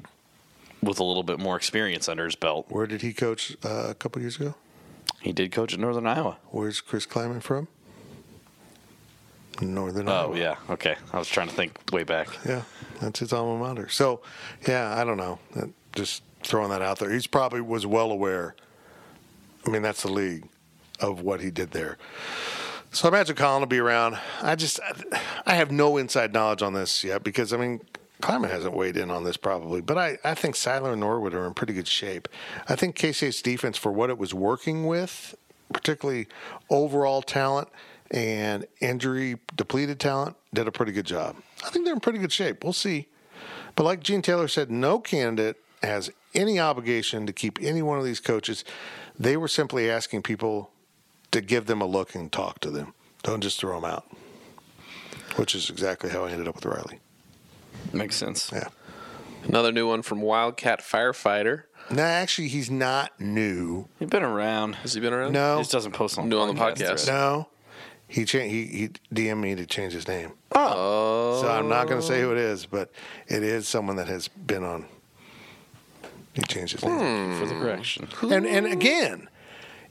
with 0.82 1.00
a 1.00 1.04
little 1.04 1.22
bit 1.24 1.40
more 1.40 1.56
experience 1.56 2.08
under 2.08 2.24
his 2.26 2.36
belt, 2.36 2.66
Where 2.68 2.86
did 2.86 3.02
he 3.02 3.12
coach 3.12 3.56
uh, 3.64 3.86
a 3.88 3.94
couple 3.94 4.20
years 4.22 4.36
ago? 4.36 4.54
he 5.22 5.32
did 5.32 5.50
coach 5.50 5.72
at 5.74 5.80
Northern 5.80 6.06
Iowa. 6.06 6.36
Where's 6.50 6.80
Chris 6.80 7.04
Klieman 7.06 7.42
from? 7.42 7.66
Northern 9.60 10.08
Oh 10.08 10.12
Iowa. 10.12 10.38
yeah, 10.38 10.56
okay. 10.70 10.96
I 11.12 11.18
was 11.18 11.26
trying 11.28 11.48
to 11.48 11.54
think 11.54 11.76
way 11.92 12.04
back. 12.04 12.28
Yeah, 12.46 12.62
that's 13.00 13.18
his 13.18 13.32
alma 13.32 13.58
mater. 13.58 13.88
So, 13.88 14.20
yeah, 14.68 14.94
I 14.96 15.04
don't 15.04 15.16
know. 15.16 15.38
That- 15.56 15.70
Just 15.96 16.22
throwing 16.42 16.70
that 16.70 16.82
out 16.82 16.98
there. 16.98 17.10
He's 17.10 17.26
probably 17.26 17.60
was 17.60 17.86
well 17.86 18.10
aware. 18.10 18.54
I 19.66 19.70
mean, 19.70 19.82
that's 19.82 20.02
the 20.02 20.12
league 20.12 20.48
of 21.00 21.22
what 21.22 21.40
he 21.40 21.50
did 21.50 21.72
there. 21.72 21.98
So 22.90 23.06
I 23.06 23.12
imagine 23.12 23.36
Collin 23.36 23.60
will 23.60 23.66
be 23.66 23.78
around. 23.78 24.18
I 24.40 24.54
just, 24.54 24.80
I 25.44 25.54
have 25.54 25.70
no 25.70 25.96
inside 25.98 26.32
knowledge 26.32 26.62
on 26.62 26.72
this 26.72 27.04
yet 27.04 27.22
because 27.22 27.52
I 27.52 27.58
mean, 27.58 27.80
Klieman 28.22 28.50
hasn't 28.50 28.74
weighed 28.74 28.96
in 28.96 29.10
on 29.10 29.24
this 29.24 29.36
probably, 29.36 29.80
but 29.80 29.98
I, 29.98 30.18
I 30.24 30.34
think 30.34 30.56
Seiler 30.56 30.92
and 30.92 31.00
Norwood 31.00 31.34
are 31.34 31.46
in 31.46 31.54
pretty 31.54 31.74
good 31.74 31.86
shape. 31.86 32.28
I 32.68 32.74
think 32.74 32.96
K 32.96 33.12
State's 33.12 33.42
defense 33.42 33.76
for 33.76 33.92
what 33.92 34.10
it 34.10 34.18
was 34.18 34.34
working 34.34 34.86
with, 34.86 35.36
particularly 35.72 36.26
overall 36.70 37.22
talent 37.22 37.68
and 38.10 38.66
injury 38.80 39.36
depleted 39.54 40.00
talent, 40.00 40.36
did 40.54 40.66
a 40.66 40.72
pretty 40.72 40.92
good 40.92 41.06
job. 41.06 41.36
I 41.64 41.70
think 41.70 41.84
they're 41.84 41.94
in 41.94 42.00
pretty 42.00 42.18
good 42.18 42.32
shape. 42.32 42.64
We'll 42.64 42.72
see. 42.72 43.06
But 43.76 43.84
like 43.84 44.00
Gene 44.02 44.22
Taylor 44.22 44.48
said, 44.48 44.70
no 44.70 44.98
candidate 44.98 45.56
has 45.82 46.10
any 46.34 46.58
obligation 46.60 47.26
to 47.26 47.32
keep 47.32 47.58
any 47.62 47.82
one 47.82 47.98
of 47.98 48.04
these 48.04 48.20
coaches. 48.20 48.64
They 49.18 49.36
were 49.36 49.48
simply 49.48 49.90
asking 49.90 50.22
people 50.22 50.70
to 51.32 51.40
give 51.40 51.66
them 51.66 51.80
a 51.80 51.86
look 51.86 52.14
and 52.14 52.30
talk 52.30 52.60
to 52.60 52.70
them. 52.70 52.94
Don't 53.22 53.40
just 53.40 53.58
throw 53.60 53.80
them 53.80 53.90
out. 53.90 54.06
Which 55.36 55.54
is 55.54 55.70
exactly 55.70 56.10
how 56.10 56.24
I 56.24 56.30
ended 56.30 56.48
up 56.48 56.54
with 56.56 56.64
Riley. 56.66 57.00
Makes 57.92 58.16
sense. 58.16 58.50
Yeah. 58.52 58.68
Another 59.44 59.72
new 59.72 59.86
one 59.88 60.02
from 60.02 60.20
Wildcat 60.20 60.80
Firefighter. 60.80 61.64
No, 61.90 62.02
actually, 62.02 62.48
he's 62.48 62.70
not 62.70 63.18
new. 63.20 63.88
He's 63.98 64.08
been 64.08 64.22
around. 64.24 64.74
Has 64.76 64.94
he 64.94 65.00
been 65.00 65.12
around? 65.12 65.32
No, 65.32 65.56
He 65.56 65.60
just 65.62 65.72
doesn't 65.72 65.92
post 65.92 66.18
on 66.18 66.28
New 66.28 66.38
on 66.38 66.54
the 66.54 66.60
podcast. 66.60 67.04
thread. 67.04 67.14
no. 67.14 67.48
He 68.10 68.24
cha- 68.24 68.38
he 68.40 68.66
he 68.66 68.88
DM'd 69.14 69.40
me 69.40 69.54
to 69.54 69.66
change 69.66 69.92
his 69.92 70.08
name. 70.08 70.32
Oh. 70.54 71.40
So 71.42 71.48
I'm 71.50 71.68
not 71.68 71.88
going 71.88 72.00
to 72.00 72.06
say 72.06 72.20
who 72.22 72.32
it 72.32 72.38
is, 72.38 72.64
but 72.66 72.90
it 73.26 73.42
is 73.42 73.68
someone 73.68 73.96
that 73.96 74.08
has 74.08 74.28
been 74.28 74.64
on 74.64 74.86
He 76.38 76.42
changed 76.46 76.74
his 76.74 76.84
name. 76.84 77.38
for 77.38 77.46
the 77.46 77.54
correction. 77.54 78.06
And 78.22 78.46
and 78.46 78.64
again, 78.66 79.28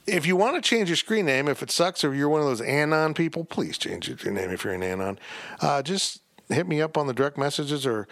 if 0.05 0.25
you 0.25 0.37
want 0.37 0.55
to 0.55 0.61
change 0.61 0.87
your 0.89 0.95
screen 0.95 1.25
name, 1.25 1.49
if 1.49 1.61
it 1.61 1.69
sucks 1.69 2.03
or 2.05 2.13
you're 2.13 2.29
one 2.29 2.39
of 2.39 2.47
those 2.47 2.61
anon 2.61 3.13
people, 3.13 3.43
please 3.43 3.77
change 3.77 4.07
your 4.07 4.33
name 4.33 4.49
if 4.51 4.63
you're 4.63 4.73
an 4.73 4.81
anon. 4.83 5.19
Uh, 5.59 5.81
just 5.81 6.21
hit 6.47 6.65
me 6.65 6.81
up 6.81 6.97
on 6.97 7.07
the 7.07 7.13
direct 7.13 7.37
messages 7.37 7.85
or 7.85 8.07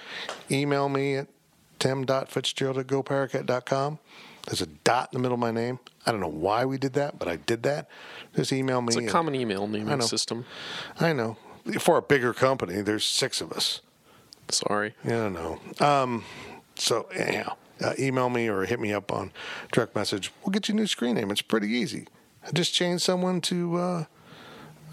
email 0.51 0.89
me 0.89 1.15
at 1.15 1.27
tim.fitzgerald 1.79 2.77
at 2.77 2.87
gopowercat.com. 2.87 3.99
There's 4.47 4.61
a 4.61 4.65
dot 4.67 5.09
in 5.13 5.17
the 5.17 5.21
middle 5.21 5.35
of 5.35 5.39
my 5.39 5.51
name. 5.51 5.79
I 6.05 6.11
don't 6.11 6.19
know 6.19 6.27
why 6.27 6.65
we 6.65 6.77
did 6.77 6.93
that, 6.93 7.17
but 7.17 7.27
I 7.29 7.37
did 7.37 7.63
that. 7.63 7.87
Just 8.35 8.51
email 8.51 8.81
me. 8.81 8.87
It's 8.87 8.95
a 8.97 8.99
and- 8.99 9.09
common 9.09 9.33
email 9.33 9.63
I 9.63 9.67
naming 9.67 9.97
know. 9.99 10.05
system. 10.05 10.45
I 10.99 11.13
know. 11.13 11.37
For 11.79 11.97
a 11.97 12.01
bigger 12.01 12.33
company, 12.33 12.81
there's 12.81 13.05
six 13.05 13.39
of 13.39 13.51
us. 13.53 13.79
Sorry. 14.49 14.93
Yeah, 15.03 15.25
I 15.25 15.29
know. 15.29 15.59
Um, 15.79 16.23
so 16.75 17.03
anyhow, 17.15 17.55
uh, 17.83 17.93
email 17.99 18.29
me 18.29 18.47
or 18.47 18.65
hit 18.65 18.79
me 18.79 18.93
up 18.93 19.11
on 19.11 19.31
direct 19.71 19.95
message. 19.95 20.31
We'll 20.43 20.51
get 20.51 20.67
you 20.67 20.73
a 20.73 20.77
new 20.77 20.87
screen 20.87 21.15
name. 21.15 21.31
It's 21.31 21.41
pretty 21.41 21.69
easy. 21.69 22.07
I 22.45 22.51
just 22.51 22.73
change 22.73 23.01
someone 23.01 23.41
to 23.41 23.77
uh, 23.77 24.05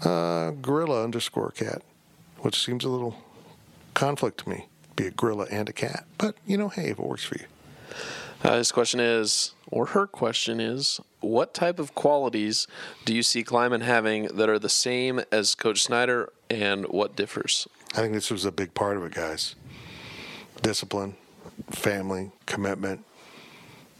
uh, 0.01 0.51
gorilla 0.51 1.03
underscore 1.03 1.51
cat, 1.51 1.81
which 2.39 2.63
seems 2.63 2.83
a 2.83 2.89
little 2.89 3.17
conflict 3.93 4.39
to 4.39 4.49
me. 4.49 4.67
Be 4.95 5.07
a 5.07 5.11
gorilla 5.11 5.47
and 5.49 5.69
a 5.69 5.73
cat, 5.73 6.05
but 6.17 6.35
you 6.45 6.57
know, 6.57 6.69
hey, 6.69 6.89
if 6.89 6.99
it 6.99 7.05
works 7.05 7.23
for 7.23 7.37
you. 7.37 7.45
Uh, 8.43 8.57
his 8.57 8.71
question 8.71 8.99
is, 8.99 9.53
or 9.71 9.87
her 9.87 10.05
question 10.05 10.59
is, 10.59 10.99
what 11.21 11.53
type 11.53 11.79
of 11.79 11.95
qualities 11.95 12.67
do 13.05 13.15
you 13.15 13.23
see 13.23 13.43
Klieman 13.43 13.81
having 13.81 14.25
that 14.27 14.49
are 14.49 14.59
the 14.59 14.69
same 14.69 15.21
as 15.31 15.55
Coach 15.55 15.81
Snyder, 15.81 16.31
and 16.49 16.85
what 16.87 17.15
differs? 17.15 17.67
I 17.93 18.01
think 18.01 18.13
this 18.13 18.29
was 18.29 18.43
a 18.43 18.51
big 18.51 18.73
part 18.73 18.97
of 18.97 19.03
it, 19.03 19.13
guys. 19.13 19.55
Discipline, 20.61 21.15
family, 21.71 22.31
commitment, 22.45 23.05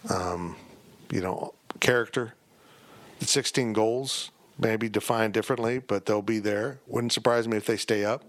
um, 0.09 0.55
you 1.11 1.21
know, 1.21 1.53
character. 1.79 2.33
The 3.19 3.25
16 3.25 3.73
goals 3.73 4.31
maybe 4.57 4.89
defined 4.89 5.33
differently, 5.33 5.79
but 5.79 6.05
they'll 6.05 6.21
be 6.21 6.39
there. 6.39 6.79
Wouldn't 6.87 7.13
surprise 7.13 7.47
me 7.47 7.57
if 7.57 7.65
they 7.65 7.77
stay 7.77 8.05
up. 8.05 8.23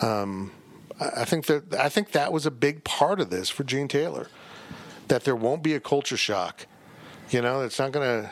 Um, 0.00 0.52
I 1.00 1.22
I 1.22 1.24
think 1.24 1.46
that 1.46 1.74
I 1.74 1.88
think 1.88 2.12
that 2.12 2.32
was 2.32 2.46
a 2.46 2.50
big 2.50 2.84
part 2.84 3.20
of 3.20 3.30
this 3.30 3.50
for 3.50 3.64
Gene 3.64 3.88
Taylor, 3.88 4.28
that 5.08 5.24
there 5.24 5.36
won't 5.36 5.62
be 5.62 5.74
a 5.74 5.80
culture 5.80 6.16
shock. 6.16 6.66
You 7.30 7.42
know, 7.42 7.62
it's 7.62 7.78
not 7.78 7.92
going 7.92 8.24
to 8.24 8.30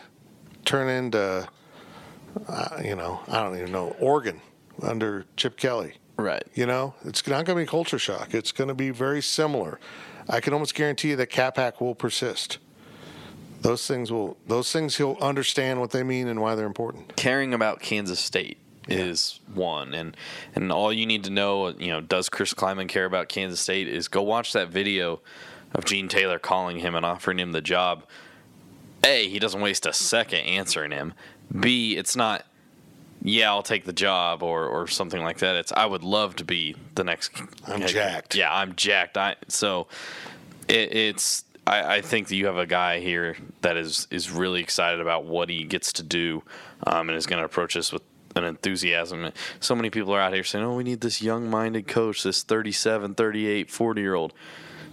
turn 0.65 0.89
into, 0.89 1.49
uh, 2.49 2.81
you 2.85 2.95
know, 2.95 3.21
I 3.29 3.43
don't 3.43 3.57
even 3.57 3.73
know, 3.73 3.97
Oregon 3.99 4.41
under 4.83 5.25
Chip 5.37 5.57
Kelly. 5.57 5.95
Right. 6.21 6.45
You 6.55 6.67
know, 6.67 6.95
it's 7.05 7.27
not 7.27 7.47
going 7.47 7.57
to 7.59 7.63
be 7.65 7.67
culture 7.67 7.99
shock. 7.99 8.35
It's 8.35 8.53
going 8.53 8.69
to 8.69 8.75
be 8.75 8.91
very 8.91 9.23
similar. 9.23 9.81
I 10.29 10.41
can 10.41 10.53
almost 10.53 10.75
guarantee 10.75 11.11
you 11.11 11.17
that 11.17 11.31
Capac 11.31 11.81
will 11.81 11.95
persist. 11.95 12.59
Those 13.63 13.87
things 13.87 14.13
will. 14.13 14.37
Those 14.47 14.71
things 14.71 14.97
he'll 14.97 15.17
understand 15.21 15.81
what 15.81 15.91
they 15.91 16.03
mean 16.03 16.29
and 16.29 16.41
why 16.41 16.55
they're 16.55 16.67
important. 16.67 17.17
caring 17.17 17.55
about 17.55 17.81
Kansas 17.81 18.21
State 18.21 18.59
is 18.89 19.41
one, 19.53 19.95
and 19.95 20.17
and 20.55 20.71
all 20.73 20.93
you 20.93 21.07
need 21.07 21.25
to 21.25 21.31
know, 21.31 21.69
you 21.69 21.89
know, 21.89 22.01
does 22.01 22.29
Chris 22.29 22.55
Klieman 22.55 22.89
care 22.89 23.05
about 23.05 23.29
Kansas 23.29 23.61
State? 23.61 23.89
Is 23.89 24.09
go 24.09 24.23
watch 24.23 24.53
that 24.53 24.69
video 24.69 25.21
of 25.75 25.85
Gene 25.85 26.09
Taylor 26.09 26.39
calling 26.39 26.79
him 26.79 26.95
and 26.95 27.05
offering 27.05 27.39
him 27.39 27.53
the 27.53 27.61
job. 27.61 28.05
A, 29.05 29.29
he 29.29 29.39
doesn't 29.39 29.61
waste 29.61 29.87
a 29.87 29.93
second 29.93 30.41
answering 30.41 30.91
him. 30.91 31.15
B, 31.59 31.97
it's 31.97 32.15
not, 32.15 32.45
yeah, 33.23 33.51
I'll 33.51 33.63
take 33.63 33.85
the 33.85 33.93
job 33.93 34.43
or 34.43 34.67
or 34.67 34.87
something 34.87 35.23
like 35.23 35.39
that. 35.39 35.57
It's 35.57 35.73
I 35.73 35.87
would 35.87 36.03
love 36.05 36.37
to 36.37 36.45
be 36.45 36.77
the 36.95 37.05
next. 37.05 37.31
I'm 37.67 37.87
jacked. 37.87 38.35
Yeah, 38.35 38.53
I'm 38.53 38.75
jacked. 38.77 39.17
I 39.19 39.37
so 39.49 39.89
it, 40.69 40.95
it's 40.95 41.45
I, 41.67 41.97
I 41.97 42.01
think 42.01 42.29
that 42.29 42.37
you 42.37 42.47
have 42.47 42.57
a 42.59 42.67
guy 42.67 43.01
here 43.01 43.37
that 43.63 43.77
is 43.77 44.07
is 44.11 44.31
really 44.31 44.61
excited 44.61 45.01
about 45.01 45.25
what 45.25 45.49
he 45.49 45.65
gets 45.65 45.93
to 45.95 46.03
do 46.03 46.43
um, 46.87 47.09
and 47.09 47.17
is 47.17 47.27
going 47.27 47.39
to 47.41 47.45
approach 47.45 47.75
this 47.75 47.93
with 47.93 48.03
an 48.37 48.45
enthusiasm. 48.45 49.33
So 49.59 49.75
many 49.75 49.91
people 49.91 50.15
are 50.15 50.21
out 50.21 50.33
here 50.33 50.45
saying, 50.45 50.65
"Oh, 50.65 50.77
we 50.77 50.85
need 50.85 51.01
this 51.01 51.21
young-minded 51.21 51.87
coach, 51.89 52.23
this 52.23 52.43
37, 52.43 53.15
38, 53.15 53.71
40 53.71 54.01
year 54.01 54.15
old." 54.15 54.33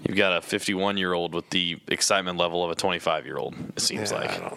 You've 0.08 0.18
got 0.18 0.38
a 0.38 0.41
51 0.41 0.98
year 0.98 1.14
old 1.14 1.34
with 1.34 1.49
the 1.49 1.80
excitement 1.88 2.38
level 2.38 2.64
of 2.64 2.70
a 2.70 2.76
25 2.76 3.26
year 3.26 3.38
old. 3.38 3.56
It 3.76 3.82
seems 3.82 4.12
Yeah, 4.12 4.18
like. 4.20 4.54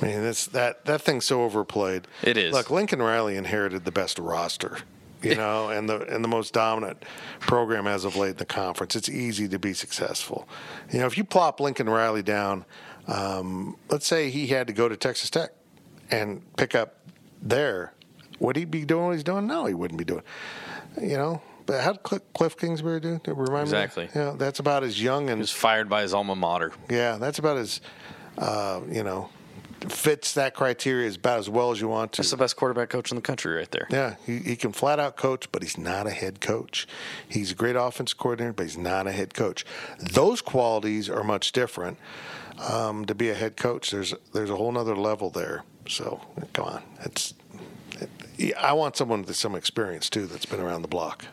I 0.00 0.06
mean, 0.06 0.22
that's 0.22 0.46
that 0.48 0.84
that 0.84 1.00
thing's 1.02 1.24
so 1.24 1.42
overplayed. 1.42 2.06
It 2.22 2.36
is. 2.36 2.52
Look, 2.52 2.70
Lincoln 2.70 3.00
Riley 3.02 3.36
inherited 3.36 3.84
the 3.84 3.90
best 3.92 4.18
roster, 4.18 4.78
you 5.22 5.34
know, 5.42 5.68
and 5.70 5.88
the 5.88 6.02
and 6.14 6.22
the 6.22 6.28
most 6.28 6.52
dominant 6.54 7.02
program 7.40 7.86
as 7.86 8.04
of 8.04 8.14
late 8.16 8.30
in 8.30 8.36
the 8.36 8.44
conference. 8.46 8.94
It's 8.96 9.08
easy 9.08 9.48
to 9.48 9.58
be 9.58 9.74
successful. 9.74 10.48
You 10.92 11.00
know, 11.00 11.06
if 11.06 11.18
you 11.18 11.24
plop 11.24 11.58
Lincoln 11.60 11.88
Riley 11.88 12.22
down, 12.22 12.64
um, 13.06 13.76
let's 13.90 14.06
say 14.06 14.30
he 14.30 14.48
had 14.48 14.66
to 14.68 14.72
go 14.72 14.88
to 14.88 14.96
Texas 14.96 15.30
Tech 15.30 15.50
and 16.10 16.42
pick 16.56 16.74
up 16.74 17.00
there, 17.42 17.92
would 18.38 18.56
he 18.56 18.64
be 18.64 18.84
doing 18.84 19.06
what 19.06 19.12
he's 19.14 19.24
doing? 19.24 19.46
No, 19.46 19.66
he 19.66 19.74
wouldn't 19.74 19.98
be 19.98 20.04
doing. 20.04 20.22
You 21.00 21.16
know. 21.16 21.42
But 21.66 21.82
how 21.82 21.92
did 21.92 22.02
Cliff 22.32 22.56
Kingsbury 22.56 22.98
do? 22.98 23.20
It 23.26 23.36
remind 23.36 23.64
Exactly. 23.64 24.04
me? 24.04 24.10
Yeah, 24.14 24.32
that's 24.38 24.58
about 24.58 24.84
as 24.84 25.02
young 25.02 25.28
and 25.28 25.36
He 25.36 25.40
was 25.42 25.50
fired 25.52 25.86
by 25.90 26.00
his 26.00 26.14
alma 26.14 26.34
mater. 26.34 26.72
yeah, 26.88 27.18
that's 27.18 27.38
about 27.38 27.58
as, 27.58 27.82
uh, 28.38 28.80
you 28.90 29.02
know, 29.02 29.28
fits 29.88 30.34
that 30.34 30.54
criteria 30.54 31.06
as 31.06 31.16
about 31.16 31.38
as 31.38 31.48
well 31.48 31.70
as 31.70 31.80
you 31.80 31.88
want 31.88 32.12
to. 32.12 32.22
That's 32.22 32.30
the 32.30 32.36
best 32.36 32.56
quarterback 32.56 32.88
coach 32.88 33.10
in 33.10 33.16
the 33.16 33.22
country 33.22 33.54
right 33.54 33.70
there. 33.70 33.86
yeah, 33.90 34.16
he, 34.26 34.38
he 34.38 34.56
can 34.56 34.72
flat 34.72 34.98
out 34.98 35.16
coach, 35.16 35.50
but 35.52 35.62
he's 35.62 35.78
not 35.78 36.06
a 36.06 36.10
head 36.10 36.40
coach. 36.40 36.86
He's 37.28 37.52
a 37.52 37.54
great 37.54 37.76
offense 37.76 38.12
coordinator, 38.12 38.52
but 38.52 38.64
he's 38.64 38.78
not 38.78 39.06
a 39.06 39.12
head 39.12 39.34
coach. 39.34 39.64
Those 39.98 40.42
qualities 40.42 41.08
are 41.08 41.22
much 41.22 41.52
different. 41.52 41.98
Um, 42.58 43.04
to 43.06 43.14
be 43.14 43.30
a 43.30 43.34
head 43.34 43.56
coach, 43.56 43.90
there's 43.92 44.14
there's 44.32 44.50
a 44.50 44.56
whole 44.56 44.72
nother 44.72 44.96
level 44.96 45.30
there. 45.30 45.62
So 45.88 46.20
come 46.52 46.64
on, 46.64 46.82
it's. 47.04 47.34
It, 48.36 48.54
I 48.56 48.72
want 48.72 48.96
someone 48.96 49.22
with 49.22 49.36
some 49.36 49.54
experience 49.54 50.10
too 50.10 50.26
that's 50.26 50.46
been 50.46 50.60
around 50.60 50.82
the 50.82 50.88
block. 50.88 51.24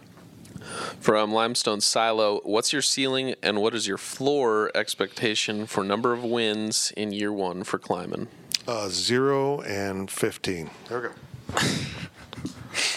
From 1.00 1.32
Limestone 1.32 1.82
Silo, 1.82 2.42
what's 2.44 2.74
your 2.74 2.82
ceiling 2.82 3.36
and 3.42 3.62
what 3.62 3.76
is 3.76 3.88
your 3.88 3.98
floor 3.98 4.72
expectation 4.76 5.66
for 5.66 5.84
number 5.84 6.14
of 6.14 6.24
wins 6.24 6.92
in 6.98 7.12
year 7.12 7.32
one 7.32 7.64
for 7.64 7.80
Klieman? 7.80 8.28
Uh, 8.68 8.90
zero 8.90 9.62
and 9.62 10.10
fifteen. 10.10 10.70
There 10.90 11.02
we 11.02 11.08
go. 11.10 11.68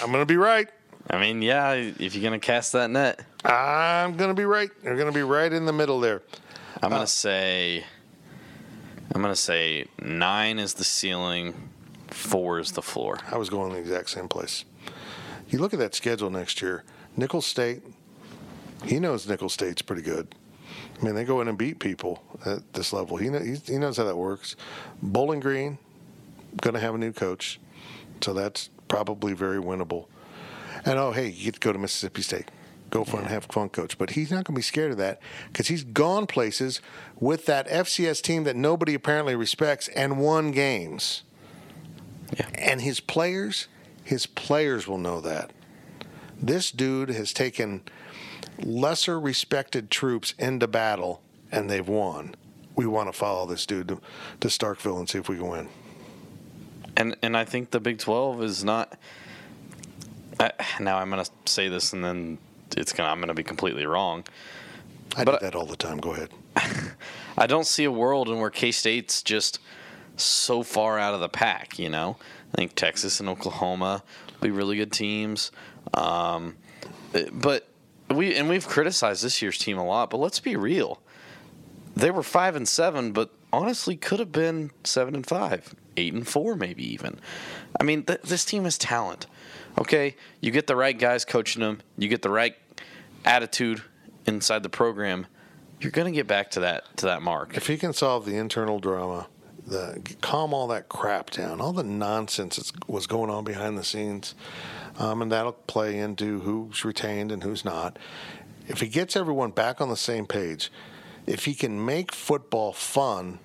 I'm 0.03 0.11
gonna 0.11 0.27
be 0.27 0.37
right. 0.37 0.69
I 1.11 1.19
mean, 1.19 1.41
yeah, 1.41 1.73
if 1.73 2.15
you're 2.15 2.23
going 2.23 2.39
to 2.39 2.47
cast 2.47 2.73
that 2.75 2.91
net, 2.91 3.25
I'm 3.43 4.19
going 4.19 4.29
to 4.29 4.35
be 4.35 4.45
right. 4.45 4.71
You're 4.85 4.97
going 4.97 5.07
to 5.07 5.13
be 5.13 5.23
right 5.23 5.51
in 5.51 5.65
the 5.65 5.73
middle 5.73 6.01
there. 6.01 6.21
I'm 6.83 6.91
going 6.91 7.01
to 7.01 7.07
say, 7.07 7.85
I'm 9.15 9.23
going 9.23 9.33
to 9.33 9.41
say 9.41 9.87
nine 10.03 10.59
is 10.59 10.75
the 10.75 10.85
ceiling, 10.85 11.71
four 12.09 12.59
is 12.59 12.73
the 12.73 12.83
floor. 12.83 13.19
I 13.31 13.39
was 13.39 13.49
going 13.49 13.73
the 13.73 13.79
exact 13.79 14.11
same 14.11 14.29
place. 14.29 14.67
You 15.49 15.61
look 15.61 15.73
at 15.73 15.79
that 15.79 15.95
schedule 15.95 16.29
next 16.29 16.61
year. 16.61 16.85
Nicholls 17.19 17.47
State, 17.47 17.83
he 18.85 19.01
knows 19.01 19.29
Nicholls 19.29 19.53
State's 19.53 19.83
pretty 19.83 20.03
good. 20.03 20.37
I 21.01 21.05
mean, 21.05 21.17
they 21.17 21.25
go 21.25 21.41
in 21.41 21.49
and 21.49 21.59
beat 21.59 21.81
people 21.81 22.23
at 22.47 22.73
this 22.75 22.93
level. 22.93 23.17
He, 23.17 23.29
know, 23.29 23.41
he 23.41 23.77
knows 23.77 23.97
how 23.97 24.05
that 24.05 24.17
works. 24.17 24.55
Bowling 25.03 25.41
Green, 25.41 25.79
going 26.63 26.75
to 26.75 26.81
have 26.81 26.95
a 26.95 26.99
new 26.99 27.13
coach, 27.13 27.59
so 28.21 28.33
that's 28.33 28.71
probably 28.87 29.33
very 29.33 29.59
winnable. 29.59 30.07
And 30.85 30.97
oh, 30.97 31.11
hey, 31.11 31.27
you 31.27 31.47
get 31.47 31.55
to 31.55 31.61
go 31.61 31.73
to 31.73 31.79
Mississippi 31.79 32.23
State. 32.23 32.53
Go 32.91 33.05
for 33.05 33.17
it 33.17 33.23
and 33.23 33.29
have 33.31 33.47
fun, 33.47 33.69
coach. 33.69 33.99
But 33.99 34.11
he's 34.11 34.31
not 34.31 34.45
going 34.45 34.55
to 34.55 34.59
be 34.59 34.63
scared 34.63 34.93
of 34.93 34.97
that 34.99 35.21
because 35.49 35.67
he's 35.67 35.83
gone 35.83 36.27
places 36.27 36.81
with 37.19 37.47
that 37.47 37.67
FCS 37.69 38.23
team 38.23 38.45
that 38.45 38.55
nobody 38.55 38.95
apparently 38.95 39.35
respects 39.35 39.89
and 39.89 40.19
won 40.19 40.53
games. 40.53 41.25
Yeah. 42.39 42.49
And 42.55 42.81
his 42.81 43.01
players, 43.01 43.67
his 44.05 44.25
players 44.25 44.87
will 44.87 44.99
know 44.99 45.21
that. 45.21 45.53
This 46.41 46.71
dude 46.71 47.11
has 47.11 47.33
taken 47.33 47.83
lesser 48.63 49.19
respected 49.19 49.91
troops 49.91 50.35
into 50.39 50.67
battle 50.67 51.23
and 51.51 51.69
they've 51.71 51.87
won. 51.87 52.35
We 52.77 52.87
want 52.87 53.09
to 53.13 53.13
follow 53.19 53.47
this 53.47 53.67
dude 53.67 53.89
to, 53.89 54.01
to 54.41 54.49
Starkville 54.49 54.99
and 54.99 55.09
see 55.09 55.19
if 55.19 55.29
we 55.29 55.37
can 55.37 55.49
win. 55.49 55.69
And 56.97 57.17
and 57.23 57.37
I 57.37 57.45
think 57.45 57.71
the 57.71 57.81
Big 57.81 57.99
12 57.99 58.43
is 58.43 58.65
not. 58.65 58.99
I, 60.41 60.53
now 60.81 60.99
I'm 60.99 61.11
going 61.11 61.25
to 61.25 61.31
say 61.47 61.69
this, 61.69 61.93
and 61.93 62.05
then 62.05 62.39
it's 62.77 62.93
gonna 62.93 63.09
I'm 63.11 63.19
going 63.19 63.29
to 63.29 63.35
be 63.35 63.43
completely 63.45 63.87
wrong. 63.87 64.25
I 65.17 65.25
But- 65.25 65.41
do 65.41 65.47
that 65.47 65.55
all 65.55 65.67
the 65.67 65.77
time. 65.77 65.99
Go 65.99 66.13
ahead. 66.13 66.31
I 67.39 67.47
don't 67.47 67.67
see 67.67 67.85
a 67.85 67.91
world 67.91 68.29
in 68.29 68.39
where 68.41 68.51
K 68.51 68.73
State's 68.73 69.23
just 69.23 69.59
so 70.17 70.63
far 70.63 70.99
out 70.99 71.15
of 71.15 71.21
the 71.21 71.29
pack. 71.29 71.79
You 71.79 71.89
know, 71.89 72.17
I 72.53 72.57
think 72.57 72.75
Texas 72.75 73.21
and 73.21 73.29
Oklahoma 73.29 74.03
will 74.41 74.49
be 74.49 74.51
really 74.51 74.77
good 74.77 74.93
teams. 74.93 75.51
Um, 75.95 76.57
but 77.33 77.69
we 78.11 78.35
and 78.35 78.49
we've 78.49 78.67
criticized 78.67 79.25
this 79.25 79.43
year's 79.43 79.59
team 79.59 79.79
a 79.79 79.85
lot. 79.85 80.11
But 80.11 80.19
let's 80.19 80.41
be 80.41 80.57
real, 80.57 81.01
they 81.97 82.11
were 82.11 82.23
five 82.23 82.57
and 82.57 82.69
seven, 82.69 83.13
but 83.13 83.31
honestly 83.53 83.97
could 83.97 84.21
have 84.21 84.33
been 84.33 84.71
seven 84.85 85.15
and 85.15 85.27
five, 85.27 85.75
eight 85.97 86.15
and 86.15 86.27
four, 86.27 86.55
maybe 86.57 86.85
even. 86.93 87.19
I 87.81 87.85
mean, 87.85 88.05
th- 88.05 88.23
this 88.23 88.45
team 88.45 88.65
has 88.65 88.79
talent. 88.79 89.27
Okay, 89.79 90.17
you 90.41 90.51
get 90.51 90.67
the 90.67 90.77
right 90.77 90.99
guys 90.99 91.25
coaching 91.25 91.63
them, 91.63 91.81
you 91.97 92.09
get 92.09 92.23
the 92.23 92.31
right 92.31 92.57
attitude 93.25 93.83
inside 94.27 94.63
the 94.63 94.69
program 94.69 95.27
you're 95.81 95.93
going 95.93 96.13
to 96.13 96.17
get 96.17 96.27
back 96.27 96.51
to 96.53 96.61
that 96.61 96.97
to 96.99 97.07
that 97.07 97.23
mark. 97.23 97.57
If 97.57 97.67
he 97.67 97.77
can 97.77 97.93
solve 97.93 98.25
the 98.25 98.37
internal 98.37 98.79
drama, 98.79 99.29
the 99.67 100.03
calm 100.21 100.53
all 100.53 100.67
that 100.69 100.89
crap 100.89 101.31
down, 101.31 101.61
all 101.61 101.73
the 101.73 101.85
nonsense 101.85 102.57
that 102.57 102.89
was 102.89 103.07
going 103.07 103.31
on 103.31 103.45
behind 103.45 103.79
the 103.79 103.85
scenes, 103.85 104.35
um, 104.99 105.23
and 105.23 105.33
that'll 105.33 105.53
play 105.53 105.99
into 105.99 106.41
who's 106.41 106.85
retained 106.85 107.33
and 107.33 107.43
who's 107.43 107.65
not. 107.65 107.99
If 108.67 108.81
he 108.81 108.89
gets 108.89 109.17
everyone 109.17 109.53
back 109.53 109.81
on 109.81 109.89
the 109.89 109.97
same 109.97 110.27
page, 110.27 110.71
if 111.27 111.47
he 111.47 111.55
can 111.55 111.85
make 111.85 112.13
football 112.13 112.73
fun 112.73 113.39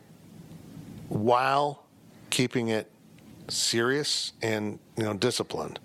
while 1.08 1.86
keeping 2.30 2.70
it 2.70 2.92
serious 3.48 4.34
and 4.42 4.80
you 4.98 5.04
know 5.04 5.14
disciplined, 5.14 5.80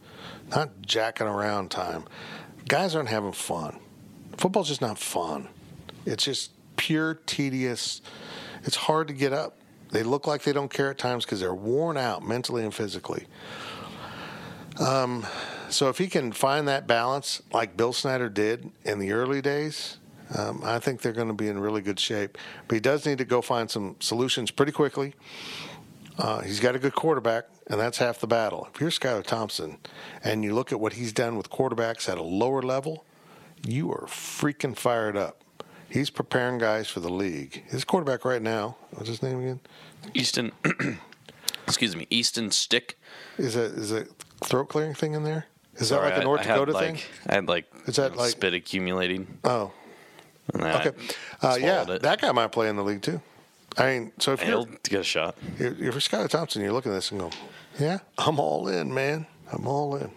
not 0.51 0.83
jacking 0.83 1.27
around 1.27 1.71
time. 1.71 2.05
Guys 2.67 2.95
aren't 2.95 3.09
having 3.09 3.33
fun. 3.33 3.79
Football's 4.37 4.69
just 4.69 4.81
not 4.81 4.99
fun. 4.99 5.49
It's 6.07 6.25
just 6.25 6.53
pure 6.77 7.15
tedious. 7.27 8.01
It's 8.65 8.77
hard 8.77 9.09
to 9.09 9.15
get 9.15 9.33
up. 9.33 9.59
They 9.91 10.03
look 10.03 10.27
like 10.27 10.43
they 10.43 10.53
don't 10.53 10.71
care 10.71 10.91
at 10.91 10.99
times 10.99 11.25
because 11.25 11.41
they're 11.41 11.55
worn 11.55 11.97
out 11.97 12.23
mentally 12.23 12.63
and 12.63 12.75
physically. 12.75 13.27
Um, 14.79 15.27
so 15.71 15.89
if 15.89 15.99
he 15.99 16.09
can 16.09 16.33
find 16.33 16.69
that 16.69 16.87
balance, 16.87 17.43
like 17.53 17.77
Bill 17.77 17.93
Snyder 17.93 18.29
did 18.29 18.71
in 18.85 18.99
the 18.99 19.13
early 19.13 19.41
days, 19.41 19.99
um, 20.37 20.63
I 20.65 20.79
think 20.79 21.01
they're 21.01 21.13
going 21.13 21.29
to 21.29 21.35
be 21.35 21.49
in 21.49 21.59
really 21.59 21.81
good 21.81 21.99
shape. 21.99 22.37
But 22.67 22.75
he 22.75 22.81
does 22.81 23.07
need 23.07 23.19
to 23.19 23.25
go 23.25 23.41
find 23.41 23.71
some 23.71 23.97
solutions 24.01 24.51
pretty 24.51 24.73
quickly. 24.73 25.15
Uh, 26.19 26.41
he's 26.41 26.61
got 26.61 26.75
a 26.75 26.79
good 26.79 26.95
quarterback, 26.95 27.45
and 27.69 27.81
that's 27.81 27.99
half 27.99 28.19
the 28.19 28.27
battle. 28.27 28.69
If 28.75 28.81
you're 28.81 28.91
Skylar 28.91 29.25
Thompson 29.25 29.79
and 30.25 30.43
you 30.43 30.55
look 30.55 30.73
at 30.73 30.81
what 30.81 30.95
he's 30.95 31.13
done 31.13 31.37
with 31.37 31.49
quarterbacks 31.49 32.09
at 32.09 32.19
a 32.19 32.23
lower 32.23 32.61
level, 32.61 33.05
you 33.67 33.93
are 33.93 34.07
freaking 34.07 34.77
fired 34.77 35.17
up. 35.17 35.43
He's 35.89 36.11
preparing 36.11 36.59
guys 36.59 36.89
for 36.89 37.01
the 37.01 37.09
league. 37.09 37.65
His 37.69 37.85
quarterback 37.85 38.25
right 38.25 38.43
now, 38.43 38.77
what's 38.91 39.09
his 39.09 39.23
name 39.23 39.41
again? 39.41 39.61
Easton, 40.13 40.53
excuse 41.67 41.97
me, 41.97 42.07
Easton 42.11 42.51
Stick. 42.51 42.99
Is 43.39 43.55
that 43.55 43.73
is 43.73 43.93
a 43.93 44.05
throat 44.45 44.69
clearing 44.69 44.95
thing 44.95 45.15
in 45.15 45.25
there? 45.25 45.47
Is 45.79 45.89
that 45.91 45.97
Sorry, 45.97 46.05
like 46.11 46.15
a 46.19 46.21
I- 46.21 46.25
North 46.25 46.41
I 46.41 46.45
had, 46.45 46.55
Dakota 46.55 46.73
like, 46.73 46.97
thing? 46.99 47.05
I 47.29 47.35
had 47.35 47.49
like 47.49 47.65
Is 47.87 47.97
that 47.97 48.17
like- 48.17 48.31
spit 48.31 48.55
accumulating. 48.55 49.39
Oh, 49.45 49.73
And 50.55 50.63
okay. 50.63 50.93
Uh, 51.43 51.57
yeah, 51.61 51.91
it. 51.91 52.03
that 52.03 52.21
guy 52.21 52.33
might 52.33 52.53
play 52.53 52.69
in 52.69 52.77
the 52.77 52.83
league 52.85 53.03
too. 53.03 53.21
I 53.77 53.87
mean, 53.99 54.13
so 54.19 54.33
if 54.33 54.41
He'll 54.43 54.67
you're, 54.67 54.79
get 54.83 55.01
a 55.01 55.05
shot. 55.05 55.37
if 55.59 55.79
you're 55.79 55.93
Skylar 55.93 56.29
Thompson, 56.29 56.63
you're 56.63 56.73
looking 56.73 56.91
at 56.91 56.97
this 56.97 57.11
and 57.13 57.21
go, 57.21 57.31
"Yeah, 57.79 57.99
I'm 58.17 58.41
all 58.41 58.67
in, 58.67 58.93
man. 58.93 59.27
I'm 59.53 59.67
all 59.69 59.95
in." 59.97 60.11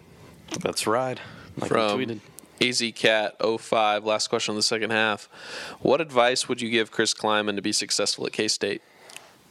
That's 0.60 0.86
right. 0.86 1.18
Like 1.56 1.68
From 1.68 1.98
tweeted. 2.00 2.20
AZCat05, 2.60 4.04
last 4.04 4.28
question 4.28 4.52
of 4.52 4.56
the 4.56 4.62
second 4.62 4.90
half. 4.90 5.28
What 5.80 6.00
advice 6.00 6.48
would 6.48 6.60
you 6.60 6.70
give 6.70 6.90
Chris 6.90 7.14
Klieman 7.14 7.56
to 7.56 7.62
be 7.62 7.72
successful 7.72 8.26
at 8.26 8.32
K 8.32 8.48
State? 8.48 8.82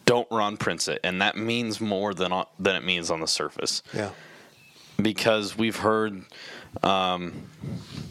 Don't 0.06 0.28
Ron 0.32 0.58
Prince 0.58 0.88
it, 0.88 1.00
and 1.04 1.22
that 1.22 1.38
means 1.38 1.80
more 1.80 2.14
than 2.14 2.32
than 2.60 2.76
it 2.76 2.84
means 2.84 3.10
on 3.12 3.20
the 3.22 3.28
surface. 3.28 3.82
Yeah. 3.94 4.10
Because 5.02 5.58
we've 5.58 5.78
heard 5.78 6.24
um, 6.84 7.50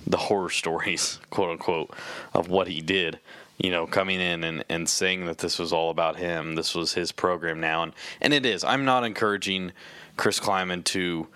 the 0.06 0.16
horror 0.16 0.50
stories, 0.50 1.18
quote 1.30 1.50
unquote, 1.50 1.94
of 2.34 2.48
what 2.48 2.68
he 2.68 2.80
did. 2.80 3.18
You 3.58 3.70
know, 3.70 3.86
coming 3.86 4.20
in 4.20 4.42
and, 4.42 4.64
and 4.70 4.88
saying 4.88 5.26
that 5.26 5.36
this 5.36 5.58
was 5.58 5.70
all 5.70 5.90
about 5.90 6.16
him, 6.16 6.54
this 6.54 6.74
was 6.74 6.94
his 6.94 7.12
program 7.12 7.60
now, 7.60 7.82
and 7.82 7.92
and 8.22 8.32
it 8.32 8.46
is. 8.46 8.64
I'm 8.64 8.86
not 8.86 9.04
encouraging 9.04 9.72
Chris 10.16 10.40
Klieman 10.40 10.82
to 10.84 11.28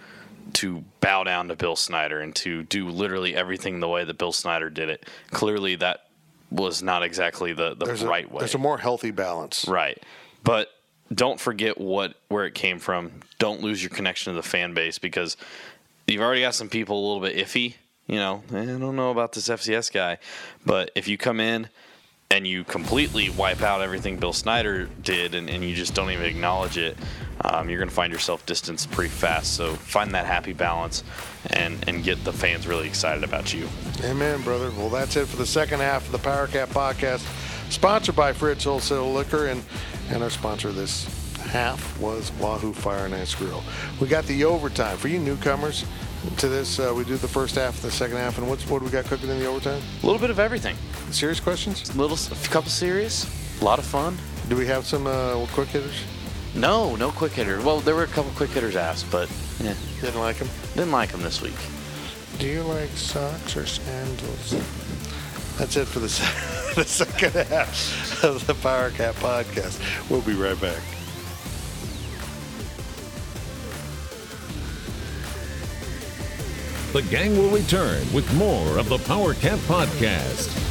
to 0.54 0.84
bow 1.00 1.24
down 1.24 1.48
to 1.48 1.56
Bill 1.56 1.76
Snyder 1.76 2.20
and 2.20 2.34
to 2.36 2.62
do 2.64 2.88
literally 2.88 3.34
everything 3.34 3.80
the 3.80 3.88
way 3.88 4.04
that 4.04 4.18
Bill 4.18 4.32
Snyder 4.32 4.70
did 4.70 4.88
it. 4.88 5.06
Clearly, 5.30 5.76
that 5.76 6.06
was 6.50 6.82
not 6.82 7.02
exactly 7.02 7.52
the 7.52 7.74
the 7.74 7.84
There's 7.84 8.04
right 8.04 8.24
a, 8.24 8.28
way. 8.28 8.38
There's 8.38 8.54
a 8.54 8.58
more 8.58 8.78
healthy 8.78 9.10
balance. 9.10 9.66
Right. 9.68 10.02
But 10.42 10.68
don't 11.12 11.38
forget 11.40 11.78
what 11.80 12.14
where 12.28 12.46
it 12.46 12.54
came 12.54 12.78
from. 12.78 13.12
Don't 13.38 13.60
lose 13.62 13.82
your 13.82 13.90
connection 13.90 14.32
to 14.32 14.36
the 14.36 14.42
fan 14.46 14.74
base 14.74 14.98
because 14.98 15.36
you've 16.06 16.22
already 16.22 16.40
got 16.40 16.54
some 16.54 16.68
people 16.68 16.98
a 16.98 17.04
little 17.06 17.20
bit 17.20 17.36
iffy. 17.36 17.74
You 18.06 18.16
know, 18.16 18.42
"Eh, 18.52 18.62
I 18.62 18.66
don't 18.78 18.96
know 18.96 19.10
about 19.10 19.32
this 19.32 19.48
FCS 19.48 19.90
guy. 19.92 20.18
But 20.64 20.90
if 20.94 21.08
you 21.08 21.16
come 21.16 21.40
in 21.40 21.68
and 22.30 22.46
you 22.46 22.64
completely 22.64 23.28
wipe 23.30 23.62
out 23.62 23.80
everything 23.80 24.16
Bill 24.18 24.32
Snyder 24.32 24.88
did 25.02 25.34
and, 25.34 25.48
and 25.48 25.62
you 25.62 25.74
just 25.74 25.94
don't 25.94 26.10
even 26.10 26.24
acknowledge 26.26 26.76
it, 26.78 26.96
um, 27.42 27.68
you're 27.68 27.78
going 27.78 27.88
to 27.88 27.94
find 27.94 28.12
yourself 28.12 28.44
distanced 28.46 28.90
pretty 28.90 29.10
fast. 29.10 29.54
So 29.54 29.74
find 29.74 30.12
that 30.14 30.26
happy 30.26 30.52
balance 30.52 31.04
and, 31.50 31.86
and 31.88 32.02
get 32.02 32.22
the 32.24 32.32
fans 32.32 32.66
really 32.66 32.86
excited 32.88 33.24
about 33.24 33.52
you. 33.54 33.68
Amen, 34.02 34.42
brother. 34.42 34.70
Well, 34.70 34.88
that's 34.90 35.16
it 35.16 35.26
for 35.28 35.36
the 35.36 35.46
second 35.46 35.80
half 35.80 36.06
of 36.06 36.12
the 36.12 36.18
Power 36.18 36.46
Cat 36.46 36.70
podcast, 36.70 37.22
sponsored 37.70 38.16
by 38.16 38.32
Fridge 38.32 38.64
Wholesale 38.64 39.12
Liquor, 39.12 39.46
and 39.48 39.62
and 40.10 40.22
our 40.22 40.30
sponsor 40.30 40.70
this 40.72 41.06
half 41.46 41.98
was 42.00 42.32
Wahoo 42.40 42.72
Fire 42.72 43.04
and 43.06 43.14
Ice 43.14 43.34
Grill. 43.34 43.62
We 44.00 44.08
got 44.08 44.24
the 44.26 44.44
overtime 44.44 44.96
for 44.96 45.08
you 45.08 45.18
newcomers 45.18 45.84
to 46.38 46.48
this. 46.48 46.78
Uh, 46.78 46.92
we 46.96 47.04
do 47.04 47.16
the 47.16 47.28
first 47.28 47.54
half, 47.54 47.80
the 47.80 47.90
second 47.90 48.16
half, 48.16 48.38
and 48.38 48.48
what's 48.48 48.68
what 48.68 48.80
do 48.80 48.84
we 48.86 48.90
got 48.90 49.04
cooking 49.04 49.28
in 49.30 49.38
the 49.38 49.46
overtime? 49.46 49.80
A 50.02 50.06
little 50.06 50.20
bit 50.20 50.30
of 50.30 50.38
everything. 50.38 50.76
Serious 51.10 51.40
questions? 51.40 51.90
A 51.94 51.98
Little 51.98 52.16
a 52.36 52.48
couple 52.48 52.70
serious, 52.70 53.26
a 53.60 53.64
lot 53.64 53.78
of 53.78 53.84
fun. 53.84 54.16
Do 54.48 54.56
we 54.56 54.66
have 54.66 54.84
some 54.86 55.06
uh, 55.06 55.46
quick 55.52 55.68
hitters? 55.68 56.02
No, 56.54 56.94
no 56.96 57.10
quick 57.10 57.32
hitter. 57.32 57.60
Well, 57.62 57.80
there 57.80 57.94
were 57.94 58.04
a 58.04 58.08
couple 58.08 58.30
quick 58.32 58.50
hitters 58.50 58.76
asked, 58.76 59.10
but 59.10 59.28
yeah, 59.60 59.74
Didn't 60.00 60.20
like 60.20 60.36
them. 60.36 60.48
didn't 60.74 60.92
like 60.92 61.10
them 61.10 61.22
this 61.22 61.40
week. 61.42 61.54
Do 62.38 62.46
you 62.46 62.62
like 62.62 62.90
socks 62.90 63.56
or 63.56 63.66
sandals? 63.66 64.52
That's 65.58 65.76
it 65.76 65.86
for 65.86 65.98
the, 66.00 66.06
the 66.74 66.84
second 66.84 67.32
half 67.46 68.24
of 68.24 68.46
the 68.46 68.54
Power 68.54 68.90
Cat 68.90 69.14
podcast. 69.16 69.80
We'll 70.10 70.22
be 70.22 70.34
right 70.34 70.60
back. 70.60 70.82
The 76.92 77.02
gang 77.02 77.36
will 77.36 77.50
return 77.50 78.06
with 78.12 78.32
more 78.34 78.78
of 78.78 78.88
the 78.88 78.98
Power 78.98 79.34
Cat 79.34 79.58
Podcast. 79.60 80.63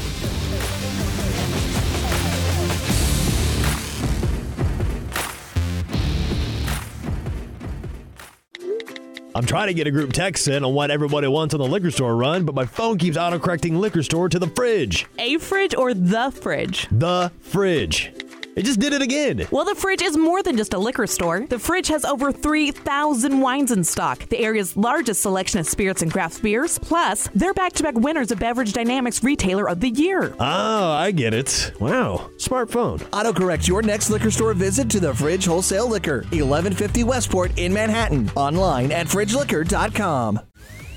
I'm 9.44 9.48
trying 9.48 9.68
to 9.68 9.74
get 9.74 9.88
a 9.88 9.92
group 9.92 10.14
text 10.14 10.48
in 10.48 10.64
on 10.64 10.74
what 10.74 10.90
everybody 10.90 11.28
wants 11.28 11.54
on 11.54 11.60
the 11.60 11.68
liquor 11.68 11.92
store 11.92 12.16
run, 12.16 12.46
but 12.46 12.56
my 12.56 12.66
phone 12.66 12.98
keeps 12.98 13.18
autocorrecting 13.18 13.78
liquor 13.78 14.02
store 14.02 14.30
to 14.30 14.40
the 14.40 14.48
fridge. 14.48 15.06
A 15.20 15.38
fridge 15.38 15.76
or 15.76 15.94
the 15.94 16.32
fridge? 16.32 16.88
The 16.90 17.30
fridge. 17.42 18.14
It 18.56 18.66
just 18.66 18.80
did 18.80 18.94
it 18.94 19.02
again. 19.02 19.48
Well, 19.52 19.66
the 19.66 19.76
fridge 19.76 20.02
is 20.02 20.16
more 20.16 20.44
than 20.44 20.58
just 20.58 20.74
a 20.74 20.78
liquor 20.78 21.08
store. 21.08 21.46
The 21.48 21.58
fridge 21.58 21.88
has 21.88 22.06
over 22.06 22.32
3,000 22.32 23.40
wines 23.40 23.72
in 23.72 23.84
stock, 23.84 24.30
the 24.30 24.40
area's 24.40 24.78
largest 24.78 25.22
selection 25.22 25.60
of 25.60 25.66
spirits 25.68 26.02
and 26.02 26.12
craft 26.12 26.42
beers. 26.44 26.78
Plus, 26.78 27.30
they're 27.34 27.54
back 27.54 27.74
to 27.74 27.84
back 27.84 27.96
winners 27.96 28.32
of 28.32 28.40
Beverage 28.40 28.74
Dynamics 28.74 29.24
Retailer 29.24 29.68
of 29.68 29.80
the 29.80 29.90
Year. 29.90 30.36
Oh, 30.40 30.92
I 30.92 31.12
get 31.12 31.34
it. 31.34 31.74
Wow, 31.80 32.30
smartphone. 32.38 33.00
Autocorrect 33.12 33.68
your 33.68 33.82
next 33.82 34.10
liquor 34.10 34.32
store 34.32 34.54
visit 34.54 34.90
to 34.92 35.00
the 35.00 35.14
Fridge 35.14 35.46
Wholesale 35.46 35.90
Liquor, 35.90 36.18
1150 36.32 37.04
Westport 37.04 37.58
in 37.58 37.74
Manhattan. 37.74 38.30
Online 38.36 38.92
at 38.92 39.08
fridgeliquor.com. 39.08 40.40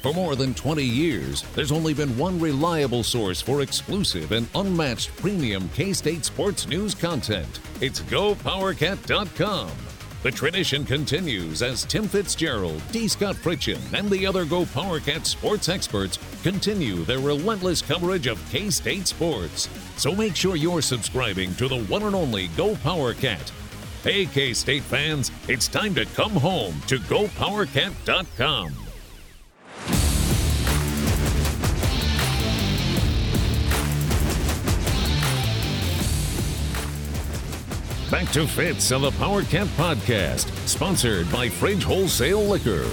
For 0.06 0.12
more 0.12 0.36
than 0.36 0.54
20 0.54 0.84
years, 0.84 1.42
there's 1.56 1.72
only 1.72 1.92
been 1.92 2.16
one 2.16 2.38
reliable 2.38 3.02
source 3.02 3.42
for 3.42 3.62
exclusive 3.62 4.30
and 4.30 4.46
unmatched 4.54 5.16
premium 5.16 5.68
K 5.70 5.92
State 5.92 6.24
sports 6.24 6.68
news 6.68 6.94
content. 6.94 7.58
It's 7.80 8.02
GoPowerCat.com. 8.02 9.70
The 10.22 10.30
tradition 10.30 10.84
continues 10.84 11.60
as 11.60 11.84
Tim 11.84 12.06
Fitzgerald, 12.06 12.80
D. 12.92 13.08
Scott 13.08 13.34
Fritchen, 13.34 13.80
and 13.98 14.08
the 14.08 14.24
other 14.24 14.44
Go 14.44 14.62
PowerCat 14.66 15.26
sports 15.26 15.68
experts 15.68 16.20
continue 16.44 17.04
their 17.04 17.18
relentless 17.18 17.82
coverage 17.82 18.28
of 18.28 18.38
K 18.52 18.70
State 18.70 19.08
sports. 19.08 19.68
So 19.96 20.14
make 20.14 20.36
sure 20.36 20.54
you're 20.54 20.82
subscribing 20.82 21.52
to 21.56 21.66
the 21.66 21.82
one 21.86 22.04
and 22.04 22.14
only 22.14 22.46
Go 22.56 22.76
PowerCat. 22.76 23.50
Hey, 24.04 24.26
K 24.26 24.52
State 24.52 24.84
fans, 24.84 25.32
it's 25.48 25.66
time 25.66 25.96
to 25.96 26.04
come 26.04 26.30
home 26.30 26.80
to 26.86 27.00
GoPowerCat.com. 27.00 28.85
Back 38.10 38.30
to 38.34 38.46
Fitz 38.46 38.92
on 38.92 39.02
the 39.02 39.10
Power 39.10 39.42
Cat 39.42 39.66
Podcast, 39.76 40.46
sponsored 40.68 41.30
by 41.32 41.48
Fridge 41.48 41.82
Wholesale 41.82 42.40
Liquor. 42.40 42.88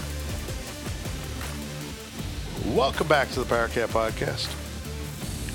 Welcome 2.76 3.08
back 3.08 3.30
to 3.34 3.42
the 3.42 3.46
Power 3.46 3.68
Cat 3.68 3.90
Podcast. 3.90 4.50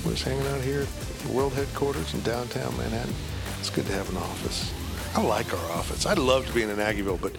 We're 0.05 0.13
just 0.13 0.23
hanging 0.23 0.47
out 0.47 0.61
here 0.61 0.83
at 0.83 1.19
the 1.27 1.33
world 1.33 1.55
headquarters 1.55 2.15
in 2.15 2.21
downtown 2.21 2.77
Manhattan. 2.77 3.13
It's 3.59 3.69
good 3.69 3.85
to 3.87 3.93
have 3.95 4.09
an 4.11 4.19
office. 4.19 4.73
I 5.17 5.23
like 5.23 5.53
our 5.53 5.73
office. 5.73 6.07
I'd 6.07 6.19
love 6.19 6.47
to 6.47 6.53
be 6.53 6.63
in 6.63 6.71
an 6.71 6.79
Aggieville, 6.79 7.21
but 7.21 7.35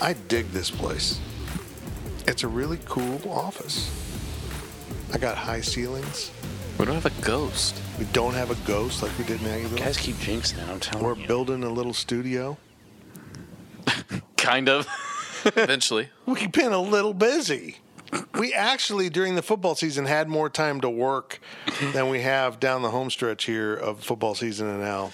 I 0.00 0.14
dig 0.14 0.46
this 0.52 0.70
place. 0.70 1.20
It's 2.26 2.44
a 2.44 2.48
really 2.48 2.78
cool 2.86 3.20
office. 3.30 3.90
I 5.12 5.18
got 5.18 5.36
high 5.36 5.60
ceilings. 5.60 6.30
We 6.78 6.86
don't 6.86 6.94
have 6.94 7.06
a 7.06 7.22
ghost. 7.22 7.80
We 7.98 8.06
don't 8.06 8.34
have 8.34 8.50
a 8.50 8.66
ghost 8.66 9.02
like 9.02 9.16
we 9.18 9.24
did 9.24 9.40
in 9.40 9.46
Aggieville. 9.46 9.78
Guys 9.78 9.96
keep 9.96 10.16
jinxing 10.16 10.58
it. 10.58 10.68
I'm 10.68 10.80
telling 10.80 11.04
We're 11.06 11.16
you. 11.16 11.26
building 11.26 11.62
a 11.62 11.68
little 11.70 11.92
studio. 11.92 12.58
kind 14.36 14.68
of. 14.68 14.86
Eventually. 15.44 16.08
We've 16.26 16.50
been 16.50 16.72
a 16.72 16.80
little 16.80 17.14
busy. 17.14 17.76
We 18.34 18.52
actually, 18.52 19.08
during 19.10 19.36
the 19.36 19.42
football 19.42 19.74
season, 19.74 20.04
had 20.06 20.28
more 20.28 20.50
time 20.50 20.80
to 20.82 20.90
work 20.90 21.40
than 21.92 22.10
we 22.10 22.20
have 22.22 22.60
down 22.60 22.82
the 22.82 22.90
home 22.90 23.10
stretch 23.10 23.44
here 23.44 23.74
of 23.74 24.02
football 24.02 24.34
season 24.34 24.68
and 24.68 24.80
now. 24.80 25.12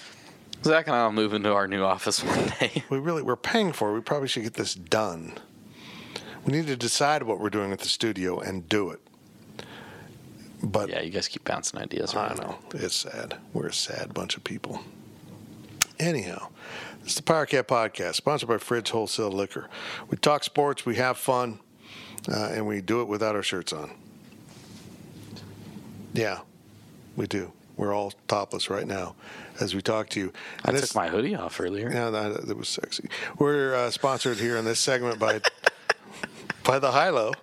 Zach 0.63 0.87
and 0.87 0.95
I'll 0.95 1.11
move 1.11 1.33
into 1.33 1.53
our 1.53 1.67
new 1.67 1.83
office 1.83 2.21
one 2.23 2.51
day. 2.59 2.83
We 2.89 2.99
really 2.99 3.21
we're 3.21 3.37
paying 3.37 3.71
for 3.71 3.91
it. 3.91 3.93
We 3.93 4.01
probably 4.01 4.27
should 4.27 4.43
get 4.43 4.55
this 4.55 4.73
done. 4.75 5.33
We 6.45 6.51
need 6.51 6.67
to 6.67 6.75
decide 6.75 7.23
what 7.23 7.39
we're 7.39 7.49
doing 7.49 7.69
with 7.69 7.79
the 7.81 7.87
studio 7.87 8.39
and 8.39 8.67
do 8.67 8.89
it. 8.89 8.99
But 10.61 10.89
yeah, 10.89 11.01
you 11.01 11.09
guys 11.09 11.27
keep 11.27 11.45
bouncing 11.45 11.79
ideas 11.79 12.13
I 12.13 12.27
around. 12.27 12.37
know 12.39 12.59
it's 12.73 12.95
sad. 12.95 13.37
We're 13.53 13.67
a 13.67 13.73
sad 13.73 14.13
bunch 14.13 14.35
of 14.37 14.43
people. 14.43 14.81
Anyhow, 15.99 16.49
this 17.01 17.09
is 17.11 17.15
the 17.15 17.23
Power 17.23 17.45
Cat 17.45 17.67
Podcast, 17.67 18.15
sponsored 18.15 18.49
by 18.49 18.57
Fridge 18.57 18.89
Wholesale 18.89 19.31
Liquor. 19.31 19.69
We 20.09 20.17
talk 20.17 20.43
sports, 20.43 20.85
we 20.85 20.95
have 20.95 21.17
fun, 21.17 21.59
uh, 22.31 22.49
and 22.53 22.67
we 22.67 22.81
do 22.81 23.01
it 23.01 23.07
without 23.07 23.35
our 23.35 23.43
shirts 23.43 23.73
on. 23.73 23.91
Yeah, 26.13 26.39
we 27.15 27.27
do. 27.27 27.51
We're 27.77 27.93
all 27.93 28.13
topless 28.27 28.69
right 28.69 28.85
now 28.87 29.15
as 29.61 29.73
we 29.73 29.81
talk 29.81 30.09
to 30.09 30.19
you. 30.19 30.33
I 30.65 30.71
And 30.71 30.77
took 30.79 30.95
my 30.95 31.07
hoodie 31.07 31.35
off 31.35 31.59
earlier. 31.61 31.89
yeah, 31.91 32.09
that, 32.09 32.47
that 32.47 32.57
was 32.57 32.67
sexy. 32.67 33.09
We're 33.37 33.73
uh, 33.75 33.91
sponsored 33.91 34.37
here 34.37 34.57
in 34.57 34.65
this 34.65 34.79
segment 34.79 35.19
by 35.19 35.39
by 36.65 36.79
the 36.79 36.91
Hilo 36.91 37.33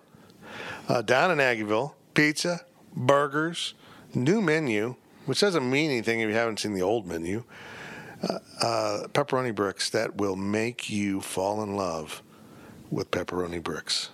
uh, 0.88 1.00
down 1.02 1.30
in 1.30 1.38
Aggieville. 1.38 1.94
Pizza, 2.14 2.62
burgers, 2.96 3.74
new 4.14 4.40
menu, 4.40 4.96
which 5.26 5.40
doesn't 5.40 5.68
mean 5.68 5.90
anything 5.90 6.20
if 6.20 6.28
you 6.28 6.34
haven't 6.34 6.58
seen 6.58 6.74
the 6.74 6.82
old 6.82 7.06
menu. 7.06 7.44
Uh, 8.22 8.38
uh, 8.62 9.06
pepperoni 9.08 9.54
bricks 9.54 9.90
that 9.90 10.16
will 10.16 10.36
make 10.36 10.88
you 10.88 11.20
fall 11.20 11.62
in 11.62 11.76
love 11.76 12.22
with 12.90 13.10
pepperoni 13.10 13.62
bricks. 13.62 14.10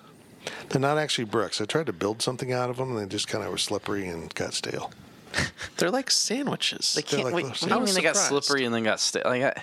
They're 0.68 0.80
not 0.80 0.98
actually 0.98 1.26
bricks. 1.26 1.60
I 1.60 1.66
tried 1.66 1.86
to 1.86 1.92
build 1.92 2.20
something 2.20 2.52
out 2.52 2.68
of 2.68 2.78
them, 2.78 2.90
and 2.90 2.98
they 2.98 3.06
just 3.06 3.28
kind 3.28 3.44
of 3.44 3.50
were 3.50 3.58
slippery 3.58 4.08
and 4.08 4.34
got 4.34 4.54
stale. 4.54 4.90
They're 5.76 5.90
like 5.90 6.10
sandwiches. 6.10 6.94
They 6.94 7.02
can't 7.02 7.24
like 7.24 7.34
wait. 7.34 7.46
What 7.46 7.60
do 7.60 7.66
you 7.66 7.72
I 7.72 7.74
mean 7.76 7.82
was 7.82 7.94
they 7.94 8.02
got 8.02 8.16
slippery 8.16 8.64
and 8.64 8.74
then 8.74 8.82
got 8.82 8.98
stale? 9.00 9.22
like 9.24 9.42
I, 9.42 9.62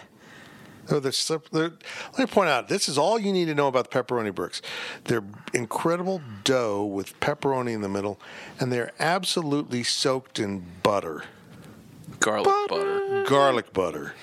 they're. 0.89 1.39
They're, 1.51 1.71
let 1.71 2.19
me 2.19 2.25
point 2.25 2.49
out 2.49 2.67
this 2.67 2.89
is 2.89 2.97
all 2.97 3.19
you 3.19 3.31
need 3.31 3.45
to 3.45 3.55
know 3.55 3.67
about 3.67 3.91
the 3.91 4.03
pepperoni 4.03 4.33
bricks. 4.33 4.61
They're 5.03 5.23
incredible 5.53 6.21
dough 6.43 6.83
with 6.85 7.19
pepperoni 7.19 7.73
in 7.73 7.81
the 7.81 7.89
middle, 7.89 8.19
and 8.59 8.71
they're 8.71 8.91
absolutely 8.99 9.83
soaked 9.83 10.39
in 10.39 10.65
butter, 10.81 11.25
Garlic 12.19 12.69
butter. 12.69 13.23
garlic 13.27 13.73
butter. 13.73 14.15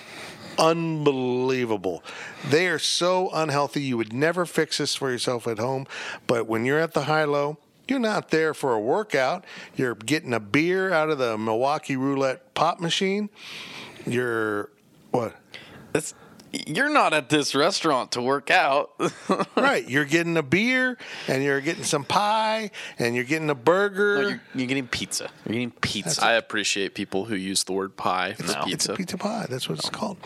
Unbelievable. 0.58 2.02
They 2.48 2.66
are 2.68 2.78
so 2.78 3.30
unhealthy. 3.32 3.82
You 3.82 3.98
would 3.98 4.12
never 4.12 4.46
fix 4.46 4.78
this 4.78 4.94
for 4.94 5.10
yourself 5.10 5.46
at 5.46 5.58
home, 5.58 5.86
but 6.26 6.46
when 6.46 6.64
you're 6.64 6.80
at 6.80 6.94
the 6.94 7.04
high 7.04 7.24
low, 7.24 7.58
you're 7.86 7.98
not 7.98 8.30
there 8.30 8.52
for 8.54 8.72
a 8.72 8.80
workout. 8.80 9.44
You're 9.76 9.94
getting 9.94 10.32
a 10.32 10.40
beer 10.40 10.92
out 10.92 11.10
of 11.10 11.18
the 11.18 11.38
Milwaukee 11.38 11.96
Roulette 11.96 12.54
pop 12.54 12.80
machine. 12.80 13.28
You're 14.06 14.70
what? 15.12 15.36
that's 15.96 16.14
you're 16.52 16.88
not 16.88 17.12
at 17.12 17.28
this 17.28 17.54
restaurant 17.54 18.12
to 18.12 18.22
work 18.22 18.50
out. 18.50 18.90
right. 19.56 19.88
You're 19.88 20.04
getting 20.04 20.36
a 20.36 20.42
beer 20.42 20.96
and 21.28 21.42
you're 21.42 21.60
getting 21.60 21.84
some 21.84 22.04
pie 22.04 22.70
and 22.98 23.14
you're 23.14 23.24
getting 23.24 23.50
a 23.50 23.54
burger. 23.54 24.14
No, 24.22 24.28
you're, 24.28 24.40
you're 24.54 24.66
getting 24.66 24.88
pizza. 24.88 25.28
You're 25.44 25.54
getting 25.54 25.70
pizza. 25.72 26.24
I 26.24 26.32
appreciate 26.34 26.94
people 26.94 27.24
who 27.26 27.34
use 27.34 27.64
the 27.64 27.72
word 27.72 27.96
pie 27.96 28.34
for 28.34 28.44
It's 28.44 28.54
pizza. 28.64 28.92
a 28.92 28.96
pizza 28.96 29.18
pie. 29.18 29.46
That's 29.48 29.68
what 29.68 29.78
it's 29.78 29.90
called. 29.90 30.16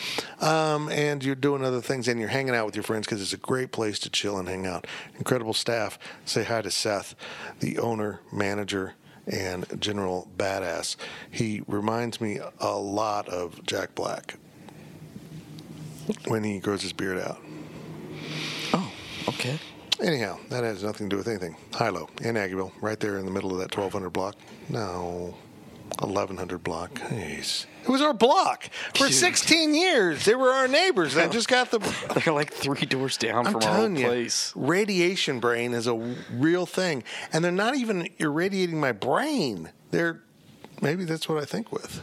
Um, 0.40 0.88
and 0.90 1.24
you're 1.24 1.34
doing 1.34 1.64
other 1.64 1.80
things 1.80 2.09
and 2.09 2.20
you're 2.20 2.28
hanging 2.28 2.55
out 2.55 2.66
with 2.66 2.76
your 2.76 2.84
friends 2.84 3.06
because 3.06 3.22
it's 3.22 3.32
a 3.32 3.38
great 3.38 3.72
place 3.72 3.98
to 4.01 4.10
chill 4.10 4.38
and 4.38 4.48
hang 4.48 4.66
out. 4.66 4.86
Incredible 5.18 5.55
staff. 5.55 5.98
Say 6.24 6.44
hi 6.44 6.62
to 6.62 6.70
Seth, 6.70 7.14
the 7.60 7.78
owner, 7.78 8.20
manager, 8.32 8.94
and 9.26 9.66
general 9.80 10.28
badass. 10.36 10.97
He 11.30 11.62
reminds 11.66 12.20
me 12.20 12.40
a 12.59 12.72
lot 12.76 13.28
of 13.28 13.64
Jack 13.64 13.94
Black 13.94 14.36
when 16.27 16.45
he 16.45 16.59
grows 16.59 16.82
his 16.82 16.93
beard 16.93 17.19
out. 17.19 17.39
oh, 18.74 18.93
okay. 19.28 19.59
Anyhow, 20.03 20.39
that 20.49 20.65
has 20.65 20.82
nothing 20.82 21.09
to 21.11 21.15
do 21.15 21.19
with 21.19 21.28
anything. 21.28 21.57
Hilo 21.77 22.09
in 22.23 22.35
Aggieville, 22.37 22.73
right 22.81 22.99
there 22.99 23.19
in 23.19 23.27
the 23.27 23.31
middle 23.31 23.53
of 23.53 23.59
that 23.59 23.77
1200 23.77 24.11
block. 24.11 24.35
No, 24.70 25.35
1100 25.99 26.65
block. 26.65 26.95
Jeez. 26.95 27.66
It 27.82 27.89
was 27.89 28.01
our 28.01 28.15
block 28.15 28.65
for 28.95 29.09
16 29.09 29.74
years. 29.74 30.24
They 30.24 30.35
were 30.35 30.51
our 30.51 30.69
neighbors. 30.69 31.16
I 31.16 31.28
just 31.28 31.49
got 31.49 31.70
the. 31.70 31.78
They're 32.24 32.32
like 32.32 32.53
three 32.53 32.87
doors 32.87 33.16
down 33.16 33.47
I'm 33.47 33.53
from 33.53 33.62
our 33.65 33.81
old 33.81 33.99
you, 33.99 34.07
place. 34.07 34.53
radiation 34.57 35.41
brain 35.41 35.74
is 35.74 35.87
a 35.87 35.95
real 36.32 36.66
thing, 36.66 37.03
and 37.32 37.45
they're 37.45 37.53
not 37.53 37.77
even 37.77 38.09
irradiating 38.19 38.78
my 38.81 38.93
brain. 38.93 39.70
They're 39.91 40.20
maybe 40.81 41.05
that's 41.05 41.28
what 41.28 41.43
I 41.43 41.45
think 41.45 41.73
with. 41.73 42.03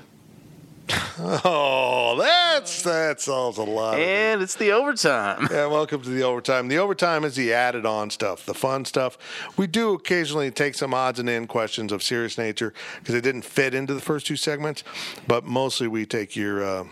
Oh, 1.20 2.16
that's 2.20 2.84
that's 2.84 3.28
all 3.28 3.50
a 3.50 3.62
lot. 3.62 3.96
of 3.96 4.00
it. 4.00 4.08
And 4.08 4.42
it's 4.42 4.56
the 4.56 4.72
overtime. 4.72 5.48
Yeah, 5.52 5.66
welcome 5.66 6.02
to 6.02 6.10
the 6.10 6.24
overtime. 6.24 6.68
The 6.68 6.78
overtime 6.78 7.24
is 7.24 7.36
the 7.36 7.54
added 7.54 7.86
on 7.86 8.10
stuff, 8.12 8.46
the 8.46 8.54
fun 8.54 8.86
stuff. 8.86 9.18
We 9.58 9.66
do 9.68 9.94
occasionally 9.94 10.52
take 10.52 10.76
some 10.76 10.94
odds 10.94 11.20
and 11.20 11.28
end 11.28 11.50
questions 11.50 11.92
of 11.92 12.04
serious 12.04 12.38
nature 12.38 12.74
because 13.00 13.14
they 13.16 13.22
didn't 13.22 13.42
fit 13.44 13.74
into 13.74 13.94
the 13.94 14.00
first 14.02 14.28
two 14.28 14.36
segments, 14.36 14.84
but 15.28 15.44
mostly 15.44 15.88
we 15.88 16.06
take 16.06 16.36
your 16.36 16.64
uh, 16.64 16.84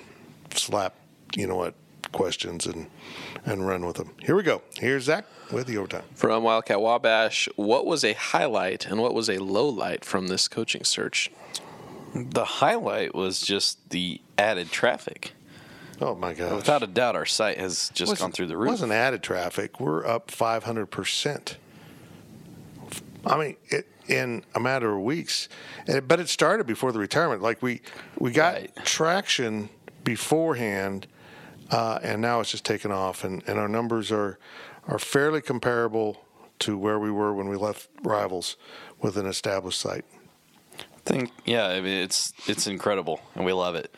slap, 0.54 0.96
you 1.36 1.46
know 1.48 1.56
what, 1.56 1.76
questions 2.12 2.66
and 2.66 2.88
and 3.46 3.68
run 3.68 3.86
with 3.86 3.98
them. 3.98 4.12
Here 4.24 4.36
we 4.36 4.42
go. 4.44 4.64
Here's 4.80 5.04
Zach 5.04 5.26
with 5.52 5.68
the 5.68 5.78
overtime. 5.78 6.04
From 6.16 6.42
Wildcat 6.44 6.82
Wabash, 6.82 7.48
what 7.56 7.86
was 7.86 8.04
a 8.04 8.14
highlight 8.14 8.88
and 8.88 9.00
what 9.00 9.14
was 9.14 9.30
a 9.30 9.38
low 9.38 9.70
light 9.70 10.04
from 10.04 10.28
this 10.28 10.48
coaching 10.48 10.84
search? 10.84 11.30
The 12.16 12.46
highlight 12.46 13.14
was 13.14 13.42
just 13.42 13.90
the 13.90 14.22
added 14.38 14.72
traffic. 14.72 15.34
Oh 16.02 16.16
my 16.16 16.34
god! 16.34 16.56
Without 16.56 16.82
a 16.84 16.88
doubt, 16.88 17.16
our 17.16 17.26
site 17.26 17.58
has 17.58 17.90
just 17.94 18.10
Wasn't- 18.12 18.20
gone 18.20 18.32
through 18.32 18.48
the 18.48 18.58
roof. 18.58 18.68
It 18.68 18.72
wasn't 18.72 18.92
added 18.94 19.22
traffic. 19.22 19.80
We're 19.80 20.06
up 20.06 20.32
500 20.32 20.86
percent. 20.88 21.58
I 23.26 23.38
mean, 23.38 23.56
it, 23.70 23.88
in 24.08 24.44
a 24.54 24.60
matter 24.60 24.94
of 24.96 25.02
weeks, 25.02 25.50
And- 25.88 26.08
but 26.08 26.20
it 26.20 26.30
started 26.30 26.66
before 26.68 26.92
the 26.92 27.00
retirement. 27.00 27.42
Like 27.42 27.62
we 27.62 27.82
we 28.18 28.32
got 28.32 28.54
Right. 28.56 28.72
traction 28.86 29.70
beforehand, 30.04 31.08
uh, 31.72 32.00
and 32.04 32.22
now 32.22 32.40
it's 32.40 32.52
just 32.52 32.64
taken 32.66 32.92
off, 32.92 33.24
and, 33.24 33.44
and 33.48 33.60
our 33.60 33.68
numbers 33.68 34.12
are 34.12 34.38
are 34.88 35.00
fairly 35.00 35.42
comparable 35.42 36.24
to 36.60 36.78
where 36.78 37.00
we 37.00 37.10
were 37.12 37.34
when 37.34 37.50
we 37.50 37.58
left 37.58 37.90
rivals 38.04 38.56
with 39.02 39.18
an 39.18 39.26
established 39.26 39.82
site. 39.82 40.06
Think 41.06 41.32
yeah 41.46 41.68
i 41.68 41.80
mean 41.80 42.02
it's 42.04 42.34
it's 42.48 42.68
incredible 42.68 43.22
and 43.36 43.46
we 43.46 43.54
love 43.54 43.76
it 43.76 43.94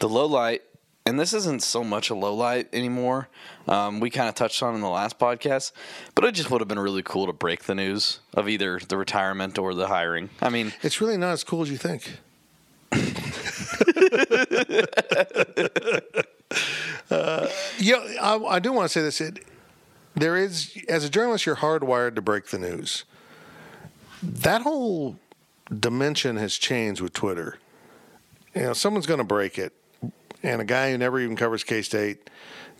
the 0.00 0.08
low 0.08 0.26
light 0.26 0.62
and 1.06 1.18
this 1.20 1.32
isn't 1.34 1.62
so 1.62 1.82
much 1.84 2.10
a 2.10 2.14
low 2.14 2.34
light 2.34 2.68
anymore 2.72 3.28
um, 3.68 4.00
we 4.00 4.10
kind 4.10 4.28
of 4.28 4.34
touched 4.34 4.62
on 4.62 4.74
in 4.74 4.80
the 4.80 4.88
last 4.88 5.18
podcast 5.18 5.72
but 6.14 6.24
it 6.24 6.32
just 6.32 6.50
would 6.50 6.60
have 6.60 6.68
been 6.68 6.78
really 6.78 7.02
cool 7.02 7.26
to 7.26 7.32
break 7.32 7.64
the 7.64 7.74
news 7.74 8.20
of 8.34 8.48
either 8.48 8.78
the 8.88 8.96
retirement 8.96 9.58
or 9.58 9.74
the 9.74 9.88
hiring 9.88 10.28
i 10.42 10.48
mean 10.48 10.72
It's 10.82 11.00
really 11.00 11.16
not 11.16 11.32
as 11.32 11.44
cool 11.44 11.62
as 11.62 11.70
you 11.70 11.76
think. 11.78 12.18
uh, 17.10 17.48
yeah, 17.78 17.96
I, 18.20 18.36
I 18.36 18.58
do 18.60 18.72
want 18.72 18.84
to 18.84 18.88
say 18.88 19.02
this. 19.02 19.20
It, 19.20 19.44
there 20.14 20.36
is, 20.36 20.76
as 20.88 21.04
a 21.04 21.10
journalist, 21.10 21.46
you're 21.46 21.56
hardwired 21.56 22.14
to 22.14 22.22
break 22.22 22.46
the 22.46 22.58
news. 22.58 23.04
That 24.22 24.62
whole 24.62 25.18
dimension 25.72 26.36
has 26.36 26.56
changed 26.56 27.00
with 27.00 27.12
Twitter. 27.12 27.58
You 28.54 28.62
know, 28.62 28.72
someone's 28.72 29.06
going 29.06 29.18
to 29.18 29.24
break 29.24 29.58
it, 29.58 29.72
and 30.42 30.60
a 30.60 30.64
guy 30.64 30.90
who 30.90 30.98
never 30.98 31.18
even 31.20 31.36
covers 31.36 31.64
K 31.64 31.82
State 31.82 32.30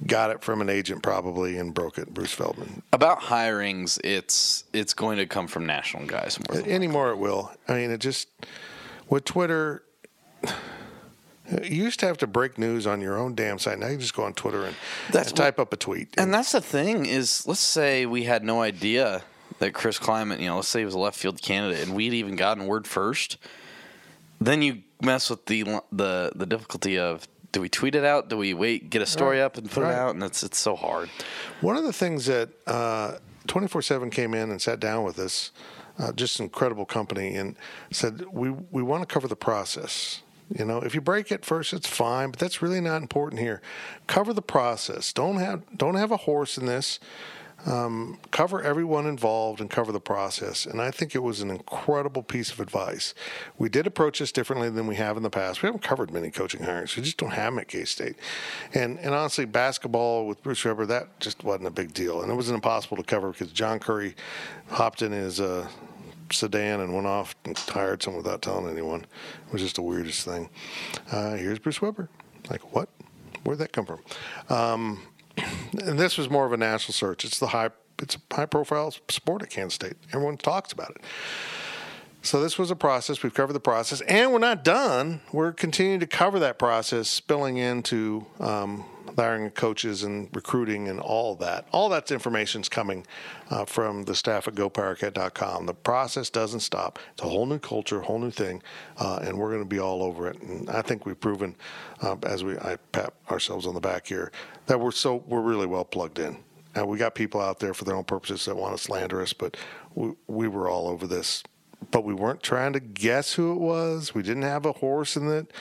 got 0.07 0.31
it 0.31 0.43
from 0.43 0.61
an 0.61 0.69
agent 0.69 1.03
probably 1.03 1.57
and 1.57 1.73
broke 1.73 1.99
it. 1.99 2.13
Bruce 2.13 2.33
Feldman. 2.33 2.83
about 2.93 3.21
hirings 3.21 3.99
it's 4.03 4.65
it's 4.73 4.93
going 4.93 5.19
to 5.19 5.27
come 5.27 5.47
from 5.47 5.67
national 5.67 6.07
guys 6.07 6.39
more 6.49 6.61
than 6.61 6.71
Anymore, 6.71 7.11
it 7.11 7.19
will. 7.19 7.53
I 7.69 7.75
mean, 7.75 7.91
it 7.91 7.99
just 7.99 8.29
with 9.09 9.25
Twitter. 9.25 9.83
You 11.63 11.85
used 11.85 12.01
to 12.01 12.07
have 12.07 12.17
to 12.19 12.27
break 12.27 12.57
news 12.57 12.87
on 12.87 13.03
your 13.03 13.19
own 13.19 13.35
damn 13.35 13.59
site. 13.59 13.79
Now 13.79 13.89
you 13.89 13.99
just 13.99 14.15
go 14.15 14.25
on 14.25 14.33
Twitter 14.33 14.65
and, 14.65 14.75
That's 15.13 15.29
and 15.29 15.37
type 15.37 15.59
up 15.59 15.75
a 15.75 15.77
tweet. 15.77 16.09
And 16.17 16.33
that's 16.33 16.53
the 16.53 16.61
thing 16.63 17.05
is, 17.05 17.47
let's 17.47 17.61
say 17.61 18.07
we 18.07 18.25
had 18.25 18.43
no 18.43 18.63
idea 18.63 19.23
that 19.59 19.73
Chris 19.75 19.99
Klieman, 19.99 20.41
you 20.41 20.47
know, 20.47 20.57
let's 20.57 20.69
say 20.69 20.81
he 20.81 20.85
was 20.85 20.95
a 20.95 20.99
left 20.99 21.19
field 21.19 21.41
candidate, 21.41 21.87
and 21.87 21.95
we'd 21.95 22.13
even 22.13 22.37
gotten 22.37 22.67
word 22.67 22.87
first. 22.87 23.39
Then 24.41 24.63
you 24.63 24.83
mess 25.01 25.31
with 25.31 25.47
the 25.47 25.63
the 25.93 26.33
the 26.35 26.47
difficulty 26.47 26.99
of 26.99 27.27
do 27.53 27.61
we 27.61 27.69
tweet 27.69 27.95
it 27.95 28.05
out? 28.05 28.29
Do 28.29 28.37
we 28.37 28.53
wait, 28.53 28.91
get 28.91 29.01
a 29.01 29.07
story 29.07 29.39
Right. 29.39 29.45
up 29.45 29.57
and 29.57 29.71
put 29.71 29.85
Right. 29.85 29.93
it 29.93 29.97
out? 29.99 30.15
And 30.15 30.23
it's 30.25 30.43
it's 30.43 30.59
so 30.59 30.75
hard. 30.77 31.09
One 31.61 31.77
of 31.77 31.85
the 31.85 31.93
things 31.93 32.27
that 32.27 32.49
twenty 33.47 33.69
four 33.69 33.81
seven 33.83 34.11
came 34.11 34.35
in 34.35 34.51
and 34.51 34.61
sat 34.61 34.81
down 34.81 35.05
with 35.05 35.19
us 35.19 35.53
uh, 35.99 36.11
just 36.13 36.41
incredible 36.41 36.85
company, 36.85 37.37
and 37.37 37.55
said 37.93 38.25
we 38.33 38.51
we 38.51 38.83
want 38.83 39.07
to 39.09 39.13
cover 39.13 39.29
the 39.29 39.37
process. 39.37 40.23
You 40.59 40.65
know, 40.65 40.79
if 40.79 40.95
you 40.95 41.01
break 41.01 41.33
it 41.33 41.45
first, 41.45 41.73
it's 41.73 41.89
fine, 41.89 42.31
but 42.31 42.39
that's 42.39 42.61
really 42.61 42.81
not 42.81 43.01
important 43.01 43.41
here. 43.41 43.63
Cover 44.07 44.33
the 44.33 44.43
process. 44.43 45.13
Don't 45.13 45.37
have 45.37 45.63
don't 45.77 45.95
have 45.95 46.11
a 46.11 46.17
horse 46.19 46.59
in 46.59 46.67
this. 46.67 46.99
Um, 47.67 48.19
cover 48.31 48.63
everyone 48.63 49.07
involved 49.07 49.61
and 49.61 49.71
cover 49.71 49.91
the 49.91 50.01
process. 50.01 50.67
And 50.67 50.83
I 50.83 50.91
think 50.91 51.15
it 51.15 51.21
was 51.21 51.41
an 51.41 51.51
incredible 51.51 52.23
piece 52.23 52.53
of 52.53 52.61
advice. 52.61 53.15
We 53.59 53.69
did 53.69 53.87
approach 53.87 54.19
this 54.19 54.33
differently 54.33 54.69
than 54.69 54.87
we 54.87 54.97
have 54.97 55.17
in 55.17 55.23
the 55.23 55.31
past. 55.31 55.63
We 55.63 55.67
haven't 55.67 55.83
covered 55.83 56.13
many 56.13 56.31
coaching 56.31 56.61
hirings. 56.61 56.97
We 56.97 57.03
just 57.03 57.17
don't 57.17 57.31
have 57.31 57.53
them 57.53 57.59
at 57.61 57.69
K 57.69 57.85
State. 57.85 58.17
And 58.75 58.99
and 58.99 59.15
honestly, 59.15 59.45
basketball 59.45 60.27
with 60.27 60.43
Bruce 60.43 60.65
Weber 60.65 60.87
that 60.87 61.21
just 61.21 61.43
wasn't 61.43 61.69
a 61.69 61.71
big 61.71 61.95
deal, 61.95 62.23
and 62.23 62.31
it 62.31 62.35
was 62.35 62.51
impossible 62.51 62.97
to 62.99 63.03
cover 63.03 63.31
because 63.31 63.53
John 63.53 63.79
Currie 63.79 64.15
hopped 64.69 65.03
in 65.03 65.13
his. 65.13 65.41
Uh, 65.41 65.69
sedan 66.31 66.81
and 66.81 66.95
went 66.95 67.07
off 67.07 67.37
and 67.45 67.57
hired 67.57 68.03
someone 68.03 68.23
without 68.23 68.43
telling 68.43 68.69
anyone. 68.71 69.01
It 69.01 69.53
was 69.53 69.63
just 69.63 69.77
the 69.77 69.83
weirdest 69.83 70.25
thing. 70.25 70.49
Uh, 71.13 71.35
here's 71.35 71.59
Bruce 71.59 71.81
Weber. 71.83 72.09
Like, 72.51 72.75
what? 72.75 72.89
Where'd 73.45 73.59
that 73.59 73.73
come 73.73 73.87
from? 73.87 74.01
Um, 74.49 75.03
and 75.37 75.99
this 75.99 76.17
was 76.17 76.31
more 76.31 76.47
of 76.47 76.53
a 76.53 76.57
national 76.57 76.93
search. 76.93 77.25
It's 77.25 77.39
the 77.39 77.49
high, 77.49 77.71
it's 78.01 78.17
a 78.17 78.35
high 78.35 78.47
profile 78.47 78.93
sport 79.09 79.43
at 79.43 79.51
Kansas 79.51 79.75
State. 79.75 79.95
Everyone 80.13 80.37
talks 80.37 80.73
about 80.73 80.91
it. 80.91 80.99
So 82.23 82.41
this 82.41 82.59
was 82.59 82.71
a 82.71 82.77
process. 82.77 83.23
We've 83.23 83.35
covered 83.35 83.53
the 83.53 83.61
process, 83.61 84.01
and 84.03 84.33
we're 84.33 84.39
not 84.39 84.65
done. 84.65 85.21
We're 85.31 85.53
continuing 85.53 86.01
to 86.01 86.07
cover 86.07 86.39
that 86.39 86.59
process, 86.59 87.07
spilling 87.07 87.59
into 87.59 88.25
um, 88.41 88.87
hiring 89.17 89.51
coaches 89.51 90.03
and 90.03 90.29
recruiting 90.35 90.89
and 90.89 91.01
all 91.01 91.35
that. 91.37 91.67
All 91.71 91.89
that 91.91 92.11
information 92.11 92.63
is 92.63 92.69
coming 92.69 93.07
uh, 93.51 93.65
from 93.65 94.05
the 94.05 94.15
staff 94.15 94.49
at 94.49 94.55
GoPowerCat.com. 94.55 95.67
The 95.67 95.75
process 95.75 96.31
doesn't 96.31 96.61
stop. 96.61 96.99
It's 97.13 97.23
a 97.23 97.29
whole 97.29 97.47
new 97.47 97.59
culture, 97.59 98.01
whole 98.01 98.19
new 98.19 98.31
thing, 98.31 98.63
uh, 98.97 99.21
and 99.23 99.39
we're 99.39 99.51
going 99.51 99.63
to 99.63 99.69
be 99.69 99.79
all 99.79 100.03
over 100.03 100.29
it. 100.29 100.41
And 100.41 100.69
I 100.71 100.83
think 100.83 101.07
we've 101.07 101.21
proven, 101.21 101.57
uh, 102.01 102.17
as 102.25 102.43
we 102.43 102.57
I 102.59 102.77
pat 102.93 103.13
ourselves 103.31 103.67
on 103.67 103.75
the 103.75 103.81
back 103.81 104.07
here, 104.07 104.33
that 104.67 104.81
we're 104.81 104.93
so 104.93 105.25
we're 105.27 105.41
really 105.41 105.67
well 105.67 105.85
plugged 105.85 106.19
in. 106.19 106.37
And 106.75 106.89
we 106.89 106.99
got 106.99 107.15
people 107.15 107.41
out 107.41 107.61
there 107.61 107.73
for 107.73 107.85
their 107.85 107.95
own 107.95 108.05
purposes 108.05 108.47
that 108.47 108.57
want 108.57 108.77
to 108.77 108.83
slander 108.83 109.23
us, 109.23 109.33
but 109.33 109.57
we, 109.95 110.13
we 110.27 110.49
were 110.49 110.69
all 110.69 110.89
over 110.89 111.07
this 111.07 111.45
but 111.91 112.05
we 112.05 112.15
weren't 112.15 112.43
trying 112.43 112.73
to 112.73 112.81
guess 112.81 113.35
who 113.35 113.53
it 113.53 113.59
was. 113.59 114.15
We 114.15 114.23
didn't 114.23 114.43
have 114.43 114.67
a 114.67 114.73
horse 114.73 115.17
in 115.17 115.31
it. 115.31 115.53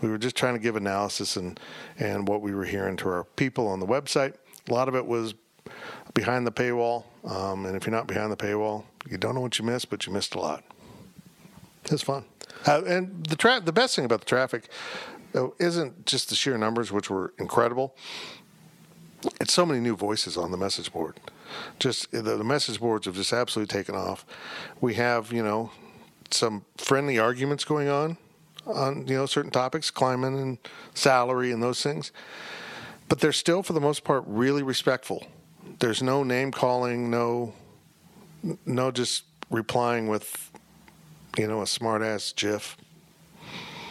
We 0.00 0.08
were 0.08 0.18
just 0.18 0.36
trying 0.36 0.54
to 0.54 0.60
give 0.60 0.76
analysis 0.76 1.36
and, 1.36 1.58
and 1.98 2.28
what 2.28 2.42
we 2.42 2.54
were 2.54 2.64
hearing 2.64 2.96
to 2.98 3.08
our 3.08 3.24
people 3.24 3.68
on 3.68 3.80
the 3.80 3.86
website. 3.86 4.34
A 4.68 4.72
lot 4.72 4.88
of 4.88 4.94
it 4.94 5.06
was 5.06 5.34
behind 6.14 6.46
the 6.46 6.52
paywall. 6.52 7.04
Um, 7.24 7.66
and 7.66 7.76
if 7.76 7.86
you're 7.86 7.94
not 7.94 8.06
behind 8.06 8.30
the 8.32 8.36
paywall, 8.36 8.84
you 9.08 9.18
don't 9.18 9.34
know 9.34 9.40
what 9.40 9.58
you 9.58 9.64
missed, 9.64 9.90
but 9.90 10.06
you 10.06 10.12
missed 10.12 10.34
a 10.34 10.40
lot. 10.40 10.64
It's 11.86 12.02
fun. 12.02 12.24
Uh, 12.66 12.82
and 12.86 13.24
the 13.26 13.36
tra- 13.36 13.60
the 13.60 13.72
best 13.72 13.96
thing 13.96 14.04
about 14.04 14.20
the 14.20 14.26
traffic 14.26 14.68
uh, 15.34 15.48
isn't 15.58 16.06
just 16.06 16.28
the 16.28 16.34
sheer 16.34 16.56
numbers, 16.56 16.92
which 16.92 17.10
were 17.10 17.34
incredible. 17.38 17.94
It's 19.40 19.52
so 19.52 19.66
many 19.66 19.80
new 19.80 19.96
voices 19.96 20.36
on 20.36 20.50
the 20.50 20.56
message 20.56 20.92
board. 20.92 21.18
Just 21.78 22.10
the, 22.10 22.22
the 22.22 22.44
message 22.44 22.80
boards 22.80 23.06
have 23.06 23.14
just 23.14 23.32
absolutely 23.32 23.72
taken 23.72 23.94
off. 23.94 24.24
We 24.80 24.94
have, 24.94 25.32
you 25.32 25.42
know, 25.42 25.70
some 26.30 26.64
friendly 26.76 27.18
arguments 27.18 27.64
going 27.64 27.88
on 27.88 28.16
on 28.66 29.06
you 29.06 29.14
know 29.14 29.26
certain 29.26 29.50
topics, 29.50 29.90
Klieman 29.90 30.40
and 30.40 30.58
salary 30.94 31.52
and 31.52 31.62
those 31.62 31.82
things. 31.82 32.12
But 33.08 33.20
they're 33.20 33.32
still, 33.32 33.62
for 33.62 33.74
the 33.74 33.80
most 33.80 34.04
part, 34.04 34.24
really 34.26 34.62
respectful. 34.62 35.26
There's 35.78 36.02
no 36.02 36.24
name 36.24 36.50
calling, 36.52 37.10
no, 37.10 37.52
no 38.64 38.90
just 38.90 39.24
replying 39.50 40.08
with, 40.08 40.50
you 41.36 41.46
know, 41.46 41.60
a 41.60 41.66
smart 41.66 42.02
ass 42.02 42.32
GIF. 42.34 42.78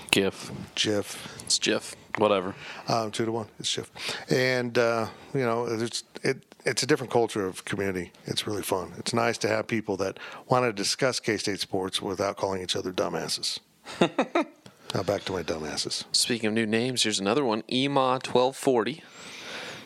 GIF. 0.10 0.52
GIF. 0.76 1.42
It's 1.46 1.60
Jeff. 1.60 1.96
Whatever. 2.18 2.54
Um, 2.88 3.12
two 3.12 3.26
to 3.26 3.32
one. 3.32 3.48
It's 3.60 3.68
shift, 3.70 3.92
And 4.32 4.78
uh, 4.78 5.08
you 5.34 5.42
know, 5.42 5.66
it's 5.66 6.04
it. 6.24 6.44
It's 6.66 6.82
a 6.82 6.86
different 6.86 7.12
culture 7.12 7.46
of 7.46 7.66
community. 7.66 8.12
It's 8.26 8.48
really 8.48 8.62
fun. 8.62 8.94
It's 8.98 9.14
nice 9.14 9.38
to 9.40 9.50
have 9.50 9.68
people 9.68 9.98
that 9.98 10.18
want 10.48 10.64
to 10.66 10.72
discuss 10.72 11.20
K 11.20 11.36
State 11.38 11.60
sports 11.60 12.02
without 12.02 12.38
calling 12.38 12.62
each 12.62 12.76
other 12.76 12.92
dumbasses. 12.92 13.60
Now 14.94 15.02
back 15.02 15.24
to 15.26 15.32
my 15.32 15.42
dumbasses. 15.42 16.04
Speaking 16.12 16.50
of 16.50 16.54
new 16.54 16.68
names, 16.68 17.02
here's 17.02 17.20
another 17.20 17.44
one 17.44 17.64
EMA 17.72 18.20
1240. 18.24 19.02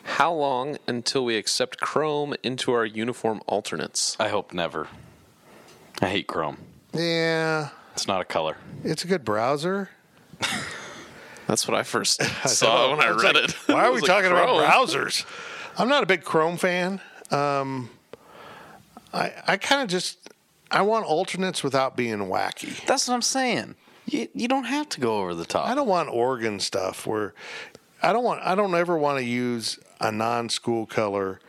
How 0.03 0.33
long 0.33 0.77
until 0.85 1.23
we 1.23 1.37
accept 1.37 1.79
Chrome 1.79 2.35
into 2.43 2.73
our 2.73 2.85
uniform 2.85 3.39
alternates? 3.47 4.17
I 4.19 4.27
hope 4.27 4.53
never. 4.53 4.89
I 6.01 6.09
hate 6.09 6.27
Chrome. 6.27 6.57
Yeah, 6.93 7.69
It's 7.93 8.05
not 8.05 8.19
a 8.19 8.25
color. 8.25 8.57
it's 8.83 9.05
a 9.05 9.07
good 9.07 9.23
browser. 9.23 9.91
That's 11.47 11.67
what 11.67 11.77
I 11.77 11.83
first 11.83 12.21
saw 12.47 12.91
when 12.91 13.01
I 13.01 13.09
read 13.09 13.35
like, 13.35 13.43
it. 13.45 13.51
Why 13.67 13.85
are 13.85 13.91
we 13.91 14.01
like, 14.01 14.07
talking 14.07 14.31
about 14.31 14.49
browsers? 14.49 15.25
I'm 15.77 15.87
not 15.87 16.03
a 16.03 16.05
big 16.05 16.23
Chrome 16.23 16.57
fan. 16.57 17.01
Um, 17.31 17.89
I 19.13 19.33
I 19.47 19.57
kind 19.57 19.81
of 19.81 19.87
just 19.87 20.17
I 20.69 20.81
want 20.81 21.05
alternates 21.05 21.63
without 21.63 21.95
being 21.95 22.19
wacky. 22.19 22.85
That's 22.85 23.07
what 23.07 23.13
I'm 23.13 23.21
saying. 23.21 23.75
You, 24.05 24.27
you 24.33 24.47
don't 24.47 24.65
have 24.65 24.87
to 24.89 25.01
go 25.01 25.19
over 25.19 25.33
the 25.33 25.45
top. 25.45 25.67
I 25.67 25.75
don't 25.75 25.87
want 25.87 26.09
Oregon 26.09 26.59
stuff 26.59 27.05
where 27.05 27.33
I 28.01 28.13
don't 28.13 28.23
want 28.23 28.41
I 28.43 28.55
don't 28.55 28.75
ever 28.75 28.97
want 28.97 29.19
to 29.19 29.23
use 29.23 29.79
a 29.99 30.11
non-school 30.11 30.85
color 30.85 31.39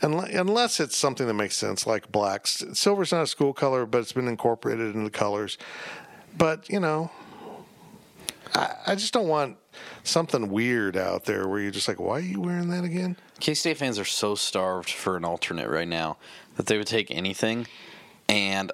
unle- 0.00 0.34
unless 0.34 0.80
it's 0.80 0.96
something 0.96 1.26
that 1.26 1.34
makes 1.34 1.56
sense 1.56 1.86
like 1.86 2.10
black. 2.10 2.42
S- 2.44 2.64
Silver's 2.72 3.12
not 3.12 3.22
a 3.22 3.26
school 3.26 3.52
color, 3.52 3.86
but 3.86 3.98
it's 3.98 4.12
been 4.12 4.28
incorporated 4.28 4.94
into 4.94 5.04
the 5.04 5.10
colors. 5.10 5.58
But 6.36 6.68
you 6.68 6.80
know, 6.80 7.10
I, 8.54 8.74
I 8.88 8.94
just 8.94 9.12
don't 9.12 9.28
want 9.28 9.56
something 10.04 10.50
weird 10.50 10.96
out 10.96 11.24
there 11.24 11.46
where 11.48 11.60
you're 11.60 11.70
just 11.70 11.88
like, 11.88 12.00
why 12.00 12.18
are 12.18 12.20
you 12.20 12.40
wearing 12.40 12.68
that 12.70 12.84
again? 12.84 13.16
K 13.40 13.54
State 13.54 13.76
fans 13.76 13.98
are 13.98 14.04
so 14.04 14.34
starved 14.34 14.90
for 14.90 15.16
an 15.16 15.24
alternate 15.24 15.68
right 15.68 15.88
now 15.88 16.16
that 16.56 16.66
they 16.66 16.78
would 16.78 16.86
take 16.86 17.10
anything. 17.10 17.66
And 18.28 18.72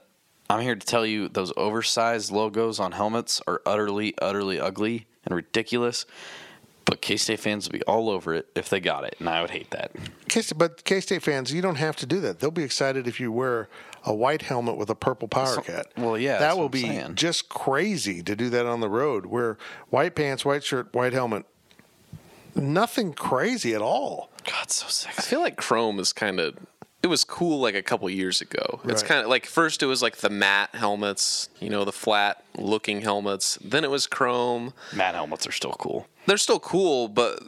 I'm 0.49 0.61
here 0.61 0.75
to 0.75 0.87
tell 0.87 1.07
you 1.07 1.29
those 1.29 1.53
oversized 1.57 2.31
logos 2.31 2.79
on 2.81 2.93
helmets 2.93 3.41
are 3.47 3.63
utterly, 3.67 4.15
utterly 4.21 4.61
ugly 4.61 5.07
and 5.25 5.35
ridiculous. 5.35 6.07
But 6.85 7.01
K 7.01 7.17
State 7.17 7.41
fans 7.41 7.67
would 7.67 7.79
be 7.79 7.83
all 7.85 8.11
over 8.11 8.35
it 8.35 8.49
if 8.55 8.69
they 8.69 8.79
got 8.79 9.05
it, 9.05 9.17
and 9.19 9.29
I 9.29 9.41
would 9.41 9.51
hate 9.51 9.71
that. 9.71 9.93
K- 10.29 10.43
but 10.55 10.85
K 10.85 11.01
State 11.01 11.23
fans, 11.23 11.51
you 11.53 11.63
don't 11.63 11.77
have 11.77 11.97
to 11.97 12.07
do 12.07 12.21
that. 12.21 12.41
They'll 12.41 12.51
be 12.51 12.63
excited 12.63 13.07
if 13.09 13.19
you 13.19 13.33
wear 13.33 13.69
a 14.05 14.15
white 14.15 14.43
helmet 14.43 14.77
with 14.77 14.91
a 14.91 14.95
purple 14.95 15.29
power 15.29 15.61
cat. 15.61 15.87
well, 15.97 16.19
yeah, 16.19 16.39
that 16.39 16.59
will 16.59 16.69
be 16.69 16.83
saying. 16.83 17.15
just 17.15 17.49
crazy 17.49 18.23
to 18.23 18.37
do 18.37 18.51
that 18.51 18.67
on 18.67 18.81
the 18.81 18.89
road. 18.89 19.27
Wear 19.27 19.57
white 19.91 20.15
pants, 20.15 20.45
white 20.45 20.63
shirt, 20.65 20.93
white 20.93 21.13
helmet. 21.13 21.47
Nothing 22.55 23.15
crazy 23.15 23.75
at 23.75 23.83
all. 23.83 24.31
God, 24.45 24.71
so 24.71 24.87
I 24.87 24.91
sexy. 24.91 25.23
feel 25.23 25.41
like 25.41 25.57
Chrome 25.57 25.99
is 25.99 26.13
kind 26.13 26.39
of. 26.39 26.57
It 27.03 27.09
was 27.09 27.23
cool 27.25 27.61
like 27.61 27.75
a 27.75 27.83
couple 27.83 28.09
years 28.09 28.41
ago. 28.41 28.81
It's 28.85 29.03
kind 29.03 29.21
of 29.21 29.27
like 29.27 29.45
first 29.45 29.83
it 29.83 29.87
was 29.87 30.01
like 30.01 30.17
the 30.19 30.31
matte 30.31 30.75
helmets, 30.75 31.51
you 31.61 31.69
know, 31.69 31.85
the 31.85 31.93
flat 31.93 32.43
looking 32.57 33.03
helmets. 33.03 33.59
Then 33.63 33.85
it 33.85 33.91
was 33.91 34.07
Chrome. 34.07 34.73
Matte 34.95 35.15
helmets 35.15 35.47
are 35.47 35.53
still 35.53 35.73
cool. 35.73 36.07
They're 36.27 36.39
still 36.39 36.61
cool, 36.61 37.09
but 37.09 37.43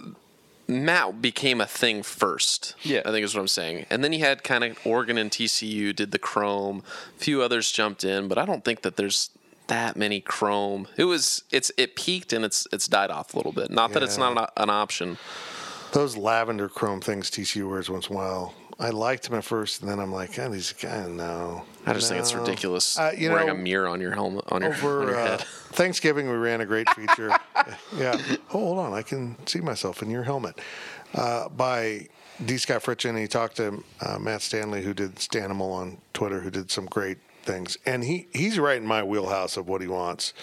matte 0.68 1.20
became 1.22 1.60
a 1.60 1.66
thing 1.66 2.02
first. 2.02 2.74
Yeah. 2.82 3.02
I 3.04 3.10
think 3.10 3.24
is 3.24 3.34
what 3.34 3.40
I'm 3.40 3.48
saying. 3.48 3.86
And 3.90 4.02
then 4.02 4.12
you 4.12 4.20
had 4.20 4.42
kind 4.42 4.64
of 4.64 4.78
Oregon 4.84 5.18
and 5.18 5.30
TCU 5.30 5.94
did 5.94 6.10
the 6.10 6.18
Chrome. 6.18 6.82
A 7.16 7.18
few 7.18 7.42
others 7.42 7.70
jumped 7.70 8.04
in, 8.04 8.28
but 8.28 8.38
I 8.38 8.44
don't 8.44 8.64
think 8.64 8.82
that 8.82 8.96
there's 8.96 9.30
that 9.68 9.96
many 9.96 10.20
Chrome. 10.20 10.88
It 10.96 11.04
was 11.04 11.44
it's 11.50 11.70
it 11.76 11.96
peaked 11.96 12.32
and 12.32 12.44
it's 12.44 12.66
it's 12.72 12.88
died 12.88 13.10
off 13.10 13.34
a 13.34 13.36
little 13.36 13.52
bit. 13.52 13.70
Not 13.70 13.92
that 13.92 14.02
it's 14.02 14.18
not 14.18 14.38
an, 14.38 14.46
an 14.56 14.70
option. 14.70 15.18
Those 15.92 16.16
lavender 16.16 16.68
chrome 16.68 17.00
things 17.00 17.30
TCU 17.30 17.68
wears 17.68 17.88
once 17.88 18.08
in 18.08 18.14
a 18.14 18.18
while. 18.18 18.54
I 18.78 18.90
liked 18.90 19.24
them 19.24 19.38
at 19.38 19.44
first, 19.44 19.80
and 19.80 19.90
then 19.90 19.98
I'm 19.98 20.12
like, 20.12 20.38
oh, 20.38 20.50
these 20.50 20.72
guys, 20.72 21.08
no. 21.08 21.64
I 21.86 21.94
just 21.94 22.10
think 22.10 22.20
it's 22.20 22.34
ridiculous 22.34 22.98
Uh, 22.98 23.12
you 23.16 23.30
wearing 23.30 23.46
know, 23.46 23.54
a 23.54 23.56
mirror 23.56 23.88
on 23.88 24.02
your 24.02 24.12
helmet 24.12 24.44
on 24.48 24.60
your, 24.60 24.72
on 24.72 24.76
over 24.76 25.02
your 25.02 25.18
uh, 25.18 25.38
head. 25.38 25.40
Thanksgiving, 25.72 26.28
we 26.28 26.36
ran 26.36 26.60
a 26.60 26.66
great 26.66 26.88
feature. 26.90 27.28
yeah. 27.96 28.20
Oh, 28.52 28.58
hold 28.58 28.78
on. 28.78 28.92
I 28.92 29.02
can 29.02 29.36
see 29.46 29.60
myself 29.60 30.02
in 30.02 30.10
your 30.10 30.24
helmet. 30.24 30.60
Uh, 31.14 31.48
by 31.48 32.08
D. 32.44 32.58
Scott 32.58 32.82
Fritchen. 32.82 33.18
He 33.18 33.26
talked 33.26 33.56
to 33.56 33.82
uh, 34.00 34.18
Matt 34.18 34.42
Stanley, 34.42 34.82
who 34.82 34.92
did 34.92 35.16
Stanimal 35.16 35.72
on 35.72 35.98
Twitter, 36.12 36.40
who 36.40 36.50
did 36.50 36.70
some 36.70 36.86
great 36.86 37.18
things. 37.42 37.78
And 37.86 38.04
he, 38.04 38.28
he's 38.32 38.58
right 38.58 38.76
in 38.76 38.86
my 38.86 39.02
wheelhouse 39.02 39.56
of 39.56 39.68
what 39.68 39.80
he 39.80 39.86
wants. 39.86 40.34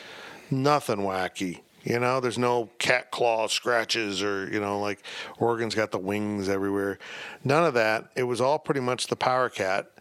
Nothing 0.49 0.99
wacky. 0.99 1.59
You 1.83 1.99
know, 1.99 2.19
there's 2.21 2.37
no 2.37 2.69
cat 2.79 3.11
claw 3.11 3.47
scratches 3.47 4.23
or, 4.23 4.49
you 4.51 4.59
know, 4.59 4.79
like 4.79 5.03
Oregon's 5.37 5.75
got 5.75 5.91
the 5.91 5.99
wings 5.99 6.47
everywhere. 6.47 6.97
None 7.43 7.65
of 7.65 7.73
that. 7.73 8.09
It 8.15 8.23
was 8.23 8.39
all 8.39 8.57
pretty 8.57 8.79
much 8.79 9.07
the 9.07 9.17
Power 9.17 9.49
Cat. 9.49 9.91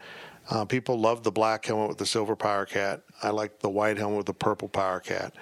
Uh, 0.48 0.64
people 0.64 0.98
loved 0.98 1.24
the 1.24 1.32
black 1.32 1.64
helmet 1.66 1.88
with 1.88 1.98
the 1.98 2.06
silver 2.06 2.36
Power 2.36 2.66
Cat. 2.66 3.00
I 3.22 3.30
liked 3.30 3.60
the 3.60 3.68
white 3.70 3.96
helmet 3.98 4.18
with 4.18 4.26
the 4.26 4.34
purple 4.34 4.68
Power 4.68 5.00
Cat. 5.00 5.34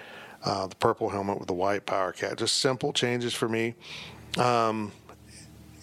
Uh, 0.42 0.66
the 0.66 0.76
purple 0.76 1.10
helmet 1.10 1.38
with 1.38 1.48
the 1.48 1.54
white 1.54 1.84
Power 1.84 2.12
Cat. 2.12 2.38
Just 2.38 2.56
simple 2.56 2.92
changes 2.94 3.34
for 3.34 3.48
me. 3.48 3.74
Um, 4.38 4.92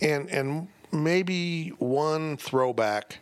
and 0.01 0.27
and 0.29 0.67
maybe 0.91 1.69
one 1.77 2.37
throwback. 2.37 3.19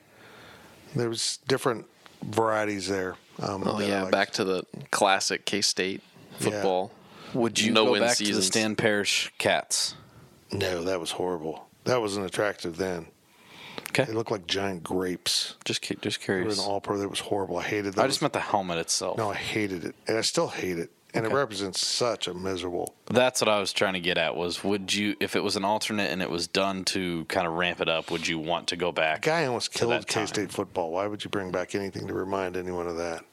There 0.95 1.09
was 1.09 1.39
different 1.47 1.85
varieties 2.23 2.87
there. 2.87 3.15
Um, 3.41 3.63
Oh 3.65 3.79
yeah, 3.81 4.09
back 4.09 4.31
to 4.31 4.45
the 4.45 4.63
classic 4.91 5.45
K 5.45 5.59
State 5.59 6.01
football. 6.39 6.91
Would 7.35 7.59
you 7.59 7.71
No 7.73 7.85
go 7.85 7.91
win 7.93 8.01
back 8.01 8.17
to 8.17 8.33
the. 8.33 8.41
Stan 8.41 8.75
Parrish 8.75 9.31
Cats? 9.37 9.95
No, 10.51 10.83
that 10.83 10.99
was 10.99 11.11
horrible. 11.11 11.67
That 11.83 12.01
wasn't 12.01 12.25
attractive 12.25 12.77
then. 12.77 13.07
Okay, 13.89 14.05
They 14.05 14.13
looked 14.13 14.31
like 14.31 14.47
giant 14.47 14.83
grapes. 14.83 15.55
just 15.65 15.81
cu- 15.81 15.95
just 15.95 16.19
They 16.19 16.23
It 16.23 16.25
curious. 16.25 16.59
an 16.59 16.65
all 16.65 16.81
pro. 16.81 16.97
That 16.97 17.09
was 17.09 17.19
horrible. 17.19 17.57
I 17.57 17.63
hated 17.63 17.93
that. 17.93 18.03
I 18.03 18.07
just 18.07 18.21
meant 18.21 18.33
the 18.33 18.39
helmet 18.39 18.77
itself. 18.77 19.17
no, 19.17 19.29
I 19.31 19.35
hated 19.35 19.85
it, 19.85 19.95
and 20.07 20.17
I 20.17 20.21
still 20.21 20.47
hate 20.47 20.79
it. 20.79 20.91
And 21.13 21.25
Okay. 21.25 21.33
it 21.33 21.37
represents 21.37 21.85
such 21.85 22.27
a 22.27 22.33
miserable. 22.33 22.93
That's 23.05 23.39
what 23.39 23.47
I 23.47 23.57
was 23.59 23.71
trying 23.71 23.93
to 23.93 24.01
get 24.01 24.17
at. 24.17 24.35
Was 24.35 24.65
would 24.65 24.93
you, 24.93 25.15
if 25.21 25.37
it 25.37 25.43
was 25.43 25.55
an 25.55 25.63
alternate 25.63 26.11
and 26.11 26.21
it 26.21 26.29
was 26.29 26.45
done 26.45 26.83
to 26.85 27.23
kind 27.25 27.47
of 27.47 27.53
ramp 27.53 27.79
it 27.79 27.87
up, 27.87 28.11
would 28.11 28.27
you 28.27 28.37
want 28.37 28.67
to 28.67 28.75
go 28.75 28.91
back? 28.91 29.21
Guy 29.21 29.45
almost 29.45 29.73
killed? 29.73 30.07
K 30.07 30.25
State 30.25 30.51
football. 30.51 30.91
Why 30.91 31.07
would 31.07 31.23
you 31.23 31.29
bring 31.29 31.51
back 31.51 31.73
anything 31.73 32.05
to 32.07 32.13
remind 32.13 32.57
anyone 32.57 32.87
of 32.87 32.97
that? 32.97 33.23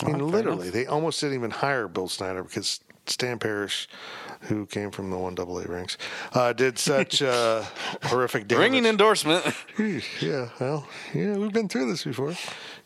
I 0.00 0.06
mean, 0.06 0.18
fair 0.18 0.22
literally, 0.26 0.62
enough. 0.68 0.74
they 0.74 0.86
almost 0.86 1.20
didn't 1.20 1.34
even 1.34 1.50
hire 1.50 1.88
Bill 1.88 2.06
Snyder 2.08 2.44
because 2.44 2.78
Stan 3.10 3.38
Parrish, 3.38 3.88
who 4.42 4.66
came 4.66 4.90
from 4.90 5.10
the 5.10 5.16
one 5.18 5.38
AA 5.38 5.62
ranks, 5.66 5.96
uh, 6.32 6.52
did 6.52 6.78
such 6.78 7.22
uh, 7.22 7.64
horrific 8.04 8.48
damage. 8.48 8.62
Ringing 8.62 8.86
endorsement. 8.86 9.44
Yeah, 10.20 10.48
well, 10.60 10.86
yeah, 11.14 11.36
we've 11.36 11.52
been 11.52 11.68
through 11.68 11.90
this 11.90 12.04
before. 12.04 12.34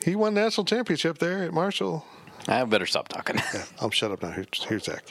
He 0.05 0.15
won 0.17 0.35
national 0.35 0.65
championship 0.65 1.19
there 1.19 1.43
at 1.45 1.53
Marshall. 1.53 2.05
I 2.49 2.65
better 2.65 2.87
stop 2.87 3.09
talking. 3.09 3.37
Yeah, 3.55 3.65
I'll 3.81 3.91
shut 3.91 4.11
up 4.11 4.23
now. 4.23 4.31
Here's, 4.31 4.49
here's 4.65 4.85
Zach. 4.85 5.05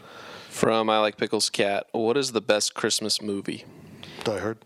From 0.49 0.89
I 0.89 0.99
Like 0.99 1.15
Pickles 1.17 1.49
Cat, 1.49 1.87
what 1.93 2.17
is 2.17 2.33
the 2.33 2.41
best 2.41 2.73
Christmas 2.73 3.21
movie? 3.21 3.63
Die 4.25 4.39
Hard, 4.39 4.57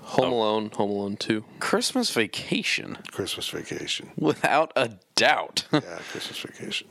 Home 0.00 0.32
Alone, 0.32 0.70
Home 0.76 0.90
Alone 0.90 1.16
2. 1.16 1.44
Christmas 1.60 2.10
Vacation, 2.10 2.96
Christmas 3.12 3.48
Vacation. 3.50 4.10
without 4.16 4.72
a 4.76 4.92
doubt. 5.14 5.66
Yeah, 5.72 5.80
Christmas 6.10 6.38
Vacation. 6.40 6.88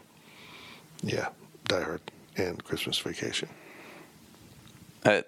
Yeah, 1.02 1.30
Die 1.68 1.82
Hard 1.82 2.02
and 2.38 2.64
Christmas 2.64 2.98
Vacation. 2.99 3.49
Uh, 5.03 5.22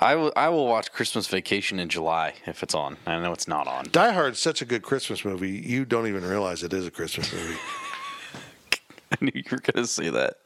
I 0.00 0.14
will. 0.14 0.32
I 0.36 0.48
will 0.48 0.66
watch 0.66 0.90
Christmas 0.92 1.26
Vacation 1.26 1.78
in 1.78 1.88
July 1.88 2.34
if 2.46 2.62
it's 2.62 2.74
on. 2.74 2.96
I 3.06 3.18
know 3.20 3.32
it's 3.32 3.48
not 3.48 3.66
on. 3.66 3.88
Die 3.92 4.12
Hard's 4.12 4.38
such 4.38 4.62
a 4.62 4.64
good 4.64 4.82
Christmas 4.82 5.24
movie. 5.24 5.50
You 5.50 5.84
don't 5.84 6.06
even 6.06 6.24
realize 6.24 6.62
it 6.62 6.72
is 6.72 6.86
a 6.86 6.90
Christmas 6.90 7.32
movie. 7.32 7.58
I 9.12 9.16
knew 9.20 9.32
you 9.34 9.42
were 9.50 9.58
going 9.58 9.84
to 9.84 9.86
say 9.86 10.08
that. 10.08 10.38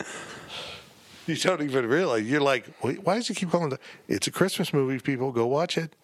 you 1.27 1.37
don't 1.37 1.62
even 1.62 1.87
realize. 1.87 2.25
You're 2.25 2.41
like, 2.41 2.66
Wait, 2.83 3.05
why 3.05 3.16
does 3.16 3.29
he 3.29 3.35
keep 3.35 3.51
calling 3.51 3.71
it? 3.73 3.81
It's 4.09 4.27
a 4.27 4.33
Christmas 4.33 4.73
movie. 4.73 4.99
People 4.99 5.31
go 5.31 5.47
watch 5.47 5.79
it. 5.79 5.95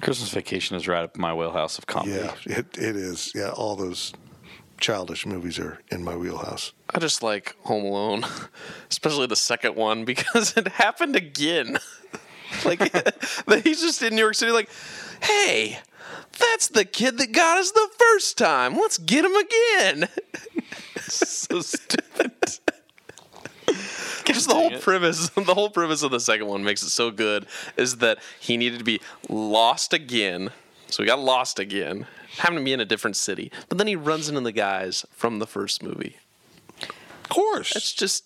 Christmas 0.00 0.30
Vacation 0.30 0.76
is 0.76 0.88
right 0.88 1.04
up 1.04 1.16
my 1.16 1.32
wheelhouse 1.32 1.78
of 1.78 1.86
comedy. 1.86 2.16
Yeah, 2.16 2.34
it, 2.46 2.66
it 2.78 2.96
is. 2.96 3.30
Yeah, 3.34 3.50
all 3.50 3.76
those 3.76 4.12
childish 4.82 5.24
movies 5.24 5.58
are 5.58 5.78
in 5.90 6.02
my 6.02 6.16
wheelhouse. 6.16 6.72
I 6.90 6.98
just 6.98 7.22
like 7.22 7.56
Home 7.62 7.84
Alone, 7.84 8.24
especially 8.90 9.26
the 9.26 9.36
second 9.36 9.76
one 9.76 10.04
because 10.12 10.56
it 10.56 10.68
happened 10.68 11.16
again. 11.16 11.78
like 12.66 12.82
he's 13.64 13.80
just 13.80 14.02
in 14.02 14.14
New 14.14 14.20
York 14.20 14.34
City, 14.34 14.52
like, 14.52 14.68
hey, 15.22 15.78
that's 16.38 16.68
the 16.68 16.84
kid 16.84 17.16
that 17.18 17.32
got 17.32 17.58
us 17.58 17.70
the 17.70 17.88
first 17.96 18.36
time. 18.36 18.74
Let's 18.74 18.98
get 18.98 19.24
him 19.24 19.34
again. 19.34 20.08
so 21.00 21.60
stupid. 21.60 22.32
Just 24.24 24.48
the 24.48 24.54
whole 24.54 24.72
it. 24.72 24.80
premise, 24.80 25.28
the 25.30 25.54
whole 25.54 25.70
premise 25.70 26.02
of 26.02 26.10
the 26.10 26.20
second 26.20 26.46
one 26.46 26.64
makes 26.64 26.82
it 26.82 26.90
so 26.90 27.10
good 27.10 27.46
is 27.76 27.98
that 27.98 28.18
he 28.40 28.56
needed 28.56 28.78
to 28.78 28.84
be 28.84 29.00
lost 29.28 29.92
again. 29.92 30.50
So 30.88 31.02
he 31.02 31.06
got 31.06 31.20
lost 31.20 31.58
again, 31.58 32.06
having 32.38 32.58
to 32.58 32.64
be 32.64 32.72
in 32.72 32.80
a 32.80 32.84
different 32.84 33.16
city. 33.16 33.50
But 33.68 33.78
then 33.78 33.86
he 33.86 33.96
runs 33.96 34.28
into 34.28 34.40
the 34.40 34.52
guys 34.52 35.04
from 35.12 35.38
the 35.38 35.46
first 35.46 35.82
movie. 35.82 36.16
Of 36.80 37.28
course. 37.28 37.74
It's 37.76 37.92
just, 37.92 38.24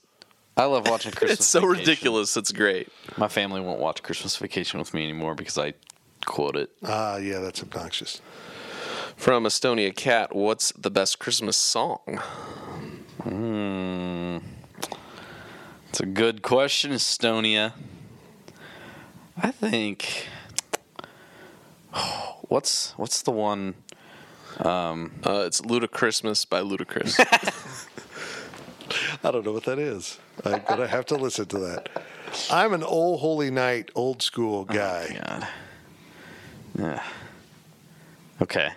I 0.57 0.65
love 0.65 0.89
watching 0.89 1.13
Christmas. 1.15 1.41
it's 1.41 1.47
so 1.47 1.61
Vacation. 1.61 1.79
ridiculous. 1.81 2.37
It's 2.37 2.53
great. 2.53 2.89
My 3.17 3.29
family 3.29 3.61
won't 3.61 3.81
watch 3.81 4.03
Christmas 4.03 4.37
Vacation 4.37 4.79
with 4.79 4.93
me 4.95 5.03
anymore 5.03 5.35
because 5.35 5.59
I 5.59 5.75
quote 6.25 6.57
it. 6.57 6.71
Ah, 6.85 7.17
yeah, 7.17 7.39
that's 7.41 7.63
obnoxious. 7.63 8.21
From 9.17 9.45
Estonia 9.45 9.95
Cat, 9.95 10.35
what's 10.35 10.73
the 10.73 10.91
best 10.91 11.19
Christmas 11.19 11.57
song? 11.57 12.01
Hmm. 13.23 14.39
It's 15.89 16.01
a 16.01 16.07
good 16.07 16.43
question, 16.43 16.91
Estonia. 16.93 17.73
I 19.37 19.51
think. 19.51 20.27
What's 22.49 22.93
what's 22.93 23.23
the 23.23 23.31
one? 23.33 23.75
Uh, 24.59 25.45
it's 25.47 25.61
Ludacrismas 25.61 26.49
by 26.49 26.61
Ludacris. 26.61 27.19
I 29.25 29.31
don't 29.31 29.45
know 29.45 29.53
what 29.53 29.65
that 29.65 29.79
is. 29.79 30.19
I'm 30.45 30.63
gonna 30.69 30.87
have 30.87 31.07
to 31.07 31.17
listen 31.17 31.47
to 31.47 31.59
that. 31.59 31.89
I'm 32.51 32.73
an 32.73 32.83
old 32.83 33.21
holy 33.21 33.51
night, 33.51 33.91
old 33.95 34.23
school 34.23 34.65
guy. 34.65 35.19
God. 35.25 35.49
Yeah. 36.79 37.03
Okay. 38.41 38.71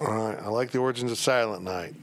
All 0.00 0.08
right, 0.08 0.38
I 0.38 0.48
like 0.48 0.70
the 0.70 0.78
origins 0.78 1.12
of 1.12 1.18
Silent 1.18 1.62
Night. 1.62 1.94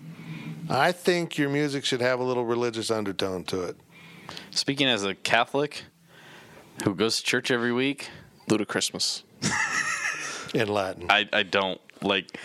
I 0.70 0.92
think 0.92 1.38
your 1.38 1.50
music 1.50 1.84
should 1.84 2.02
have 2.02 2.20
a 2.20 2.24
little 2.24 2.46
religious 2.46 2.92
undertone 2.92 3.44
to 3.46 3.64
it. 3.64 3.78
Speaking 4.52 4.88
as 4.88 5.04
a 5.04 5.16
Catholic 5.16 5.84
who 6.84 6.96
goes 6.96 7.18
to 7.18 7.24
church 7.24 7.52
every 7.52 7.74
week, 7.74 8.10
Ludacrismas. 8.48 9.24
In 10.54 10.68
Latin. 10.68 11.08
I, 11.10 11.28
I 11.32 11.44
don't 11.44 11.80
like. 12.02 12.38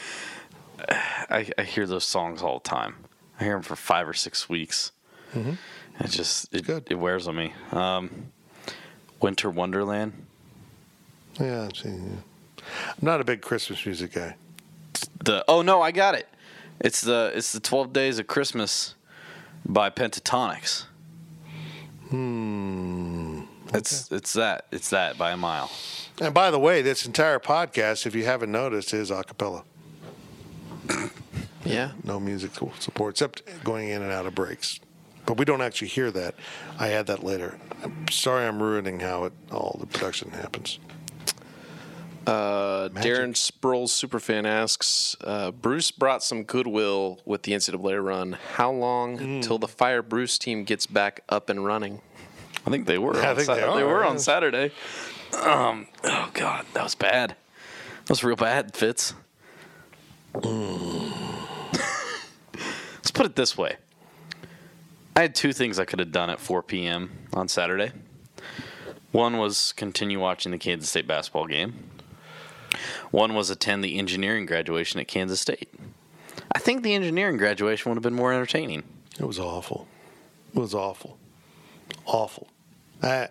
I, 0.89 1.51
I 1.59 1.63
hear 1.63 1.87
those 1.87 2.05
songs 2.05 2.43
all 2.43 2.59
the 2.59 2.69
time. 2.69 2.97
I 3.41 3.45
hear 3.45 3.55
them 3.55 3.63
for 3.63 3.77
five 3.77 4.09
or 4.09 4.15
six 4.15 4.49
weeks. 4.49 4.93
It 5.35 6.11
just 6.11 6.55
it, 6.55 6.65
Good. 6.67 6.87
it 6.91 6.95
wears 6.95 7.27
on 7.27 7.37
me. 7.37 7.53
Um, 7.73 8.33
Winter 9.21 9.51
Wonderland. 9.51 10.13
Yeah. 11.41 11.69
I'm 11.85 12.23
not 13.03 13.21
a 13.21 13.25
big 13.25 13.41
Christmas 13.43 13.85
music 13.85 14.13
guy. 14.13 14.37
The 15.25 15.45
oh 15.49 15.63
no, 15.63 15.83
I 15.83 15.91
got 15.91 16.15
it. 16.15 16.29
It's 16.81 17.01
the 17.01 17.33
it's 17.35 17.53
the 17.53 17.61
Twelve 17.61 17.93
Days 17.93 18.19
of 18.19 18.27
Christmas 18.27 18.95
by 19.67 19.91
Pentatonix. 19.91 20.85
Hmm. 22.11 23.43
It's 23.73 24.11
it's 24.13 24.35
that 24.35 24.67
it's 24.71 24.91
that 24.91 25.19
by 25.19 25.33
a 25.33 25.37
mile. 25.37 25.71
And 26.21 26.33
by 26.33 26.51
the 26.51 26.61
way, 26.61 26.81
this 26.83 27.07
entire 27.07 27.41
podcast, 27.41 28.07
if 28.07 28.15
you 28.15 28.25
haven't 28.25 28.53
noticed, 28.53 28.95
is 28.95 29.11
a 29.11 29.25
cappella. 29.25 29.65
Yeah. 31.65 31.93
No 32.03 32.21
music 32.21 32.53
support, 32.79 33.15
except 33.15 33.43
going 33.65 33.89
in 33.89 34.03
and 34.03 34.13
out 34.13 34.27
of 34.27 34.35
breaks. 34.35 34.81
But 35.27 35.39
we 35.39 35.45
don't 35.47 35.63
actually 35.63 35.89
hear 35.89 36.11
that. 36.11 36.35
I 36.79 36.91
add 36.91 37.07
that 37.07 37.25
later. 37.25 37.59
I'm 37.83 38.07
sorry 38.11 38.47
I'm 38.47 38.63
ruining 38.63 39.01
how 39.01 39.25
it 39.25 39.33
all 39.51 39.77
the 39.81 39.87
production 39.87 40.31
happens. 40.33 40.79
Uh, 42.27 42.89
Darren 42.89 43.35
Sproles 43.35 43.91
superfan 43.91 44.47
asks, 44.47 45.15
uh, 45.23 45.51
Bruce 45.51 45.91
brought 45.91 46.23
some 46.23 46.43
goodwill 46.45 47.21
with 47.27 47.43
the 47.43 47.53
NCAA 47.53 48.03
run. 48.03 48.39
How 48.55 48.71
long 48.71 49.19
Hmm. 49.19 49.41
till 49.41 49.59
the 49.59 49.69
Fire 49.69 50.03
Bruce 50.03 50.39
team 50.39 50.65
gets 50.65 50.87
back 50.87 51.23
up 51.29 51.51
and 51.51 51.65
running? 51.67 52.01
I 52.67 52.71
think 52.71 52.87
they 52.87 52.97
were. 52.97 53.15
I 53.17 53.29
on 53.31 53.37
think 53.37 53.49
they 53.49 53.55
Saturday. 53.61 53.83
are, 53.83 53.87
were 53.87 54.05
on 54.07 54.19
Saturday. 54.19 54.71
Um. 55.43 55.87
Oh 56.05 56.31
God, 56.33 56.65
that 56.73 56.83
was 56.85 56.95
bad. 56.95 57.31
That 58.05 58.11
was 58.11 58.25
real 58.25 58.37
bad, 58.37 58.75
Fitz. 58.75 59.13
Let's 63.05 63.11
put 63.11 63.27
it 63.27 63.37
this 63.37 63.59
way. 63.59 63.77
I 65.15 65.21
had 65.21 65.35
two 65.35 65.53
things 65.53 65.79
I 65.79 65.85
could 65.85 65.99
have 65.99 66.11
done 66.11 66.31
at 66.31 66.41
4 66.41 66.63
p.m. 66.63 67.11
on 67.35 67.49
Saturday. 67.49 67.93
One 69.13 69.37
was 69.37 69.73
continue 69.73 70.19
watching 70.19 70.53
the 70.53 70.59
Kansas 70.59 70.89
State 70.89 71.07
basketball 71.07 71.47
game. 71.47 71.91
One 73.11 73.35
was 73.35 73.51
attend 73.51 73.85
the 73.85 73.99
engineering 73.99 74.47
graduation 74.47 75.01
at 75.01 75.07
Kansas 75.07 75.39
State. 75.39 75.69
I 76.55 76.59
think 76.59 76.83
the 76.83 76.95
engineering 76.95 77.37
graduation 77.37 77.91
would 77.91 77.97
have 77.97 78.03
been 78.03 78.15
more 78.15 78.33
entertaining. 78.33 78.85
It 79.21 79.27
was 79.27 79.39
awful. 79.39 79.87
It 80.55 80.59
was 80.59 80.75
awful. 80.75 81.19
Awful. 82.07 82.49
I, 83.03 83.29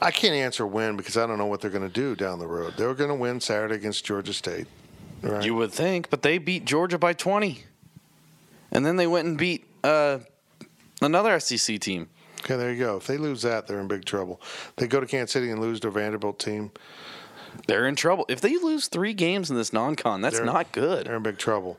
I 0.00 0.12
can't 0.12 0.34
answer 0.34 0.64
when 0.64 0.96
because 0.96 1.16
I 1.16 1.26
don't 1.26 1.38
know 1.38 1.46
what 1.46 1.60
they're 1.60 1.70
going 1.70 1.88
to 1.88 1.92
do 1.92 2.14
down 2.14 2.38
the 2.38 2.46
road. 2.46 2.74
They 2.76 2.86
were 2.86 2.94
going 2.94 3.10
to 3.10 3.16
win 3.16 3.40
Saturday 3.40 3.74
against 3.74 4.04
Georgia 4.04 4.32
State. 4.32 4.68
Right? 5.22 5.44
You 5.44 5.56
would 5.56 5.72
think, 5.72 6.08
but 6.08 6.22
they 6.22 6.38
beat 6.38 6.66
Georgia 6.66 6.98
by 6.98 7.14
20. 7.14 7.64
And 8.72 8.84
then 8.86 8.96
they 8.96 9.06
went 9.06 9.26
and 9.26 9.36
beat 9.38 9.64
uh, 9.84 10.18
another 11.02 11.38
SEC 11.40 11.78
team. 11.80 12.08
okay, 12.44 12.56
there 12.56 12.72
you 12.72 12.78
go. 12.78 12.96
If 12.96 13.06
they 13.06 13.16
lose 13.16 13.42
that, 13.42 13.66
they're 13.66 13.80
in 13.80 13.88
big 13.88 14.04
trouble. 14.04 14.40
They 14.76 14.86
go 14.86 15.00
to 15.00 15.06
Kansas 15.06 15.32
City 15.32 15.50
and 15.50 15.60
lose 15.60 15.80
their 15.80 15.90
Vanderbilt 15.90 16.38
team. 16.38 16.70
They're 17.66 17.86
in 17.88 17.96
trouble. 17.96 18.24
If 18.28 18.40
they 18.40 18.56
lose 18.56 18.86
three 18.86 19.12
games 19.12 19.50
in 19.50 19.56
this 19.56 19.72
non 19.72 19.96
con, 19.96 20.20
that's 20.20 20.36
They're- 20.36 20.44
not 20.46 20.70
good. 20.72 21.06
They're 21.06 21.16
in 21.16 21.22
big 21.22 21.38
trouble. 21.38 21.78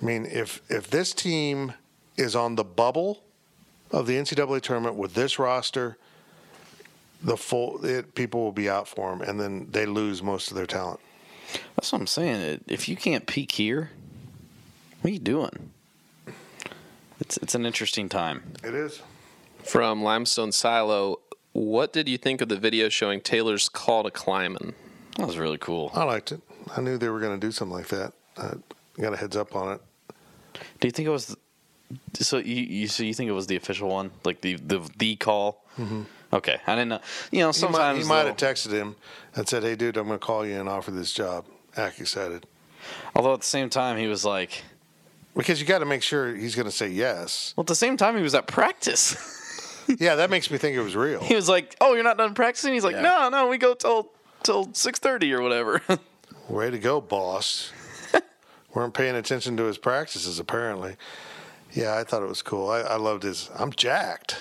I 0.00 0.04
mean, 0.04 0.26
if 0.26 0.60
if 0.68 0.90
this 0.90 1.14
team 1.14 1.72
is 2.18 2.36
on 2.36 2.56
the 2.56 2.64
bubble 2.64 3.22
of 3.90 4.06
the 4.06 4.16
NCAA 4.16 4.60
tournament 4.60 4.96
with 4.96 5.14
this 5.14 5.38
roster, 5.38 5.96
the 7.22 7.38
full 7.38 7.82
it, 7.82 8.14
people 8.14 8.42
will 8.42 8.52
be 8.52 8.68
out 8.68 8.86
for 8.88 9.10
them, 9.10 9.22
and 9.22 9.40
then 9.40 9.68
they 9.70 9.86
lose 9.86 10.22
most 10.22 10.50
of 10.50 10.56
their 10.56 10.66
talent. 10.66 11.00
That's 11.76 11.92
what 11.92 12.00
I'm 12.02 12.06
saying. 12.06 12.64
If 12.68 12.90
you 12.90 12.96
can't 12.96 13.26
peak 13.26 13.52
here, 13.52 13.90
what 15.00 15.08
are 15.10 15.12
you 15.14 15.18
doing? 15.18 15.70
It's 17.20 17.36
it's 17.38 17.54
an 17.54 17.64
interesting 17.66 18.08
time. 18.08 18.54
It 18.62 18.74
is. 18.74 19.00
From 19.64 20.02
Limestone 20.02 20.52
Silo, 20.52 21.20
what 21.52 21.92
did 21.92 22.08
you 22.08 22.18
think 22.18 22.40
of 22.40 22.48
the 22.48 22.56
video 22.56 22.88
showing 22.88 23.20
Taylor's 23.20 23.68
call 23.68 24.04
to 24.04 24.10
Klieman? 24.10 24.74
That 25.16 25.26
was 25.26 25.38
really 25.38 25.58
cool. 25.58 25.90
I 25.94 26.04
liked 26.04 26.30
it. 26.32 26.40
I 26.76 26.80
knew 26.80 26.98
they 26.98 27.08
were 27.08 27.20
going 27.20 27.38
to 27.40 27.44
do 27.46 27.50
something 27.50 27.76
like 27.76 27.88
that. 27.88 28.12
I 28.36 28.54
got 29.00 29.12
a 29.14 29.16
heads 29.16 29.36
up 29.36 29.56
on 29.56 29.72
it. 29.74 29.80
Do 30.80 30.88
you 30.88 30.92
think 30.92 31.06
it 31.06 31.10
was? 31.10 31.36
So 32.14 32.38
you, 32.38 32.54
you 32.54 32.88
so 32.88 33.02
you 33.02 33.14
think 33.14 33.28
it 33.28 33.32
was 33.32 33.46
the 33.46 33.56
official 33.56 33.88
one, 33.88 34.10
like 34.24 34.40
the 34.40 34.54
the 34.56 34.88
the 34.98 35.16
call? 35.16 35.64
Mm-hmm. 35.78 36.02
Okay, 36.32 36.58
I 36.66 36.74
didn't 36.74 36.88
know. 36.88 37.00
You 37.30 37.38
know, 37.40 37.44
He 37.44 37.46
might, 37.46 37.54
sometimes 37.54 37.98
he 38.02 38.08
might 38.08 38.16
they'll- 38.24 38.26
have 38.32 38.36
texted 38.36 38.72
him 38.72 38.96
and 39.34 39.48
said, 39.48 39.62
"Hey, 39.62 39.76
dude, 39.76 39.96
I'm 39.96 40.06
going 40.06 40.18
to 40.18 40.24
call 40.24 40.44
you 40.46 40.58
and 40.60 40.68
offer 40.68 40.90
this 40.90 41.12
job." 41.12 41.44
Act 41.76 42.00
excited 42.00 42.46
Although 43.14 43.34
at 43.34 43.40
the 43.40 43.46
same 43.46 43.68
time 43.68 43.98
he 43.98 44.06
was 44.06 44.24
like, 44.24 44.62
because 45.36 45.60
you 45.60 45.66
got 45.66 45.78
to 45.80 45.84
make 45.86 46.02
sure 46.02 46.34
he's 46.34 46.54
going 46.54 46.66
to 46.66 46.72
say 46.72 46.88
yes. 46.88 47.54
well, 47.56 47.62
at 47.62 47.66
the 47.68 47.74
same 47.74 47.96
time 47.96 48.16
he 48.16 48.22
was 48.22 48.34
at 48.34 48.46
practice. 48.46 49.16
Yeah, 50.00 50.16
that 50.16 50.30
makes 50.30 50.50
me 50.50 50.58
think 50.58 50.76
it 50.76 50.80
was 50.82 50.96
real. 50.96 51.20
he 51.22 51.36
was 51.36 51.48
like, 51.48 51.76
"Oh, 51.80 51.94
you're 51.94 52.02
not 52.02 52.18
done 52.18 52.34
practicing?" 52.34 52.74
He's 52.74 52.82
like, 52.82 52.96
Yeah. 52.96 53.02
"No, 53.02 53.28
no, 53.28 53.46
we 53.46 53.56
go 53.56 53.72
till 53.72 54.10
till 54.42 54.68
six 54.74 54.98
thirty 54.98 55.32
or 55.32 55.40
whatever." 55.40 55.80
Way 56.48 56.70
to 56.72 56.78
go, 56.80 57.00
boss. 57.00 57.70
Weren't 58.74 58.94
paying 58.94 59.14
attention 59.14 59.56
to 59.58 59.62
his 59.62 59.78
practices 59.78 60.40
apparently. 60.40 60.96
Yeah, 61.72 61.96
I 61.96 62.02
thought 62.02 62.24
it 62.24 62.28
was 62.28 62.42
cool. 62.42 62.68
I, 62.68 62.80
I 62.80 62.96
loved 62.96 63.22
his. 63.22 63.48
I'm 63.54 63.70
jacked. 63.70 64.36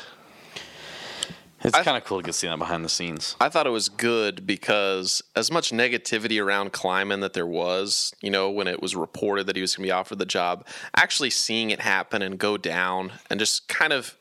It's 1.66 1.80
kind 1.80 1.98
of 1.98 2.06
cool 2.06 2.22
to 2.22 2.26
get 2.26 2.36
seen 2.36 2.50
that 2.50 2.58
behind 2.58 2.86
the 2.86 2.90
scenes. 2.90 3.36
I 3.40 3.50
thought 3.50 3.68
it 3.68 3.72
was 3.72 3.90
good 3.90 4.46
because 4.46 5.24
as 5.36 5.52
much 5.52 5.72
negativity 5.72 6.44
around 6.44 6.74
Klieman 6.74 7.22
that 7.22 7.34
there 7.34 7.48
was, 7.48 8.14
you 8.22 8.30
know, 8.30 8.50
when 8.50 8.68
it 8.68 8.82
was 8.82 8.96
reported 8.96 9.48
that 9.48 9.56
he 9.56 9.62
was 9.62 9.76
going 9.76 9.84
to 9.84 9.88
be 9.88 9.92
offered 9.92 10.20
the 10.20 10.26
job, 10.26 10.66
actually 10.96 11.30
seeing 11.30 11.72
it 11.72 11.82
happen 11.82 12.22
and 12.22 12.38
go 12.38 12.58
down 12.58 13.14
and 13.30 13.40
just 13.40 13.68
kind 13.68 13.94
of 13.94 14.16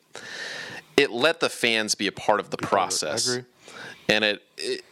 it 0.97 1.11
let 1.11 1.41
the 1.41 1.49
fans 1.49 1.95
be 1.95 2.07
a 2.07 2.12
part 2.12 2.41
of 2.41 2.51
the 2.51 2.57
process. 2.57 3.29
agree. 3.29 3.45
And 4.09 4.25
it, 4.25 4.43
it 4.57 4.85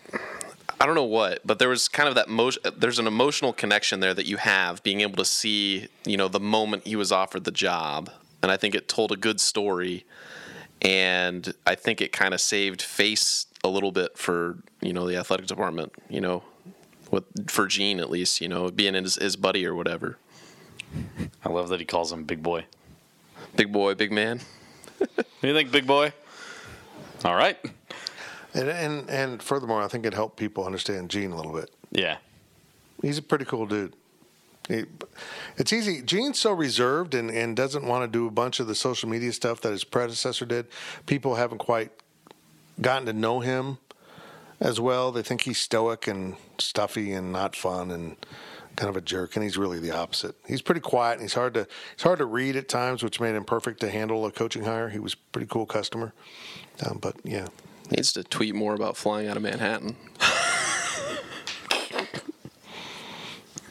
I 0.81 0.87
don't 0.87 0.97
know 0.97 1.05
what, 1.05 1.47
but 1.47 1.61
there 1.61 1.69
was 1.69 1.89
kind 1.89 2.09
of 2.09 2.16
that 2.16 2.29
motion. 2.29 2.61
There's 2.77 2.99
an 2.99 3.07
emotional 3.07 3.53
connection 3.53 4.01
there 4.01 4.15
that 4.15 4.27
you 4.27 4.37
have 4.39 4.83
being 4.83 5.01
able 5.01 5.16
to 5.16 5.24
see, 5.24 5.87
you 6.05 6.16
know, 6.16 6.27
the 6.27 6.41
moment 6.41 6.87
he 6.87 6.97
was 6.97 7.12
offered 7.12 7.45
the 7.45 7.53
job, 7.53 8.11
and 8.43 8.51
I 8.51 8.57
think 8.57 8.74
it 8.74 8.89
told 8.89 9.12
a 9.12 9.16
good 9.16 9.41
story, 9.41 10.05
and 10.82 11.54
I 11.66 11.74
think 11.74 12.00
it 12.00 12.12
kind 12.12 12.34
of 12.34 12.40
saved 12.40 12.82
face 12.82 13.46
a 13.64 13.68
little 13.68 13.92
bit 13.92 14.18
for 14.18 14.59
you 14.80 14.92
know 14.92 15.06
the 15.06 15.16
athletic 15.16 15.46
department, 15.46 15.92
you 16.10 16.20
know, 16.20 16.42
with 17.10 17.50
for 17.50 17.66
Gene 17.66 18.00
at 18.00 18.10
least, 18.10 18.40
you 18.40 18.48
know, 18.48 18.70
being 18.70 18.94
his, 18.94 19.14
his 19.16 19.36
buddy 19.36 19.64
or 19.64 19.74
whatever, 19.74 20.18
I 21.44 21.48
love 21.48 21.68
that 21.70 21.80
he 21.80 21.86
calls 21.86 22.12
him 22.12 22.24
Big 22.24 22.42
Boy. 22.42 22.64
big 23.56 23.72
boy, 23.72 23.94
big 23.94 24.12
man. 24.12 24.40
What 24.98 25.26
do 25.40 25.48
you 25.48 25.54
think, 25.54 25.72
Big 25.72 25.86
Boy? 25.86 26.12
All 27.24 27.34
right. 27.34 27.59
And 28.54 28.68
and 28.68 29.10
and 29.10 29.42
furthermore, 29.42 29.82
I 29.82 29.88
think 29.88 30.06
it 30.06 30.14
helped 30.14 30.36
people 30.36 30.64
understand 30.64 31.10
Gene 31.10 31.32
a 31.32 31.36
little 31.36 31.52
bit. 31.52 31.70
Yeah. 31.90 32.18
He's 33.00 33.18
a 33.18 33.22
pretty 33.22 33.44
cool 33.44 33.66
dude. 33.66 33.94
It's 34.68 35.72
easy. 35.72 36.02
Gene's 36.02 36.39
so 36.39 36.52
reserved 36.52 37.14
and, 37.14 37.30
and 37.30 37.56
doesn't 37.56 37.84
want 37.84 38.05
to 38.05 38.09
do 38.09 38.26
a 38.26 38.30
bunch 38.30 38.60
of 38.60 38.66
the 38.66 38.74
social 38.74 39.09
media 39.09 39.32
stuff 39.32 39.60
that 39.62 39.72
his 39.72 39.84
predecessor 39.84 40.47
did. 40.47 40.66
People 41.06 41.34
haven't 41.34 41.59
quite 41.59 41.90
gotten 42.80 43.06
to 43.06 43.12
know 43.12 43.40
him 43.40 43.78
as 44.60 44.80
well. 44.80 45.10
They 45.10 45.22
think 45.22 45.43
he's 45.43 45.59
stoic 45.59 46.06
and 46.06 46.36
stuffy 46.59 47.12
and 47.12 47.32
not 47.32 47.56
fun 47.56 47.90
and 47.90 48.16
kind 48.76 48.89
of 48.89 48.97
a 48.97 49.01
jerk, 49.02 49.36
and 49.36 49.43
he's 49.43 49.59
really 49.59 49.78
the 49.78 49.90
opposite. 49.90 50.36
He's 50.47 50.62
pretty 50.62 50.80
quiet 50.80 51.14
and 51.14 51.22
he's 51.22 51.34
hard 51.34 51.55
to 51.55 51.66
he's 51.94 52.05
hard 52.05 52.20
to 52.20 52.24
read 52.24 52.56
at 52.56 52.68
times, 52.68 53.02
which 53.02 53.20
made 53.20 53.34
him 53.34 53.44
perfect 53.44 53.80
to 53.80 53.90
handle 53.90 54.24
a 54.24 54.30
coaching 54.30 54.64
hire. 54.64 54.89
He 54.89 54.98
was 54.98 55.14
a 55.14 55.16
pretty 55.32 55.48
cool 55.48 55.66
customer, 55.66 56.14
um, 56.86 56.98
but 57.02 57.16
yeah, 57.24 57.48
Needs 57.90 58.12
to 58.14 58.24
tweet 58.24 58.55
more 58.55 58.74
about 58.74 58.97
flying 58.97 59.28
out 59.28 59.36
of 59.36 59.43
Manhattan. 59.43 59.97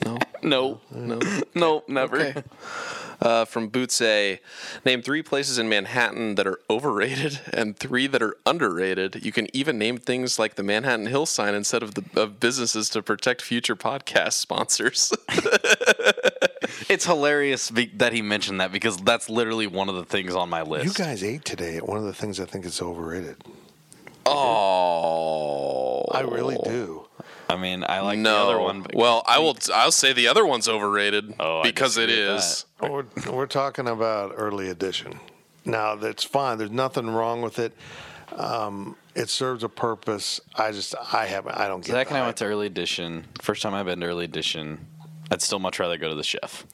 no, 0.06 0.18
No. 0.42 0.82
no. 0.92 1.20
No, 1.54 1.84
never. 1.88 2.18
Okay. 2.20 2.44
Uh, 3.22 3.46
from 3.46 3.68
Boots 3.68 4.02
A, 4.02 4.40
name 4.84 5.04
three 5.04 5.22
places 5.22 5.60
in 5.60 5.70
Manhattan 5.70 6.34
that 6.36 6.48
are 6.48 6.60
overrated 6.72 7.40
and 7.54 7.78
three 7.78 8.08
that 8.08 8.20
are 8.24 8.36
underrated. 8.48 9.24
You 9.24 9.32
can 9.32 9.48
even 9.56 9.78
name 9.78 10.00
things 10.00 10.40
like 10.40 10.56
the 10.56 10.64
Manhattan 10.64 11.06
Hill 11.06 11.28
sign 11.28 11.54
instead 11.54 11.84
of 11.84 11.94
the 11.94 12.04
of 12.20 12.40
businesses 12.40 12.90
to 12.90 13.04
protect 13.04 13.44
future 13.44 13.76
podcast 13.76 14.34
sponsors. 14.34 15.14
It's 16.90 17.06
hilarious 17.06 17.72
be- 17.72 17.92
that 17.96 18.12
he 18.14 18.22
mentioned 18.22 18.60
that 18.62 18.72
because 18.72 18.98
that's 18.98 19.30
literally 19.30 19.66
one 19.68 19.88
of 19.90 19.96
the 19.96 20.04
things 20.06 20.36
on 20.36 20.50
my 20.50 20.62
list. 20.62 20.86
you 20.86 20.94
guys 20.94 21.24
ate 21.24 21.44
today. 21.46 21.78
One 21.80 21.98
of 21.98 22.04
the 22.04 22.14
things 22.14 22.40
I 22.40 22.46
think 22.46 22.66
is 22.66 22.82
overrated. 22.82 23.38
oh, 24.26 26.04
I 26.12 26.22
really 26.22 26.58
do. 26.64 27.08
I 27.52 27.58
mean, 27.62 27.84
I 27.88 28.00
like 28.02 28.20
no. 28.20 28.34
the 28.34 28.52
other 28.52 28.60
one. 28.60 28.82
but- 28.82 28.96
well, 28.96 29.24
I 29.26 29.40
will. 29.40 29.58
I'll 29.74 29.92
say 29.92 30.14
the 30.14 30.28
other 30.28 30.46
one's 30.46 30.68
overrated 30.70 31.34
Oh, 31.40 31.64
because 31.64 31.98
it 31.98 32.08
disagree 32.08 32.34
with 32.34 32.38
is. 32.44 32.66
We're, 33.28 33.34
we're 33.36 33.48
talking 33.48 33.88
about 33.88 34.34
early 34.36 34.70
edition. 34.70 35.20
Now 35.66 35.96
that's 35.96 36.24
fine. 36.24 36.58
There's 36.58 36.72
nothing 36.72 37.10
wrong 37.10 37.42
with 37.42 37.60
it. 37.60 37.74
Um, 38.36 38.96
it 39.14 39.30
serves 39.30 39.64
a 39.64 39.70
purpose. 39.70 40.40
I 40.56 40.72
just 40.72 40.96
I 41.14 41.26
haven't. 41.26 41.58
I 41.58 41.68
don't 41.68 41.82
get. 41.86 41.92
Zach 41.92 42.08
the 42.08 42.16
and 42.16 42.24
I 42.24 42.26
went 42.26 42.38
to 42.38 42.46
early 42.46 42.66
edition. 42.66 43.26
First 43.42 43.62
time 43.62 43.74
I've 43.74 43.86
been 43.86 44.00
to 44.00 44.08
early 44.08 44.26
edition. 44.26 44.88
I'd 45.30 45.42
still 45.42 45.60
much 45.60 45.80
rather 45.80 45.98
go 45.98 46.10
to 46.10 46.16
the 46.16 46.24
chef. 46.24 46.66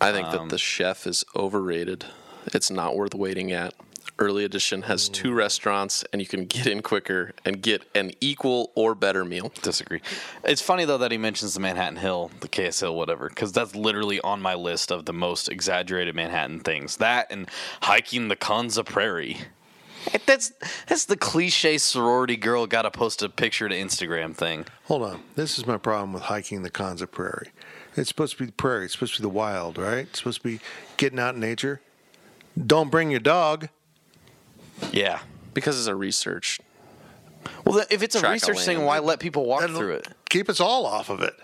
I 0.00 0.12
think 0.12 0.30
that 0.30 0.40
Um, 0.40 0.48
the 0.48 0.58
chef 0.58 1.06
is 1.06 1.24
overrated. 1.36 2.04
It's 2.54 2.70
not 2.70 2.96
worth 2.96 3.14
waiting 3.14 3.52
at. 3.52 3.74
Early 4.18 4.44
Edition 4.44 4.82
has 4.82 5.08
two 5.08 5.30
Mm. 5.30 5.36
restaurants, 5.36 6.04
and 6.12 6.20
you 6.20 6.26
can 6.26 6.44
get 6.46 6.66
in 6.66 6.82
quicker 6.82 7.32
and 7.44 7.62
get 7.62 7.84
an 7.94 8.10
equal 8.20 8.72
or 8.74 8.94
better 8.94 9.24
meal. 9.24 9.52
Disagree. 9.62 10.00
It's 10.44 10.60
funny 10.62 10.84
though 10.84 10.98
that 10.98 11.12
he 11.12 11.18
mentions 11.18 11.54
the 11.54 11.60
Manhattan 11.60 11.96
Hill, 11.98 12.30
the 12.40 12.48
KS 12.48 12.80
Hill, 12.80 12.94
whatever, 12.94 13.28
because 13.28 13.52
that's 13.52 13.74
literally 13.74 14.20
on 14.22 14.42
my 14.42 14.54
list 14.54 14.90
of 14.90 15.04
the 15.04 15.12
most 15.12 15.48
exaggerated 15.48 16.14
Manhattan 16.14 16.60
things. 16.60 16.96
That 16.96 17.28
and 17.30 17.48
hiking 17.82 18.28
the 18.28 18.36
Konza 18.36 18.82
Prairie. 18.84 19.38
It- 20.12 20.26
That's 20.26 20.52
that's 20.86 21.04
the 21.04 21.16
cliche 21.16 21.76
sorority 21.78 22.36
girl 22.36 22.66
got 22.66 22.82
to 22.82 22.90
post 22.90 23.22
a 23.22 23.28
picture 23.28 23.68
to 23.68 23.74
Instagram 23.74 24.34
thing. 24.34 24.64
Hold 24.84 25.02
on. 25.02 25.22
This 25.36 25.58
is 25.58 25.66
my 25.66 25.76
problem 25.76 26.12
with 26.12 26.22
hiking 26.24 26.62
the 26.62 26.70
Konza 26.70 27.06
Prairie. 27.06 27.50
It's 27.96 28.08
supposed 28.08 28.34
to 28.34 28.38
be 28.38 28.46
the 28.46 28.52
prairie. 28.52 28.84
It's 28.84 28.94
supposed 28.94 29.14
to 29.16 29.20
be 29.20 29.24
the 29.24 29.28
wild, 29.28 29.76
right? 29.76 30.06
It's 30.08 30.18
supposed 30.20 30.42
to 30.42 30.48
be 30.48 30.60
getting 30.96 31.18
out 31.18 31.34
in 31.34 31.40
nature. 31.40 31.80
Don't 32.66 32.90
bring 32.90 33.10
your 33.10 33.20
dog. 33.20 33.68
Yeah. 34.92 35.20
Because 35.54 35.78
it's 35.78 35.88
a 35.88 35.94
research. 35.94 36.60
Well, 37.64 37.76
then, 37.76 37.86
if 37.90 38.02
it's 38.02 38.14
a 38.14 38.30
research 38.30 38.60
thing, 38.60 38.84
why 38.84 38.98
let 38.98 39.20
people 39.20 39.44
walk 39.46 39.60
That'll 39.60 39.76
through 39.76 39.94
it? 39.94 40.08
Keep 40.28 40.48
us 40.48 40.60
all 40.60 40.86
off 40.86 41.08
of 41.10 41.22
it. 41.22 41.34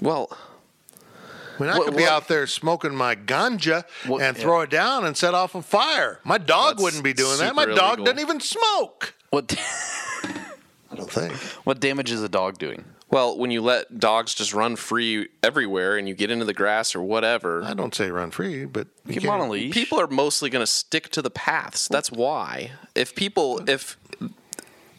Well, 0.00 0.28
I 1.58 1.62
mean, 1.62 1.70
I 1.70 1.78
What- 1.78 1.86
could 1.86 1.96
be 1.96 2.02
what- 2.04 2.12
out 2.12 2.28
there 2.28 2.46
smoking 2.46 2.94
my 2.94 3.14
ganja 3.14 3.84
What- 4.06 4.22
and 4.22 4.36
yeah. 4.36 4.42
throw 4.42 4.60
it 4.62 4.70
down 4.70 5.04
and 5.04 5.16
set 5.16 5.34
off 5.34 5.54
a 5.54 5.62
fire. 5.62 6.20
My 6.24 6.38
dog 6.38 6.74
That's 6.76 6.82
wouldn't 6.84 7.04
be 7.04 7.12
doing 7.12 7.38
that. 7.38 7.54
My 7.54 7.66
dog 7.66 7.98
illegal. 7.98 8.04
doesn't 8.06 8.20
even 8.20 8.40
smoke. 8.40 9.14
What 9.30 9.54
I 10.92 10.96
don't 10.96 11.10
think. 11.10 11.32
what 11.64 11.80
damage 11.80 12.10
is 12.10 12.22
a 12.22 12.28
dog 12.28 12.58
doing? 12.58 12.84
Well, 13.10 13.36
when 13.36 13.50
you 13.50 13.60
let 13.62 13.98
dogs 13.98 14.34
just 14.34 14.54
run 14.54 14.76
free 14.76 15.28
everywhere 15.42 15.96
and 15.98 16.08
you 16.08 16.14
get 16.14 16.30
into 16.30 16.44
the 16.44 16.54
grass 16.54 16.94
or 16.94 17.02
whatever, 17.02 17.62
I 17.64 17.74
don't 17.74 17.94
say 17.94 18.10
run 18.10 18.30
free, 18.30 18.64
but 18.64 18.86
you 19.06 19.14
Keep 19.14 19.24
'em 19.24 19.30
on 19.30 19.38
can't- 19.40 19.48
a 19.48 19.52
leash. 19.52 19.74
people 19.74 20.00
are 20.00 20.06
mostly 20.06 20.50
going 20.50 20.62
to 20.62 20.70
stick 20.70 21.10
to 21.10 21.22
the 21.22 21.30
paths. 21.30 21.88
That's 21.88 22.10
why. 22.12 22.72
If 22.94 23.14
people, 23.14 23.68
if 23.68 23.96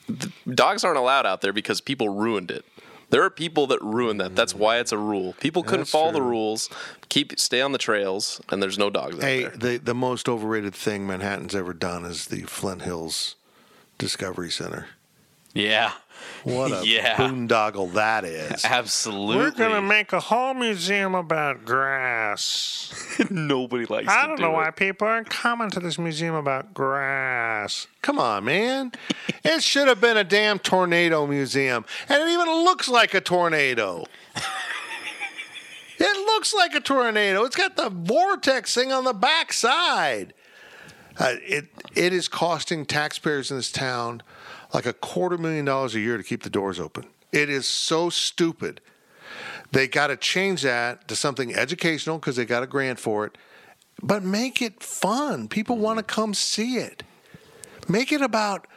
the 0.09 0.31
dogs 0.53 0.83
aren't 0.83 0.97
allowed 0.97 1.25
out 1.25 1.41
there 1.41 1.53
because 1.53 1.79
people 1.81 2.09
ruined 2.09 2.51
it. 2.51 2.65
There 3.11 3.23
are 3.23 3.29
people 3.29 3.67
that 3.67 3.81
ruin 3.81 4.17
that. 4.19 4.37
That's 4.37 4.55
why 4.55 4.77
it's 4.79 4.93
a 4.93 4.97
rule. 4.97 5.35
People 5.41 5.63
couldn't 5.63 5.81
That's 5.81 5.91
follow 5.91 6.13
the 6.13 6.21
rules. 6.21 6.69
Keep 7.09 7.37
stay 7.39 7.59
on 7.61 7.73
the 7.73 7.77
trails, 7.77 8.39
and 8.49 8.63
there's 8.63 8.77
no 8.77 8.89
dogs 8.89 9.15
out 9.17 9.21
Hey, 9.21 9.41
there. 9.43 9.49
the 9.51 9.77
the 9.79 9.93
most 9.93 10.29
overrated 10.29 10.73
thing 10.73 11.05
Manhattan's 11.07 11.53
ever 11.53 11.73
done 11.73 12.05
is 12.05 12.27
the 12.27 12.43
Flint 12.43 12.83
Hills 12.83 13.35
Discovery 13.97 14.49
Center. 14.49 14.87
Yeah. 15.53 15.91
What 16.43 16.71
a 16.71 16.81
Yeah. 16.87 17.15
boondoggle 17.17 17.93
that 17.93 18.25
is. 18.25 18.65
Absolutely. 18.65 19.37
We're 19.37 19.51
going 19.51 19.71
to 19.75 19.81
make 19.81 20.11
a 20.13 20.19
whole 20.19 20.53
museum 20.53 21.13
about 21.15 21.65
grass. 21.65 22.93
Nobody 23.29 23.85
likes 23.85 24.07
I 24.07 24.25
don't 24.27 24.37
do 24.37 24.43
know 24.43 24.49
it. 24.51 24.53
why 24.55 24.71
people 24.71 25.07
aren't 25.07 25.29
coming 25.29 25.69
to 25.71 25.79
this 25.79 25.97
museum 25.99 26.35
about 26.35 26.73
grass. 26.73 27.87
Come 28.01 28.19
on, 28.19 28.45
man. 28.45 28.91
it 29.43 29.61
should 29.63 29.87
have 29.87 30.01
been 30.01 30.17
a 30.17 30.23
damn 30.23 30.59
tornado 30.59 31.27
museum. 31.27 31.85
And 32.09 32.21
it 32.23 32.29
even 32.31 32.47
looks 32.63 32.87
like 32.89 33.13
a 33.13 33.21
tornado. 33.21 34.05
it 35.97 36.25
looks 36.25 36.53
like 36.53 36.73
a 36.73 36.79
tornado. 36.79 37.43
It's 37.43 37.55
got 37.55 37.75
the 37.75 37.89
vortex 37.89 38.73
thing 38.73 38.91
on 38.91 39.03
the 39.03 39.13
backside. 39.13 40.33
Uh, 41.19 41.33
it 41.41 41.67
it 41.93 42.13
is 42.13 42.27
costing 42.27 42.85
taxpayers 42.85 43.51
in 43.51 43.57
this 43.57 43.71
town 43.71 44.23
like 44.73 44.85
a 44.85 44.93
quarter 44.93 45.37
million 45.37 45.65
dollars 45.65 45.95
a 45.95 45.99
year 45.99 46.17
to 46.17 46.23
keep 46.23 46.43
the 46.43 46.49
doors 46.49 46.79
open. 46.79 47.05
It 47.31 47.49
is 47.49 47.67
so 47.67 48.09
stupid. 48.09 48.81
They 49.71 49.87
got 49.87 50.07
to 50.07 50.17
change 50.17 50.63
that 50.63 51.07
to 51.07 51.15
something 51.15 51.55
educational 51.55 52.17
because 52.17 52.35
they 52.35 52.45
got 52.45 52.63
a 52.63 52.67
grant 52.67 52.99
for 52.99 53.25
it, 53.25 53.37
but 54.01 54.23
make 54.23 54.61
it 54.61 54.83
fun. 54.83 55.47
People 55.47 55.75
mm-hmm. 55.75 55.85
want 55.85 55.97
to 55.99 56.03
come 56.03 56.33
see 56.33 56.75
it. 56.75 57.03
Make 57.87 58.11
it 58.11 58.21
about 58.21 58.67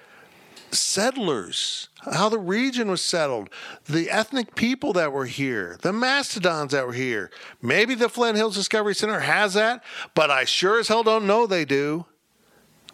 settlers, 0.71 1.89
how 2.13 2.29
the 2.29 2.39
region 2.39 2.91
was 2.91 3.03
settled, 3.03 3.49
the 3.87 4.11
ethnic 4.11 4.55
people 4.55 4.93
that 4.95 5.13
were 5.13 5.27
here, 5.27 5.79
the 5.83 5.93
mastodons 5.93 6.73
that 6.73 6.87
were 6.87 6.93
here. 6.93 7.31
Maybe 7.63 7.95
the 7.95 8.09
Flint 8.09 8.37
Hills 8.37 8.57
Discovery 8.57 8.95
Center 8.95 9.21
has 9.21 9.55
that, 9.55 9.85
but 10.15 10.31
I 10.31 10.45
sure 10.45 10.81
as 10.81 10.89
hell 10.89 11.03
don't 11.03 11.27
know 11.27 11.47
they 11.47 11.65
do. 11.65 12.07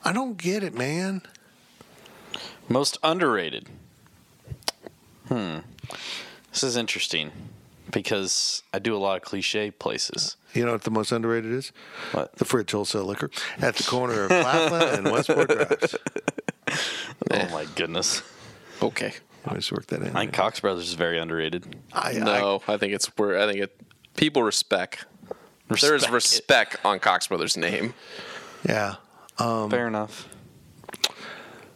I 0.05 0.13
don't 0.13 0.37
get 0.37 0.63
it, 0.63 0.75
man. 0.75 1.23
Most 2.71 2.97
underrated. 3.03 3.69
Hmm. 5.29 5.59
This 6.53 6.63
is 6.63 6.77
interesting 6.77 7.31
because 7.91 8.63
I 8.73 8.79
do 8.79 8.97
a 8.97 8.99
lot 8.99 9.17
of 9.17 9.23
cliche 9.23 9.71
places. 9.71 10.37
You 10.55 10.65
know 10.65 10.73
what 10.73 10.83
the 10.85 10.91
most 10.91 11.13
underrated 11.13 11.53
is? 11.53 11.73
What? 12.13 12.35
The 12.37 12.45
Fridge 12.45 12.71
Wholesale 12.73 13.05
Liquor 13.05 13.31
at 13.61 13.77
the 13.77 13.83
corner 13.85 14.23
of 14.25 14.29
Claflin 14.31 14.99
and 14.99 15.13
Westport 15.13 15.49
Drives. 15.49 15.97
Oh 17.33 17.49
my 17.51 17.67
goodness. 17.75 18.23
Okay. 18.81 19.13
I 19.45 19.55
just 19.55 19.73
work 19.73 19.87
that 19.89 20.01
in. 20.03 20.09
I 20.17 20.21
think 20.21 20.33
Cox 20.33 20.61
Brothers 20.61 20.89
is 20.89 20.95
very 20.95 21.19
underrated. 21.19 21.77
I, 21.93 22.13
No, 22.15 22.63
I, 22.69 22.77
think 22.77 22.93
it's 22.93 23.07
where 23.19 23.39
I 23.41 23.47
think 23.51 23.63
it. 23.65 23.77
People 24.17 24.43
respect. 24.45 25.05
there 25.69 25.95
is 25.95 26.09
Respect 26.09 26.11
it. 26.11 26.13
respect 26.13 26.77
on 26.85 26.99
Cox 27.01 27.27
Brothers' 27.27 27.57
name. 27.57 27.95
yeah. 28.67 28.97
Fair 29.37 29.87
enough. 29.89 30.29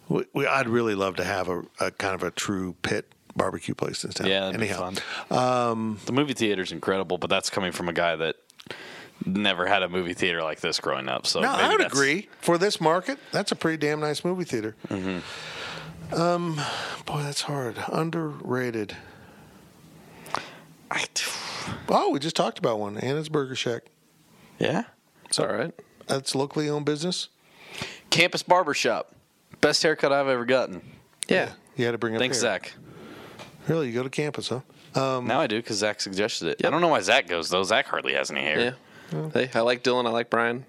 We, 0.08 0.24
we, 0.32 0.46
I'd 0.46 0.68
really 0.68 0.94
love 0.94 1.16
to 1.16 1.24
have 1.24 1.48
a, 1.48 1.62
a 1.80 1.90
kind 1.90 2.14
of 2.14 2.22
a 2.22 2.30
true 2.30 2.74
pit 2.82 3.10
barbecue 3.36 3.74
place 3.74 4.04
in 4.04 4.10
town. 4.10 4.28
Yeah, 4.28 4.40
that'd 4.46 4.60
Anyhow, 4.60 4.90
be 4.90 4.96
fun. 5.28 5.70
Um, 5.70 5.98
the 6.06 6.12
movie 6.12 6.34
theater's 6.34 6.72
incredible, 6.72 7.18
but 7.18 7.30
that's 7.30 7.50
coming 7.50 7.72
from 7.72 7.88
a 7.88 7.92
guy 7.92 8.16
that 8.16 8.36
never 9.24 9.66
had 9.66 9.82
a 9.82 9.88
movie 9.88 10.14
theater 10.14 10.42
like 10.42 10.60
this 10.60 10.78
growing 10.80 11.08
up. 11.08 11.26
So 11.26 11.40
no, 11.40 11.50
I 11.50 11.70
would 11.70 11.80
agree. 11.84 12.28
For 12.40 12.58
this 12.58 12.80
market, 12.80 13.18
that's 13.32 13.52
a 13.52 13.56
pretty 13.56 13.78
damn 13.78 14.00
nice 14.00 14.24
movie 14.24 14.44
theater. 14.44 14.76
Mm-hmm. 14.88 16.14
Um, 16.14 16.60
boy, 17.06 17.22
that's 17.22 17.42
hard. 17.42 17.76
Underrated. 17.90 18.96
I, 20.90 21.06
Oh, 21.88 22.10
we 22.10 22.18
just 22.18 22.36
talked 22.36 22.58
about 22.58 22.78
one. 22.78 22.98
Anna's 22.98 23.28
Burger 23.28 23.54
Shack. 23.56 23.84
yeah. 24.58 24.84
It's 25.26 25.38
all 25.38 25.48
right. 25.48 25.72
That's 26.06 26.34
locally 26.34 26.68
owned 26.68 26.84
business. 26.84 27.28
Campus 28.10 28.42
Barbershop. 28.42 29.13
Best 29.64 29.82
haircut 29.82 30.12
I've 30.12 30.28
ever 30.28 30.44
gotten. 30.44 30.82
Yeah. 31.26 31.52
You 31.76 31.86
had 31.86 31.92
to 31.92 31.98
bring 31.98 32.14
it. 32.14 32.18
Thanks, 32.18 32.36
here. 32.36 32.42
Zach. 32.50 32.72
Really, 33.66 33.86
you 33.88 33.94
go 33.94 34.02
to 34.02 34.10
campus, 34.10 34.50
huh? 34.50 34.60
Um, 34.94 35.26
Now 35.26 35.40
I 35.40 35.46
do 35.46 35.56
because 35.56 35.78
Zach 35.78 36.02
suggested 36.02 36.48
it. 36.48 36.66
I 36.66 36.68
don't 36.68 36.82
know 36.82 36.88
why 36.88 37.00
Zach 37.00 37.26
goes 37.26 37.48
though. 37.48 37.62
Zach 37.62 37.86
hardly 37.86 38.12
has 38.12 38.30
any 38.30 38.42
hair. 38.42 38.76
Yeah. 39.10 39.30
Hey, 39.32 39.48
I 39.54 39.60
like 39.60 39.82
Dylan. 39.82 40.06
I 40.06 40.10
like 40.10 40.28
Brian. 40.28 40.66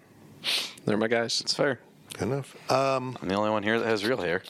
They're 0.85 0.95
my 0.95 1.09
guys. 1.09 1.41
It's 1.41 1.53
fair. 1.53 1.81
Good 2.13 2.29
enough. 2.29 2.55
Um, 2.71 3.17
I'm 3.21 3.27
the 3.27 3.35
only 3.35 3.49
one 3.49 3.63
here 3.63 3.77
that 3.79 3.85
has 3.85 4.05
real 4.05 4.21
hair. 4.21 4.43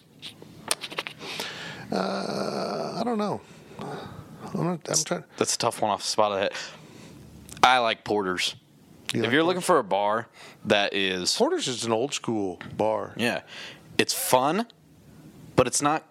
uh, 1.92 2.98
I 3.00 3.02
don't 3.04 3.18
know. 3.18 3.42
I'm, 3.80 4.64
not, 4.64 4.80
I'm 4.90 5.04
trying. 5.04 5.24
That's 5.38 5.56
a 5.56 5.58
tough 5.58 5.82
one 5.82 5.90
off 5.90 6.02
the 6.02 6.08
spot 6.08 6.32
of 6.34 6.38
the 6.38 6.42
head. 6.44 6.54
I 7.64 7.80
like 7.80 8.04
porters. 8.04 8.56
You 9.14 9.20
if 9.22 9.26
like 9.26 9.34
you're 9.34 9.44
looking 9.44 9.62
for 9.62 9.80
a 9.80 9.84
bar 9.84 10.28
that 10.66 10.94
is 10.94 11.36
Porter's 11.36 11.68
is 11.68 11.86
an 11.86 11.92
old 11.92 12.14
school 12.14 12.60
bar. 12.76 13.14
yeah, 13.18 13.42
it's 13.98 14.14
fun, 14.14 14.68
but 15.56 15.68
it's 15.68 15.82
not 15.82 16.06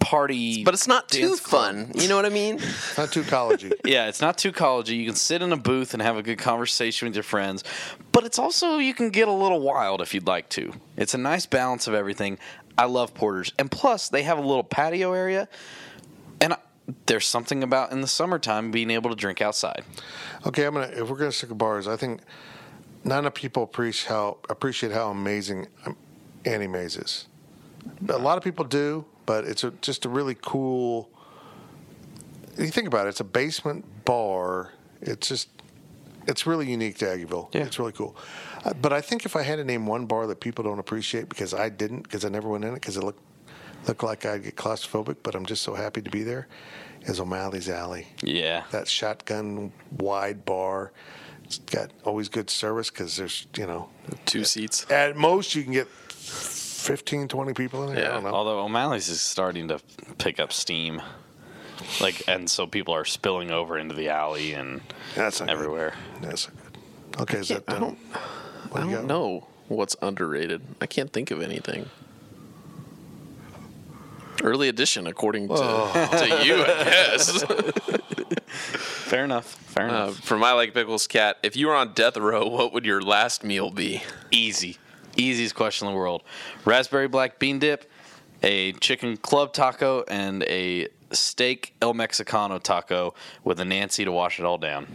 party. 0.00 0.64
But 0.64 0.74
it's 0.74 0.86
not 0.88 1.08
too 1.08 1.36
club. 1.36 1.74
fun. 1.74 1.92
You 1.94 2.08
know 2.08 2.16
what 2.16 2.24
I 2.24 2.30
mean? 2.30 2.56
Not 2.96 3.12
too 3.12 3.22
collegey. 3.22 3.72
Yeah, 3.84 4.08
it's 4.08 4.20
not 4.20 4.36
too 4.38 4.52
collegey. 4.52 4.96
You 4.98 5.06
can 5.06 5.14
sit 5.14 5.40
in 5.42 5.52
a 5.52 5.56
booth 5.56 5.92
and 5.94 6.02
have 6.02 6.16
a 6.16 6.22
good 6.22 6.38
conversation 6.38 7.08
with 7.08 7.14
your 7.14 7.22
friends, 7.22 7.64
but 8.12 8.24
it's 8.24 8.38
also 8.38 8.78
you 8.78 8.92
can 8.94 9.10
get 9.10 9.28
a 9.28 9.32
little 9.32 9.60
wild 9.60 10.00
if 10.02 10.12
you'd 10.14 10.26
like 10.26 10.48
to. 10.50 10.72
It's 10.96 11.14
a 11.14 11.18
nice 11.18 11.46
balance 11.46 11.86
of 11.86 11.94
everything. 11.94 12.38
I 12.76 12.84
love 12.84 13.14
porters, 13.14 13.52
and 13.58 13.70
plus 13.70 14.08
they 14.08 14.22
have 14.22 14.38
a 14.38 14.40
little 14.42 14.62
patio 14.64 15.12
area, 15.12 15.48
and 16.40 16.52
I, 16.52 16.58
there's 17.06 17.26
something 17.26 17.62
about 17.62 17.92
in 17.92 18.00
the 18.02 18.06
summertime 18.06 18.70
being 18.70 18.90
able 18.90 19.10
to 19.10 19.16
drink 19.16 19.40
outside. 19.42 19.84
Okay, 20.46 20.64
I'm 20.64 20.74
gonna. 20.74 20.86
If 20.88 21.08
we're 21.08 21.16
gonna 21.16 21.32
stick 21.32 21.48
with 21.48 21.58
bars, 21.58 21.88
I 21.88 21.96
think 21.96 22.20
not 23.04 23.20
enough 23.20 23.34
people 23.34 23.62
appreciate 23.62 24.08
how 24.08 24.38
appreciate 24.48 24.92
how 24.92 25.10
amazing 25.10 25.66
um, 25.86 25.96
Auntie 26.48 26.66
Mae's 26.68 26.96
is. 26.96 27.26
A 28.08 28.18
lot 28.18 28.38
of 28.38 28.44
people 28.44 28.64
do, 28.64 29.04
but 29.26 29.44
it's 29.44 29.64
a, 29.64 29.70
just 29.82 30.04
a 30.04 30.08
really 30.08 30.36
cool. 30.40 31.10
You 32.58 32.68
think 32.68 32.86
about 32.88 33.06
it; 33.06 33.10
it's 33.10 33.20
a 33.20 33.24
basement 33.24 33.84
bar. 34.04 34.72
It's 35.00 35.28
just, 35.28 35.48
it's 36.26 36.46
really 36.46 36.68
unique 36.68 36.98
to 36.98 37.04
Aggieville. 37.04 37.54
Yeah. 37.54 37.62
It's 37.62 37.78
really 37.78 37.92
cool. 37.92 38.16
Uh, 38.64 38.74
but 38.74 38.92
I 38.92 39.00
think 39.00 39.24
if 39.24 39.36
I 39.36 39.42
had 39.42 39.56
to 39.56 39.64
name 39.64 39.86
one 39.86 40.06
bar 40.06 40.26
that 40.26 40.40
people 40.40 40.64
don't 40.64 40.80
appreciate 40.80 41.28
because 41.28 41.54
I 41.54 41.68
didn't, 41.68 42.02
because 42.02 42.24
I 42.24 42.28
never 42.28 42.48
went 42.48 42.64
in 42.64 42.70
it, 42.70 42.74
because 42.74 42.96
it 42.96 43.04
looked 43.04 43.22
looked 43.86 44.02
like 44.02 44.26
I'd 44.26 44.42
get 44.42 44.56
claustrophobic, 44.56 45.18
but 45.22 45.34
I'm 45.34 45.46
just 45.46 45.62
so 45.62 45.74
happy 45.74 46.02
to 46.02 46.10
be 46.10 46.24
there, 46.24 46.48
is 47.02 47.20
O'Malley's 47.20 47.68
Alley 47.68 48.08
Yeah, 48.22 48.64
that 48.72 48.88
shotgun 48.88 49.72
wide 49.98 50.44
bar. 50.44 50.92
It's 51.44 51.58
got 51.58 51.92
always 52.04 52.28
good 52.28 52.50
service 52.50 52.90
because 52.90 53.16
there's, 53.16 53.46
you 53.56 53.66
know, 53.66 53.88
Two 54.26 54.44
seats. 54.44 54.84
at 54.90 55.16
most 55.16 55.54
you 55.54 55.62
can 55.62 55.72
get 55.72 55.88
15, 56.28 57.28
20 57.28 57.52
people 57.54 57.82
in 57.88 57.94
there. 57.94 58.04
I 58.04 58.08
Yeah. 58.08 58.14
don't 58.14 58.24
know. 58.24 58.30
although 58.30 58.60
O'Malley's 58.60 59.08
is 59.08 59.20
starting 59.20 59.68
to 59.68 59.80
pick 60.18 60.38
up 60.40 60.52
steam, 60.52 61.02
like, 62.00 62.22
and 62.28 62.50
so 62.50 62.66
people 62.66 62.94
are 62.94 63.04
spilling 63.04 63.50
over 63.50 63.78
into 63.78 63.94
the 63.94 64.08
alley 64.08 64.52
and 64.52 64.80
That's 65.14 65.40
not 65.40 65.46
good. 65.48 65.52
everywhere. 65.52 65.94
That's 66.22 66.48
not 66.48 66.56
good. 66.56 67.22
Okay, 67.22 67.38
is 67.38 67.48
that 67.48 67.64
I 67.68 67.78
don't. 67.78 67.98
What 68.70 68.82
I 68.82 68.84
do 68.84 68.90
don't 68.92 69.00
got? 69.02 69.04
know 69.06 69.46
what's 69.68 69.96
underrated. 70.02 70.62
I 70.80 70.86
can't 70.86 71.12
think 71.12 71.30
of 71.30 71.42
anything. 71.42 71.88
Early 74.42 74.68
edition, 74.68 75.08
according 75.08 75.48
to, 75.48 75.54
to 75.56 76.40
you, 76.44 76.62
I 76.62 76.84
guess. 76.84 77.42
Fair 79.08 79.24
enough. 79.24 79.46
Fair 79.46 79.86
Uh, 79.90 80.04
enough. 80.04 80.20
for 80.20 80.38
my 80.38 80.52
like 80.52 80.74
pickles 80.74 81.08
cat, 81.08 81.38
if 81.42 81.56
you 81.56 81.66
were 81.66 81.74
on 81.74 81.92
death 81.92 82.16
row, 82.16 82.46
what 82.46 82.72
would 82.72 82.86
your 82.86 83.02
last 83.02 83.42
meal 83.42 83.70
be? 83.70 84.00
Easy. 84.30 84.76
Easiest 85.18 85.56
question 85.56 85.88
in 85.88 85.94
the 85.94 85.98
world. 85.98 86.22
Raspberry 86.64 87.08
black 87.08 87.40
bean 87.40 87.58
dip, 87.58 87.90
a 88.44 88.72
chicken 88.74 89.16
club 89.16 89.52
taco, 89.52 90.04
and 90.06 90.44
a 90.44 90.86
steak 91.10 91.74
El 91.82 91.92
Mexicano 91.92 92.62
taco 92.62 93.14
with 93.42 93.58
a 93.58 93.64
Nancy 93.64 94.04
to 94.04 94.12
wash 94.12 94.38
it 94.38 94.44
all 94.44 94.58
down. 94.58 94.86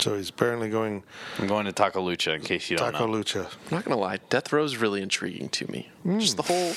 So 0.00 0.16
he's 0.16 0.30
apparently 0.30 0.70
going 0.70 1.02
I'm 1.38 1.46
going 1.48 1.64
to 1.66 1.72
Taco 1.72 2.00
Lucha 2.06 2.34
in 2.36 2.42
case 2.42 2.70
you 2.70 2.76
don't 2.76 2.92
Taco 2.92 3.06
know. 3.06 3.18
Lucha. 3.18 3.44
I'm 3.46 3.50
not 3.70 3.84
gonna 3.84 3.96
lie, 4.00 4.18
death 4.30 4.52
row 4.52 4.62
is 4.64 4.76
really 4.76 5.02
intriguing 5.02 5.48
to 5.50 5.70
me. 5.70 5.88
Just 6.18 6.36
the 6.36 6.42
whole, 6.44 6.70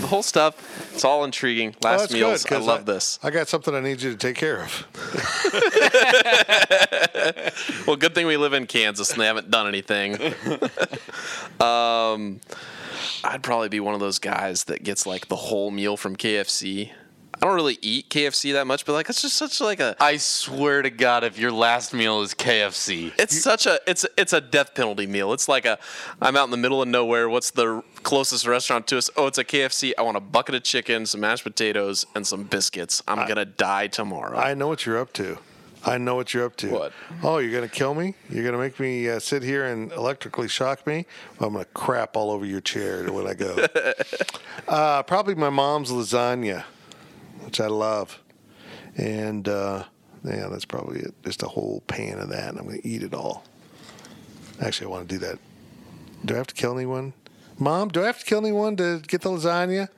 the 0.00 0.06
whole 0.06 0.22
stuff. 0.22 0.54
It's 0.94 1.04
all 1.04 1.24
intriguing. 1.24 1.74
Oh, 1.84 1.88
Last 1.88 2.00
that's 2.02 2.12
meals, 2.12 2.44
good, 2.44 2.54
I 2.54 2.58
'cause 2.58 2.66
love 2.66 2.86
this. 2.86 3.18
I 3.22 3.30
got 3.30 3.48
something 3.48 3.74
I 3.74 3.80
need 3.80 4.00
you 4.00 4.12
to 4.12 4.16
take 4.16 4.36
care 4.36 4.62
of. 4.62 4.86
Well, 7.86 7.96
good 7.96 8.14
thing 8.14 8.26
we 8.26 8.36
live 8.36 8.52
in 8.52 8.66
Kansas 8.66 9.12
and 9.12 9.20
they 9.20 9.26
haven't 9.26 9.50
done 9.50 9.66
anything. 9.68 10.14
um, 11.60 12.40
I'd 13.24 13.42
probably 13.42 13.68
be 13.68 13.80
one 13.80 13.94
of 13.94 14.00
those 14.00 14.18
guys 14.18 14.64
that 14.64 14.82
gets 14.84 15.06
like 15.06 15.28
the 15.28 15.36
whole 15.36 15.70
meal 15.70 15.96
from 15.96 16.16
KFC. 16.16 16.90
I 17.42 17.46
don't 17.46 17.56
really 17.56 17.78
eat 17.82 18.08
KFC 18.08 18.52
that 18.52 18.68
much, 18.68 18.86
but 18.86 18.92
like 18.92 19.10
it's 19.10 19.20
just 19.20 19.34
such 19.34 19.60
like 19.60 19.80
a 19.80 19.96
I 19.98 20.16
swear 20.16 20.80
to 20.80 20.90
God, 20.90 21.24
if 21.24 21.40
your 21.40 21.50
last 21.50 21.92
meal 21.92 22.22
is 22.22 22.34
KFC, 22.34 23.12
it's 23.18 23.42
such 23.42 23.66
a 23.66 23.80
it's 23.84 24.06
it's 24.16 24.32
a 24.32 24.40
death 24.40 24.76
penalty 24.76 25.08
meal. 25.08 25.32
It's 25.32 25.48
like 25.48 25.66
a 25.66 25.76
I'm 26.20 26.36
out 26.36 26.44
in 26.44 26.52
the 26.52 26.56
middle 26.56 26.80
of 26.80 26.86
nowhere. 26.86 27.28
What's 27.28 27.50
the 27.50 27.82
closest 28.04 28.46
restaurant 28.46 28.86
to 28.88 28.98
us? 28.98 29.10
Oh, 29.16 29.26
it's 29.26 29.38
a 29.38 29.44
KFC. 29.44 29.92
I 29.98 30.02
want 30.02 30.16
a 30.16 30.20
bucket 30.20 30.54
of 30.54 30.62
chicken, 30.62 31.04
some 31.04 31.20
mashed 31.22 31.42
potatoes, 31.42 32.06
and 32.14 32.24
some 32.24 32.44
biscuits. 32.44 33.02
I'm 33.08 33.26
gonna 33.26 33.44
die 33.44 33.88
tomorrow. 33.88 34.38
I 34.38 34.54
know 34.54 34.68
what 34.68 34.86
you're 34.86 34.98
up 34.98 35.12
to. 35.14 35.38
I 35.84 35.98
know 35.98 36.14
what 36.14 36.32
you're 36.32 36.44
up 36.44 36.54
to. 36.58 36.70
What? 36.70 36.92
Oh, 37.24 37.38
you're 37.38 37.50
going 37.50 37.68
to 37.68 37.74
kill 37.74 37.94
me? 37.94 38.14
You're 38.30 38.44
going 38.44 38.54
to 38.54 38.58
make 38.60 38.78
me 38.78 39.08
uh, 39.08 39.18
sit 39.18 39.42
here 39.42 39.66
and 39.66 39.90
electrically 39.90 40.46
shock 40.46 40.86
me? 40.86 41.06
Well, 41.40 41.48
I'm 41.48 41.54
going 41.54 41.64
to 41.64 41.70
crap 41.72 42.16
all 42.16 42.30
over 42.30 42.46
your 42.46 42.60
chair 42.60 43.10
when 43.12 43.26
I 43.26 43.34
go. 43.34 43.66
uh, 44.68 45.02
probably 45.02 45.34
my 45.34 45.50
mom's 45.50 45.90
lasagna, 45.90 46.62
which 47.44 47.60
I 47.60 47.66
love. 47.66 48.20
And 48.96 49.48
uh, 49.48 49.84
yeah, 50.24 50.48
that's 50.50 50.64
probably 50.64 51.00
it. 51.00 51.14
Just 51.24 51.42
a 51.42 51.48
whole 51.48 51.82
pan 51.86 52.18
of 52.18 52.28
that, 52.30 52.50
and 52.50 52.58
I'm 52.58 52.66
going 52.66 52.80
to 52.80 52.86
eat 52.88 53.02
it 53.02 53.14
all. 53.14 53.44
Actually, 54.60 54.86
I 54.88 54.90
want 54.90 55.08
to 55.08 55.14
do 55.14 55.18
that. 55.26 55.38
Do 56.24 56.34
I 56.34 56.36
have 56.38 56.46
to 56.48 56.54
kill 56.54 56.76
anyone? 56.76 57.14
Mom, 57.58 57.88
do 57.88 58.02
I 58.02 58.06
have 58.06 58.18
to 58.20 58.24
kill 58.24 58.38
anyone 58.38 58.76
to 58.76 59.00
get 59.06 59.22
the 59.22 59.30
lasagna? 59.30 59.88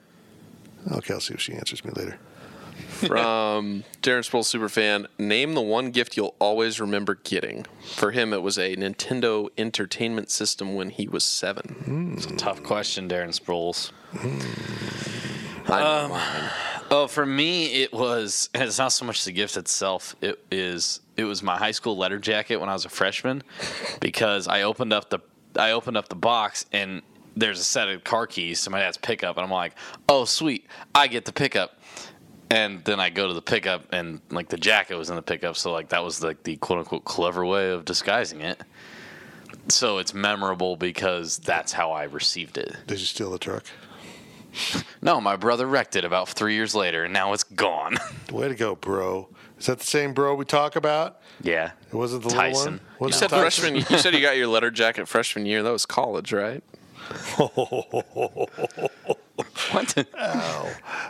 Okay, 0.93 1.15
I'll 1.15 1.21
see 1.21 1.35
if 1.35 1.41
she 1.41 1.53
answers 1.55 1.85
me 1.85 1.91
later. 1.95 2.19
From 3.07 3.85
Darren 4.03 4.23
Sproles 4.29 4.53
superfan, 4.53 5.07
name 5.19 5.55
the 5.55 5.61
one 5.61 5.91
gift 5.91 6.17
you'll 6.17 6.35
always 6.39 6.81
remember 6.81 7.15
getting. 7.17 7.67
For 7.95 8.11
him, 8.13 8.33
it 8.33 8.43
was 8.43 8.59
a 8.59 8.75
Nintendo 8.77 9.49
Entertainment 9.59 10.31
System 10.31 10.75
when 10.75 10.91
he 10.91 11.07
was 11.09 11.23
seven. 11.25 12.15
it's 12.17 12.27
a 12.27 12.37
tough 12.37 12.63
question, 12.63 13.09
Darren 13.09 13.39
Sproles. 13.39 13.91
I 15.71 15.81
know 15.81 16.05
Um, 16.05 16.11
mine. 16.11 16.51
Oh, 16.97 17.09
for 17.09 17.27
me, 17.27 17.83
it 17.83 17.93
was. 17.93 18.49
It's 18.55 18.79
not 18.79 18.93
so 18.93 19.05
much 19.05 19.25
the 19.25 19.33
gift 19.33 19.57
itself. 19.57 20.15
It 20.21 20.39
is. 20.53 21.01
It 21.17 21.25
was 21.25 21.43
my 21.43 21.57
high 21.57 21.73
school 21.73 21.97
letter 21.97 22.21
jacket 22.21 22.59
when 22.59 22.69
I 22.69 22.73
was 22.73 22.85
a 22.85 22.89
freshman, 22.89 23.43
because 24.01 24.47
I 24.47 24.63
opened 24.63 24.93
up 24.93 25.11
the 25.11 25.19
I 25.59 25.73
opened 25.73 25.97
up 25.97 26.09
the 26.09 26.15
box 26.15 26.67
and 26.71 27.03
there's 27.35 27.59
a 27.59 27.65
set 27.65 27.89
of 27.89 28.05
car 28.05 28.29
keys 28.29 28.63
to 28.63 28.71
my 28.71 28.79
dad's 28.79 28.97
pickup, 28.97 29.37
and 29.37 29.45
I'm 29.45 29.51
like, 29.51 29.75
oh 30.09 30.25
sweet, 30.25 30.69
I 30.95 31.09
get 31.09 31.25
the 31.25 31.33
pickup. 31.33 31.81
And 32.49 32.85
then 32.85 33.01
I 33.01 33.11
go 33.11 33.27
to 33.27 33.35
the 33.35 33.43
pickup, 33.43 33.93
and 33.93 34.21
like 34.31 34.49
the 34.49 34.57
jacket 34.57 34.97
was 34.97 35.11
in 35.11 35.17
the 35.17 35.23
pickup, 35.23 35.57
so 35.57 35.73
like 35.73 35.89
that 35.89 36.05
was 36.05 36.23
like 36.23 36.45
the 36.45 36.55
quote 36.59 36.79
unquote 36.79 37.05
clever 37.05 37.45
way 37.45 37.71
of 37.71 37.85
disguising 37.85 38.41
it. 38.41 38.63
So 39.69 39.99
it's 39.99 40.15
memorable 40.15 40.77
because 40.77 41.39
that's 41.39 41.73
how 41.73 41.91
I 41.91 42.05
received 42.05 42.57
it. 42.57 42.77
Did 42.87 43.01
you 43.01 43.07
steal 43.07 43.33
the 43.33 43.39
truck? 43.39 43.65
No, 45.03 45.21
my 45.21 45.37
brother 45.37 45.67
wrecked 45.67 45.97
it 45.97 46.05
about 46.05 46.29
three 46.31 46.55
years 46.55 46.75
later, 46.75 47.05
and 47.05 47.13
now 47.13 47.35
it's 47.35 47.45
gone. 47.45 47.99
Way 48.33 48.49
to 48.49 48.55
go, 48.55 48.75
bro. 48.75 49.29
Is 49.59 49.67
that 49.67 49.81
the 49.81 49.85
same 49.87 50.15
bro 50.15 50.35
we 50.35 50.45
talk 50.47 50.77
about? 50.77 51.21
yeah. 51.43 51.73
It 51.93 51.95
wasn't 51.95 52.23
the 52.23 52.31
Tyson. 52.31 52.73
little 52.75 52.87
one? 52.99 53.09
You 53.09 53.13
said 53.15 53.29
Tyson? 53.31 53.75
freshman. 53.75 53.85
You 53.91 53.99
said 53.99 54.15
you 54.15 54.21
got 54.23 54.37
your 54.39 54.47
letter 54.49 54.71
jacket 54.71 55.07
freshman 55.09 55.45
year. 55.47 55.63
That 55.63 55.71
was 55.73 55.85
college, 55.87 56.33
right? 56.33 56.63
What? 59.73 59.97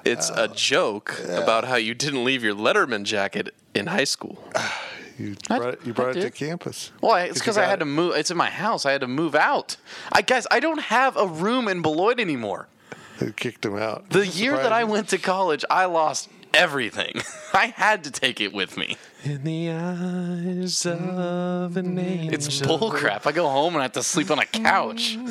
It's 0.05 0.31
a 0.31 0.35
uh, 0.35 0.47
joke 0.49 1.19
about 1.29 1.65
how 1.65 1.77
you 1.77 1.95
didn't 1.95 2.25
leave 2.25 2.43
your 2.43 2.55
Letterman 2.55 3.05
jacket 3.05 3.55
in 3.75 3.87
high 3.87 4.05
school. 4.05 4.43
You 5.17 5.37
I- 5.49 5.59
brought, 5.59 5.75
it- 5.75 5.81
you 5.87 5.95
brought 5.95 6.17
it 6.17 6.23
to 6.23 6.31
campus. 6.33 6.91
Well, 7.01 7.13
I- 7.13 7.23
it's 7.27 7.39
because 7.39 7.57
I 7.57 7.67
had 7.67 7.75
it. 7.75 7.79
to 7.79 7.85
move. 7.85 8.17
It's 8.17 8.33
in 8.33 8.37
my 8.37 8.51
house. 8.51 8.85
I 8.85 8.91
had 8.91 9.01
to 9.03 9.07
move 9.07 9.37
out. 9.37 9.77
I 10.11 10.23
guess 10.23 10.45
I 10.51 10.59
don't 10.59 10.81
have 10.81 11.17
a 11.17 11.29
room 11.29 11.69
in 11.69 11.83
Beloit 11.83 12.19
anymore. 12.19 12.67
They 13.19 13.33
kicked 13.33 13.65
him 13.65 13.77
out. 13.77 14.09
The 14.11 14.25
Does 14.25 14.37
it 14.37 14.43
year 14.43 14.57
that 14.57 14.73
I 14.73 14.85
went 14.85 15.09
to 15.11 15.19
college, 15.19 15.65
I 15.71 15.85
lost 15.87 16.29
everything. 16.53 17.21
I 17.55 17.67
had 17.67 18.05
to 18.05 18.11
take 18.11 18.41
it 18.41 18.53
with 18.53 18.77
me. 18.77 18.97
In 19.25 19.45
the 19.45 19.71
eyes 19.71 20.85
of 20.87 21.77
an 21.77 21.99
angel. 21.99 22.35
It's 22.35 22.61
bullcrap. 22.61 23.27
I 23.27 23.33
go 23.33 23.49
home 23.49 23.75
and 23.75 23.81
I 23.81 23.85
have 23.85 23.93
to 23.93 24.03
sleep 24.03 24.31
on 24.31 24.39
a 24.39 24.47
couch. 24.47 25.19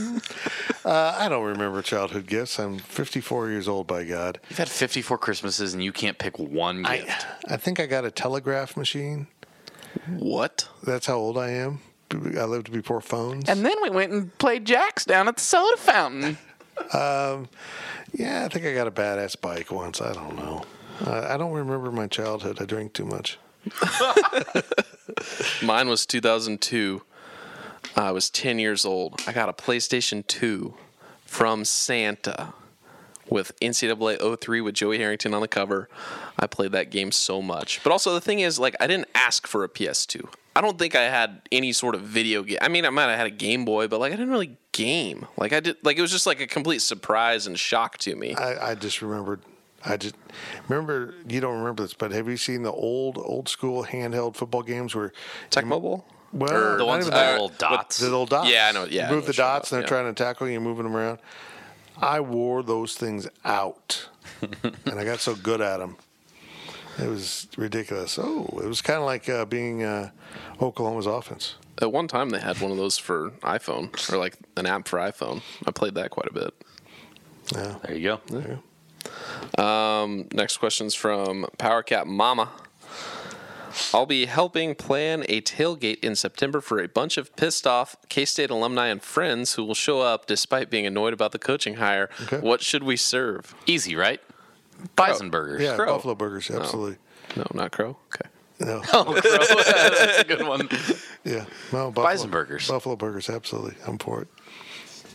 Uh, 0.86 1.16
I 1.18 1.30
don't 1.30 1.46
remember 1.46 1.82
childhood 1.82 2.28
gifts. 2.28 2.60
I'm 2.60 2.78
54 2.78 3.50
years 3.50 3.70
old, 3.70 3.88
by 3.88 4.04
God. 4.04 4.42
You've 4.50 4.58
had 4.58 4.68
54 4.68 5.18
Christmases 5.18 5.74
and 5.74 5.82
you 5.82 5.94
can't 5.94 6.18
pick 6.18 6.38
one 6.38 6.86
I, 6.86 6.98
gift. 6.98 7.26
I 7.48 7.56
think 7.56 7.80
I 7.80 7.86
got 7.86 8.04
a 8.04 8.12
telegraph 8.12 8.76
machine. 8.76 9.28
What? 10.18 10.68
That's 10.84 11.06
how 11.06 11.16
old 11.16 11.38
I 11.38 11.52
am. 11.52 11.80
I 12.12 12.44
lived 12.44 12.70
before 12.74 13.00
phones. 13.00 13.48
and 13.48 13.66
then 13.66 13.82
we 13.82 13.92
went 13.92 14.12
and 14.12 14.38
played 14.40 14.66
jacks 14.66 15.06
down 15.06 15.30
at 15.30 15.38
the 15.38 15.42
soda 15.42 15.78
fountain. 15.78 16.38
Yeah, 18.14 18.45
I 18.45 18.48
think 18.50 18.66
I 18.66 18.74
got 18.74 18.88
a 18.88 18.91
badass 18.91 19.40
bike 19.40 19.72
once. 19.72 20.02
I 20.02 20.14
don't 20.14 20.36
know. 20.36 20.64
Uh, 21.06 21.28
I 21.30 21.38
don't 21.38 21.54
remember 21.54 21.91
my 21.91 22.08
childhood. 22.08 22.62
I 22.62 22.66
drank 22.66 22.94
too 22.94 23.06
much. 23.06 23.40
Mine 25.64 25.88
was 25.88 26.06
2002. 26.06 27.02
I 27.95 28.12
was 28.12 28.30
10 28.30 28.60
years 28.60 28.86
old. 28.86 29.22
I 29.28 29.34
got 29.34 29.50
a 29.50 29.54
PlayStation 29.54 30.26
2 30.28 30.74
from 31.26 31.66
Santa 31.66 32.54
with 33.30 33.58
NCAA 33.60 34.40
03 34.40 34.62
with 34.62 34.76
Joey 34.76 34.98
Harrington 34.98 35.34
on 35.34 35.41
the 35.41 35.48
cover. 35.48 35.90
I 36.38 36.48
played 36.48 36.72
that 36.74 36.90
game 36.91 37.12
so 37.12 37.41
much. 37.41 37.82
But 37.84 37.91
also, 37.91 38.14
the 38.14 38.22
thing 38.22 38.40
is, 38.40 38.60
like, 38.60 38.76
I 38.80 38.88
didn't 38.88 39.08
ask 39.16 39.48
for 39.48 39.64
a 39.64 39.70
PS2. 39.70 40.28
I 40.56 40.62
don't 40.62 40.78
think 40.78 40.96
I 40.96 41.04
had 41.04 41.42
any 41.52 41.72
sort 41.74 41.96
of 41.96 42.02
video 42.02 42.44
game. 42.44 42.60
I 42.62 42.68
mean, 42.68 42.86
I 42.86 42.90
might 42.92 43.08
have 43.10 43.18
had 43.18 43.28
a 43.28 43.32
Game 43.32 43.66
Boy, 43.66 43.88
but 43.88 44.00
like, 44.00 44.14
I 44.14 44.16
didn't 44.16 44.30
really 44.32 44.58
game. 44.72 45.26
Like, 45.38 45.52
I 45.54 45.60
did, 45.60 45.78
like, 45.84 45.98
it 45.98 46.02
was 46.02 46.12
just 46.12 46.28
like 46.28 46.40
a 46.42 46.48
complete 46.48 46.82
surprise 46.82 47.48
and 47.48 47.60
shock 47.60 47.98
to 48.00 48.16
me. 48.16 48.36
I, 48.36 48.72
I 48.72 48.76
just 48.76 49.02
remembered. 49.02 49.42
I 49.86 49.98
just 49.98 50.16
remember. 50.68 51.16
You 51.28 51.40
don't 51.42 51.58
remember 51.58 51.84
this, 51.84 51.94
but 51.94 52.12
have 52.12 52.28
you 52.30 52.38
seen 52.38 52.62
the 52.64 52.72
old, 52.72 53.18
old 53.18 53.50
school 53.50 53.84
handheld 53.84 54.36
football 54.36 54.62
games 54.64 54.94
where 54.96 55.12
Tech 55.50 55.66
Mobile? 55.66 56.06
Well, 56.32 56.54
Or- 56.54 56.78
The 56.78 56.86
ones 56.86 57.06
with 57.06 57.14
the 57.14 57.20
that. 57.20 57.32
little 57.34 57.50
dots. 57.50 57.98
The 57.98 58.06
little 58.06 58.26
dots. 58.26 58.50
Yeah, 58.50 58.68
I 58.68 58.72
know- 58.72 58.86
yeah, 58.86 59.10
You 59.10 59.16
move 59.16 59.26
know 59.26 59.26
the 59.26 59.28
what 59.30 59.38
you're 59.38 59.46
dots, 59.46 59.72
and 59.72 59.78
they're 59.82 59.88
talking 59.88 60.04
trying 60.04 60.14
to 60.16 60.24
tackle 60.24 60.50
you, 60.50 60.60
moving 60.60 60.84
them 60.84 60.96
around. 60.96 61.20
I 62.02 62.22
wore 62.22 62.64
those 62.64 62.96
things 62.96 63.28
out, 63.46 64.08
and 64.42 65.00
I 65.00 65.04
got 65.04 65.20
so 65.20 65.36
good 65.36 65.62
at 65.62 65.78
them. 65.78 65.98
It 66.99 67.07
was 67.07 67.48
ridiculous. 67.57 68.20
Oh, 68.20 68.60
it 68.64 68.68
was 68.68 68.82
kind 68.82 68.99
of 68.99 69.06
like 69.06 69.28
uh, 69.28 69.45
being 69.45 69.84
uh, 69.84 70.11
Oklahoma's 70.61 71.06
offense. 71.07 71.56
At 71.82 71.91
one 71.91 72.07
time, 72.07 72.30
they 72.30 72.40
had 72.40 72.61
one 72.61 72.72
of 72.72 72.78
those 72.78 72.98
for 72.99 73.32
iPhone, 73.41 74.11
or 74.11 74.18
like 74.18 74.38
an 74.57 74.68
app 74.68 74.88
for 74.88 74.99
iPhone. 74.99 75.41
I 75.65 75.72
played 75.72 75.95
that 75.95 76.11
quite 76.11 76.28
a 76.28 76.34
bit. 76.34 76.53
Yeah. 77.53 77.76
There 77.84 77.95
you 77.95 78.20
go. 79.57 79.61
Um, 79.61 80.28
next 80.32 80.57
question's 80.57 80.94
from 80.95 81.48
PowerCat 81.57 82.06
Mama. 82.06 82.52
I'll 83.91 84.06
be 84.06 84.28
helping 84.28 84.76
plan 84.76 85.26
a 85.28 85.41
tailgate 85.41 85.99
in 86.03 86.15
September 86.15 86.61
for 86.61 86.80
a 86.80 86.88
bunch 86.88 87.18
of 87.18 87.36
pissed 87.36 87.65
off 87.65 87.95
K 88.07 88.24
State 88.24 88.52
alumni 88.52 88.88
and 88.88 89.02
friends 89.02 89.56
who 89.56 89.64
will 89.64 89.74
show 89.74 89.99
up 89.99 90.28
despite 90.28 90.70
being 90.70 90.86
annoyed 90.86 91.11
about 91.11 91.32
the 91.32 91.40
coaching 91.40 91.76
hire. 91.76 92.10
Okay. 92.22 92.40
What 92.40 92.61
should 92.61 92.84
we 92.84 92.95
serve? 92.98 93.56
Easy, 93.65 93.95
right? 93.95 94.22
Bison 94.96 95.30
burgers. 95.30 95.62
Yeah, 95.62 95.76
Crow. 95.76 95.88
Buffalo 95.88 96.16
burgers, 96.16 96.50
absolutely. 96.52 96.98
No, 97.36 97.46
not 97.54 97.72
Crow. 97.72 97.98
Okay. 98.14 98.30
No, 98.60 98.82
Oh, 98.94 99.04
crow. 99.06 99.14
That's 99.24 100.20
a 100.20 100.24
good 100.26 100.46
one. 100.48 100.70
yeah, 101.24 101.46
no, 101.72 101.92
Buffalo, 101.92 102.06
Bison 102.06 102.30
burgers. 102.30 102.68
Buffalo 102.68 102.96
burgers, 102.96 103.30
absolutely. 103.30 103.76
I'm 103.88 103.98
for 103.98 104.22
it. 104.22 104.28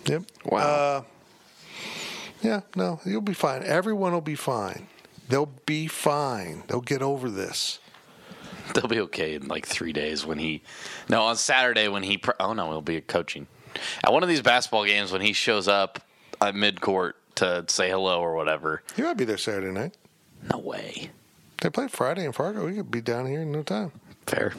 Yep. 0.06 0.22
Wow. 0.46 0.58
Uh, 0.58 1.02
yeah, 2.42 2.60
no, 2.76 3.00
you'll 3.04 3.20
be 3.20 3.34
fine. 3.34 3.62
Everyone 3.64 4.12
will 4.12 4.20
be 4.20 4.34
fine. 4.34 4.86
They'll 5.28 5.52
be 5.66 5.86
fine. 5.86 6.62
They'll 6.68 6.80
get 6.80 7.02
over 7.02 7.30
this. 7.30 7.78
They'll 8.74 8.88
be 8.88 9.00
okay 9.00 9.34
in 9.34 9.48
like 9.48 9.66
three 9.66 9.92
days 9.92 10.24
when 10.26 10.38
he. 10.38 10.62
No, 11.08 11.22
on 11.22 11.36
Saturday 11.36 11.88
when 11.88 12.02
he. 12.02 12.20
Oh 12.40 12.52
no, 12.52 12.70
he'll 12.70 12.80
be 12.82 13.00
coaching 13.00 13.46
at 14.04 14.12
one 14.12 14.22
of 14.22 14.28
these 14.28 14.42
basketball 14.42 14.84
games 14.84 15.12
when 15.12 15.20
he 15.20 15.32
shows 15.32 15.68
up 15.68 16.00
at 16.40 16.54
mid 16.54 16.80
court 16.80 17.16
to 17.38 17.64
say 17.68 17.88
hello 17.90 18.20
or 18.20 18.34
whatever. 18.34 18.82
You 18.96 19.04
might 19.04 19.16
be 19.16 19.24
there 19.24 19.38
Saturday 19.38 19.70
night. 19.72 19.96
No 20.52 20.58
way. 20.58 21.10
They 21.60 21.70
play 21.70 21.88
Friday 21.88 22.24
in 22.24 22.32
Fargo. 22.32 22.66
We 22.66 22.74
could 22.76 22.90
be 22.90 23.00
down 23.00 23.26
here 23.26 23.42
in 23.42 23.50
no 23.52 23.62
time. 23.62 23.92
Fair. 24.26 24.52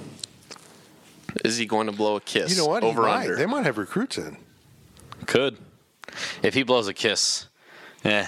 Is 1.45 1.57
he 1.57 1.65
going 1.65 1.87
to 1.87 1.93
blow 1.93 2.15
a 2.15 2.21
kiss? 2.21 2.51
You 2.51 2.57
know 2.57 2.65
what? 2.67 2.83
He 2.83 2.89
Over 2.89 3.03
might. 3.03 3.21
under. 3.21 3.35
They 3.35 3.45
might 3.45 3.65
have 3.65 3.77
recruits 3.77 4.17
in. 4.17 4.37
Could. 5.27 5.57
If 6.41 6.53
he 6.55 6.63
blows 6.63 6.87
a 6.87 6.93
kiss, 6.93 7.47
eh. 8.03 8.25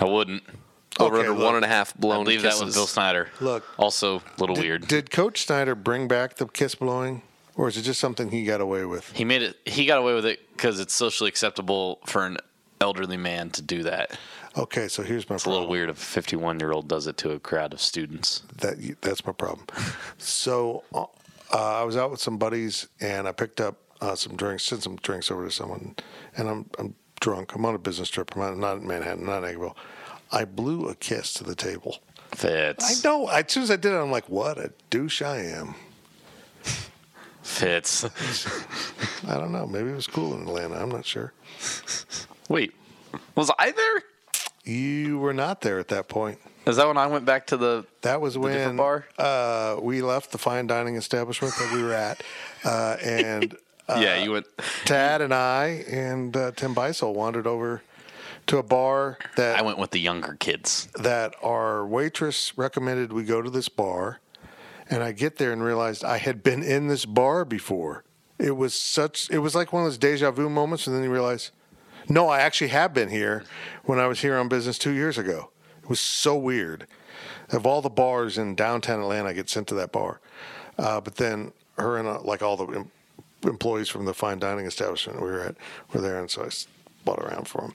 I 0.00 0.04
wouldn't. 0.04 0.42
Over 1.00 1.16
Okay, 1.16 1.26
under 1.28 1.38
look. 1.38 1.44
one 1.46 1.56
and 1.56 1.64
a 1.64 1.68
half 1.68 1.92
I'd 1.96 2.00
blown 2.00 2.24
leave 2.26 2.42
kisses. 2.42 2.60
that 2.60 2.66
with 2.66 2.74
Bill 2.74 2.86
Snyder. 2.86 3.28
Look. 3.40 3.64
Also, 3.78 4.16
a 4.18 4.22
little 4.40 4.54
Did, 4.54 4.62
weird. 4.64 4.88
Did 4.88 5.10
Coach 5.10 5.46
Snyder 5.46 5.74
bring 5.74 6.06
back 6.06 6.36
the 6.36 6.46
kiss 6.46 6.74
blowing, 6.76 7.22
or 7.56 7.66
is 7.68 7.76
it 7.76 7.82
just 7.82 7.98
something 7.98 8.30
he 8.30 8.44
got 8.44 8.60
away 8.60 8.84
with? 8.84 9.10
he 9.12 9.24
made 9.24 9.42
it. 9.42 9.56
He 9.64 9.86
got 9.86 9.98
away 9.98 10.14
with 10.14 10.26
it 10.26 10.40
because 10.52 10.78
it's 10.78 10.92
socially 10.94 11.28
acceptable 11.28 11.98
for 12.06 12.26
an 12.26 12.36
elderly 12.84 13.16
man 13.16 13.48
to 13.50 13.62
do 13.62 13.82
that. 13.82 14.18
Okay, 14.58 14.88
so 14.88 15.02
here's 15.02 15.28
my 15.28 15.36
It's 15.36 15.46
a 15.46 15.50
little 15.50 15.66
weird 15.66 15.88
if 15.88 15.96
a 15.96 16.00
51 16.00 16.60
year 16.60 16.70
old 16.70 16.86
does 16.86 17.06
it 17.06 17.16
to 17.18 17.32
a 17.32 17.40
crowd 17.40 17.72
of 17.72 17.80
students. 17.80 18.42
That 18.58 18.76
that's 19.00 19.26
my 19.26 19.32
problem. 19.32 19.66
so 20.18 20.84
uh, 20.94 21.06
I 21.80 21.82
was 21.82 21.96
out 21.96 22.10
with 22.10 22.20
some 22.20 22.36
buddies, 22.36 22.86
and 23.00 23.26
I 23.26 23.32
picked 23.32 23.60
up 23.60 23.76
uh, 24.00 24.14
some 24.14 24.36
drinks, 24.36 24.64
sent 24.64 24.82
some 24.82 24.96
drinks 24.96 25.30
over 25.30 25.46
to 25.46 25.50
someone, 25.50 25.96
and 26.36 26.48
I'm 26.48 26.70
I'm 26.78 26.94
drunk. 27.20 27.54
I'm 27.54 27.64
on 27.64 27.74
a 27.74 27.78
business 27.78 28.10
trip. 28.10 28.36
I'm 28.36 28.60
not, 28.60 28.76
in 28.76 28.86
Manhattan, 28.86 29.24
not 29.24 29.44
in 29.44 29.56
Aggieville. 29.56 29.74
I 30.30 30.44
blew 30.44 30.88
a 30.88 30.94
kiss 30.94 31.32
to 31.34 31.44
the 31.44 31.54
table. 31.54 31.98
Fitz. 32.32 32.84
I 32.84 33.08
know. 33.08 33.28
As 33.28 33.50
soon 33.50 33.62
as 33.62 33.70
I 33.70 33.76
did 33.76 33.92
it, 33.92 33.96
I'm 33.96 34.10
like, 34.10 34.28
"What 34.28 34.58
a 34.58 34.72
douche 34.90 35.22
I 35.22 35.38
am." 35.38 35.74
Fitz. 37.42 38.04
I 39.26 39.34
don't 39.34 39.52
know. 39.52 39.66
Maybe 39.66 39.90
it 39.90 39.96
was 39.96 40.06
cool 40.06 40.34
in 40.34 40.42
Atlanta. 40.42 40.76
I'm 40.76 40.90
not 40.90 41.06
sure. 41.06 41.32
Wait, 42.48 42.74
was 43.34 43.50
I 43.58 43.70
there? 43.72 44.02
You 44.64 45.18
were 45.18 45.34
not 45.34 45.60
there 45.60 45.78
at 45.78 45.88
that 45.88 46.08
point. 46.08 46.38
Is 46.66 46.76
that 46.76 46.86
when 46.86 46.96
I 46.96 47.06
went 47.06 47.26
back 47.26 47.46
to 47.48 47.56
the? 47.56 47.84
That 48.02 48.20
was 48.20 48.38
when 48.38 48.76
bar? 48.76 49.06
Uh, 49.18 49.76
we 49.80 50.00
left 50.00 50.32
the 50.32 50.38
fine 50.38 50.66
dining 50.66 50.96
establishment 50.96 51.54
that 51.58 51.72
we 51.74 51.82
were 51.82 51.92
at, 51.92 52.22
uh, 52.64 52.96
and 53.02 53.56
yeah, 53.88 54.22
you 54.22 54.32
went. 54.32 54.46
Tad 54.86 55.20
and 55.20 55.34
I 55.34 55.84
and 55.88 56.34
uh, 56.34 56.52
Tim 56.52 56.74
Beisel 56.74 57.14
wandered 57.14 57.46
over 57.46 57.82
to 58.46 58.58
a 58.58 58.62
bar 58.62 59.18
that 59.36 59.58
I 59.58 59.62
went 59.62 59.78
with 59.78 59.90
the 59.90 60.00
younger 60.00 60.36
kids. 60.38 60.88
that 60.94 61.34
our 61.42 61.86
waitress 61.86 62.56
recommended 62.56 63.12
we 63.12 63.24
go 63.24 63.42
to 63.42 63.50
this 63.50 63.68
bar, 63.68 64.20
and 64.88 65.02
I 65.02 65.12
get 65.12 65.36
there 65.36 65.52
and 65.52 65.62
realized 65.62 66.02
I 66.02 66.16
had 66.16 66.42
been 66.42 66.62
in 66.62 66.88
this 66.88 67.04
bar 67.04 67.44
before. 67.44 68.04
It 68.38 68.56
was 68.56 68.74
such. 68.74 69.30
It 69.30 69.38
was 69.38 69.54
like 69.54 69.72
one 69.72 69.82
of 69.82 69.88
those 69.88 69.98
deja 69.98 70.30
vu 70.30 70.48
moments, 70.48 70.86
and 70.86 70.96
then 70.96 71.04
you 71.04 71.10
realize, 71.10 71.50
no, 72.08 72.28
I 72.28 72.40
actually 72.40 72.68
have 72.68 72.92
been 72.94 73.08
here 73.08 73.44
when 73.84 73.98
I 73.98 74.06
was 74.06 74.20
here 74.20 74.36
on 74.36 74.48
business 74.48 74.78
two 74.78 74.92
years 74.92 75.18
ago. 75.18 75.50
It 75.82 75.88
was 75.88 76.00
so 76.00 76.36
weird. 76.36 76.86
Of 77.50 77.66
all 77.66 77.82
the 77.82 77.90
bars 77.90 78.38
in 78.38 78.54
downtown 78.54 79.00
Atlanta, 79.00 79.28
I 79.28 79.32
get 79.34 79.48
sent 79.50 79.68
to 79.68 79.74
that 79.74 79.92
bar, 79.92 80.20
uh, 80.78 81.00
but 81.00 81.16
then 81.16 81.52
her 81.78 81.98
and 81.98 82.08
uh, 82.08 82.20
like 82.22 82.42
all 82.42 82.56
the 82.56 82.66
em- 82.66 82.90
employees 83.42 83.88
from 83.88 84.06
the 84.06 84.14
fine 84.14 84.38
dining 84.38 84.64
establishment 84.66 85.20
we 85.20 85.28
were 85.30 85.40
at 85.42 85.56
were 85.92 86.00
there, 86.00 86.18
and 86.18 86.30
so 86.30 86.42
I 86.42 86.46
s- 86.46 86.66
bought 87.04 87.18
around 87.18 87.46
for 87.46 87.60
them. 87.60 87.74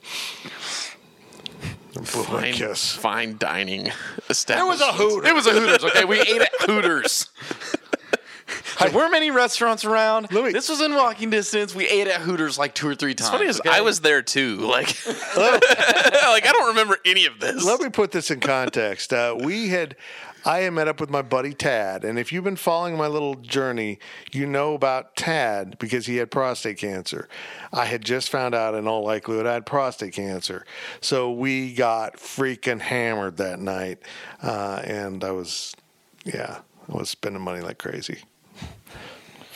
fine, 2.04 2.52
kiss. 2.54 2.92
fine 2.94 3.36
dining 3.38 3.90
establishment. 4.28 4.28
It 4.28 4.30
establishment. 4.30 4.68
was 4.68 4.80
a 4.80 4.92
Hooters. 4.92 5.30
It 5.30 5.34
was 5.34 5.46
a 5.46 5.52
Hooters. 5.52 5.84
Okay, 5.84 6.04
we 6.04 6.20
ate 6.20 6.42
at 6.42 6.52
Hooters. 6.62 7.28
There 8.80 8.90
weren't 8.92 9.12
many 9.12 9.30
restaurants 9.30 9.84
around. 9.84 10.32
Let 10.32 10.44
me- 10.44 10.52
this 10.52 10.68
was 10.68 10.80
in 10.80 10.94
walking 10.94 11.28
distance. 11.30 11.74
We 11.74 11.86
ate 11.86 12.06
at 12.06 12.22
Hooters 12.22 12.58
like 12.58 12.74
two 12.74 12.88
or 12.88 12.94
three 12.94 13.14
times. 13.14 13.30
Funny 13.30 13.46
as 13.46 13.60
okay? 13.60 13.70
I 13.70 13.82
was 13.82 14.00
there 14.00 14.22
too. 14.22 14.56
Like, 14.56 14.88
like 15.06 16.46
I 16.46 16.50
don't 16.52 16.68
remember 16.68 16.98
any 17.04 17.26
of 17.26 17.40
this. 17.40 17.64
Let 17.64 17.80
me 17.80 17.90
put 17.90 18.10
this 18.12 18.30
in 18.30 18.40
context. 18.40 19.12
Uh, 19.12 19.36
we 19.38 19.68
had, 19.68 19.96
I 20.46 20.60
had 20.60 20.72
met 20.72 20.88
up 20.88 20.98
with 20.98 21.10
my 21.10 21.20
buddy 21.20 21.52
Tad, 21.52 22.04
and 22.04 22.18
if 22.18 22.32
you've 22.32 22.44
been 22.44 22.56
following 22.56 22.96
my 22.96 23.06
little 23.06 23.34
journey, 23.34 23.98
you 24.32 24.46
know 24.46 24.72
about 24.72 25.14
Tad 25.14 25.78
because 25.78 26.06
he 26.06 26.16
had 26.16 26.30
prostate 26.30 26.78
cancer. 26.78 27.28
I 27.72 27.84
had 27.84 28.02
just 28.02 28.30
found 28.30 28.54
out, 28.54 28.74
in 28.74 28.88
all 28.88 29.04
likelihood, 29.04 29.46
I 29.46 29.52
had 29.54 29.66
prostate 29.66 30.14
cancer. 30.14 30.64
So 31.02 31.30
we 31.30 31.74
got 31.74 32.16
freaking 32.16 32.80
hammered 32.80 33.36
that 33.36 33.58
night, 33.60 33.98
uh, 34.42 34.80
and 34.84 35.22
I 35.22 35.32
was, 35.32 35.74
yeah, 36.24 36.60
I 36.90 36.96
was 36.96 37.10
spending 37.10 37.42
money 37.42 37.60
like 37.60 37.76
crazy. 37.78 38.22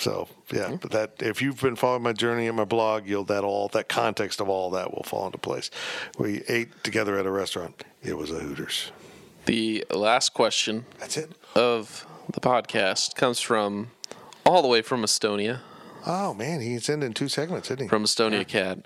So 0.04 0.28
yeah, 0.52 0.64
mm-hmm. 0.64 0.76
but 0.76 0.90
that 0.90 1.12
if 1.22 1.40
you've 1.40 1.58
been 1.62 1.76
following 1.76 2.02
my 2.02 2.12
journey 2.12 2.46
in 2.46 2.54
my 2.56 2.66
blog, 2.66 3.06
you'll 3.08 3.24
that 3.24 3.42
all 3.42 3.68
that 3.68 3.88
context 3.88 4.38
of 4.38 4.50
all 4.50 4.68
that 4.72 4.92
will 4.94 5.02
fall 5.02 5.24
into 5.24 5.38
place. 5.38 5.70
We 6.18 6.42
ate 6.46 6.84
together 6.84 7.18
at 7.18 7.24
a 7.24 7.30
restaurant. 7.30 7.82
It 8.02 8.18
was 8.18 8.30
a 8.30 8.40
Hooters. 8.40 8.92
the 9.46 9.82
last 9.90 10.34
question 10.34 10.84
That's 10.98 11.16
it. 11.16 11.32
of 11.54 12.06
the 12.30 12.40
podcast 12.40 13.14
comes 13.14 13.40
from 13.40 13.92
all 14.44 14.60
the 14.60 14.68
way 14.68 14.82
from 14.82 15.02
Estonia, 15.02 15.60
Oh 16.06 16.34
man, 16.34 16.60
he's 16.60 16.90
in 16.90 17.02
in 17.02 17.14
two 17.14 17.28
segments, 17.28 17.70
isn't 17.70 17.84
he? 17.84 17.88
from 17.88 18.04
Estonia 18.04 18.46
Cat. 18.46 18.80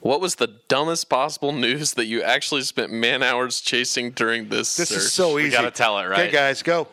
What 0.00 0.20
was 0.20 0.36
the 0.36 0.46
dumbest 0.68 1.08
possible 1.08 1.50
news 1.50 1.94
that 1.94 2.06
you 2.06 2.22
actually 2.22 2.62
spent 2.62 2.92
man 2.92 3.24
hours 3.24 3.60
chasing 3.60 4.12
during 4.12 4.50
this? 4.50 4.76
this 4.76 4.90
search? 4.90 4.98
is 4.98 5.12
so 5.12 5.36
easy. 5.40 5.50
gotta 5.50 5.72
tell 5.72 5.98
it, 5.98 6.02
Okay, 6.04 6.10
right? 6.22 6.32
guys, 6.32 6.62
go. 6.62 6.86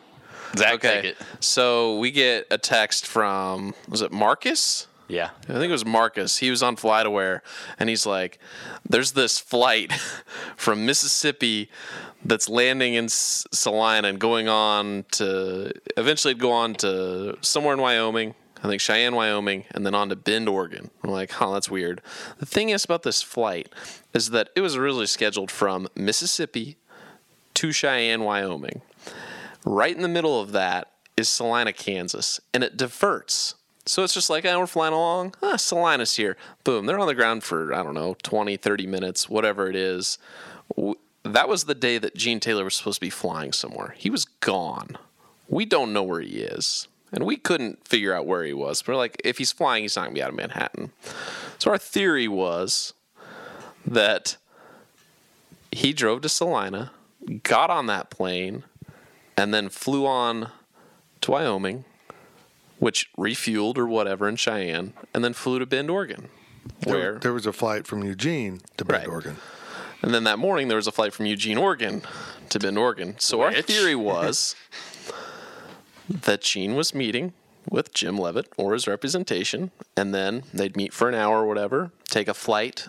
Zach, 0.56 0.80
take 0.80 0.84
Okay, 0.98 1.08
it. 1.08 1.16
so 1.40 1.98
we 1.98 2.10
get 2.10 2.46
a 2.50 2.58
text 2.58 3.06
from 3.06 3.74
was 3.88 4.02
it 4.02 4.12
Marcus? 4.12 4.86
Yeah. 5.08 5.30
I 5.44 5.54
think 5.54 5.64
it 5.64 5.72
was 5.72 5.86
Marcus. 5.86 6.36
He 6.36 6.50
was 6.50 6.62
on 6.62 6.76
FlightAware, 6.76 7.40
and 7.78 7.88
he's 7.88 8.04
like, 8.04 8.38
"There's 8.88 9.12
this 9.12 9.38
flight 9.38 9.92
from 10.56 10.84
Mississippi 10.84 11.70
that's 12.24 12.48
landing 12.48 12.94
in 12.94 13.08
Salina 13.08 14.08
and 14.08 14.18
going 14.18 14.48
on 14.48 15.04
to 15.12 15.72
eventually 15.96 16.34
go 16.34 16.52
on 16.52 16.74
to 16.76 17.38
somewhere 17.40 17.72
in 17.74 17.80
Wyoming. 17.80 18.34
I 18.62 18.66
think 18.68 18.80
Cheyenne, 18.82 19.14
Wyoming, 19.14 19.64
and 19.70 19.86
then 19.86 19.94
on 19.94 20.10
to 20.10 20.16
Bend, 20.16 20.46
Oregon." 20.48 20.90
I'm 21.02 21.10
like, 21.10 21.30
"Huh, 21.30 21.52
that's 21.54 21.70
weird." 21.70 22.02
The 22.38 22.44
thing 22.46 22.68
is 22.68 22.84
about 22.84 23.02
this 23.02 23.22
flight 23.22 23.72
is 24.12 24.28
that 24.30 24.50
it 24.54 24.60
was 24.60 24.76
originally 24.76 25.06
scheduled 25.06 25.50
from 25.50 25.88
Mississippi 25.94 26.76
to 27.54 27.72
Cheyenne, 27.72 28.24
Wyoming. 28.24 28.82
Right 29.68 29.94
in 29.94 30.00
the 30.00 30.08
middle 30.08 30.40
of 30.40 30.52
that 30.52 30.90
is 31.18 31.28
Salina, 31.28 31.74
Kansas, 31.74 32.40
and 32.54 32.64
it 32.64 32.78
diverts. 32.78 33.54
So 33.84 34.02
it's 34.02 34.14
just 34.14 34.30
like, 34.30 34.46
oh, 34.46 34.58
we're 34.60 34.66
flying 34.66 34.94
along. 34.94 35.34
Ah, 35.42 35.56
Salina's 35.56 36.16
here. 36.16 36.38
Boom. 36.64 36.86
They're 36.86 36.98
on 36.98 37.06
the 37.06 37.14
ground 37.14 37.44
for, 37.44 37.74
I 37.74 37.82
don't 37.82 37.92
know, 37.92 38.16
20, 38.22 38.56
30 38.56 38.86
minutes, 38.86 39.28
whatever 39.28 39.68
it 39.68 39.76
is. 39.76 40.16
That 41.22 41.50
was 41.50 41.64
the 41.64 41.74
day 41.74 41.98
that 41.98 42.16
Gene 42.16 42.40
Taylor 42.40 42.64
was 42.64 42.76
supposed 42.76 42.96
to 42.96 43.04
be 43.04 43.10
flying 43.10 43.52
somewhere. 43.52 43.94
He 43.98 44.08
was 44.08 44.24
gone. 44.24 44.96
We 45.50 45.66
don't 45.66 45.92
know 45.92 46.02
where 46.02 46.22
he 46.22 46.38
is. 46.38 46.88
And 47.12 47.26
we 47.26 47.36
couldn't 47.36 47.86
figure 47.86 48.14
out 48.14 48.26
where 48.26 48.44
he 48.44 48.54
was. 48.54 48.86
We're 48.86 48.96
like, 48.96 49.20
if 49.22 49.36
he's 49.36 49.52
flying, 49.52 49.82
he's 49.82 49.96
not 49.96 50.04
going 50.04 50.14
to 50.14 50.18
be 50.18 50.22
out 50.22 50.30
of 50.30 50.36
Manhattan. 50.36 50.92
So 51.58 51.70
our 51.70 51.78
theory 51.78 52.26
was 52.26 52.94
that 53.86 54.38
he 55.70 55.92
drove 55.92 56.22
to 56.22 56.30
Salina, 56.30 56.90
got 57.42 57.68
on 57.68 57.84
that 57.86 58.08
plane, 58.08 58.64
and 59.38 59.54
then 59.54 59.68
flew 59.68 60.04
on 60.04 60.50
to 61.20 61.30
Wyoming, 61.30 61.84
which 62.78 63.08
refueled 63.16 63.78
or 63.78 63.86
whatever 63.86 64.28
in 64.28 64.36
Cheyenne, 64.36 64.92
and 65.14 65.24
then 65.24 65.32
flew 65.32 65.58
to 65.58 65.66
Bend, 65.66 65.88
Oregon. 65.90 66.28
Where 66.84 66.98
There, 67.12 67.18
there 67.20 67.32
was 67.32 67.46
a 67.46 67.52
flight 67.52 67.86
from 67.86 68.02
Eugene 68.04 68.60
to 68.76 68.84
Bend, 68.84 69.00
Right. 69.04 69.08
Oregon. 69.08 69.36
and 70.02 70.12
then 70.12 70.24
that 70.24 70.38
morning 70.38 70.68
there 70.68 70.76
was 70.76 70.86
a 70.86 70.92
flight 70.92 71.14
from 71.14 71.26
Eugene, 71.26 71.56
Oregon 71.56 72.02
to 72.50 72.58
Bend, 72.58 72.76
Oregon. 72.76 73.14
So 73.18 73.40
our 73.42 73.62
theory 73.62 73.94
was 74.10 74.54
that 76.08 76.42
Gene 76.42 76.74
was 76.74 76.94
meeting 76.94 77.32
with 77.70 77.92
Jim 77.94 78.18
Leavitt 78.18 78.48
or 78.56 78.72
his 78.72 78.86
representation, 78.86 79.70
and 79.96 80.14
then 80.14 80.42
they'd 80.52 80.76
meet 80.76 80.92
for 80.92 81.08
an 81.08 81.14
hour 81.14 81.42
or 81.42 81.46
whatever, 81.46 81.90
take 82.08 82.28
a 82.28 82.34
flight 82.34 82.88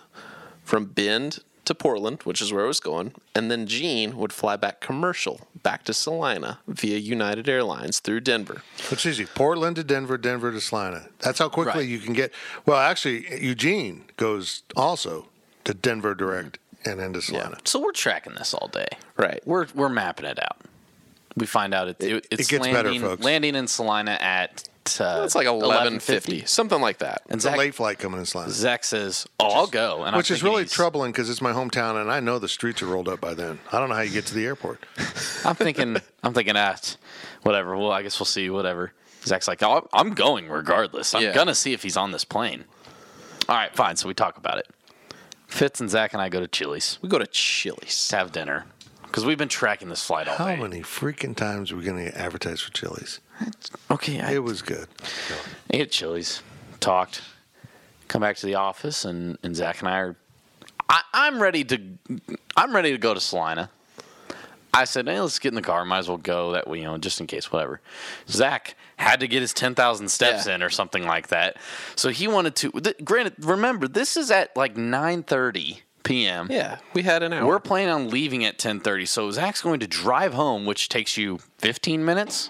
from 0.64 0.86
Bend 0.86 1.40
to 1.70 1.76
Portland, 1.76 2.22
which 2.24 2.42
is 2.42 2.52
where 2.52 2.66
I 2.66 2.68
was 2.68 2.80
going, 2.82 3.14
and 3.34 3.50
then 3.50 3.66
Gene 3.66 4.18
would 4.18 4.34
fly 4.34 4.56
back 4.58 4.82
commercial 4.82 5.48
back 5.64 5.84
to 5.86 5.94
Salina 5.94 6.60
via 6.68 6.98
United 6.98 7.48
Airlines 7.48 8.00
through 8.00 8.20
Denver. 8.22 8.64
It's 8.92 9.06
easy. 9.06 9.26
Portland 9.26 9.76
to 9.78 9.84
Denver, 9.84 10.18
Denver 10.18 10.52
to 10.52 10.60
Salina. 10.60 11.08
That's 11.20 11.40
how 11.40 11.48
quickly 11.50 11.82
Right. 11.82 11.88
you 11.90 12.00
can 12.00 12.14
get. 12.14 12.34
Well, 12.66 12.78
actually, 12.78 13.26
Eugene 13.44 14.06
goes 14.18 14.64
also 14.76 15.30
to 15.64 15.74
Denver 15.74 16.14
direct 16.16 16.60
and 16.86 17.00
into 17.00 17.22
Salina. 17.22 17.58
So 17.66 17.80
we're 17.80 17.92
tracking 17.92 18.34
this 18.36 18.54
all 18.54 18.68
day. 18.70 18.88
Right. 19.18 19.42
We're 19.46 19.68
we're 19.76 19.90
mapping 19.90 20.26
it 20.26 20.40
out. 20.42 20.58
We 21.40 21.46
find 21.46 21.74
out 21.74 21.88
it, 21.88 22.02
it, 22.04 22.28
it's 22.32 22.48
gets 22.48 22.66
better, 22.68 22.90
landing, 22.90 23.02
folks. 23.02 23.24
landing 23.24 23.56
in 23.56 23.68
Salina 23.68 24.12
at 24.22 24.68
uh, 25.00 25.22
It's 25.24 25.36
like 25.36 25.48
1150, 25.48 26.46
something 26.46 26.82
like 26.82 27.00
that. 27.00 27.22
And 27.30 27.36
It's 27.38 27.46
a 27.46 27.56
late 27.56 27.76
flight 27.76 28.00
coming 28.00 28.20
in 28.20 28.26
Salina. 28.26 28.52
Zach 28.52 28.84
says, 28.84 29.28
"Oh, 29.40 29.50
I'll 29.52 29.68
go," 29.68 30.00
and 30.04 30.10
I'm 30.16 30.18
Which 30.18 30.32
is 30.32 30.44
really 30.44 30.64
he's- 30.64 30.72
troubling 30.74 31.12
because 31.12 31.30
it's 31.30 31.42
my 31.42 31.52
hometown 31.54 32.02
and 32.02 32.12
I 32.12 32.20
know 32.20 32.40
the 32.40 32.48
streets 32.50 32.82
are 32.82 32.88
rolled 32.88 33.08
up 33.08 33.22
by 33.22 33.34
then. 33.34 33.60
I 33.72 33.80
don't 33.80 33.90
know 33.90 33.96
how 33.96 34.02
you 34.02 34.12
get 34.12 34.26
to 34.28 34.34
the 34.36 34.46
airport. 34.46 34.86
I'm 35.46 35.56
thinking, 35.56 35.98
I'm 36.24 36.34
thinking, 36.34 36.56
ah, 36.58 36.76
whatever. 37.44 37.76
Well, 37.78 37.92
I 37.92 38.02
guess 38.04 38.20
we'll 38.20 38.26
see. 38.26 38.50
Whatever. 38.50 38.94
Zach's 39.26 39.48
like, 39.48 39.62
oh, 39.64 39.88
I'm 39.94 40.14
going 40.14 40.50
regardless. 40.50 41.14
I'm 41.14 41.22
Yeah. 41.24 41.34
gonna 41.36 41.56
see 41.56 41.74
if 41.74 41.84
he's 41.84 41.98
on 41.98 42.12
this 42.12 42.26
plane. 42.26 42.66
All 43.48 43.56
right, 43.56 43.76
fine. 43.76 43.96
So 43.96 44.08
we 44.08 44.14
talk 44.14 44.38
about 44.38 44.58
it. 44.58 44.68
Fitz 45.48 45.80
and 45.82 45.90
Zach 45.90 46.14
and 46.14 46.22
I 46.22 46.30
go 46.30 46.40
to 46.40 46.48
Chili's 46.48 47.00
We 47.02 47.10
go 47.10 47.18
to 47.20 47.26
Chili's. 47.28 48.08
to 48.10 48.18
have 48.18 48.32
dinner 48.32 48.66
because 49.10 49.26
we've 49.26 49.38
been 49.38 49.50
tracking 49.50 49.90
this 49.90 50.04
flight 50.06 50.28
all 50.28 50.38
day. 50.38 50.44
How 50.44 50.56
day. 50.56 50.62
many 50.62 50.80
freaking 50.82 51.36
times 51.36 51.72
are 51.72 51.76
we 51.76 51.84
going 51.84 52.06
to 52.06 52.18
advertise 52.18 52.62
for 52.62 52.72
Chili's? 52.72 53.20
Okay, 53.90 54.20
I 54.22 54.34
It 54.34 54.44
was 54.44 54.62
good. 54.62 54.88
ate 55.72 55.82
at 55.82 55.92
Chili's, 55.92 56.42
talked, 56.80 57.22
come 58.08 58.22
back 58.22 58.36
to 58.38 58.46
the 58.46 58.56
office, 58.56 59.06
and, 59.06 59.38
and 59.44 59.56
Zach 59.56 59.80
and 59.80 59.90
I 59.90 59.98
are. 60.00 60.16
I, 60.90 61.02
I'm 61.14 61.42
ready 61.42 61.64
to. 61.66 61.80
I'm 62.58 62.76
ready 62.76 62.92
to 62.92 62.98
go 62.98 63.14
to 63.14 63.20
Salina. 63.20 63.70
I 64.74 64.86
said, 64.86 65.08
hey, 65.08 65.20
let's 65.20 65.40
get 65.40 65.50
in 65.50 65.56
the 65.56 65.62
car. 65.62 65.84
Might 65.86 65.98
as 66.00 66.08
well 66.08 66.18
go. 66.18 66.52
That 66.52 66.68
way, 66.68 66.80
you 66.80 66.84
know, 66.86 66.98
just 66.98 67.20
in 67.20 67.28
case, 67.28 67.52
whatever. 67.52 67.82
Zach 68.28 68.76
had 68.98 69.20
to 69.22 69.28
get 69.28 69.42
his 69.42 69.54
10,000 69.54 70.08
steps 70.10 70.46
Yeah. 70.48 70.56
in 70.56 70.64
or 70.64 70.70
something 70.70 71.06
like 71.06 71.30
that. 71.30 71.58
So 71.96 72.10
he 72.10 72.28
wanted 72.28 72.56
to. 72.58 72.72
Th- 72.72 72.96
granted, 73.04 73.34
remember, 73.44 73.88
this 73.88 74.16
is 74.18 74.30
at 74.32 74.56
like 74.56 74.76
9:30 74.76 75.82
p.m. 76.04 76.48
Yeah, 76.50 76.78
we 76.94 77.04
had 77.04 77.24
an 77.24 77.34
hour. 77.34 77.46
We're 77.46 77.60
planning 77.60 77.90
on 77.94 78.10
leaving 78.10 78.46
at 78.46 78.58
10:30. 78.58 79.08
So 79.08 79.32
Zach's 79.32 79.62
going 79.62 79.80
to 79.80 79.88
drive 79.88 80.34
home, 80.34 80.66
which 80.66 80.90
takes 80.90 81.18
you 81.18 81.40
15 81.60 82.04
minutes. 82.04 82.50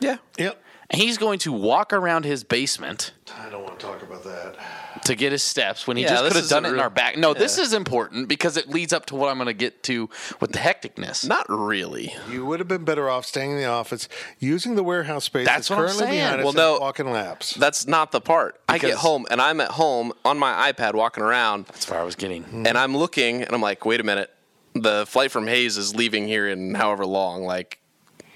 yeah. 0.00 0.16
Yep. 0.38 0.62
And 0.90 1.00
he's 1.02 1.18
going 1.18 1.38
to 1.40 1.52
walk 1.52 1.92
around 1.92 2.24
his 2.24 2.44
basement 2.44 3.12
I 3.38 3.50
don't 3.50 3.62
want 3.62 3.78
to 3.78 3.84
talk 3.86 4.02
about 4.02 4.24
that. 4.24 4.56
to 5.04 5.14
get 5.14 5.32
his 5.32 5.42
steps 5.42 5.86
when 5.86 5.98
he 5.98 6.02
Yeah, 6.02 6.08
just 6.10 6.24
could 6.24 6.36
have 6.36 6.48
done 6.48 6.64
a 6.64 6.68
it 6.70 6.72
in 6.72 6.80
our 6.80 6.88
back. 6.88 7.16
No, 7.18 7.34
this 7.34 7.58
is 7.58 7.74
important 7.74 8.26
because 8.26 8.56
it 8.56 8.70
leads 8.70 8.92
up 8.94 9.04
to 9.06 9.14
what 9.14 9.28
I'm 9.28 9.36
going 9.36 9.46
to 9.48 9.52
get 9.52 9.82
to 9.84 10.08
with 10.40 10.52
the 10.52 10.58
hecticness. 10.58 11.28
Not 11.28 11.44
really. 11.50 12.14
You 12.30 12.46
would 12.46 12.58
have 12.58 12.68
been 12.68 12.84
better 12.84 13.10
off 13.10 13.26
staying 13.26 13.50
in 13.52 13.56
the 13.58 13.66
office, 13.66 14.08
using 14.38 14.76
the 14.76 14.82
warehouse 14.82 15.24
space 15.24 15.46
That's 15.46 15.68
that's, 15.68 15.70
what 15.78 15.90
I'm 15.90 15.94
saying. 15.94 16.10
behind 16.12 16.34
us, 16.40 16.44
Well, 16.44 16.48
and 16.48 16.56
no. 16.56 16.78
walking 16.80 17.10
laps. 17.10 17.52
That's 17.54 17.86
not 17.86 18.10
the 18.12 18.20
part. 18.22 18.58
I 18.66 18.78
get 18.78 18.94
home 18.94 19.26
and 19.30 19.42
I'm 19.42 19.60
at 19.60 19.72
home 19.72 20.12
on 20.24 20.38
my 20.38 20.72
iPad 20.72 20.94
walking 20.94 21.22
around 21.22 21.66
That's 21.66 21.88
where 21.90 22.00
I 22.00 22.04
was 22.04 22.16
getting. 22.16 22.44
Hmm. 22.44 22.66
and 22.66 22.78
I'm 22.78 22.96
looking 22.96 23.42
and 23.42 23.52
I'm 23.52 23.60
like, 23.62 23.84
wait 23.84 24.00
a 24.00 24.04
minute. 24.04 24.30
The 24.74 25.04
flight 25.06 25.30
from 25.30 25.46
Hays 25.48 25.76
is 25.76 25.94
leaving 25.94 26.26
here 26.28 26.48
in 26.48 26.74
however 26.74 27.04
long. 27.04 27.42
Like, 27.42 27.78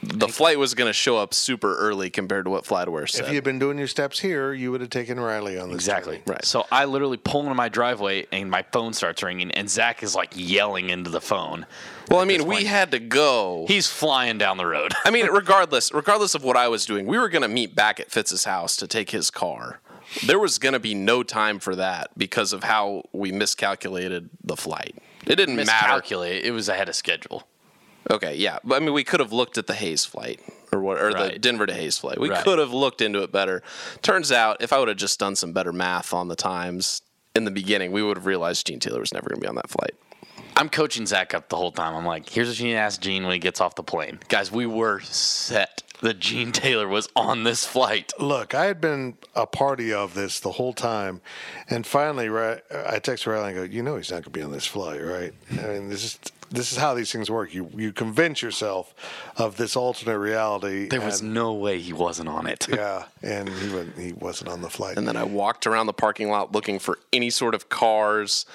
the 0.02 0.28
flight 0.28 0.58
was 0.58 0.74
going 0.74 0.88
to 0.88 0.92
show 0.92 1.16
up 1.16 1.32
super 1.32 1.76
early 1.76 2.10
compared 2.10 2.46
to 2.46 2.50
what 2.50 2.64
FlightAware 2.64 3.08
said. 3.08 3.24
if 3.24 3.28
you 3.28 3.36
had 3.36 3.44
been 3.44 3.60
doing 3.60 3.78
your 3.78 3.86
steps 3.86 4.18
here, 4.18 4.52
you 4.52 4.72
would 4.72 4.80
have 4.80 4.90
taken 4.90 5.18
Riley 5.18 5.58
on 5.58 5.68
this. 5.68 5.76
Exactly. 5.76 6.16
journey. 6.16 6.24
Right. 6.26 6.44
So 6.44 6.66
I 6.72 6.86
literally 6.86 7.18
pull 7.18 7.42
into 7.42 7.54
my 7.54 7.68
driveway 7.68 8.26
and 8.32 8.50
my 8.50 8.62
phone 8.72 8.92
starts 8.94 9.22
ringing, 9.22 9.52
and 9.52 9.70
Zach 9.70 10.02
is 10.02 10.14
like 10.16 10.32
yelling 10.34 10.90
into 10.90 11.08
the 11.08 11.20
phone. 11.20 11.66
well, 12.10 12.20
I 12.20 12.24
mean, 12.24 12.46
we 12.46 12.64
had 12.64 12.90
to 12.90 12.98
go. 12.98 13.64
He's 13.68 13.86
flying 13.86 14.38
down 14.38 14.56
the 14.56 14.66
road. 14.66 14.92
I 15.04 15.10
mean, 15.10 15.26
regardless, 15.32 15.92
regardless 15.92 16.34
of 16.34 16.42
what 16.42 16.56
I 16.56 16.66
was 16.68 16.84
doing, 16.84 17.06
we 17.06 17.18
were 17.18 17.28
going 17.28 17.42
to 17.42 17.48
meet 17.48 17.74
back 17.76 18.00
at 18.00 18.10
Fitz's 18.10 18.44
house 18.44 18.76
to 18.78 18.88
take 18.88 19.10
his 19.10 19.30
car. 19.30 19.80
There 20.26 20.38
was 20.38 20.58
going 20.58 20.74
to 20.74 20.80
be 20.80 20.94
no 20.94 21.22
time 21.22 21.58
for 21.58 21.76
that 21.76 22.10
because 22.18 22.52
of 22.52 22.64
how 22.64 23.04
we 23.12 23.32
miscalculated 23.32 24.28
the 24.44 24.56
flight. 24.56 24.96
It 25.26 25.36
didn't 25.36 25.56
matter. 25.56 25.70
Miscalculate. 25.70 26.44
It 26.44 26.50
was 26.50 26.68
ahead 26.68 26.88
of 26.88 26.96
schedule. 26.96 27.46
Okay, 28.12 28.36
yeah, 28.36 28.58
but 28.62 28.74
I 28.76 28.84
mean, 28.84 28.92
we 28.92 29.04
could 29.04 29.20
have 29.20 29.32
looked 29.32 29.56
at 29.56 29.66
the 29.66 29.74
Hays 29.74 30.04
flight 30.04 30.38
or 30.70 30.80
what, 30.80 30.98
or 31.00 31.14
the 31.14 31.38
Denver 31.38 31.64
to 31.66 31.72
Hays 31.72 31.96
flight. 31.98 32.20
We 32.20 32.28
Right. 32.28 32.44
could 32.44 32.58
have 32.58 32.72
looked 32.72 33.00
into 33.00 33.22
it 33.22 33.32
better. 33.32 33.62
Turns 34.02 34.30
out, 34.30 34.58
if 34.60 34.72
I 34.72 34.78
would 34.78 34.88
have 34.88 34.98
just 34.98 35.18
done 35.18 35.34
some 35.34 35.52
better 35.52 35.72
math 35.72 36.12
on 36.12 36.28
the 36.28 36.36
times 36.36 37.00
in 37.34 37.44
the 37.44 37.50
beginning, 37.50 37.90
we 37.90 38.02
would 38.02 38.18
have 38.18 38.26
realized 38.26 38.66
Gene 38.66 38.78
Taylor 38.80 39.00
was 39.00 39.12
never 39.14 39.28
going 39.30 39.40
to 39.40 39.44
be 39.44 39.48
on 39.48 39.54
that 39.54 39.70
flight. 39.70 39.94
I'm 40.58 40.68
coaching 40.68 41.06
Zach 41.06 41.32
up 41.32 41.48
the 41.48 41.56
whole 41.56 41.72
time. 41.72 41.94
I'm 41.94 42.04
like, 42.04 42.28
here's 42.28 42.48
what 42.48 42.58
you 42.58 42.66
need 42.66 42.72
to 42.74 42.78
ask 42.78 43.00
Gene 43.00 43.22
when 43.22 43.32
he 43.32 43.38
gets 43.38 43.58
off 43.62 43.74
the 43.74 43.82
plane. 43.82 44.20
Guys, 44.28 44.52
we 44.52 44.66
were 44.66 45.00
set 45.00 45.82
that 46.02 46.18
Gene 46.18 46.52
Taylor 46.52 46.86
was 46.86 47.08
on 47.16 47.44
this 47.44 47.64
flight. 47.64 48.12
Look, 48.18 48.54
I 48.54 48.66
had 48.66 48.78
been 48.78 49.16
a 49.34 49.46
party 49.46 49.94
of 49.94 50.12
this 50.12 50.40
the 50.40 50.52
whole 50.52 50.74
time, 50.74 51.22
and 51.70 51.86
finally, 51.86 52.28
right, 52.28 52.60
I 52.86 52.98
text 52.98 53.26
Riley 53.26 53.52
and 53.52 53.56
go, 53.56 53.62
"You 53.62 53.82
know, 53.82 53.96
he's 53.96 54.10
not 54.10 54.16
going 54.16 54.24
to 54.24 54.30
be 54.30 54.42
on 54.42 54.52
this 54.52 54.66
flight, 54.66 55.00
right?" 55.02 55.32
I 55.52 55.66
mean, 55.68 55.88
this 55.88 56.04
is 56.04 56.18
this 56.52 56.72
is 56.72 56.78
how 56.78 56.94
these 56.94 57.10
things 57.10 57.30
work. 57.30 57.52
You 57.54 57.68
you 57.76 57.92
convince 57.92 58.42
yourself 58.42 58.94
of 59.36 59.56
this 59.56 59.76
alternate 59.76 60.18
reality. 60.18 60.88
There 60.88 61.00
was 61.00 61.22
no 61.22 61.52
way 61.54 61.80
he 61.80 61.92
wasn't 61.92 62.28
on 62.28 62.46
it. 62.46 62.66
yeah, 62.68 63.04
and 63.22 63.48
he 63.48 63.68
wasn't, 63.68 63.98
he 63.98 64.12
wasn't 64.12 64.50
on 64.50 64.62
the 64.62 64.70
flight. 64.70 64.96
And 64.98 65.06
then 65.08 65.16
I 65.16 65.24
walked 65.24 65.66
around 65.66 65.86
the 65.86 65.92
parking 65.92 66.28
lot 66.30 66.52
looking 66.52 66.78
for 66.78 66.98
any 67.12 67.30
sort 67.30 67.54
of 67.54 67.68
cars 67.68 68.46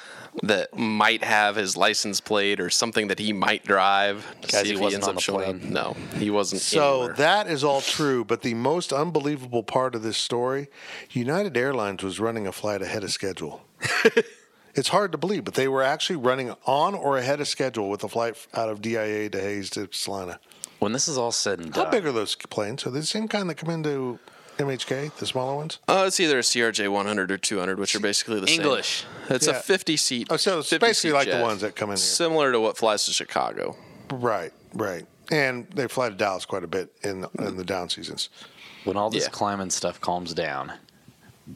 that 0.44 0.78
might 0.78 1.24
have 1.24 1.56
his 1.56 1.76
license 1.76 2.22
plate 2.22 2.60
or 2.60 2.70
something 2.70 3.08
that 3.08 3.18
he 3.18 3.34
might 3.34 3.66
drive. 3.66 4.24
to 4.44 4.48
Guys, 4.52 4.62
see 4.62 4.68
he 4.70 4.74
if 4.76 4.80
wasn't 4.80 5.04
ends 5.04 5.08
on 5.08 5.10
up 5.10 5.16
the 5.16 5.22
showing 5.22 5.50
up. 5.50 5.60
plane. 5.62 5.74
No, 5.74 5.96
he 6.20 6.30
wasn't. 6.30 6.62
So 6.62 6.98
anywhere. 7.00 7.16
that 7.16 7.48
is 7.48 7.64
all 7.64 7.82
true, 7.82 8.24
but 8.24 8.44
the 8.44 8.54
most 8.54 8.94
unbelievable 8.94 9.64
part 9.64 9.96
of 9.96 10.04
this 10.04 10.18
story, 10.18 10.68
United 11.10 11.58
Airlines 11.58 12.04
was 12.04 12.20
running 12.20 12.46
a 12.46 12.52
flight 12.52 12.84
ahead 12.84 13.04
of 13.04 13.12
schedule. 13.12 13.62
it's 14.78 14.90
hard 14.90 15.12
to 15.12 15.18
believe, 15.18 15.44
but 15.44 15.56
they 15.56 15.68
were 15.68 15.84
actually 15.84 16.16
running 16.18 16.54
on 16.66 16.94
or 16.96 17.18
ahead 17.18 17.42
of 17.42 17.48
schedule 17.48 17.90
with 17.90 18.04
a 18.04 18.08
flight 18.10 18.36
out 18.54 18.70
of 18.70 18.82
DIA 18.82 19.30
to 19.32 19.42
Hays 19.42 19.70
to 19.72 19.90
Salina. 19.92 20.40
When 20.80 20.92
this 20.94 21.08
is 21.08 21.18
all 21.18 21.32
said 21.32 21.60
and 21.60 21.74
done, 21.74 21.86
How 21.86 21.92
big 21.92 22.06
are 22.06 22.12
those 22.12 22.36
planes? 22.36 22.86
Are 22.86 22.92
they 22.92 23.00
the 23.00 23.06
same 23.06 23.28
kind 23.28 23.50
that 23.50 23.56
come 23.56 23.72
into 23.72 24.20
MHK, 24.60 25.16
the 25.18 25.26
smaller 25.26 25.56
ones? 25.56 25.80
Uh, 25.88 26.04
it's 26.08 26.20
either 26.20 26.38
a 26.38 26.44
CRJ 26.44 26.88
100 26.90 27.32
or 27.32 27.38
200, 27.38 27.80
which 27.80 27.96
are 27.96 28.00
basically 28.00 28.40
the 28.40 28.46
English. 28.52 29.02
same. 29.02 29.10
English. 29.14 29.32
It's 29.36 29.48
Yeah. 29.48 29.54
a 29.54 29.60
50 29.62 29.98
seat. 29.98 30.28
Oh, 30.30 30.38
so 30.38 30.60
it's 30.60 30.70
50 30.70 30.86
basically 30.86 31.10
seat 31.10 31.14
like 31.16 31.32
the 31.32 31.42
ones 31.42 31.62
that 31.62 31.76
come 31.76 31.90
in 31.90 31.94
here. 31.94 31.98
Similar 31.98 32.52
to 32.52 32.60
what 32.60 32.78
flies 32.78 33.06
to 33.08 33.14
Chicago. 33.14 33.76
Right, 34.12 34.54
right. 34.74 35.06
And 35.32 35.68
they 35.72 35.88
fly 35.88 36.10
to 36.10 36.16
Dallas 36.16 36.46
quite 36.46 36.64
a 36.64 36.68
bit 36.68 36.94
in 37.04 37.26
in 37.40 37.58
the 37.58 37.66
down 37.66 37.90
seasons. 37.90 38.30
when 38.86 38.96
all 38.96 39.10
this 39.10 39.24
Yeah. 39.24 39.30
climbing 39.32 39.70
stuff 39.72 40.00
calms 40.00 40.34
down, 40.34 40.72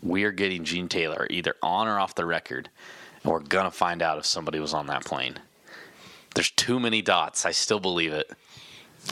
we 0.04 0.24
are 0.26 0.32
getting 0.32 0.66
Gene 0.66 0.90
Taylor 0.90 1.28
either 1.30 1.56
on 1.64 1.88
or 1.88 1.98
off 2.00 2.14
the 2.16 2.26
record, 2.26 2.70
and 3.24 3.32
we're 3.32 3.40
gonna 3.40 3.72
find 3.72 4.02
out 4.02 4.18
if 4.18 4.26
somebody 4.26 4.60
was 4.60 4.74
on 4.74 4.88
that 4.88 5.06
plane. 5.06 5.40
There's 6.34 6.52
too 6.52 6.80
many 6.80 7.02
dots. 7.02 7.46
I 7.46 7.52
still 7.52 7.80
believe 7.80 8.14
it. 8.14 8.32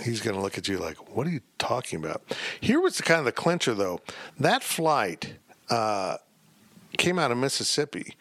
He's 0.03 0.21
going 0.21 0.35
to 0.35 0.41
look 0.41 0.57
at 0.57 0.67
you 0.67 0.77
like, 0.77 1.15
"What 1.15 1.25
are 1.27 1.31
you 1.31 1.41
talking 1.57 1.99
about?" 2.03 2.21
Here 2.61 2.79
was 2.79 2.97
the 2.97 3.03
kind 3.03 3.19
of 3.19 3.25
the 3.25 3.31
clincher, 3.31 3.73
though. 3.73 4.01
That 4.39 4.63
flight 4.63 5.33
uh, 5.69 6.17
came 6.97 7.17
out 7.17 7.31
of 7.31 7.37
Mississippi, 7.37 8.15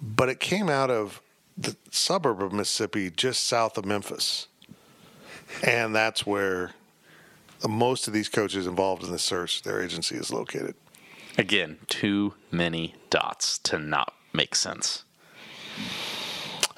but 0.00 0.28
it 0.28 0.38
came 0.40 0.68
out 0.68 0.90
of 0.90 1.20
the 1.56 1.76
suburb 1.90 2.40
of 2.40 2.52
Mississippi, 2.52 3.10
just 3.10 3.46
south 3.46 3.76
of 3.76 3.84
Memphis, 3.84 4.46
and 5.62 5.94
that's 5.94 6.24
where 6.24 6.72
most 7.68 8.06
of 8.06 8.12
these 8.12 8.28
coaches 8.28 8.66
involved 8.66 9.02
in 9.02 9.10
the 9.10 9.18
search, 9.18 9.62
their 9.62 9.82
agency 9.82 10.14
is 10.14 10.32
located. 10.32 10.76
Again, 11.36 11.78
too 11.88 12.34
many 12.52 12.94
dots 13.10 13.58
to 13.60 13.78
not 13.78 14.14
make 14.32 14.54
sense. 14.54 15.04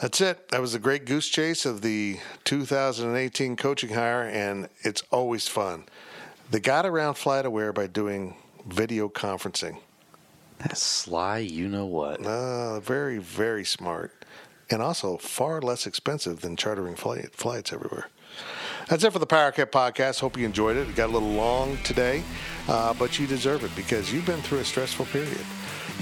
That's 0.00 0.20
it. 0.22 0.48
That 0.48 0.62
was 0.62 0.72
the 0.72 0.78
great 0.78 1.04
goose 1.04 1.28
chase 1.28 1.66
of 1.66 1.82
the 1.82 2.18
2018 2.44 3.56
coaching 3.56 3.90
hire, 3.90 4.22
and 4.22 4.68
it's 4.80 5.02
always 5.10 5.46
fun. 5.46 5.84
They 6.50 6.58
got 6.58 6.86
around 6.86 7.14
flight 7.14 7.44
aware 7.44 7.72
by 7.72 7.86
doing 7.86 8.34
video 8.66 9.10
conferencing. 9.10 9.78
That's 10.58 10.82
sly, 10.82 11.38
you 11.38 11.68
know 11.68 11.86
what? 11.86 12.24
Uh, 12.24 12.80
very, 12.80 13.18
very 13.18 13.64
smart, 13.64 14.24
and 14.70 14.80
also 14.80 15.18
far 15.18 15.60
less 15.60 15.86
expensive 15.86 16.40
than 16.40 16.56
chartering 16.56 16.96
flight, 16.96 17.34
flights 17.34 17.72
everywhere. 17.72 18.08
That's 18.88 19.04
it 19.04 19.12
for 19.12 19.18
the 19.18 19.26
Power 19.26 19.52
Cat 19.52 19.70
podcast. 19.70 20.20
Hope 20.20 20.36
you 20.36 20.44
enjoyed 20.46 20.76
it. 20.76 20.88
It 20.88 20.96
got 20.96 21.10
a 21.10 21.12
little 21.12 21.28
long 21.28 21.76
today, 21.84 22.22
uh, 22.68 22.94
but 22.94 23.18
you 23.18 23.26
deserve 23.26 23.64
it 23.64 23.74
because 23.76 24.12
you've 24.12 24.26
been 24.26 24.40
through 24.40 24.58
a 24.58 24.64
stressful 24.64 25.06
period. 25.06 25.44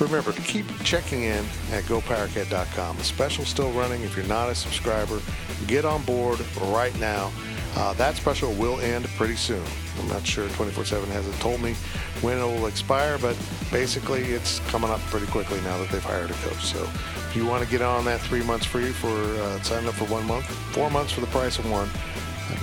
Remember 0.00 0.32
to 0.32 0.40
keep 0.42 0.66
checking 0.84 1.24
in 1.24 1.44
at 1.72 1.84
gopowercat.com. 1.84 2.96
The 2.96 3.04
special's 3.04 3.48
still 3.48 3.72
running. 3.72 4.02
If 4.02 4.16
you're 4.16 4.26
not 4.26 4.48
a 4.48 4.54
subscriber, 4.54 5.20
get 5.66 5.84
on 5.84 6.02
board 6.04 6.38
right 6.60 6.96
now. 7.00 7.32
Uh, 7.76 7.92
that 7.94 8.16
special 8.16 8.52
will 8.54 8.80
end 8.80 9.06
pretty 9.16 9.36
soon. 9.36 9.64
I'm 9.98 10.08
not 10.08 10.26
sure 10.26 10.48
24 10.50 10.84
7 10.84 11.08
hasn't 11.10 11.34
told 11.36 11.60
me 11.60 11.74
when 12.22 12.38
it 12.38 12.42
will 12.42 12.66
expire, 12.66 13.18
but 13.18 13.36
basically 13.70 14.22
it's 14.22 14.60
coming 14.70 14.90
up 14.90 15.00
pretty 15.02 15.26
quickly 15.26 15.60
now 15.62 15.78
that 15.78 15.90
they've 15.90 16.02
hired 16.02 16.30
a 16.30 16.34
coach. 16.34 16.64
So 16.64 16.82
if 16.82 17.32
you 17.34 17.44
want 17.44 17.64
to 17.64 17.70
get 17.70 17.82
on 17.82 18.04
that 18.04 18.20
three 18.20 18.42
months 18.42 18.66
free 18.66 18.90
for 18.90 19.08
uh, 19.08 19.60
sign 19.62 19.86
up 19.86 19.94
for 19.94 20.06
one 20.06 20.26
month, 20.26 20.46
four 20.72 20.90
months 20.90 21.12
for 21.12 21.20
the 21.20 21.26
price 21.28 21.58
of 21.58 21.70
one, 21.70 21.88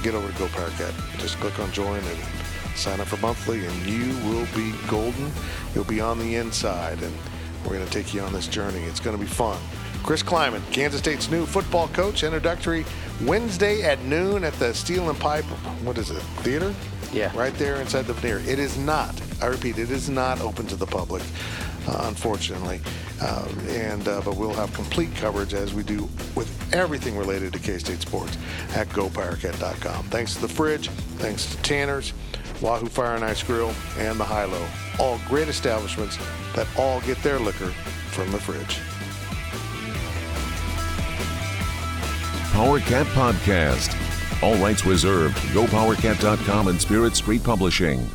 get 0.04 0.16
over 0.16 0.28
to 0.28 0.34
GoPowerCat. 0.34 1.20
Just 1.20 1.38
click 1.38 1.60
on 1.60 1.72
join 1.72 2.00
and 2.00 2.45
sign 2.76 3.00
up 3.00 3.08
for 3.08 3.18
monthly, 3.18 3.66
and 3.66 3.86
you 3.86 4.14
will 4.30 4.48
be 4.56 4.74
golden. 4.88 5.32
You'll 5.74 5.84
be 5.84 6.02
on 6.02 6.20
the 6.20 6.36
inside, 6.36 7.02
and 7.02 7.14
we're 7.64 7.74
going 7.74 7.86
to 7.86 7.92
take 7.92 8.14
you 8.14 8.22
on 8.22 8.34
this 8.34 8.48
journey. 8.48 8.82
It's 8.84 9.00
going 9.00 9.18
to 9.18 9.22
be 9.22 9.30
fun. 9.30 9.60
Chris 10.04 10.22
Klieman, 10.22 10.62
Kansas 10.72 11.00
State's 11.00 11.32
new 11.32 11.48
football 11.48 11.88
coach, 11.88 12.24
introductory 12.24 12.86
Wednesday 13.24 13.82
at 13.82 14.00
noon 14.04 14.44
at 14.44 14.54
the 14.54 14.72
Steel 14.74 15.10
and 15.10 15.20
Pipe. 15.20 15.46
What 15.84 15.98
is 15.98 16.12
it? 16.12 16.22
Theater? 16.44 16.76
Yeah. 17.12 17.32
Right 17.36 17.54
there 17.56 17.78
inside 17.78 18.04
the 18.04 18.14
Vanier. 18.14 18.46
It 18.46 18.60
is 18.60 18.78
not. 18.78 19.20
I 19.42 19.48
repeat, 19.48 19.80
it 19.80 19.90
is 19.90 20.10
not 20.10 20.42
open 20.42 20.68
to 20.68 20.76
the 20.76 20.86
public, 20.86 21.24
uh, 21.88 22.04
unfortunately. 22.08 22.82
Uh, 23.22 23.48
and 23.70 24.08
uh, 24.08 24.22
but 24.24 24.36
we'll 24.36 24.54
have 24.54 24.74
complete 24.74 25.16
coverage 25.16 25.54
as 25.54 25.74
we 25.74 25.82
do 25.82 26.08
with 26.36 26.52
everything 26.74 27.18
related 27.18 27.54
to 27.54 27.60
K-State 27.60 28.02
sports 28.02 28.38
at 28.76 28.88
GoPowerCat.com. 28.90 30.06
Thanks 30.06 30.36
to 30.36 30.42
the 30.42 30.50
fridge. 30.50 30.90
Thanks 31.18 31.46
to 31.56 31.62
Tanner's. 31.62 32.14
Wahoo 32.66 32.88
Fire 32.88 33.14
and 33.14 33.24
Ice 33.24 33.44
Grill, 33.44 33.72
and 34.00 34.20
the 34.20 34.24
High 34.24 34.46
Low. 34.46 34.66
All 35.00 35.20
great 35.28 35.48
establishments 35.48 36.18
that 36.56 36.68
all 36.76 37.00
get 37.02 37.22
their 37.22 37.38
liquor 37.38 37.70
from 38.10 38.32
the 38.32 38.40
fridge. 38.40 38.80
Power 42.54 42.80
Cat 42.80 43.06
Podcast. 43.08 43.94
All 44.42 44.56
rights 44.56 44.84
reserved. 44.84 45.36
GoPowerCat.com 45.54 46.70
and 46.70 46.82
Spirit 46.82 47.16
Street 47.16 47.44
Publishing. 47.44 48.10